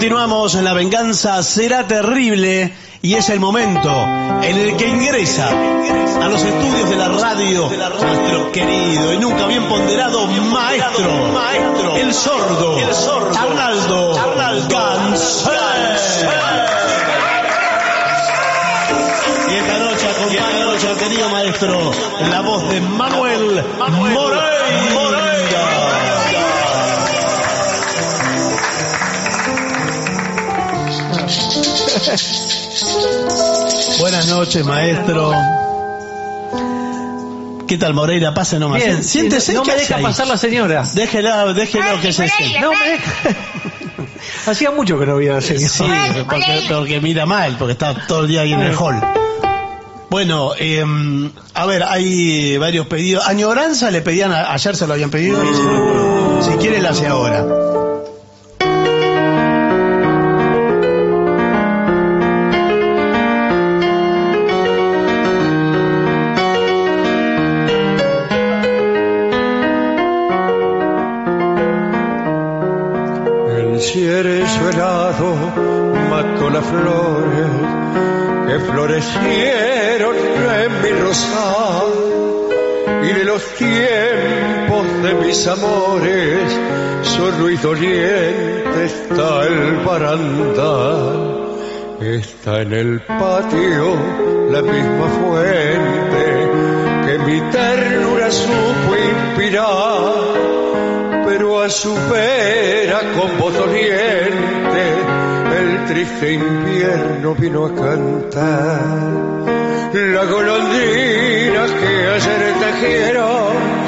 Continuamos 0.00 0.54
en 0.54 0.64
La 0.64 0.72
Venganza 0.72 1.42
Será 1.42 1.86
Terrible 1.86 2.72
y 3.02 3.16
es 3.16 3.28
el 3.28 3.38
momento 3.38 3.92
en 4.42 4.56
el 4.56 4.74
que 4.74 4.88
ingresa 4.88 5.50
a 5.50 6.26
los 6.26 6.42
estudios 6.42 6.88
de 6.88 6.96
la 6.96 7.08
radio 7.08 7.68
nuestro 7.68 8.50
querido 8.50 9.12
y 9.12 9.18
nunca 9.18 9.46
bien 9.46 9.62
ponderado 9.64 10.26
maestro, 10.26 11.96
el 11.96 12.14
sordo, 12.14 12.78
Arnaldo, 13.38 14.14
Gansé. 14.70 15.50
Y 19.50 19.54
esta 19.54 19.78
noche 19.80 20.08
acompaña 20.08 20.88
al 20.88 20.96
querido 20.96 21.28
maestro 21.28 21.92
la 22.30 22.40
voz 22.40 22.66
de 22.70 22.80
Manuel 22.80 23.62
Moreira. 23.76 24.50
Buenas 33.98 34.26
noches, 34.28 34.64
maestro. 34.64 35.32
¿Qué 37.66 37.78
tal, 37.78 37.94
Moreira? 37.94 38.34
Pase 38.34 38.58
nomás. 38.58 38.82
Bien, 38.82 39.02
Siéntese. 39.04 39.52
no 39.52 39.62
¿qué 39.62 39.72
me 39.72 39.76
deja 39.78 39.96
ahí? 39.96 40.02
pasar 40.02 40.26
la 40.26 40.36
señora. 40.36 40.84
Déjela, 40.94 41.52
déjelo 41.52 42.00
que 42.00 42.12
se 42.12 42.28
siente. 42.28 42.60
No 42.60 42.70
me 42.72 42.90
deja. 42.90 43.12
Hacía 44.50 44.70
mucho 44.70 44.98
que 44.98 45.06
no 45.06 45.16
veía 45.16 45.32
a 45.32 45.34
la 45.36 45.40
señora. 45.40 45.68
Sí, 45.68 45.84
porque, 46.28 46.64
porque 46.68 47.00
mira 47.00 47.26
mal, 47.26 47.56
porque 47.58 47.72
está 47.72 47.94
todo 48.06 48.22
el 48.22 48.28
día 48.28 48.40
ahí 48.42 48.52
en 48.52 48.60
el 48.60 48.74
hall. 48.76 49.00
Bueno, 50.10 50.52
eh, 50.58 50.84
a 51.54 51.66
ver, 51.66 51.84
hay 51.84 52.56
varios 52.58 52.86
pedidos. 52.88 53.24
Añoranza 53.28 53.90
le 53.92 54.00
pedían, 54.02 54.32
a- 54.32 54.52
ayer 54.52 54.74
se 54.76 54.86
lo 54.88 54.94
habían 54.94 55.10
pedido. 55.10 55.40
y 55.44 56.44
si 56.44 56.50
quiere, 56.58 56.80
la 56.80 56.90
hace 56.90 57.06
ahora. 57.06 57.44
Mis 85.40 85.46
amores 85.46 86.60
y 87.50 87.56
doliente 87.56 88.84
está 88.84 89.46
el 89.46 89.76
barandal 89.86 91.56
está 91.98 92.60
en 92.60 92.72
el 92.74 93.00
patio 93.00 93.96
la 94.50 94.60
misma 94.60 95.08
fuente 95.08 96.26
que 97.06 97.18
mi 97.20 97.40
ternura 97.50 98.30
supo 98.30 98.96
inspirar 99.12 100.14
pero 101.24 101.62
a 101.62 101.70
su 101.70 101.94
vera 101.94 103.00
con 103.16 103.38
voz 103.38 103.54
doliente 103.54 104.84
el 105.58 105.86
triste 105.86 106.34
invierno 106.34 107.34
vino 107.34 107.64
a 107.64 107.74
cantar. 107.74 109.10
La 109.92 110.24
golondrina 110.24 111.66
que 111.66 112.06
ayer 112.14 112.54
tejieron 112.60 113.79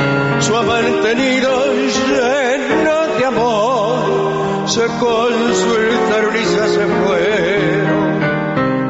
su 0.43 0.53
mantenido 0.55 1.73
lleno 1.73 3.17
de 3.17 3.25
amor 3.25 4.69
se 4.69 4.87
consultaron 4.87 6.37
y 6.37 6.45
ya 6.57 6.67
se 6.67 6.87
fueron 7.01 8.23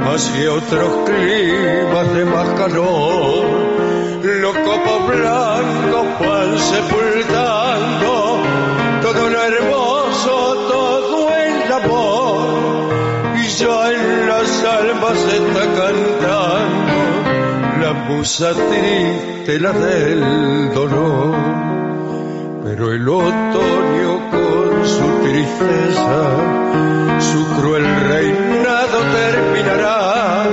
hacia 0.09 0.53
otros 0.53 0.91
climas 1.07 2.15
de 2.15 2.25
más 2.25 2.49
calor. 2.59 3.45
Los 4.23 4.57
copos 4.57 5.07
blancos 5.09 6.07
van 6.21 6.59
sepultando 6.59 8.39
todo 9.03 9.29
lo 9.29 9.43
hermoso, 9.43 10.55
todo 10.71 11.29
el 11.35 11.73
amor. 11.73 13.37
Y 13.37 13.49
ya 13.49 13.93
en 13.93 14.29
las 14.29 14.65
almas 14.65 15.19
está 15.19 15.65
cantando 15.81 17.22
la 17.93 18.09
musa 18.09 18.53
triste, 18.55 19.61
la 19.61 19.73
del 19.73 20.73
dolor. 20.75 21.35
Pero 22.65 22.93
el 22.93 23.09
otoño 23.09 24.13
con 24.31 24.87
su 24.87 25.09
tristeza, 25.25 26.21
su 27.21 27.61
cruel 27.61 27.85
reinado 28.09 28.99
terminará 29.21 30.45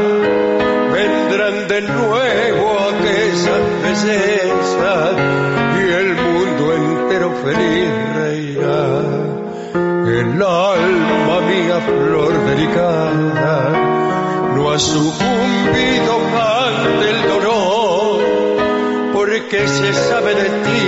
vendrán 0.94 1.68
de 1.68 1.82
nuevo 1.82 2.66
aquellas 2.92 3.64
bellezas 3.84 5.14
y 5.80 5.92
el 6.02 6.10
mundo 6.16 6.64
entero 6.74 7.32
feliz 7.44 7.90
reirá. 8.16 9.02
El 10.20 10.42
alma 10.42 11.38
mía, 11.50 11.80
flor 11.88 12.34
delicada, 12.50 13.70
no 14.56 14.72
ha 14.72 14.80
sucumbido 14.80 16.20
ante 16.80 17.10
el 17.10 17.28
dolor, 17.28 18.20
porque 19.14 19.68
se 19.68 19.94
sabe 19.94 20.36
de 20.36 20.50
ti, 20.66 20.84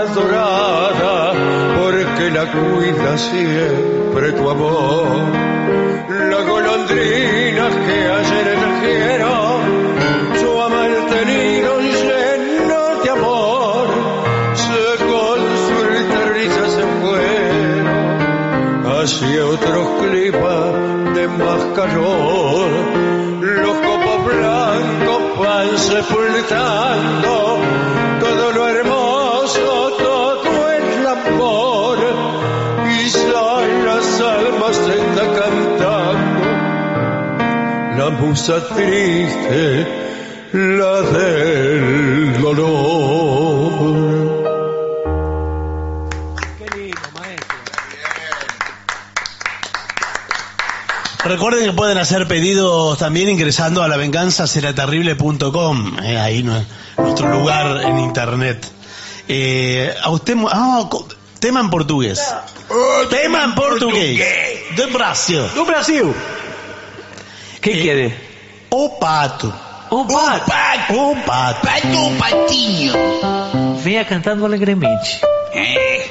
adorada, 0.00 1.32
porque 1.80 2.30
la 2.30 2.44
cuida 2.52 3.18
siempre 3.18 4.32
tu 4.32 4.50
amor. 4.50 5.06
La 6.30 6.40
golondrina 6.42 7.68
que 7.86 8.08
venganza 38.10 38.66
triste, 38.68 39.86
la 40.52 41.00
del 41.02 42.42
dolor. 42.42 44.02
Recuerden 51.24 51.66
que 51.66 51.72
pueden 51.72 51.98
hacer 51.98 52.26
pedidos 52.26 52.98
también 52.98 53.28
ingresando 53.28 53.84
a 53.84 53.88
lavenganzaseraterrible.com, 53.88 55.98
eh, 56.02 56.18
ahí 56.18 56.42
no- 56.42 56.64
nuestro 56.98 57.28
lugar 57.28 57.80
en 57.84 58.00
internet. 58.00 58.66
Eh, 59.28 59.94
a 60.02 60.10
usted, 60.10 60.34
mu- 60.34 60.48
ah, 60.50 60.88
tema 61.38 61.60
en 61.60 61.70
portugués. 61.70 62.20
tema 63.08 63.44
en 63.44 63.54
portugués. 63.54 64.20
De 64.76 64.86
Brasil. 64.86 65.42
Do 65.54 65.64
Brasil. 65.64 66.12
Quem 67.62 67.80
quiere? 67.80 68.12
O 68.70 68.88
pato. 68.90 69.54
O 69.88 70.04
pato. 70.04 70.50
O 70.92 71.16
pato. 71.24 71.60
Pato, 71.64 72.16
patinho. 72.18 72.92
Venha 73.76 74.04
cantando 74.04 74.44
alegremente. 74.44 75.20
É. 75.54 76.08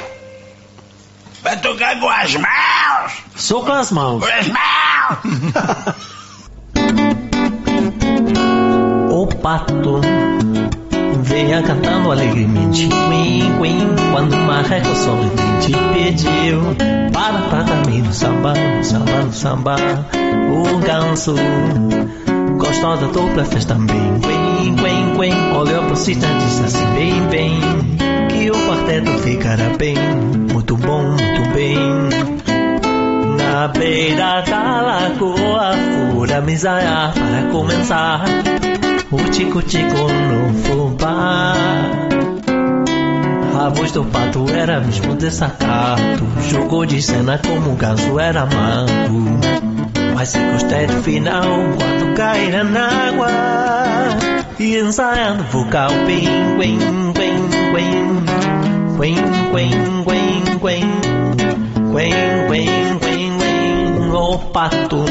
Vai 1.43 1.59
tocar 1.59 1.99
com 1.99 2.09
as 2.09 2.33
mãos. 2.35 3.11
Só 3.35 3.61
com 3.61 3.73
as 3.73 3.91
mãos. 3.91 4.23
Com 4.23 4.31
as 4.31 4.47
mãos. 4.47 5.95
O 9.11 9.27
pato 9.27 9.99
cantando 11.63 12.11
alegremente. 12.11 12.87
Quim, 12.87 13.41
quim, 13.61 14.11
quando 14.11 14.33
o 14.33 14.37
marreco 14.39 14.93
sorridente 14.95 15.71
pediu 15.93 16.61
para 17.13 17.41
tratar 17.49 17.87
no 17.87 18.13
samba, 18.13 18.53
no 18.53 18.83
samba, 18.83 19.21
no 19.23 19.33
samba. 19.33 19.75
O 20.49 20.79
ganso 20.79 21.35
gostou 22.57 22.97
da 22.97 23.07
dupla, 23.07 23.45
fez 23.45 23.65
também. 23.65 24.19
Quim, 24.21 24.75
quim, 24.75 25.19
quim, 25.19 25.57
olhou 25.57 25.83
pro 25.85 25.95
cita 25.95 26.25
e 26.25 26.37
disse 26.39 26.63
assim: 26.63 26.85
bem, 26.95 27.21
bem, 27.27 27.59
que 28.29 28.51
o 28.51 28.67
quarteto 28.67 29.11
ficará 29.19 29.69
bem. 29.77 29.95
Muito 30.51 30.75
bom, 30.77 31.03
muito 31.03 31.53
bem. 31.53 32.10
Na 33.61 33.67
beira 33.67 34.41
da 34.41 34.81
lagoa, 34.81 35.73
fura 36.11 36.41
misaia 36.41 37.13
para 37.13 37.51
começar. 37.51 38.23
O 39.11 39.17
tico-tico 39.29 39.97
no 40.29 40.51
fubá. 40.63 41.53
A 43.59 43.69
voz 43.69 43.91
do 43.91 44.03
pato 44.05 44.49
era 44.49 44.79
mesmo 44.79 45.13
desacato. 45.13 46.25
Jogou 46.49 46.87
de 46.87 47.03
cena 47.03 47.37
como 47.37 47.73
o 47.73 47.75
ganso 47.75 48.19
era 48.19 48.47
manco. 48.47 49.39
Mas 50.15 50.29
se 50.29 50.39
gostei 50.39 50.87
do 50.87 51.03
final, 51.03 51.43
quando 51.77 52.15
caíra 52.15 52.63
na 52.63 52.87
água. 53.09 53.29
E 54.57 54.79
ensaiando 54.79 55.43
vocal, 55.51 55.91
pim, 56.07 56.25
quen, 56.57 56.79
quen, 57.13 57.47
quen. 57.75 58.25
Quen, 58.97 59.15
quen, 59.51 60.03
quen, 60.03 60.59
quen. 60.59 61.01
Quen, 61.91 62.47
quen, 62.47 62.99
quen, 62.99 63.10
O 64.13 64.37
pato 64.37 65.05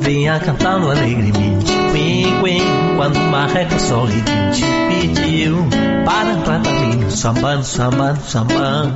vinha 0.00 0.38
cantando 0.38 0.90
alegremente. 0.90 1.72
Quen, 1.92 2.96
quando 2.96 3.16
o 3.16 3.30
marreco 3.30 3.78
sorridente 3.78 4.64
pediu 4.88 5.66
para 6.04 6.32
entrar 6.32 6.60
também 6.60 6.96
no 6.96 7.10
samba, 7.10 7.56
no 7.56 7.64
samba, 7.64 8.12
no 8.12 8.20
samba. 8.22 8.94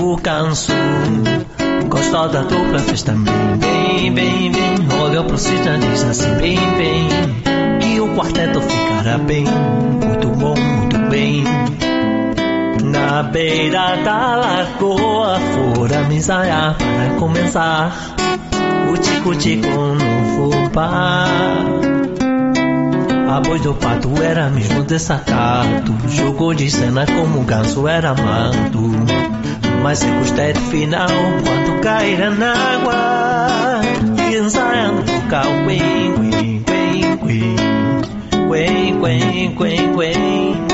O 0.00 0.16
canso 0.18 0.72
gostou 1.88 2.28
da 2.28 2.42
dupla, 2.42 2.78
fez 2.78 3.02
também. 3.02 3.34
Bem, 3.58 4.12
bem, 4.12 4.52
bem, 4.52 5.00
olhou 5.00 5.24
pro 5.24 5.36
e 5.36 5.90
disse 5.90 6.06
assim: 6.06 6.34
bem, 6.36 6.58
bem, 6.76 7.08
que 7.80 8.00
o 8.00 8.14
quarteto 8.14 8.60
ficará 8.60 9.18
bem. 9.18 9.44
Muito 9.44 10.28
bom, 10.28 10.54
muito 10.54 10.98
bem. 11.10 11.44
Na 12.80 13.22
beira 13.22 13.96
da 14.04 14.36
lagoa, 14.36 15.38
fora 15.38 16.04
me 16.04 16.16
ensaiar 16.16 16.76
para 16.76 17.14
começar. 17.18 17.92
O 18.90 18.96
tico-tico 18.96 19.68
no 19.68 20.50
fubá. 20.50 21.26
A 23.28 23.40
voz 23.40 23.62
do 23.62 23.74
pato 23.74 24.10
era 24.22 24.50
mesmo 24.50 24.82
desacato. 24.84 25.94
Jogou 26.08 26.54
de 26.54 26.70
cena 26.70 27.06
como 27.06 27.40
o 27.40 27.44
ganso 27.44 27.88
era 27.88 28.14
manto. 28.14 28.90
Mas 29.82 29.98
se 29.98 30.06
gostei 30.06 30.52
do 30.52 30.60
final, 30.60 31.08
quando 31.08 31.80
caíra 31.80 32.30
na 32.30 32.52
água. 32.52 33.80
E 34.30 34.36
ensaiando 34.36 35.02
o 35.02 35.04
vocal, 35.04 35.50
quen, 35.66 36.14
quen, 36.14 36.62
quen, 36.62 37.18
quen. 37.18 37.56
Quen, 38.48 39.00
quen, 39.00 39.54
quen, 39.56 39.94
quen. 39.94 39.94
Quen, 39.94 40.71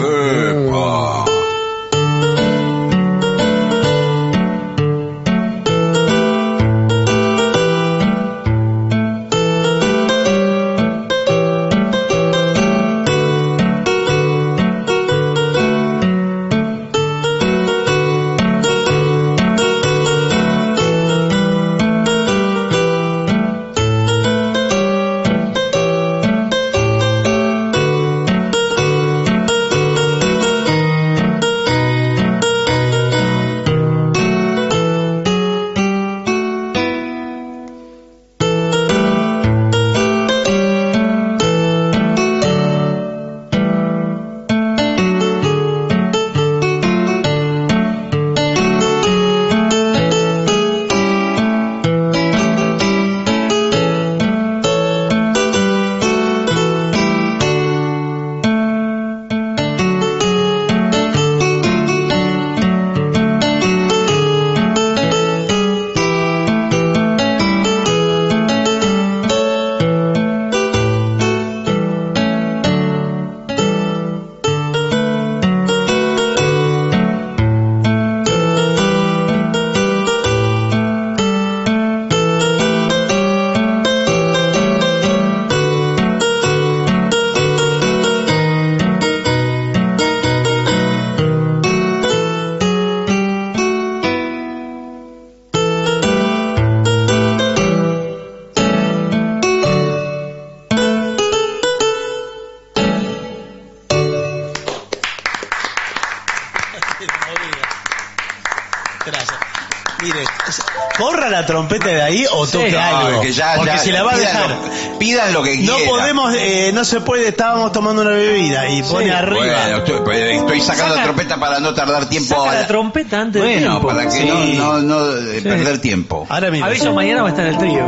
O 112.39 112.47
toque 112.47 112.71
No, 112.71 112.79
algo. 112.79 113.21
que 113.21 113.31
ya- 113.33 113.53
porque 113.55 113.71
ya, 113.71 113.77
si 113.77 113.91
la 113.91 114.03
va 114.03 114.11
a 114.11 114.15
pidan 114.15 114.33
dejar. 114.33 114.49
lo- 114.49 114.99
pidan 114.99 115.33
lo 115.33 115.43
que 115.43 115.57
No 115.57 115.75
quieran. 115.75 115.89
podemos, 115.89 116.33
eh, 116.35 116.71
no 116.73 116.85
se 116.85 117.01
puede, 117.01 117.27
estábamos 117.29 117.71
tomando 117.71 118.01
una 118.01 118.11
bebida 118.11 118.67
y 118.69 118.81
pone 118.83 119.11
arriba. 119.11 119.39
Bueno, 119.39 119.77
estoy, 119.77 119.99
pues, 120.03 120.19
estoy 120.19 120.61
sacando 120.61 120.83
Saca- 120.93 120.95
la 120.97 121.03
trompeta 121.03 121.39
para 121.39 121.59
no 121.59 121.73
tardar 121.73 122.07
tiempo. 122.09 122.35
Saca 122.35 122.51
a- 122.51 122.61
la 122.61 122.67
trompeta 122.67 123.21
antes 123.21 123.41
del 123.41 123.51
bueno, 123.51 123.69
tiempo. 123.79 123.87
para 123.87 124.03
que 124.05 124.11
Sí. 124.11 124.55
no, 124.57 124.79
no, 124.79 124.81
no, 124.81 125.17
eh, 125.31 125.41
perder 125.41 125.79
tiempo. 125.79 126.25
Ahora 126.29 126.51
mira. 126.51 126.65
Aviso, 126.67 126.93
mañana 126.93 127.21
va 127.23 127.27
a 127.29 127.31
estar 127.31 127.45
el 127.47 127.57
trío. 127.57 127.83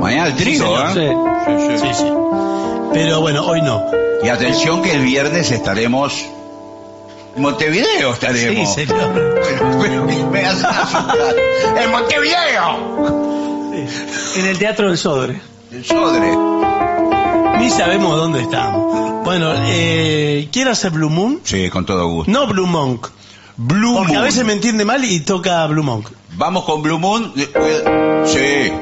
Mañana 0.00 0.26
el 0.28 0.38
señor, 0.38 0.98
¿eh? 0.98 1.16
Sí. 1.46 1.78
Sí, 1.80 1.94
sí. 1.94 2.04
Pero 2.92 3.20
bueno, 3.20 3.44
hoy 3.46 3.60
no. 3.62 3.82
Y 4.22 4.28
atención 4.28 4.82
que 4.82 4.92
el 4.92 5.00
viernes 5.00 5.50
estaremos 5.50 6.24
en 7.36 7.42
Montevideo 7.42 8.12
estaremos. 8.14 8.74
Sí, 8.74 8.86
señor. 8.86 9.12
Pero, 9.14 9.78
pero 9.82 10.04
me 10.30 10.46
hacen 10.46 10.64
asustar. 10.66 11.16
¡En 11.82 11.90
Montevideo! 11.90 12.85
En 14.36 14.46
el 14.46 14.58
Teatro 14.58 14.88
del 14.88 14.98
Sodre. 14.98 15.40
El 15.72 15.84
Sodre. 15.84 16.30
Ni 17.58 17.70
sabemos 17.70 18.16
dónde 18.16 18.42
estamos. 18.42 19.24
Bueno, 19.24 19.50
eh, 19.66 20.48
¿quiere 20.52 20.70
hacer 20.70 20.90
Blue 20.92 21.08
Moon? 21.10 21.40
Sí, 21.42 21.68
con 21.70 21.84
todo 21.86 22.06
gusto. 22.08 22.30
No 22.30 22.46
Blue 22.46 22.66
Monk. 22.66 23.08
Blue 23.56 23.94
Porque 23.96 24.12
a 24.12 24.18
Moon. 24.18 24.24
veces 24.26 24.44
me 24.44 24.52
entiende 24.52 24.84
mal 24.84 25.04
y 25.04 25.20
toca 25.20 25.66
Blue 25.66 25.82
Monk. 25.82 26.08
Vamos 26.36 26.64
con 26.64 26.82
Blue 26.82 26.98
Moon. 26.98 27.32
Eh, 27.36 28.22
Sí, 28.26 28.72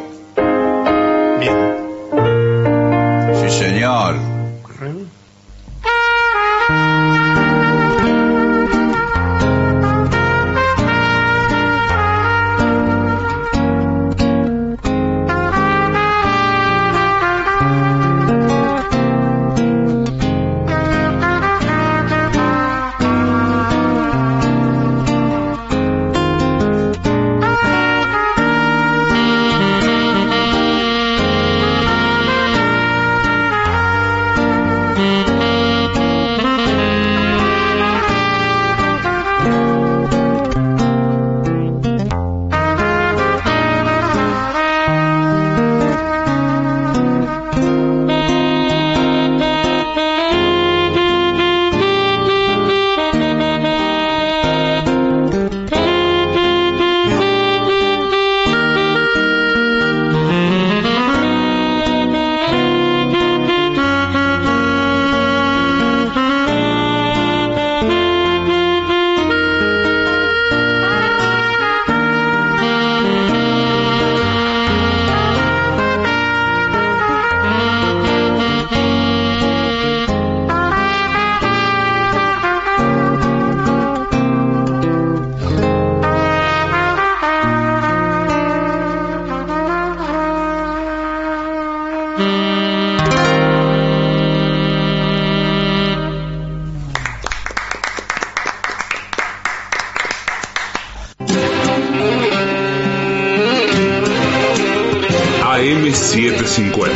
AM750. 105.54 106.86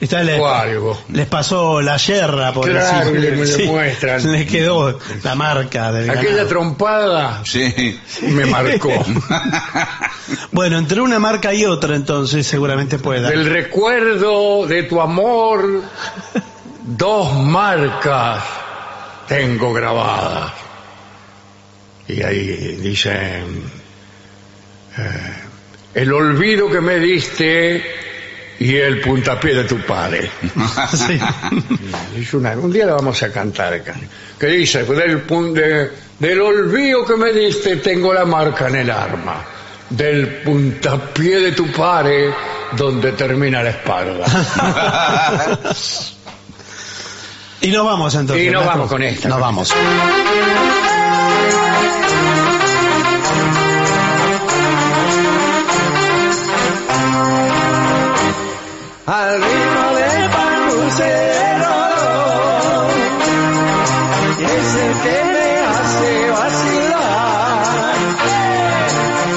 Está 0.03 0.23
le- 0.25 0.39
o 0.41 0.49
algo. 0.49 0.99
les 1.11 1.27
pasó 1.29 1.81
la 1.81 1.97
yerra, 1.97 2.53
por 2.53 2.69
Claro, 2.69 3.13
decir. 3.13 3.37
me 3.59 3.65
lo 3.67 3.73
muestran. 3.73 4.33
Les 4.33 4.51
quedó 4.51 4.99
la 5.23 5.35
marca 5.37 5.93
del 5.93 6.11
Aquella 6.11 6.31
ganado. 6.31 6.49
trompada 6.49 7.43
Sí. 7.45 8.01
me 8.23 8.45
marcó. 8.47 8.91
Bueno, 10.51 10.79
entre 10.79 11.01
una 11.01 11.19
marca 11.19 11.53
y 11.55 11.65
otra, 11.65 11.95
entonces 11.97 12.47
seguramente 12.47 12.99
puede 12.99 13.21
dar. 13.23 13.31
Del 13.33 13.47
recuerdo 13.47 14.67
de 14.67 14.83
tu 14.85 15.01
amor, 15.01 15.83
dos 16.83 17.35
marcas 17.35 18.43
tengo 19.29 19.73
grabadas. 19.73 20.53
Y 22.09 22.23
ahí 22.23 22.77
dicen, 22.81 23.63
eh, 24.99 25.35
el 25.95 26.13
olvido 26.13 26.69
que 26.71 26.81
me 26.81 26.99
diste 26.99 27.83
y 28.65 28.77
el 28.77 29.01
puntapié 29.01 29.55
de 29.55 29.65
tu 29.65 29.79
padre. 29.81 30.31
Sí. 30.93 31.19
Es 32.17 32.33
una- 32.35 32.53
un 32.53 32.73
día 32.73 32.87
la 32.87 32.95
vamos 32.95 33.23
a 33.23 33.31
cantar 33.33 33.73
acá. 33.75 33.95
Que 34.39 34.47
dice, 34.47 34.85
del, 34.85 35.27
pun- 35.27 35.53
de- 35.53 35.91
del 36.19 36.41
olvido 36.41 37.05
que 37.05 37.17
me 37.17 37.33
diste 37.33 37.77
tengo 37.77 38.13
la 38.13 38.25
marca 38.25 38.69
en 38.69 38.77
el 38.77 38.91
arma. 38.91 39.45
Del 39.91 40.43
puntapié 40.43 41.41
de 41.41 41.53
tu 41.53 41.71
padre 41.73 42.33
donde 42.77 43.13
termina 43.13 43.63
la 43.63 43.71
espalda. 43.71 44.25
Y 47.65 47.69
nos 47.71 47.85
vamos 47.87 48.13
entonces. 48.17 48.45
Y 48.45 48.51
nos 48.51 48.65
maestro. 48.65 48.73
vamos 48.77 48.91
con 48.91 49.03
esta. 49.05 49.29
Nos 49.29 49.39
vamos. 49.41 49.73
Al 59.07 59.43
ritmo 59.43 59.95
del 59.97 60.31
panucero. 60.31 61.73
Es 64.39 64.75
el 64.75 64.93
que 65.03 65.25
me 65.33 65.47
hace 65.61 66.31
vacilar. 66.31 67.65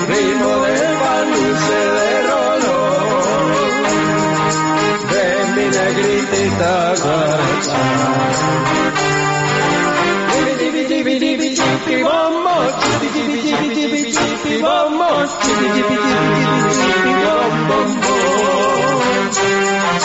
Ritmo 0.07 0.51
del 0.57 0.97
panucero. 0.97 1.95
De 5.11 5.25
mi 5.55 5.65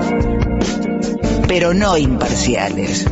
pero 1.48 1.74
no 1.74 1.96
imparciales. 1.96 3.06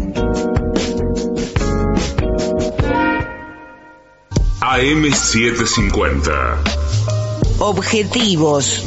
AM750. 4.60 6.58
Objetivos, 7.58 8.84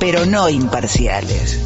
pero 0.00 0.24
no 0.24 0.48
imparciales. 0.48 1.60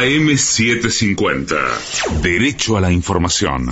AM750. 0.00 2.20
Derecho 2.20 2.76
a 2.76 2.80
la 2.80 2.90
información. 2.90 3.70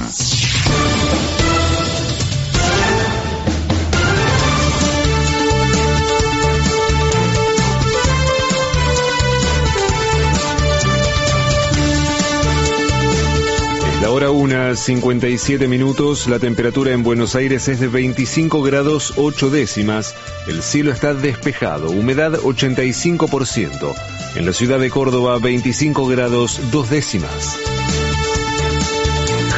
Hora 14.23 14.31
1, 14.31 14.77
57 14.77 15.67
minutos. 15.67 16.29
La 16.29 16.39
temperatura 16.39 16.93
en 16.93 17.03
Buenos 17.03 17.35
Aires 17.35 17.67
es 17.67 17.81
de 17.81 17.89
25 17.89 18.63
grados 18.63 19.15
8 19.17 19.51
décimas. 19.51 20.15
El 20.47 20.63
cielo 20.63 20.93
está 20.93 21.13
despejado. 21.13 21.91
Humedad 21.91 22.35
85%. 22.35 23.95
En 24.37 24.47
la 24.47 24.53
ciudad 24.53 24.79
de 24.79 24.91
Córdoba 24.91 25.39
25 25.39 26.07
grados 26.07 26.61
2 26.71 26.91
décimas. 26.91 27.59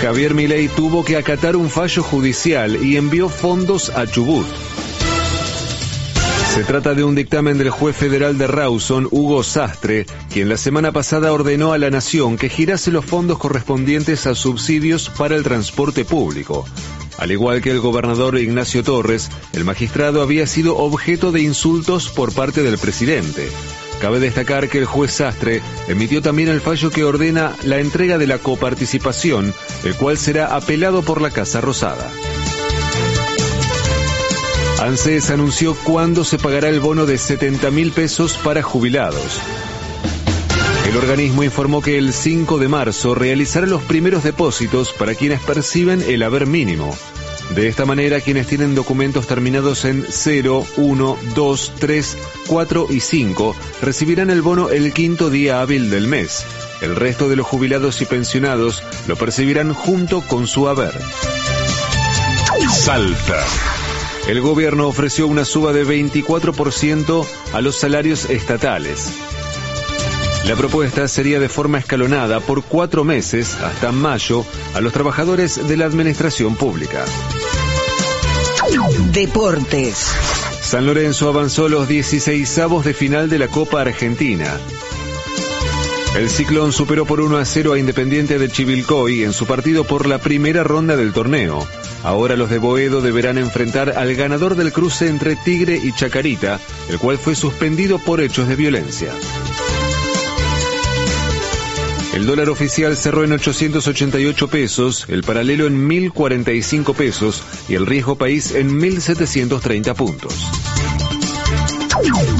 Javier 0.00 0.34
Milei 0.34 0.68
tuvo 0.68 1.04
que 1.04 1.16
acatar 1.16 1.56
un 1.56 1.68
fallo 1.68 2.02
judicial 2.02 2.82
y 2.82 2.96
envió 2.96 3.28
fondos 3.28 3.90
a 3.90 4.06
Chubut. 4.06 4.46
Se 6.54 6.62
trata 6.62 6.94
de 6.94 7.02
un 7.02 7.16
dictamen 7.16 7.58
del 7.58 7.70
juez 7.70 7.96
federal 7.96 8.38
de 8.38 8.46
Rawson, 8.46 9.08
Hugo 9.10 9.42
Sastre, 9.42 10.06
quien 10.32 10.48
la 10.48 10.56
semana 10.56 10.92
pasada 10.92 11.32
ordenó 11.32 11.72
a 11.72 11.78
la 11.78 11.90
Nación 11.90 12.36
que 12.36 12.48
girase 12.48 12.92
los 12.92 13.04
fondos 13.04 13.38
correspondientes 13.38 14.28
a 14.28 14.36
subsidios 14.36 15.10
para 15.10 15.34
el 15.34 15.42
transporte 15.42 16.04
público. 16.04 16.64
Al 17.18 17.32
igual 17.32 17.60
que 17.60 17.72
el 17.72 17.80
gobernador 17.80 18.38
Ignacio 18.38 18.84
Torres, 18.84 19.32
el 19.52 19.64
magistrado 19.64 20.22
había 20.22 20.46
sido 20.46 20.76
objeto 20.76 21.32
de 21.32 21.42
insultos 21.42 22.08
por 22.08 22.32
parte 22.32 22.62
del 22.62 22.78
presidente. 22.78 23.48
Cabe 24.00 24.20
destacar 24.20 24.68
que 24.68 24.78
el 24.78 24.84
juez 24.84 25.10
Sastre 25.10 25.60
emitió 25.88 26.22
también 26.22 26.48
el 26.50 26.60
fallo 26.60 26.90
que 26.90 27.02
ordena 27.02 27.56
la 27.64 27.80
entrega 27.80 28.16
de 28.16 28.28
la 28.28 28.38
coparticipación, 28.38 29.52
el 29.82 29.96
cual 29.96 30.18
será 30.18 30.54
apelado 30.54 31.02
por 31.02 31.20
la 31.20 31.30
Casa 31.30 31.60
Rosada. 31.60 32.08
ANSES 34.84 35.30
anunció 35.30 35.74
cuándo 35.74 36.24
se 36.24 36.36
pagará 36.36 36.68
el 36.68 36.78
bono 36.78 37.06
de 37.06 37.16
70 37.16 37.70
mil 37.70 37.90
pesos 37.90 38.36
para 38.36 38.62
jubilados. 38.62 39.40
El 40.86 40.98
organismo 40.98 41.42
informó 41.42 41.80
que 41.80 41.96
el 41.96 42.12
5 42.12 42.58
de 42.58 42.68
marzo 42.68 43.14
realizará 43.14 43.66
los 43.66 43.82
primeros 43.82 44.22
depósitos 44.24 44.92
para 44.92 45.14
quienes 45.14 45.40
perciben 45.40 46.02
el 46.06 46.22
haber 46.22 46.46
mínimo. 46.46 46.94
De 47.54 47.66
esta 47.66 47.86
manera, 47.86 48.20
quienes 48.20 48.46
tienen 48.46 48.74
documentos 48.74 49.26
terminados 49.26 49.86
en 49.86 50.04
0, 50.06 50.66
1, 50.76 51.18
2, 51.34 51.72
3, 51.78 52.18
4 52.46 52.86
y 52.90 53.00
5 53.00 53.56
recibirán 53.80 54.28
el 54.28 54.42
bono 54.42 54.68
el 54.68 54.92
quinto 54.92 55.30
día 55.30 55.62
hábil 55.62 55.88
del 55.88 56.08
mes. 56.08 56.44
El 56.82 56.94
resto 56.94 57.30
de 57.30 57.36
los 57.36 57.46
jubilados 57.46 58.02
y 58.02 58.04
pensionados 58.04 58.82
lo 59.08 59.16
percibirán 59.16 59.72
junto 59.72 60.20
con 60.20 60.46
su 60.46 60.68
haber. 60.68 60.92
Salta. 62.70 63.46
El 64.28 64.40
gobierno 64.40 64.88
ofreció 64.88 65.26
una 65.26 65.44
suba 65.44 65.72
de 65.72 65.84
24% 65.86 67.26
a 67.52 67.60
los 67.60 67.76
salarios 67.76 68.30
estatales. 68.30 69.12
La 70.46 70.56
propuesta 70.56 71.08
sería 71.08 71.40
de 71.40 71.48
forma 71.48 71.78
escalonada 71.78 72.40
por 72.40 72.62
cuatro 72.62 73.04
meses 73.04 73.54
hasta 73.62 73.92
mayo 73.92 74.44
a 74.74 74.80
los 74.80 74.92
trabajadores 74.92 75.68
de 75.68 75.76
la 75.76 75.86
administración 75.86 76.56
pública. 76.56 77.04
Deportes. 79.12 80.06
San 80.62 80.86
Lorenzo 80.86 81.28
avanzó 81.28 81.68
los 81.68 81.88
16avos 81.88 82.82
de 82.82 82.94
final 82.94 83.28
de 83.28 83.38
la 83.38 83.48
Copa 83.48 83.82
Argentina. 83.82 84.58
El 86.16 86.30
Ciclón 86.30 86.72
superó 86.72 87.04
por 87.06 87.20
1 87.20 87.38
a 87.38 87.44
0 87.44 87.72
a 87.72 87.78
Independiente 87.78 88.38
de 88.38 88.48
Chivilcoy 88.48 89.24
en 89.24 89.32
su 89.32 89.46
partido 89.46 89.84
por 89.84 90.06
la 90.06 90.18
primera 90.18 90.62
ronda 90.62 90.96
del 90.96 91.12
torneo. 91.12 91.66
Ahora 92.04 92.36
los 92.36 92.50
de 92.50 92.58
Boedo 92.58 93.00
deberán 93.00 93.38
enfrentar 93.38 93.94
al 93.96 94.14
ganador 94.14 94.56
del 94.56 94.72
cruce 94.72 95.08
entre 95.08 95.36
Tigre 95.36 95.80
y 95.82 95.90
Chacarita, 95.92 96.60
el 96.90 96.98
cual 96.98 97.16
fue 97.16 97.34
suspendido 97.34 97.98
por 97.98 98.20
hechos 98.20 98.46
de 98.46 98.56
violencia. 98.56 99.10
El 102.12 102.26
dólar 102.26 102.50
oficial 102.50 102.96
cerró 102.96 103.24
en 103.24 103.32
888 103.32 104.48
pesos, 104.48 105.06
el 105.08 105.24
paralelo 105.24 105.66
en 105.66 105.86
1045 105.86 106.92
pesos 106.92 107.42
y 107.68 107.74
el 107.74 107.86
riesgo 107.86 108.16
país 108.16 108.54
en 108.54 108.76
1730 108.76 109.94
puntos. 109.94 110.34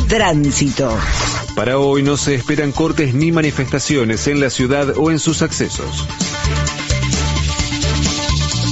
Tránsito. 0.08 0.96
Para 1.56 1.78
hoy 1.78 2.02
no 2.02 2.16
se 2.16 2.34
esperan 2.34 2.70
cortes 2.70 3.14
ni 3.14 3.32
manifestaciones 3.32 4.28
en 4.28 4.40
la 4.40 4.50
ciudad 4.50 4.94
o 4.96 5.10
en 5.10 5.18
sus 5.18 5.40
accesos. 5.40 6.06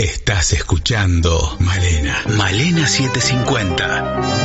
Estás 0.00 0.54
escuchando 0.54 1.58
Malena. 1.60 2.22
Malena 2.34 2.86
750. 2.86 4.39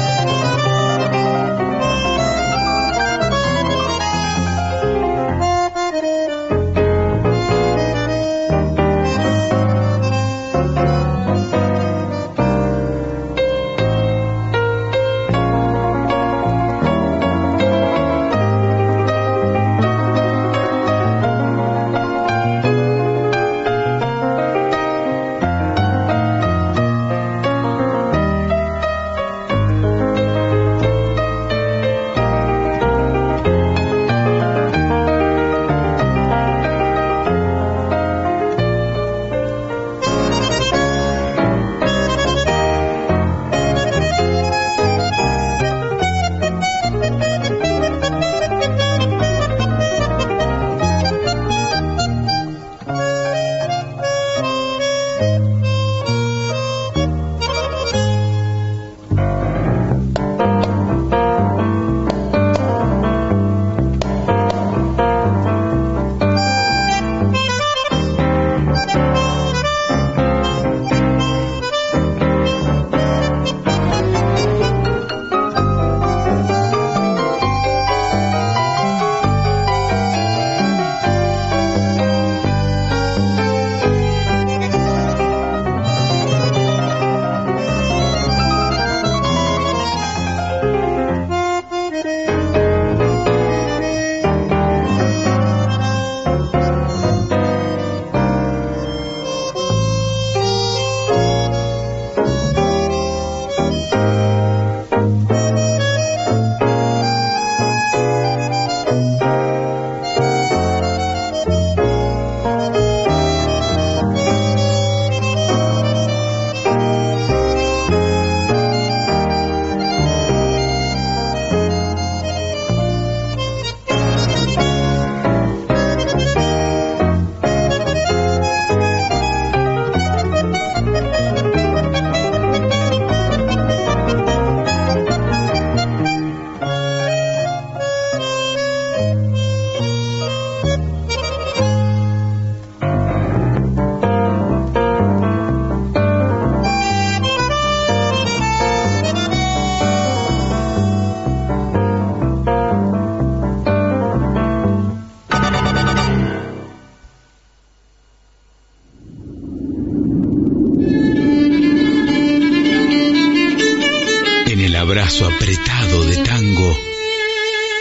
Abrazo 164.95 165.25
apretado 165.27 166.05
de 166.05 166.15
tango, 166.23 166.79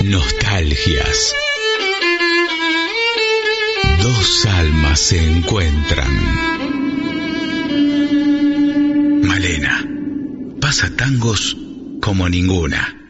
nostalgias. 0.03 1.33
Dos 4.03 4.47
almas 4.47 4.99
se 4.99 5.25
encuentran. 5.25 6.13
Malena, 9.23 9.89
pasa 10.61 10.91
tangos 10.97 11.57
como 12.01 12.29
ninguna. 12.29 13.04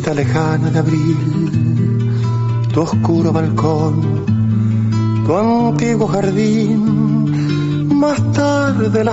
Lejana 0.00 0.70
de 0.70 0.78
abril, 0.78 2.08
tu 2.72 2.80
oscuro 2.80 3.30
balcón, 3.30 4.24
tu 5.26 5.36
antiguo 5.36 6.06
jardín. 6.08 7.90
Más 8.00 8.32
tarde, 8.32 9.04
la 9.04 9.10